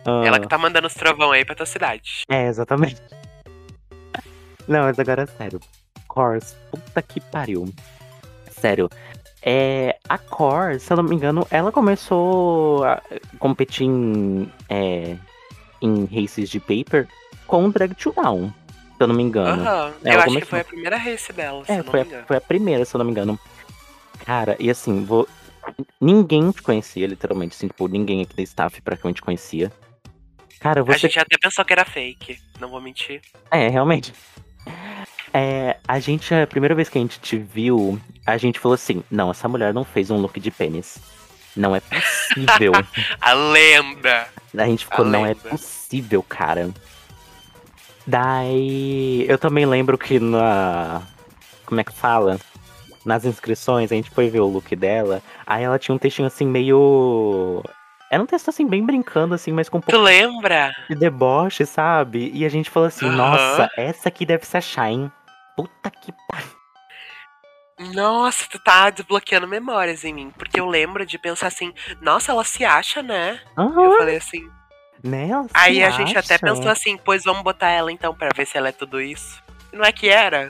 Ela 0.06 0.40
que 0.40 0.48
tá 0.48 0.56
mandando 0.56 0.86
os 0.86 0.94
trovão 0.94 1.30
aí 1.30 1.44
pra 1.44 1.54
tua 1.54 1.66
cidade. 1.66 2.22
É, 2.26 2.46
exatamente. 2.46 2.96
Não, 4.66 4.84
mas 4.84 4.98
agora 4.98 5.24
é 5.24 5.26
sério. 5.26 5.60
Cors, 6.08 6.56
puta 6.70 7.02
que 7.02 7.20
pariu. 7.20 7.68
Sério. 8.50 8.88
É, 9.42 9.98
a 10.08 10.16
Cors, 10.16 10.82
se 10.82 10.92
eu 10.92 10.96
não 10.96 11.04
me 11.04 11.14
engano, 11.14 11.46
ela 11.50 11.70
começou 11.70 12.82
a 12.84 13.02
competir 13.38 13.86
em, 13.86 14.50
é, 14.70 15.16
em 15.82 16.06
races 16.06 16.48
de 16.48 16.58
paper 16.58 17.06
com 17.50 17.66
o 17.66 17.72
Drag 17.72 17.92
to 17.94 18.12
Down, 18.12 18.54
se 18.96 19.02
eu 19.02 19.08
não 19.08 19.14
me 19.14 19.24
engano. 19.24 19.62
Aham. 19.62 19.92
Ela 20.04 20.14
Eu 20.14 20.20
acho 20.20 20.38
que 20.38 20.44
foi 20.44 20.60
a 20.60 20.64
primeira 20.64 20.96
race 20.96 21.32
dela, 21.32 21.64
É, 21.66 21.82
foi 21.82 22.02
a, 22.02 22.24
foi 22.26 22.36
a 22.36 22.40
primeira, 22.40 22.84
se 22.84 22.94
eu 22.94 22.98
não 22.98 23.04
me 23.04 23.10
engano. 23.10 23.38
Cara, 24.24 24.56
e 24.60 24.70
assim, 24.70 25.04
vou... 25.04 25.28
ninguém 26.00 26.52
te 26.52 26.62
conhecia, 26.62 27.08
literalmente. 27.08 27.56
Assim, 27.56 27.66
tipo, 27.66 27.88
ninguém 27.88 28.22
aqui 28.22 28.36
da 28.36 28.42
staff 28.42 28.80
praticamente 28.80 29.20
conhecia. 29.20 29.72
Cara, 30.60 30.80
A 30.80 30.84
você 30.84 30.98
gente 30.98 31.18
até 31.18 31.36
pensou 31.38 31.64
que 31.64 31.72
era 31.72 31.84
fake, 31.84 32.38
não 32.60 32.68
vou 32.68 32.80
mentir. 32.80 33.20
É, 33.50 33.66
realmente. 33.68 34.12
É, 35.32 35.78
a 35.88 35.98
gente, 35.98 36.32
a 36.34 36.46
primeira 36.46 36.74
vez 36.74 36.88
que 36.88 36.98
a 36.98 37.00
gente 37.00 37.18
te 37.18 37.36
viu, 37.36 38.00
a 38.26 38.36
gente 38.36 38.60
falou 38.60 38.74
assim: 38.74 39.02
não, 39.10 39.30
essa 39.30 39.48
mulher 39.48 39.74
não 39.74 39.84
fez 39.84 40.10
um 40.10 40.18
look 40.18 40.38
de 40.38 40.50
pênis. 40.50 40.98
Não 41.56 41.74
é 41.74 41.80
possível. 41.80 42.72
A 43.20 43.32
lenda! 43.32 44.28
a 44.56 44.66
gente 44.66 44.84
ficou, 44.84 45.04
A 45.04 45.08
não 45.08 45.24
é 45.24 45.28
lenda. 45.30 45.48
possível, 45.48 46.22
cara. 46.22 46.70
Daí, 48.06 49.24
eu 49.28 49.38
também 49.38 49.66
lembro 49.66 49.96
que 49.98 50.18
na. 50.18 51.02
Como 51.66 51.80
é 51.80 51.84
que 51.84 51.92
fala? 51.92 52.38
Nas 53.04 53.24
inscrições, 53.24 53.90
a 53.92 53.94
gente 53.94 54.10
foi 54.10 54.28
ver 54.28 54.40
o 54.40 54.46
look 54.46 54.74
dela. 54.76 55.22
Aí 55.46 55.62
ela 55.64 55.78
tinha 55.78 55.94
um 55.94 55.98
textinho 55.98 56.26
assim, 56.26 56.46
meio. 56.46 57.62
Era 58.10 58.22
um 58.22 58.26
texto 58.26 58.48
assim, 58.48 58.66
bem 58.66 58.84
brincando, 58.84 59.34
assim, 59.34 59.52
mas 59.52 59.68
com 59.68 59.78
um 59.78 59.80
Tu 59.80 59.90
pouco 59.92 60.04
lembra? 60.04 60.74
de 60.88 60.96
deboche, 60.96 61.64
sabe? 61.64 62.30
E 62.34 62.44
a 62.44 62.48
gente 62.48 62.68
falou 62.68 62.88
assim, 62.88 63.06
Aham. 63.06 63.16
nossa, 63.16 63.70
essa 63.76 64.08
aqui 64.08 64.26
deve 64.26 64.44
ser 64.44 64.56
a 64.56 64.60
Shine. 64.60 65.12
Puta 65.56 65.90
que 65.90 66.12
pariu. 66.28 66.60
Nossa, 67.94 68.46
tu 68.50 68.58
tá 68.58 68.90
desbloqueando 68.90 69.48
memórias 69.48 70.04
em 70.04 70.12
mim. 70.12 70.30
Porque 70.36 70.60
eu 70.60 70.66
lembro 70.66 71.06
de 71.06 71.16
pensar 71.18 71.46
assim, 71.46 71.72
nossa, 72.00 72.32
ela 72.32 72.44
se 72.44 72.64
acha, 72.64 73.02
né? 73.02 73.40
Eu 73.56 73.56
Aham, 73.56 73.96
falei 73.96 74.16
assim. 74.16 74.50
Né? 75.02 75.28
ela 75.28 75.44
se 75.44 75.50
Aí 75.54 75.82
a 75.82 75.90
gente 75.90 76.16
até 76.16 76.38
pensou 76.38 76.68
assim, 76.68 76.96
pois 76.96 77.24
vamos 77.24 77.42
botar 77.42 77.68
ela 77.70 77.90
então 77.92 78.14
pra 78.14 78.30
ver 78.34 78.46
se 78.46 78.56
ela 78.56 78.68
é 78.68 78.72
tudo 78.72 79.00
isso. 79.00 79.42
Não 79.72 79.84
é 79.84 79.92
que 79.92 80.08
era? 80.08 80.48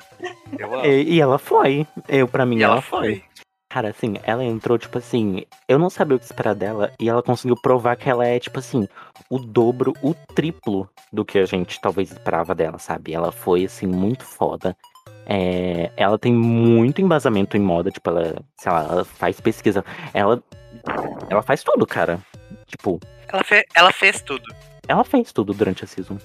Eu 0.59 0.75
amo. 0.75 0.87
E, 0.87 1.15
e 1.15 1.21
ela 1.21 1.39
foi. 1.39 1.87
Eu, 2.09 2.27
pra 2.27 2.47
mim, 2.47 2.59
E 2.59 2.63
ela, 2.63 2.75
ela 2.75 2.83
foi. 2.83 3.01
foi. 3.01 3.25
Cara, 3.69 3.91
assim, 3.91 4.15
ela 4.25 4.43
entrou, 4.43 4.77
tipo 4.77 4.99
assim, 4.99 5.45
eu 5.69 5.79
não 5.79 5.89
sabia 5.89 6.17
o 6.17 6.19
que 6.19 6.25
esperar 6.25 6.57
dela, 6.57 6.93
e 6.99 7.09
ela 7.09 7.23
conseguiu 7.23 7.55
provar 7.55 7.95
que 7.95 8.11
ela 8.11 8.27
é, 8.27 8.37
tipo 8.41 8.59
assim, 8.59 8.89
o 9.29 9.39
dobro, 9.39 9.93
o 10.03 10.13
triplo 10.35 10.91
do 11.13 11.25
que 11.25 11.39
a 11.39 11.47
gente 11.47 11.81
talvez 11.81 12.11
esperava 12.11 12.53
dela, 12.53 12.79
sabe? 12.79 13.15
Ela 13.15 13.31
foi, 13.31 13.67
assim, 13.67 13.87
muito 13.87 14.25
foda. 14.25 14.77
É, 15.25 15.93
ela 15.97 16.19
tem 16.19 16.33
muito 16.33 17.01
embasamento 17.01 17.57
em 17.57 17.61
moda, 17.61 17.93
tipo, 17.93 18.11
ela, 18.11 18.43
sei 18.57 18.73
lá, 18.73 18.83
ela 18.91 19.05
faz 19.05 19.41
pesquisa. 19.41 19.85
Ela, 20.13 20.43
ela 21.29 21.43
faz 21.43 21.63
tudo, 21.63 21.87
cara. 21.87 22.19
Tipo, 22.67 22.99
Ela, 23.33 23.45
fe- 23.45 23.67
ela 23.75 23.93
fez 23.93 24.21
tudo. 24.23 24.45
ela 24.89 25.05
fez 25.05 25.33
tudo 25.33 25.53
durante 25.55 25.85
a 25.85 25.87
season. 25.87 26.19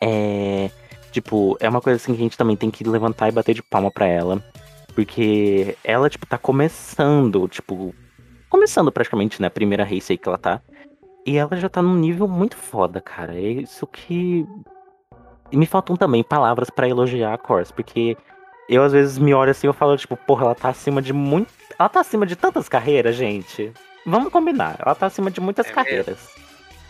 É. 0.00 0.70
Tipo, 1.10 1.56
é 1.60 1.68
uma 1.68 1.80
coisa 1.80 1.96
assim 1.96 2.12
que 2.14 2.20
a 2.20 2.22
gente 2.22 2.36
também 2.38 2.56
tem 2.56 2.70
que 2.70 2.84
levantar 2.84 3.28
e 3.28 3.32
bater 3.32 3.54
de 3.54 3.62
palma 3.62 3.90
pra 3.90 4.06
ela. 4.06 4.42
Porque 4.94 5.76
ela, 5.84 6.08
tipo, 6.10 6.26
tá 6.26 6.38
começando, 6.38 7.46
tipo. 7.48 7.94
Começando 8.48 8.90
praticamente, 8.90 9.40
né? 9.40 9.48
A 9.48 9.50
primeira 9.50 9.84
race 9.84 10.12
aí 10.12 10.18
que 10.18 10.28
ela 10.28 10.38
tá. 10.38 10.60
E 11.26 11.36
ela 11.36 11.56
já 11.56 11.68
tá 11.68 11.82
num 11.82 11.94
nível 11.94 12.26
muito 12.26 12.56
foda, 12.56 13.00
cara. 13.00 13.36
É 13.36 13.40
isso 13.40 13.86
que. 13.86 14.46
E 15.50 15.56
me 15.56 15.66
faltam 15.66 15.96
também 15.96 16.22
palavras 16.22 16.68
pra 16.70 16.88
elogiar 16.88 17.32
a 17.34 17.38
Cors, 17.38 17.70
porque 17.72 18.16
eu 18.68 18.82
às 18.82 18.92
vezes 18.92 19.18
me 19.18 19.32
olho 19.32 19.50
assim 19.50 19.68
e 19.68 19.72
falo, 19.72 19.96
tipo, 19.96 20.14
porra, 20.16 20.44
ela 20.46 20.54
tá 20.54 20.68
acima 20.68 21.00
de 21.00 21.12
muito. 21.12 21.52
Ela 21.78 21.88
tá 21.88 22.00
acima 22.00 22.26
de 22.26 22.36
tantas 22.36 22.68
carreiras, 22.68 23.14
gente. 23.16 23.72
Vamos 24.08 24.32
combinar. 24.32 24.76
Ela 24.78 24.94
tá 24.94 25.06
acima 25.06 25.30
de 25.30 25.40
muitas 25.40 25.66
É 25.66 25.70
carreiras. 25.70 26.18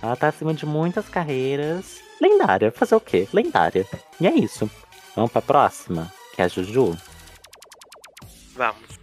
Ela 0.00 0.14
tá 0.14 0.28
acima 0.28 0.54
de 0.54 0.64
muitas 0.64 1.08
carreiras. 1.08 2.00
Lendária. 2.20 2.70
Fazer 2.70 2.94
o 2.94 3.00
quê? 3.00 3.28
Lendária. 3.32 3.84
E 4.20 4.26
é 4.26 4.34
isso. 4.34 4.70
Vamos 5.14 5.32
pra 5.32 5.42
próxima, 5.42 6.12
que 6.34 6.40
é 6.40 6.44
a 6.44 6.48
Juju. 6.48 6.96
Vamos. 8.54 8.98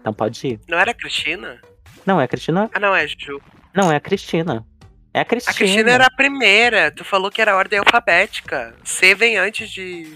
Então 0.00 0.12
pode 0.12 0.46
ir. 0.46 0.60
Não 0.68 0.78
era 0.78 0.90
a 0.90 0.94
Cristina? 0.94 1.60
Não, 2.04 2.20
é 2.20 2.24
a 2.24 2.28
Cristina. 2.28 2.70
Ah, 2.74 2.80
não, 2.80 2.94
é 2.94 3.02
a 3.02 3.06
Ju. 3.06 3.40
Não, 3.74 3.90
é 3.90 3.96
a 3.96 4.00
Cristina. 4.00 4.66
É 5.14 5.20
a 5.20 5.22
A 5.22 5.24
Cristina. 5.24 5.54
Cristina 5.54 5.90
era 5.90 6.06
a 6.06 6.10
primeira. 6.10 6.90
Tu 6.90 7.04
falou 7.04 7.30
que 7.30 7.40
era 7.40 7.52
a 7.52 7.56
ordem 7.56 7.78
alfabética. 7.78 8.74
C 8.84 9.14
vem 9.14 9.38
antes 9.38 9.70
de. 9.70 10.12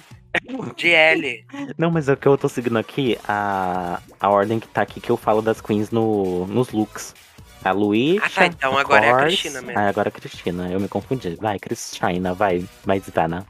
De 0.76 0.90
L. 0.90 1.46
Não, 1.78 1.90
mas 1.90 2.08
é 2.08 2.12
o 2.12 2.16
que 2.16 2.28
eu 2.28 2.36
tô 2.36 2.48
seguindo 2.48 2.78
aqui, 2.78 3.18
a, 3.26 4.00
a 4.20 4.28
ordem 4.28 4.60
que 4.60 4.68
tá 4.68 4.82
aqui 4.82 5.00
que 5.00 5.10
eu 5.10 5.16
falo 5.16 5.40
das 5.40 5.60
queens 5.60 5.90
no, 5.90 6.46
nos 6.46 6.70
looks. 6.70 7.14
A 7.64 7.72
Luísa. 7.72 8.24
Ah, 8.24 8.30
tá, 8.30 8.46
então 8.46 8.78
agora 8.78 9.06
é 9.06 9.10
a 9.10 9.16
Cristina 9.16 9.60
mesmo. 9.60 9.78
Ah, 9.78 9.88
agora 9.88 10.08
é 10.08 10.10
a 10.10 10.12
Cristina. 10.12 10.70
Eu 10.70 10.80
me 10.80 10.88
confundi. 10.88 11.36
Vai, 11.40 11.58
Cristina, 11.58 12.32
vai. 12.34 12.64
Vai, 12.84 13.00
Zvana. 13.00 13.46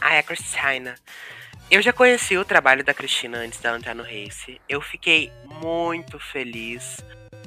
Ah, 0.00 0.14
é 0.14 0.18
a 0.18 0.22
Cristina. 0.22 0.94
Eu 1.70 1.80
já 1.80 1.92
conheci 1.92 2.36
o 2.36 2.44
trabalho 2.44 2.84
da 2.84 2.92
Cristina 2.92 3.38
antes 3.38 3.58
dela 3.58 3.78
entrar 3.78 3.94
no 3.94 4.02
Race. 4.02 4.60
Eu 4.68 4.80
fiquei 4.82 5.32
muito 5.62 6.18
feliz 6.18 7.02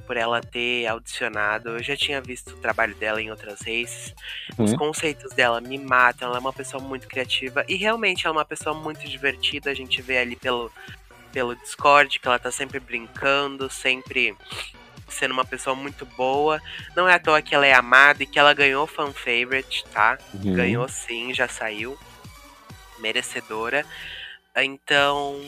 por 0.07 0.17
ela 0.17 0.41
ter 0.41 0.87
audicionado. 0.87 1.69
Eu 1.69 1.83
já 1.83 1.95
tinha 1.95 2.19
visto 2.21 2.55
o 2.55 2.57
trabalho 2.57 2.95
dela 2.95 3.21
em 3.21 3.29
outras 3.29 3.59
races. 3.61 4.15
Os 4.57 4.73
Hum. 4.73 4.77
conceitos 4.77 5.31
dela 5.33 5.61
me 5.61 5.77
matam. 5.77 6.27
Ela 6.29 6.37
é 6.37 6.39
uma 6.39 6.53
pessoa 6.53 6.81
muito 6.81 7.07
criativa. 7.07 7.63
E 7.67 7.75
realmente 7.75 8.25
ela 8.25 8.35
é 8.35 8.39
uma 8.39 8.45
pessoa 8.45 8.75
muito 8.75 9.07
divertida. 9.07 9.69
A 9.69 9.75
gente 9.75 10.01
vê 10.01 10.17
ali 10.17 10.35
pelo, 10.35 10.71
pelo 11.31 11.55
Discord 11.55 12.17
que 12.19 12.27
ela 12.27 12.39
tá 12.39 12.51
sempre 12.51 12.79
brincando, 12.79 13.69
sempre 13.69 14.35
sendo 15.07 15.31
uma 15.31 15.45
pessoa 15.45 15.75
muito 15.75 16.05
boa. 16.05 16.61
Não 16.95 17.07
é 17.07 17.13
à 17.13 17.19
toa 17.19 17.41
que 17.41 17.53
ela 17.53 17.65
é 17.65 17.73
amada 17.73 18.23
e 18.23 18.25
que 18.25 18.39
ela 18.39 18.53
ganhou 18.53 18.87
fan 18.87 19.11
favorite, 19.11 19.85
tá? 19.91 20.17
Uhum. 20.33 20.53
Ganhou 20.53 20.87
sim, 20.87 21.33
já 21.33 21.47
saiu. 21.47 21.97
Merecedora. 22.99 23.85
Então, 24.55 25.41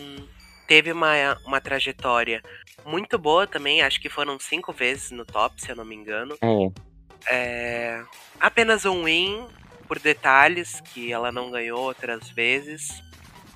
teve 0.68 0.92
uma, 0.92 1.38
uma 1.46 1.62
trajetória 1.62 2.44
muito 2.86 3.18
boa 3.18 3.48
também. 3.48 3.82
Acho 3.82 4.02
que 4.02 4.10
foram 4.10 4.40
cinco 4.40 4.74
vezes 4.74 5.12
no 5.12 5.26
top, 5.26 5.62
se 5.62 5.70
eu 5.72 5.76
não 5.76 5.86
me 5.86 5.96
engano. 5.96 6.38
É. 6.42 6.88
É, 7.30 8.04
apenas 8.40 8.86
um 8.86 9.06
win 9.06 9.48
por 9.88 10.00
detalhes, 10.00 10.82
que 10.82 11.12
ela 11.12 11.32
não 11.32 11.50
ganhou 11.50 11.80
outras 11.80 12.30
vezes. 12.30 13.02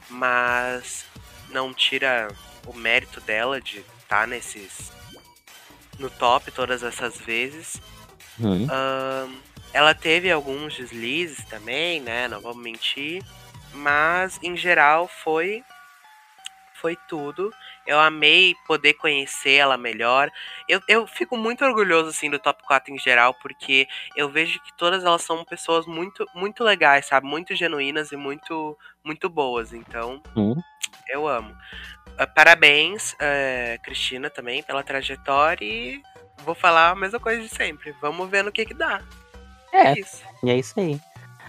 Mas 0.10 1.06
não 1.49 1.73
tira 1.73 2.30
o 2.65 2.73
mérito 2.73 3.19
dela 3.22 3.61
de 3.61 3.84
estar 3.99 4.28
nesses. 4.28 4.91
No 6.02 6.10
top 6.10 6.52
todas 6.52 6.84
essas 6.84 7.18
vezes. 7.18 7.80
Uhum. 8.40 8.68
Ahn, 8.69 9.36
ela 9.73 9.94
teve 9.94 10.30
alguns 10.30 10.76
deslizes 10.76 11.45
também, 11.45 12.02
né? 12.02 12.28
Não 12.28 12.41
vamos 12.41 12.61
mentir. 12.61 13.23
Mas, 13.73 14.38
em 14.44 14.57
geral, 14.57 15.07
foi. 15.07 15.64
Foi 16.73 16.98
tudo. 17.07 17.53
Eu 17.86 17.99
amei 17.99 18.56
poder 18.65 18.95
conhecer 18.95 19.52
ela 19.53 19.78
melhor. 19.78 20.32
Eu, 20.68 20.82
eu 20.88 21.06
fico 21.06 21.38
muito 21.38 21.64
orgulhoso, 21.64 22.10
assim, 22.10 22.30
do 22.30 22.40
top 22.40 22.64
4 22.64 22.91
em 22.91 22.98
geral, 22.98 23.36
porque 23.36 23.88
eu 24.15 24.28
vejo 24.30 24.60
que 24.64 24.76
todas 24.76 25.06
elas 25.06 25.22
são 25.22 25.45
pessoas 25.45 25.86
muito, 25.86 26.26
muito 26.34 26.64
legais, 26.64 27.06
sabe? 27.06 27.28
Muito 27.28 27.56
genuínas 27.56 28.11
e 28.11 28.18
muito, 28.18 28.76
muito 29.03 29.30
boas. 29.30 29.73
Então, 29.73 30.22
Uhum. 30.36 30.60
Eu 31.10 31.28
amo. 31.28 31.56
Ah, 32.18 32.28
Parabéns, 32.28 33.16
eh, 33.20 33.80
Cristina, 33.84 34.30
também, 34.30 34.64
pela 34.64 34.84
trajetória. 34.84 35.66
E 35.66 36.02
vou 36.45 36.56
falar 36.56 36.91
a 36.91 36.95
mesma 36.95 37.20
coisa 37.20 37.41
de 37.41 37.49
sempre. 37.49 37.95
Vamos 38.02 38.30
ver 38.30 38.44
no 38.44 38.52
que 38.52 38.66
que 38.66 38.74
dá. 38.74 39.02
É. 39.72 39.99
Isso. 39.99 40.24
E 40.44 40.49
é 40.49 40.58
isso 40.58 40.80
aí. 40.80 40.99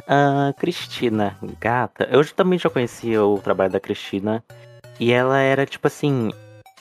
Ah, 0.06 0.52
Cristina, 0.56 1.36
gata. 1.60 2.08
Eu 2.10 2.24
também 2.34 2.58
já 2.58 2.70
conhecia 2.70 3.22
o 3.24 3.38
trabalho 3.38 3.72
da 3.72 3.80
Cristina. 3.80 4.42
E 4.98 5.12
ela 5.12 5.38
era 5.38 5.66
tipo 5.66 5.86
assim. 5.86 6.30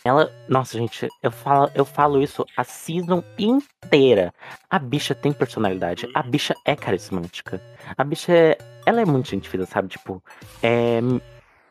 Ela. 0.04 0.32
Nossa, 0.48 0.78
gente, 0.78 1.08
eu 1.22 1.32
falo, 1.32 1.70
eu 1.76 1.86
falo 1.86 2.22
isso 2.22 2.46
a 2.58 2.64
season 2.64 3.24
inteira. 3.38 4.34
A 4.70 4.80
bicha 4.80 5.14
tem 5.14 5.34
personalidade. 5.34 6.10
A 6.14 6.24
bicha 6.24 6.56
é 6.66 6.76
carismática. 6.76 7.62
A 7.98 8.04
bicha 8.04 8.32
é. 8.32 8.58
Ela 8.86 9.02
é 9.02 9.06
muito 9.06 9.30
gente 9.30 9.50
fina, 9.50 9.66
sabe? 9.66 9.90
Tipo. 9.90 10.24
É. 10.64 11.00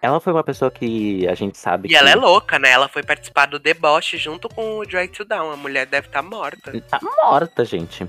Ela 0.03 0.19
foi 0.19 0.33
uma 0.33 0.43
pessoa 0.43 0.71
que 0.71 1.27
a 1.29 1.35
gente 1.35 1.59
sabe 1.59 1.87
E 1.87 1.91
que. 1.91 1.97
ela 1.97 2.11
é 2.11 2.15
louca, 2.15 2.59
né? 2.59 2.71
Ela 2.71 2.89
foi 2.89 3.03
participar 3.03 3.47
do 3.47 3.59
deboche 3.59 4.17
junto 4.17 4.49
com 4.49 4.79
o 4.79 4.87
Drag 4.87 5.09
to 5.09 5.25
Down. 5.25 5.53
A 5.53 5.57
mulher 5.57 5.87
deve 5.87 6.07
estar 6.07 6.23
morta. 6.23 6.73
Tá 6.89 6.99
morta, 7.23 7.65
gente. 7.65 8.07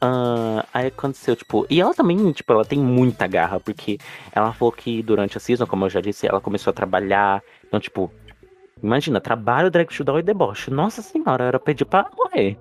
Ah, 0.00 0.64
aí 0.72 0.86
aconteceu, 0.86 1.36
tipo. 1.36 1.66
E 1.68 1.80
ela 1.80 1.92
também, 1.92 2.32
tipo, 2.32 2.50
ela 2.52 2.64
tem 2.64 2.78
muita 2.78 3.26
garra, 3.26 3.60
porque 3.60 3.98
ela 4.32 4.52
falou 4.52 4.72
que 4.72 5.02
durante 5.02 5.36
a 5.36 5.40
season, 5.40 5.66
como 5.66 5.84
eu 5.84 5.90
já 5.90 6.00
disse, 6.00 6.26
ela 6.26 6.40
começou 6.40 6.70
a 6.70 6.74
trabalhar. 6.74 7.42
Então, 7.66 7.78
tipo, 7.78 8.10
imagina, 8.82 9.20
trabalho, 9.20 9.70
drag 9.70 9.92
showdown 9.92 10.20
e 10.20 10.22
deboche. 10.22 10.70
Nossa 10.70 11.02
senhora, 11.02 11.44
era 11.44 11.60
pedir 11.60 11.84
pra 11.84 12.08
morrer. 12.16 12.56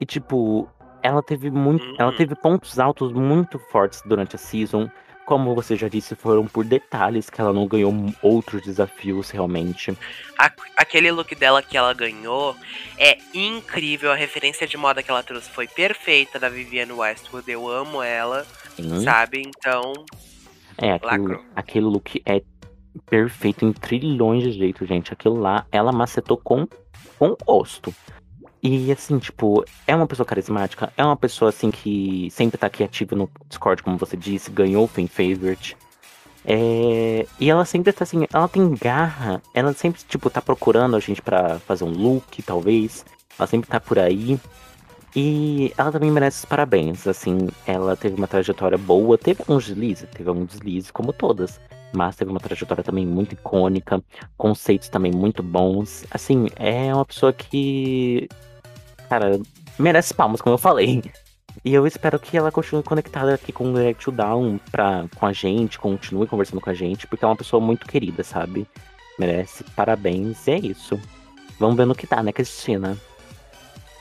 E, 0.00 0.04
tipo, 0.04 0.68
ela 1.00 1.22
teve 1.22 1.48
muito. 1.48 1.84
Ela 1.96 2.12
teve 2.16 2.34
pontos 2.34 2.80
altos 2.80 3.12
muito 3.12 3.56
fortes 3.70 4.02
durante 4.04 4.34
a 4.34 4.38
season. 4.38 4.90
Como 5.28 5.54
você 5.54 5.76
já 5.76 5.88
disse, 5.88 6.14
foram 6.14 6.46
por 6.46 6.64
detalhes 6.64 7.28
que 7.28 7.38
ela 7.38 7.52
não 7.52 7.66
ganhou 7.68 7.92
outros 8.22 8.62
desafios 8.62 9.28
realmente. 9.28 9.90
A- 10.38 10.50
aquele 10.74 11.12
look 11.12 11.34
dela 11.34 11.60
que 11.62 11.76
ela 11.76 11.92
ganhou 11.92 12.56
é 12.96 13.18
incrível. 13.34 14.10
A 14.10 14.14
referência 14.14 14.66
de 14.66 14.78
moda 14.78 15.02
que 15.02 15.10
ela 15.10 15.22
trouxe 15.22 15.50
foi 15.50 15.68
perfeita 15.68 16.38
da 16.38 16.48
Vivienne 16.48 16.92
Westwood. 16.92 17.50
Eu 17.50 17.68
amo 17.68 18.02
ela, 18.02 18.46
Sim. 18.74 19.02
sabe? 19.04 19.42
Então, 19.46 19.92
É, 20.78 20.98
aquele, 21.54 21.84
look 21.84 22.22
é 22.24 22.40
perfeito 23.04 23.66
em 23.66 23.72
trilhões 23.74 24.42
de 24.42 24.52
jeitos, 24.52 24.88
gente. 24.88 25.12
Aquilo 25.12 25.38
lá, 25.38 25.66
ela 25.70 25.92
macetou 25.92 26.38
com, 26.38 26.66
com 27.18 27.36
gosto. 27.44 27.94
E 28.62 28.90
assim, 28.90 29.18
tipo, 29.18 29.64
é 29.86 29.94
uma 29.94 30.06
pessoa 30.06 30.26
carismática, 30.26 30.92
é 30.96 31.04
uma 31.04 31.16
pessoa 31.16 31.50
assim 31.50 31.70
que 31.70 32.28
sempre 32.30 32.58
tá 32.58 32.66
aqui 32.66 32.82
ativa 32.82 33.14
no 33.14 33.30
Discord, 33.48 33.82
como 33.82 33.96
você 33.96 34.16
disse, 34.16 34.50
ganhou 34.50 34.84
o 34.84 34.88
Fan 34.88 35.06
Favorite. 35.06 35.76
É, 36.44 37.26
e 37.38 37.50
ela 37.50 37.64
sempre 37.64 37.92
tá 37.92 38.04
assim, 38.04 38.26
ela 38.32 38.48
tem 38.48 38.74
garra, 38.74 39.42
ela 39.52 39.72
sempre, 39.74 40.00
tipo, 40.08 40.30
tá 40.30 40.40
procurando 40.40 40.96
a 40.96 41.00
gente 41.00 41.20
pra 41.20 41.58
fazer 41.60 41.84
um 41.84 41.90
look, 41.90 42.42
talvez. 42.42 43.04
Ela 43.38 43.46
sempre 43.46 43.68
tá 43.68 43.78
por 43.78 43.98
aí. 43.98 44.40
E 45.14 45.72
ela 45.76 45.90
também 45.90 46.10
merece 46.10 46.40
os 46.40 46.44
parabéns, 46.44 47.06
assim, 47.06 47.48
ela 47.66 47.96
teve 47.96 48.14
uma 48.16 48.28
trajetória 48.28 48.76
boa, 48.76 49.16
teve 49.16 49.40
alguns 49.40 49.66
deslizes, 49.66 50.08
teve 50.10 50.28
alguns 50.28 50.48
deslizes, 50.48 50.90
como 50.90 51.12
todas, 51.12 51.58
mas 51.94 52.14
teve 52.14 52.30
uma 52.30 52.38
trajetória 52.38 52.84
também 52.84 53.06
muito 53.06 53.32
icônica, 53.32 54.02
conceitos 54.36 54.88
também 54.90 55.10
muito 55.10 55.42
bons, 55.42 56.04
assim, 56.10 56.48
é 56.56 56.94
uma 56.94 57.06
pessoa 57.06 57.32
que, 57.32 58.28
cara, 59.08 59.40
merece 59.78 60.12
palmas, 60.14 60.40
como 60.40 60.54
eu 60.54 60.58
falei. 60.58 61.02
E 61.64 61.74
eu 61.74 61.86
espero 61.86 62.18
que 62.20 62.36
ela 62.36 62.52
continue 62.52 62.82
conectada 62.84 63.34
aqui 63.34 63.52
com 63.52 63.70
o 63.70 63.74
Direct 63.74 64.04
to 64.04 64.12
Down 64.12 64.60
pra, 64.70 65.06
com 65.16 65.26
a 65.26 65.32
gente, 65.32 65.78
continue 65.78 66.26
conversando 66.26 66.60
com 66.60 66.70
a 66.70 66.74
gente, 66.74 67.06
porque 67.06 67.24
é 67.24 67.28
uma 67.28 67.36
pessoa 67.36 67.60
muito 67.60 67.86
querida, 67.86 68.22
sabe? 68.22 68.66
Merece 69.18 69.64
parabéns, 69.74 70.46
e 70.46 70.50
é 70.52 70.58
isso. 70.58 71.00
Vamos 71.58 71.76
ver 71.76 71.84
no 71.86 71.94
que 71.94 72.06
dá, 72.06 72.22
né, 72.22 72.32
Cristina? 72.32 72.96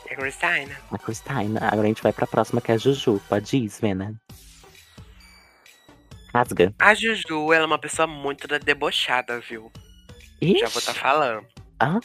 é 0.10 0.16
Christina. 0.16 0.76
A 0.92 0.98
Cristina. 1.00 1.60
Agora 1.64 1.82
a 1.82 1.88
gente 1.88 2.04
vai 2.04 2.14
pra 2.14 2.28
próxima, 2.28 2.62
que 2.62 2.72
é 2.72 2.76
a 2.76 2.78
Juju. 2.78 3.20
Pode 3.28 3.58
ir, 3.58 3.70
Svena. 3.70 4.14
Rasga. 6.34 6.74
A 6.80 6.94
Juju, 6.94 7.52
ela 7.54 7.64
é 7.64 7.68
uma 7.68 7.80
pessoa 7.80 8.08
muito 8.08 8.48
da- 8.48 8.58
debochada, 8.58 9.40
viu? 9.40 9.72
Ixi. 10.42 10.60
Já 10.60 10.68
vou 10.68 10.80
estar 10.80 10.94
falando. 10.94 11.46
Ah? 11.80 12.00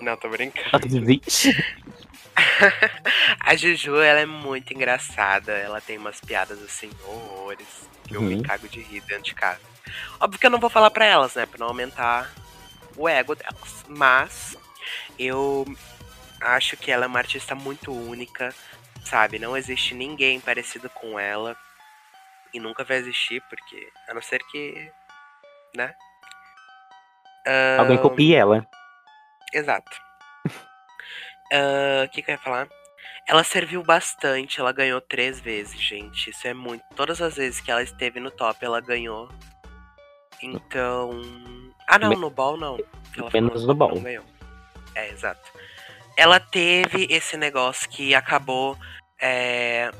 Não, 0.00 0.16
tô 0.16 0.28
brincando. 0.28 0.88
Vixe. 1.04 1.52
A 3.40 3.56
Juju, 3.56 3.96
ela 4.00 4.20
é 4.20 4.26
muito 4.26 4.72
engraçada. 4.74 5.52
Ela 5.52 5.80
tem 5.80 5.98
umas 5.98 6.20
piadas 6.20 6.62
assim, 6.62 6.90
horrores. 7.04 7.88
Que 8.06 8.16
eu 8.16 8.22
me 8.22 8.34
Uhum. 8.36 8.42
cago 8.42 8.68
de 8.68 8.80
rir 8.80 9.00
dentro 9.02 9.24
de 9.24 9.34
casa. 9.34 9.60
Óbvio 10.20 10.38
que 10.38 10.46
eu 10.46 10.50
não 10.50 10.60
vou 10.60 10.70
falar 10.70 10.90
pra 10.90 11.04
elas, 11.04 11.34
né? 11.34 11.46
Pra 11.46 11.58
não 11.58 11.68
aumentar 11.68 12.30
o 12.96 13.08
ego 13.08 13.34
delas. 13.34 13.84
Mas 13.88 14.56
eu 15.18 15.64
acho 16.40 16.76
que 16.76 16.90
ela 16.92 17.04
é 17.04 17.08
uma 17.08 17.18
artista 17.18 17.54
muito 17.54 17.92
única, 17.92 18.54
sabe? 19.04 19.38
Não 19.38 19.56
existe 19.56 19.94
ninguém 19.94 20.40
parecido 20.40 20.88
com 20.90 21.18
ela. 21.18 21.56
E 22.54 22.60
nunca 22.60 22.84
vai 22.84 22.98
existir, 22.98 23.42
porque. 23.48 23.92
A 24.08 24.14
não 24.14 24.22
ser 24.22 24.40
que. 24.50 24.90
Né? 25.74 25.92
Alguém 27.78 27.96
Ahn, 27.96 28.02
copie 28.02 28.34
ela. 28.34 28.66
Exato. 29.52 30.05
Ah, 31.52 32.04
O 32.04 32.08
que, 32.08 32.22
que 32.22 32.30
eu 32.30 32.34
ia 32.34 32.40
falar? 32.40 32.68
Ela 33.28 33.42
serviu 33.42 33.82
bastante, 33.82 34.60
ela 34.60 34.72
ganhou 34.72 35.00
três 35.00 35.40
vezes, 35.40 35.80
gente. 35.80 36.30
Isso 36.30 36.46
é 36.46 36.54
muito. 36.54 36.84
Todas 36.94 37.20
as 37.20 37.34
vezes 37.36 37.60
que 37.60 37.70
ela 37.70 37.82
esteve 37.82 38.20
no 38.20 38.30
top, 38.30 38.64
ela 38.64 38.80
ganhou. 38.80 39.28
Então. 40.42 41.10
Ah, 41.88 41.98
não, 41.98 42.10
no 42.10 42.30
ball 42.30 42.56
não. 42.56 42.78
Ela 43.16 43.30
Menos 43.32 43.66
no 43.66 43.74
ball. 43.74 43.94
Não 43.94 44.02
ganhou. 44.02 44.24
É, 44.94 45.10
exato. 45.10 45.50
Ela 46.16 46.38
teve 46.38 47.06
esse 47.10 47.36
negócio 47.36 47.88
que 47.90 48.14
acabou 48.14 48.78
é, 49.20 49.90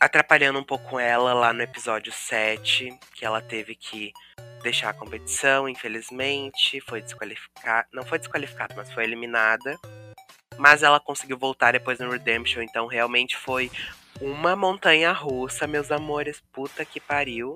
atrapalhando 0.00 0.58
um 0.58 0.64
pouco 0.64 0.98
ela 0.98 1.32
lá 1.32 1.52
no 1.52 1.62
episódio 1.62 2.12
7, 2.12 2.98
que 3.14 3.24
ela 3.24 3.40
teve 3.40 3.74
que 3.74 4.12
deixar 4.62 4.90
a 4.90 4.94
competição, 4.94 5.68
infelizmente, 5.68 6.80
foi 6.82 7.00
desqualificada, 7.00 7.86
não 7.92 8.04
foi 8.04 8.18
desqualificada, 8.18 8.74
mas 8.76 8.92
foi 8.92 9.04
eliminada. 9.04 9.78
Mas 10.58 10.82
ela 10.82 10.98
conseguiu 10.98 11.36
voltar 11.36 11.72
depois 11.72 11.98
no 11.98 12.10
Redemption, 12.10 12.62
então 12.62 12.86
realmente 12.86 13.36
foi 13.36 13.70
uma 14.20 14.56
montanha 14.56 15.12
russa, 15.12 15.66
meus 15.66 15.90
amores, 15.90 16.42
puta 16.52 16.84
que 16.84 17.00
pariu. 17.00 17.54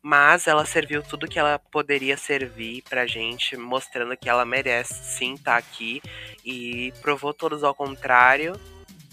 Mas 0.00 0.48
ela 0.48 0.64
serviu 0.64 1.02
tudo 1.02 1.28
que 1.28 1.38
ela 1.38 1.58
poderia 1.58 2.16
servir 2.16 2.82
pra 2.88 3.06
gente, 3.06 3.56
mostrando 3.56 4.16
que 4.16 4.28
ela 4.28 4.44
merece 4.44 4.94
sim 4.94 5.34
estar 5.34 5.56
aqui 5.56 6.02
e 6.44 6.92
provou 7.00 7.32
todos 7.32 7.62
ao 7.62 7.74
contrário. 7.74 8.58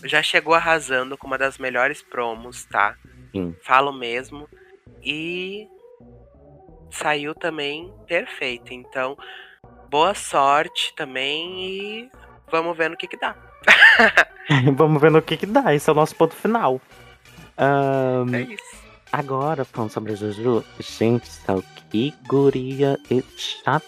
Já 0.03 0.23
chegou 0.23 0.53
arrasando 0.53 1.17
com 1.17 1.27
uma 1.27 1.37
das 1.37 1.59
melhores 1.59 2.01
promos, 2.01 2.65
tá? 2.65 2.95
Sim. 3.31 3.55
Falo 3.61 3.93
mesmo. 3.93 4.49
E 5.03 5.67
saiu 6.89 7.35
também 7.35 7.93
perfeito. 8.07 8.73
Então, 8.73 9.15
boa 9.89 10.15
sorte 10.15 10.93
também 10.95 11.65
e 11.65 12.11
vamos 12.51 12.77
ver 12.77 12.89
no 12.89 12.97
que 12.97 13.07
que 13.07 13.17
dá. 13.17 13.35
Vamos 14.75 14.99
ver 15.01 15.11
no 15.11 15.21
que 15.21 15.37
que 15.37 15.45
dá. 15.45 15.73
Esse 15.73 15.89
é 15.89 15.93
o 15.93 15.95
nosso 15.95 16.15
ponto 16.15 16.35
final. 16.35 16.81
Ahn, 17.57 18.33
É 18.33 18.41
isso. 18.41 18.63
agora, 19.11 19.63
falando 19.63 19.91
sobre 19.91 20.13
a 20.13 20.15
Juju. 20.15 20.63
Gente, 20.79 21.27
céu, 21.27 21.63
que 21.91 22.13
guria 22.27 22.97
e 23.11 23.23
chata. 23.37 23.85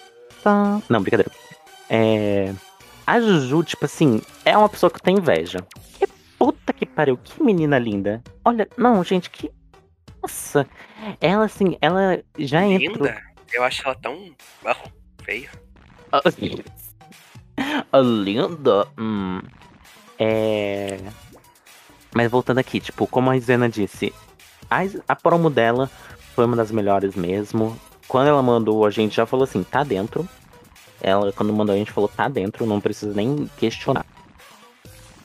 Não, 0.90 1.02
brincadeira. 1.02 1.32
É... 1.90 2.54
A 3.08 3.20
Juju, 3.20 3.64
tipo 3.64 3.86
assim, 3.86 4.22
é 4.46 4.58
uma 4.58 4.70
pessoa 4.70 4.92
que 4.92 5.02
tenho 5.02 5.18
inveja. 5.18 5.60
Que 5.98 6.06
puta 6.38 6.72
que 6.74 6.86
pariu, 6.86 7.18
que 7.18 7.42
menina 7.42 7.80
linda. 7.80 8.24
Olha, 8.46 8.68
não, 8.78 9.04
gente, 9.04 9.30
que... 9.30 9.52
Nossa, 10.22 10.68
ela 11.20 11.46
assim, 11.46 11.78
ela 11.82 12.22
já 12.38 12.64
entrou... 12.64 13.08
Linda? 13.08 13.22
Eu 13.52 13.64
acho 13.64 13.84
ela 13.84 13.96
tão 13.96 14.34
ah, 14.64 14.76
feia. 15.24 15.50
Linda. 18.24 18.88
Hum. 18.98 19.42
É. 20.18 21.00
Mas 22.14 22.30
voltando 22.30 22.60
aqui, 22.60 22.80
tipo, 22.80 23.08
como 23.08 23.30
a 23.30 23.38
Isena 23.38 23.70
disse, 23.70 24.14
a, 24.70 24.82
a 25.08 25.16
promo 25.16 25.50
dela 25.50 25.90
foi 26.36 26.46
uma 26.46 26.56
das 26.56 26.72
melhores 26.72 27.16
mesmo. 27.16 27.78
Quando 28.08 28.28
ela 28.28 28.42
mandou, 28.44 28.86
a 28.86 28.90
gente 28.90 29.16
já 29.16 29.26
falou 29.26 29.44
assim, 29.44 29.64
tá 29.64 29.84
dentro. 29.84 30.28
Ela, 31.02 31.32
quando 31.32 31.54
mandou, 31.54 31.74
a 31.74 31.78
gente 31.78 31.92
falou, 31.92 32.10
tá 32.10 32.28
dentro, 32.28 32.66
não 32.66 32.82
precisa 32.82 33.14
nem 33.14 33.50
questionar. 33.58 34.06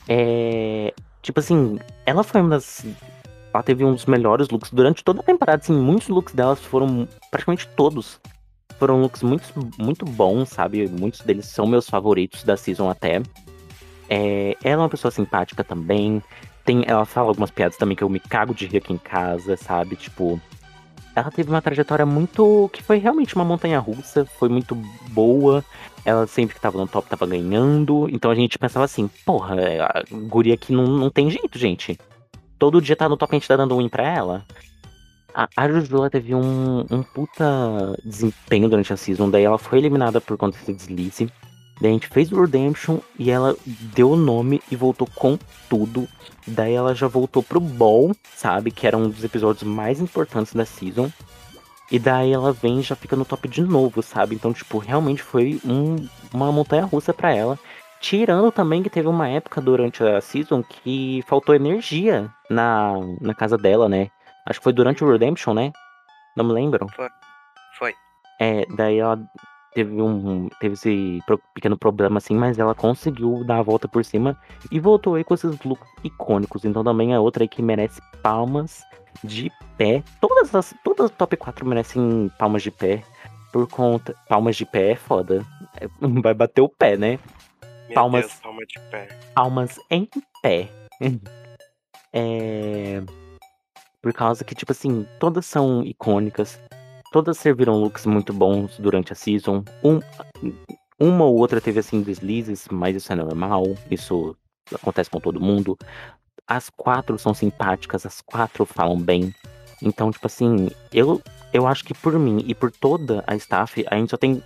É. 0.07 0.93
Tipo 1.21 1.39
assim, 1.39 1.77
ela 2.05 2.23
foi 2.23 2.41
uma 2.41 2.51
das. 2.51 2.85
Ela 3.53 3.63
teve 3.63 3.83
um 3.83 3.93
dos 3.93 4.05
melhores 4.05 4.49
looks 4.49 4.71
durante 4.71 5.03
toda 5.03 5.19
a 5.19 5.23
temporada, 5.23 5.61
assim, 5.61 5.73
muitos 5.73 6.07
looks 6.07 6.33
delas 6.33 6.59
foram. 6.59 7.07
Praticamente 7.29 7.67
todos 7.75 8.19
foram 8.77 9.01
looks 9.01 9.23
muito, 9.23 9.43
muito 9.77 10.05
bons, 10.05 10.49
sabe? 10.49 10.87
Muitos 10.87 11.21
deles 11.21 11.45
são 11.45 11.65
meus 11.65 11.89
favoritos 11.89 12.43
da 12.43 12.55
season 12.55 12.89
até. 12.89 13.21
É, 14.09 14.55
ela 14.63 14.81
é 14.81 14.83
uma 14.83 14.89
pessoa 14.89 15.11
simpática 15.11 15.63
também. 15.63 16.21
Tem, 16.63 16.83
ela 16.85 17.05
fala 17.05 17.29
algumas 17.29 17.51
piadas 17.51 17.77
também 17.77 17.95
que 17.95 18.03
eu 18.03 18.09
me 18.09 18.19
cago 18.19 18.53
de 18.53 18.67
rir 18.67 18.77
aqui 18.77 18.93
em 18.93 18.97
casa, 18.97 19.55
sabe? 19.57 19.95
Tipo, 19.95 20.39
ela 21.15 21.31
teve 21.31 21.49
uma 21.49 21.61
trajetória 21.61 22.05
muito. 22.05 22.69
que 22.71 22.83
foi 22.83 22.97
realmente 22.99 23.35
uma 23.35 23.45
montanha 23.45 23.79
russa, 23.79 24.25
foi 24.25 24.49
muito 24.49 24.75
boa. 25.09 25.63
Ela 26.05 26.27
sempre 26.27 26.55
que 26.55 26.61
tava 26.61 26.77
no 26.77 26.87
top 26.87 27.09
tava 27.09 27.25
ganhando. 27.25 28.07
Então 28.11 28.29
a 28.29 28.35
gente 28.35 28.59
pensava 28.59 28.85
assim, 28.85 29.09
porra, 29.25 29.55
a 29.81 30.03
guria 30.27 30.53
aqui 30.53 30.71
não, 30.71 30.85
não 30.85 31.09
tem 31.09 31.29
jeito, 31.29 31.57
gente. 31.57 31.97
Todo 32.59 32.81
dia 32.81 32.95
tá 32.95 33.09
no 33.09 33.17
top, 33.17 33.35
a 33.35 33.39
gente 33.39 33.47
tá 33.47 33.55
dando 33.55 33.75
um 33.75 33.79
win 33.79 33.89
pra 33.89 34.07
ela. 34.07 34.45
A, 35.37 35.47
a 35.55 35.69
Juju 35.69 36.09
teve 36.09 36.33
um, 36.33 36.79
um 36.89 37.03
puta 37.03 37.45
desempenho 38.03 38.67
durante 38.67 38.91
a 38.91 38.97
season, 38.97 39.29
daí 39.29 39.43
ela 39.43 39.59
foi 39.59 39.77
eliminada 39.77 40.19
por 40.19 40.35
conta 40.35 40.57
desse 40.57 40.73
deslize. 40.73 41.31
Daí 41.79 41.91
a 41.91 41.93
gente 41.93 42.07
fez 42.07 42.31
o 42.31 42.41
Redemption 42.41 42.97
e 43.19 43.29
ela 43.29 43.55
deu 43.93 44.09
o 44.09 44.15
nome 44.15 44.59
e 44.71 44.75
voltou 44.75 45.07
com 45.13 45.37
tudo. 45.69 46.07
Daí 46.47 46.73
ela 46.73 46.95
já 46.95 47.07
voltou 47.07 47.43
pro 47.43 47.59
Ball, 47.59 48.15
sabe? 48.33 48.71
Que 48.71 48.87
era 48.87 48.97
um 48.97 49.07
dos 49.09 49.23
episódios 49.23 49.61
mais 49.61 50.01
importantes 50.01 50.55
da 50.55 50.65
season. 50.65 51.11
E 51.91 51.99
daí 51.99 52.33
ela 52.33 52.51
vem 52.51 52.79
e 52.79 52.81
já 52.81 52.95
fica 52.95 53.15
no 53.15 53.23
top 53.23 53.47
de 53.47 53.61
novo, 53.61 54.01
sabe? 54.01 54.33
Então, 54.33 54.51
tipo, 54.51 54.79
realmente 54.79 55.21
foi 55.21 55.61
um- 55.63 56.07
uma 56.33 56.51
montanha 56.51 56.83
russa 56.85 57.13
pra 57.13 57.31
ela. 57.31 57.59
Tirando 58.01 58.51
também 58.51 58.81
que 58.81 58.89
teve 58.89 59.07
uma 59.07 59.27
época 59.29 59.61
durante 59.61 60.03
a 60.03 60.19
season 60.19 60.63
que 60.63 61.23
faltou 61.27 61.53
energia 61.53 62.27
na, 62.49 62.93
na 63.21 63.35
casa 63.35 63.55
dela, 63.55 63.87
né? 63.87 64.09
Acho 64.47 64.59
que 64.59 64.63
foi 64.63 64.73
durante 64.73 65.03
o 65.03 65.11
Redemption, 65.11 65.53
né? 65.53 65.71
Não 66.35 66.45
me 66.45 66.53
lembro. 66.53 66.87
Foi. 67.77 67.93
É, 68.39 68.65
daí 68.75 68.99
ela 68.99 69.19
teve 69.73 70.01
um 70.01 70.47
teve 70.59 70.73
esse 70.73 71.19
pequeno 71.53 71.77
problema 71.77 72.17
assim, 72.17 72.35
mas 72.35 72.57
ela 72.57 72.73
conseguiu 72.73 73.43
dar 73.43 73.59
a 73.59 73.61
volta 73.61 73.87
por 73.87 74.03
cima 74.05 74.39
e 74.71 74.79
voltou 74.79 75.15
aí 75.15 75.23
com 75.23 75.33
esses 75.33 75.59
looks 75.63 75.87
icônicos. 76.03 76.63
Então 76.63 76.83
também 76.83 77.13
é 77.13 77.19
outra 77.19 77.43
aí 77.43 77.47
que 77.47 77.61
merece 77.61 78.01
palmas 78.23 78.83
de 79.23 79.51
pé. 79.77 80.03
Todas 80.21 80.55
as 80.55 80.73
todas 80.83 81.11
as 81.11 81.17
top 81.17 81.35
4 81.35 81.65
merecem 81.65 82.31
palmas 82.39 82.63
de 82.63 82.71
pé 82.71 83.03
por 83.51 83.67
conta 83.67 84.15
palmas 84.29 84.55
de 84.55 84.65
pé 84.65 84.91
é 84.91 84.95
foda. 84.95 85.45
Vai 86.23 86.33
bater 86.33 86.61
o 86.61 86.69
pé, 86.69 86.95
né? 86.95 87.19
Meu 87.87 87.95
Palmas. 87.95 88.21
Deus, 88.27 88.39
palma 88.39 88.65
de 88.65 88.79
pé. 88.91 89.07
palmas 89.35 89.79
em 89.89 90.07
pé. 90.41 90.69
É. 92.13 93.03
Por 94.07 94.13
causa 94.13 94.45
que, 94.45 94.55
tipo 94.55 94.71
assim, 94.71 95.05
todas 95.19 95.45
são 95.45 95.83
icônicas. 95.83 96.57
Todas 97.11 97.37
serviram 97.37 97.75
looks 97.75 98.05
muito 98.05 98.31
bons 98.31 98.79
durante 98.79 99.11
a 99.11 99.15
season. 99.17 99.65
Um, 99.83 99.99
uma 100.97 101.25
ou 101.25 101.35
outra 101.35 101.59
teve, 101.59 101.81
assim, 101.81 102.01
deslizes, 102.01 102.69
mas 102.71 102.95
isso 102.95 103.11
é 103.11 103.17
normal. 103.17 103.65
Isso 103.91 104.33
acontece 104.73 105.09
com 105.09 105.19
todo 105.19 105.41
mundo. 105.41 105.77
As 106.47 106.69
quatro 106.69 107.19
são 107.19 107.33
simpáticas, 107.33 108.05
as 108.05 108.21
quatro 108.21 108.65
falam 108.65 108.97
bem. 108.97 109.35
Então, 109.81 110.09
tipo 110.09 110.25
assim, 110.25 110.69
eu, 110.93 111.21
eu 111.51 111.67
acho 111.67 111.83
que 111.83 111.93
por 111.93 112.17
mim 112.17 112.45
e 112.47 112.55
por 112.55 112.71
toda 112.71 113.25
a 113.27 113.35
staff, 113.35 113.85
a 113.91 113.95
gente 113.97 114.11
só 114.11 114.15
tem 114.15 114.41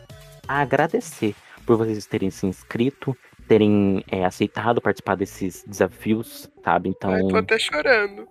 a 0.47 0.61
agradecer 0.61 1.35
por 1.67 1.77
vocês 1.77 2.07
terem 2.07 2.31
se 2.31 2.47
inscrito, 2.47 3.15
terem 3.47 4.03
é, 4.09 4.25
aceitado 4.25 4.81
participar 4.81 5.13
desses 5.13 5.63
desafios, 5.67 6.49
sabe? 6.63 6.89
Então, 6.89 7.13
Ai, 7.13 7.21
tô 7.21 7.37
até 7.37 7.59
chorando. 7.59 8.27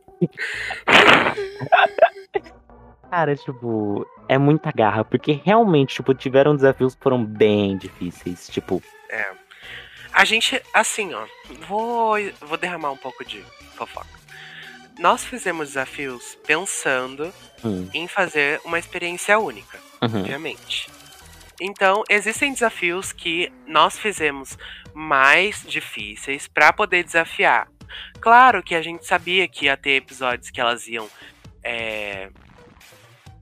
Cara, 3.10 3.34
tipo, 3.36 4.06
é 4.28 4.38
muita 4.38 4.70
garra, 4.70 5.04
porque 5.04 5.40
realmente, 5.44 5.96
tipo, 5.96 6.14
tiveram 6.14 6.54
desafios 6.54 6.94
que 6.94 7.02
foram 7.02 7.24
bem 7.24 7.76
difíceis. 7.76 8.48
Tipo, 8.48 8.82
A 10.12 10.24
gente, 10.24 10.60
assim, 10.74 11.14
ó, 11.14 11.24
vou, 11.66 12.16
vou 12.40 12.56
derramar 12.56 12.90
um 12.92 12.96
pouco 12.96 13.24
de 13.24 13.42
fofoca. 13.74 14.20
Nós 14.98 15.24
fizemos 15.24 15.68
desafios 15.68 16.36
pensando 16.46 17.32
hum, 17.64 17.88
em 17.94 18.06
fazer 18.06 18.60
uma 18.64 18.78
experiência 18.78 19.38
única, 19.38 19.78
uhum, 20.02 20.20
obviamente. 20.20 20.90
Então, 21.60 22.02
existem 22.08 22.52
desafios 22.52 23.12
que 23.12 23.52
nós 23.66 23.98
fizemos 23.98 24.58
mais 24.92 25.62
difíceis 25.66 26.48
pra 26.48 26.72
poder 26.72 27.04
desafiar. 27.04 27.68
Claro 28.20 28.62
que 28.62 28.74
a 28.74 28.82
gente 28.82 29.06
sabia 29.06 29.46
que 29.48 29.66
ia 29.66 29.76
ter 29.76 29.92
episódios 29.96 30.50
que 30.50 30.60
elas 30.60 30.86
iam. 30.86 31.08
é, 31.62 32.30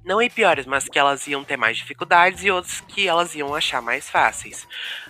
Não 0.04 0.22
ir 0.22 0.30
piores, 0.30 0.64
mas 0.64 0.84
que 0.88 0.98
elas 0.98 1.26
iam 1.26 1.44
ter 1.44 1.56
mais 1.58 1.76
dificuldades 1.76 2.42
e 2.42 2.50
outros 2.50 2.80
que 2.80 3.06
elas 3.06 3.34
iam 3.34 3.54
achar 3.54 3.82
mais 3.82 4.08
fáceis. 4.08 4.66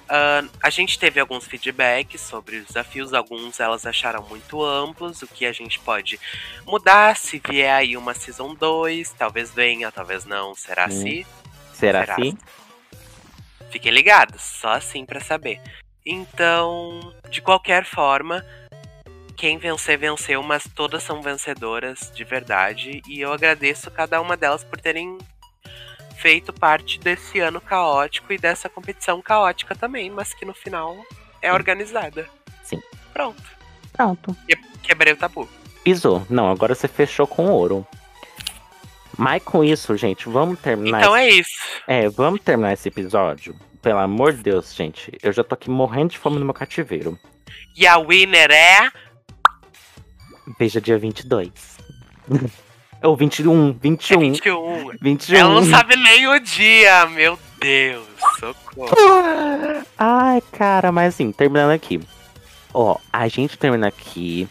Ah, 0.08 0.42
a 0.62 0.70
gente 0.70 0.98
teve 0.98 1.20
alguns 1.20 1.46
feedbacks 1.46 2.20
sobre 2.20 2.56
os 2.56 2.66
desafios, 2.66 3.14
alguns 3.14 3.60
elas 3.60 3.86
acharam 3.86 4.22
muito 4.24 4.60
amplos, 4.64 5.22
o 5.22 5.26
que 5.28 5.46
a 5.46 5.52
gente 5.52 5.78
pode 5.80 6.18
mudar 6.66 7.16
se 7.16 7.40
vier 7.46 7.72
aí 7.72 7.96
uma 7.96 8.12
Season 8.14 8.54
2, 8.54 9.10
talvez 9.12 9.52
venha, 9.54 9.92
talvez 9.92 10.24
não, 10.24 10.54
será 10.54 10.86
Hum. 10.86 10.90
se? 10.90 11.26
será 11.74 12.00
será? 12.00 12.14
assim? 12.14 12.36
Fiquem 13.70 13.92
ligados, 13.92 14.40
só 14.42 14.70
assim 14.70 15.04
pra 15.04 15.20
saber. 15.20 15.60
Então, 16.04 17.14
de 17.28 17.40
qualquer 17.42 17.84
forma, 17.84 18.44
quem 19.38 19.56
vencer, 19.56 19.96
venceu, 19.96 20.42
mas 20.42 20.64
todas 20.74 21.02
são 21.04 21.22
vencedoras 21.22 22.10
de 22.12 22.24
verdade. 22.24 23.00
E 23.08 23.20
eu 23.20 23.32
agradeço 23.32 23.88
cada 23.90 24.20
uma 24.20 24.36
delas 24.36 24.64
por 24.64 24.80
terem 24.80 25.16
feito 26.16 26.52
parte 26.52 26.98
desse 26.98 27.38
ano 27.38 27.60
caótico 27.60 28.32
e 28.32 28.38
dessa 28.38 28.68
competição 28.68 29.22
caótica 29.22 29.76
também, 29.76 30.10
mas 30.10 30.34
que 30.34 30.44
no 30.44 30.52
final 30.52 30.96
é 31.40 31.52
organizada. 31.52 32.28
Sim. 32.64 32.82
Pronto. 33.12 33.42
Pronto. 33.92 34.36
Que- 34.48 34.58
Quebrei 34.82 35.12
o 35.12 35.16
tabu. 35.16 35.48
Pisou. 35.84 36.26
Não, 36.28 36.50
agora 36.50 36.74
você 36.74 36.88
fechou 36.88 37.26
com 37.26 37.46
ouro. 37.46 37.86
Mas 39.16 39.42
com 39.42 39.62
isso, 39.62 39.96
gente, 39.96 40.28
vamos 40.28 40.58
terminar. 40.60 41.00
Então 41.00 41.16
esse... 41.16 41.28
é 41.28 41.40
isso. 41.40 41.58
É, 41.86 42.08
vamos 42.08 42.40
terminar 42.40 42.72
esse 42.72 42.88
episódio. 42.88 43.54
Pelo 43.80 43.98
amor 43.98 44.32
de 44.32 44.42
Deus, 44.42 44.74
gente. 44.74 45.12
Eu 45.22 45.32
já 45.32 45.44
tô 45.44 45.54
aqui 45.54 45.70
morrendo 45.70 46.10
de 46.10 46.18
fome 46.18 46.38
no 46.38 46.44
meu 46.44 46.54
cativeiro. 46.54 47.18
E 47.76 47.86
a 47.86 47.96
winner 47.98 48.50
é. 48.50 48.90
Veja 50.58 50.80
dia 50.80 50.98
22. 50.98 51.50
Ou 53.02 53.16
21, 53.16 53.70
É 53.70 53.72
21, 53.80 54.20
21. 54.20 54.90
21. 55.00 55.36
Ela 55.36 55.54
não 55.54 55.64
sabe 55.64 55.96
nem 55.96 56.26
o 56.28 56.38
dia, 56.40 57.06
meu 57.06 57.38
Deus. 57.60 58.06
Socorro. 58.40 58.90
Ai, 59.98 60.40
cara, 60.52 60.90
mas 60.92 61.14
assim, 61.14 61.30
terminando 61.32 61.70
aqui. 61.72 62.00
Ó, 62.74 62.96
a 63.12 63.28
gente 63.28 63.56
termina 63.58 63.88
aqui 63.88 64.48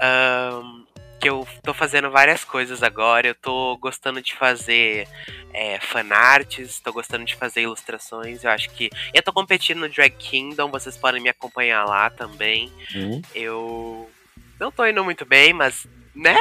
Ahn, 0.00 0.82
que 1.20 1.28
eu 1.28 1.46
tô 1.62 1.72
fazendo 1.72 2.10
várias 2.10 2.44
coisas 2.44 2.82
agora. 2.82 3.28
Eu 3.28 3.34
tô 3.34 3.76
gostando 3.78 4.20
de 4.20 4.34
fazer 4.34 5.06
é, 5.52 5.78
fanarts, 5.80 6.80
tô 6.80 6.92
gostando 6.92 7.24
de 7.24 7.34
fazer 7.36 7.62
ilustrações. 7.62 8.42
Eu 8.42 8.50
acho 8.50 8.70
que. 8.70 8.90
Eu 9.14 9.22
tô 9.22 9.32
competindo 9.32 9.78
no 9.78 9.88
Drag 9.88 10.10
Kingdom, 10.16 10.70
vocês 10.70 10.96
podem 10.96 11.22
me 11.22 11.28
acompanhar 11.28 11.84
lá 11.84 12.10
também. 12.10 12.72
Hum? 12.94 13.22
Eu 13.34 14.10
não 14.58 14.72
tô 14.72 14.84
indo 14.86 15.04
muito 15.04 15.24
bem, 15.24 15.52
mas, 15.52 15.86
né? 16.14 16.36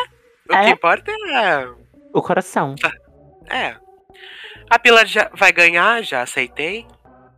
O 0.50 0.54
É. 0.56 0.66
que 0.66 0.70
importa 0.72 1.12
é. 1.12 1.81
O 2.14 2.22
coração. 2.22 2.76
É. 3.50 3.76
A 4.70 4.80
Pilar 4.80 5.06
já 5.06 5.30
vai 5.34 5.52
ganhar, 5.52 6.04
já 6.04 6.22
aceitei. 6.22 6.86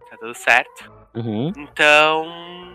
Tá 0.10 0.18
tudo 0.18 0.36
certo. 0.36 0.92
Uhum. 1.16 1.52
Então. 1.58 2.74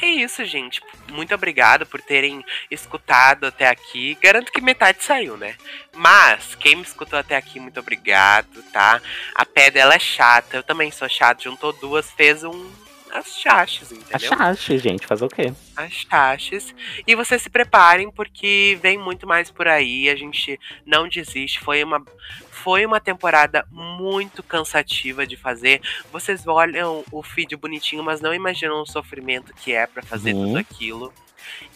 É 0.00 0.06
isso, 0.06 0.44
gente. 0.44 0.80
Muito 1.10 1.34
obrigado 1.34 1.84
por 1.84 2.00
terem 2.00 2.44
escutado 2.70 3.44
até 3.44 3.68
aqui. 3.68 4.16
Garanto 4.22 4.50
que 4.50 4.60
metade 4.60 5.04
saiu, 5.04 5.36
né? 5.36 5.54
Mas, 5.94 6.54
quem 6.54 6.76
me 6.76 6.82
escutou 6.82 7.18
até 7.18 7.36
aqui, 7.36 7.60
muito 7.60 7.78
obrigado, 7.78 8.62
tá? 8.72 9.00
A 9.34 9.44
pedra 9.44 9.82
ela 9.82 9.94
é 9.94 9.98
chata. 9.98 10.56
Eu 10.56 10.62
também 10.62 10.90
sou 10.90 11.08
chato. 11.08 11.44
Juntou 11.44 11.72
duas, 11.72 12.10
fez 12.12 12.42
um. 12.42 12.81
As 13.14 13.38
chachas, 13.38 13.92
entendeu? 13.92 14.32
Achaste, 14.32 14.78
gente. 14.78 15.06
Fazer 15.06 15.24
o 15.24 15.28
quê? 15.28 15.52
as 15.76 16.04
taxas. 16.06 16.74
E 17.06 17.14
vocês 17.14 17.42
se 17.42 17.50
preparem, 17.50 18.10
porque 18.10 18.78
vem 18.82 18.96
muito 18.96 19.26
mais 19.26 19.50
por 19.50 19.68
aí. 19.68 20.08
A 20.08 20.16
gente 20.16 20.58
não 20.86 21.06
desiste. 21.06 21.60
Foi 21.60 21.84
uma, 21.84 22.02
foi 22.50 22.86
uma 22.86 22.98
temporada 23.00 23.66
muito 23.70 24.42
cansativa 24.42 25.26
de 25.26 25.36
fazer. 25.36 25.82
Vocês 26.10 26.46
olham 26.46 27.04
o 27.12 27.22
feed 27.22 27.54
bonitinho, 27.56 28.02
mas 28.02 28.20
não 28.22 28.32
imaginam 28.32 28.80
o 28.80 28.86
sofrimento 28.86 29.52
que 29.54 29.72
é 29.72 29.86
pra 29.86 30.02
fazer 30.02 30.32
Uhum. 30.32 30.46
tudo 30.46 30.58
aquilo. 30.58 31.12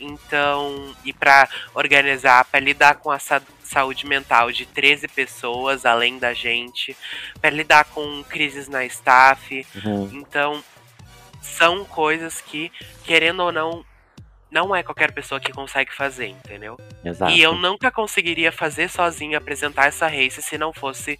Então, 0.01 0.95
e 1.05 1.13
pra 1.13 1.49
organizar, 1.75 2.45
pra 2.47 2.61
lidar 2.61 2.95
com 2.97 3.11
a 3.11 3.19
sa- 3.19 3.43
saúde 3.63 4.07
mental 4.07 4.51
de 4.53 4.65
13 4.65 5.09
pessoas 5.09 5.85
além 5.85 6.19
da 6.19 6.33
gente, 6.33 6.97
pra 7.41 7.51
lidar 7.51 7.85
com 7.87 8.23
crises 8.25 8.69
na 8.69 8.85
staff, 8.87 9.67
Uhum. 9.85 10.09
então, 10.13 10.63
são 11.47 11.85
coisas 11.85 12.41
que, 12.41 12.71
querendo 13.05 13.41
ou 13.41 13.53
não, 13.53 13.85
não 14.51 14.75
é 14.75 14.83
qualquer 14.83 15.13
pessoa 15.13 15.41
que 15.41 15.53
consegue 15.53 15.95
fazer, 15.95 16.27
entendeu? 16.29 16.77
Exato. 17.05 17.33
E 17.33 17.41
eu 17.43 17.55
nunca 17.55 17.91
conseguiria 17.91 18.51
fazer 18.53 18.89
sozinho, 18.91 19.37
apresentar 19.39 19.87
essa 19.87 20.07
race 20.07 20.43
se 20.43 20.59
não 20.59 20.73
fosse 20.73 21.19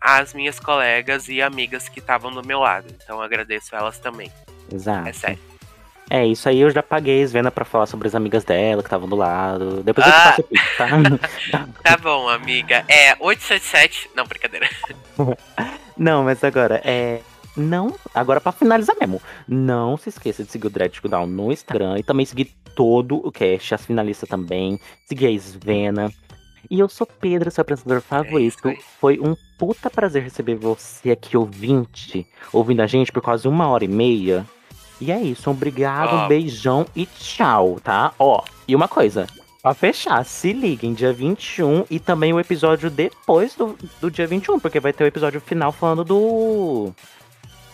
as 0.00 0.34
minhas 0.34 0.58
colegas 0.58 1.28
e 1.28 1.40
amigas 1.40 1.88
que 1.88 2.00
estavam 2.00 2.30
do 2.32 2.44
meu 2.44 2.58
lado. 2.60 2.86
Então 3.02 3.18
eu 3.18 3.22
agradeço 3.22 3.74
elas 3.74 3.98
também. 3.98 4.30
Exato. 4.72 5.08
É 5.08 5.12
sério. 5.12 5.38
É, 6.10 6.26
isso 6.26 6.46
aí 6.48 6.60
eu 6.60 6.70
já 6.70 6.82
paguei 6.82 7.20
a 7.20 7.22
Esvena 7.22 7.50
pra 7.50 7.64
falar 7.64 7.86
sobre 7.86 8.06
as 8.08 8.14
amigas 8.14 8.44
dela 8.44 8.82
que 8.82 8.86
estavam 8.88 9.08
do 9.08 9.16
lado. 9.16 9.82
Depois 9.82 10.06
eu 10.06 10.12
te 10.12 10.18
Ah. 10.18 10.32
passo 10.32 10.48
tá? 11.48 11.68
Tá 11.82 11.96
bom, 11.96 12.28
amiga. 12.28 12.84
É 12.88 13.14
877. 13.20 14.10
Não, 14.14 14.26
brincadeira. 14.26 14.68
Não, 15.96 16.24
mas 16.24 16.42
agora, 16.42 16.80
é. 16.84 17.20
Não, 17.56 17.94
agora 18.14 18.40
pra 18.40 18.52
finalizar 18.52 18.96
mesmo. 18.98 19.20
Não 19.46 19.96
se 19.96 20.08
esqueça 20.08 20.42
de 20.42 20.50
seguir 20.50 20.66
o 20.66 20.70
Dread 20.70 21.00
Down 21.02 21.26
no 21.26 21.52
Instagram 21.52 21.98
e 21.98 22.02
também 22.02 22.24
seguir 22.24 22.54
todo 22.74 23.16
o 23.16 23.30
cast, 23.30 23.74
as 23.74 23.84
finalistas 23.84 24.28
também. 24.28 24.78
Seguir 25.06 25.26
a 25.26 25.38
Svena. 25.38 26.10
E 26.70 26.78
eu 26.78 26.88
sou 26.88 27.06
Pedro, 27.06 27.50
seu 27.50 27.62
apresentador 27.62 28.00
favorito. 28.00 28.68
aí. 28.68 28.78
Foi 29.00 29.18
um 29.20 29.34
puta 29.58 29.90
prazer 29.90 30.22
receber 30.22 30.54
você 30.54 31.10
aqui, 31.10 31.36
ouvinte, 31.36 32.26
ouvindo 32.52 32.80
a 32.80 32.86
gente 32.86 33.12
por 33.12 33.20
quase 33.22 33.46
uma 33.48 33.68
hora 33.68 33.84
e 33.84 33.88
meia. 33.88 34.46
E 35.00 35.10
é 35.10 35.20
isso, 35.20 35.50
obrigado, 35.50 36.14
Ó. 36.14 36.24
um 36.24 36.28
beijão 36.28 36.86
e 36.94 37.04
tchau, 37.06 37.78
tá? 37.82 38.12
Ó, 38.18 38.42
e 38.68 38.74
uma 38.74 38.86
coisa. 38.86 39.26
Pra 39.60 39.74
fechar, 39.74 40.24
se 40.24 40.52
liguem 40.52 40.94
dia 40.94 41.12
21 41.12 41.84
e 41.90 42.00
também 42.00 42.32
o 42.32 42.40
episódio 42.40 42.90
depois 42.90 43.54
do, 43.54 43.76
do 44.00 44.10
dia 44.10 44.26
21, 44.26 44.58
porque 44.58 44.80
vai 44.80 44.92
ter 44.92 45.04
o 45.04 45.06
episódio 45.06 45.40
final 45.40 45.70
falando 45.72 46.04
do. 46.04 46.92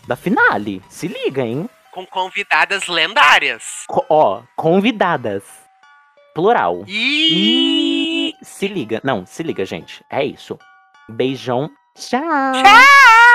Da 0.08 0.16
finale. 0.16 0.82
Se 0.88 1.06
liga, 1.06 1.42
hein? 1.42 1.68
Com 1.92 2.06
convidadas 2.06 2.86
lendárias. 2.88 3.84
Co- 3.86 4.06
ó, 4.08 4.40
convidadas. 4.56 5.44
Plural. 6.34 6.82
E 6.86 8.30
E 8.30 8.44
se 8.44 8.66
liga. 8.68 9.02
Não, 9.04 9.26
se 9.26 9.42
liga, 9.42 9.66
gente. 9.66 10.02
É 10.08 10.24
isso. 10.24 10.58
Beijão. 11.10 11.70
Tchau. 11.94 12.20
Tchau! 12.22 13.27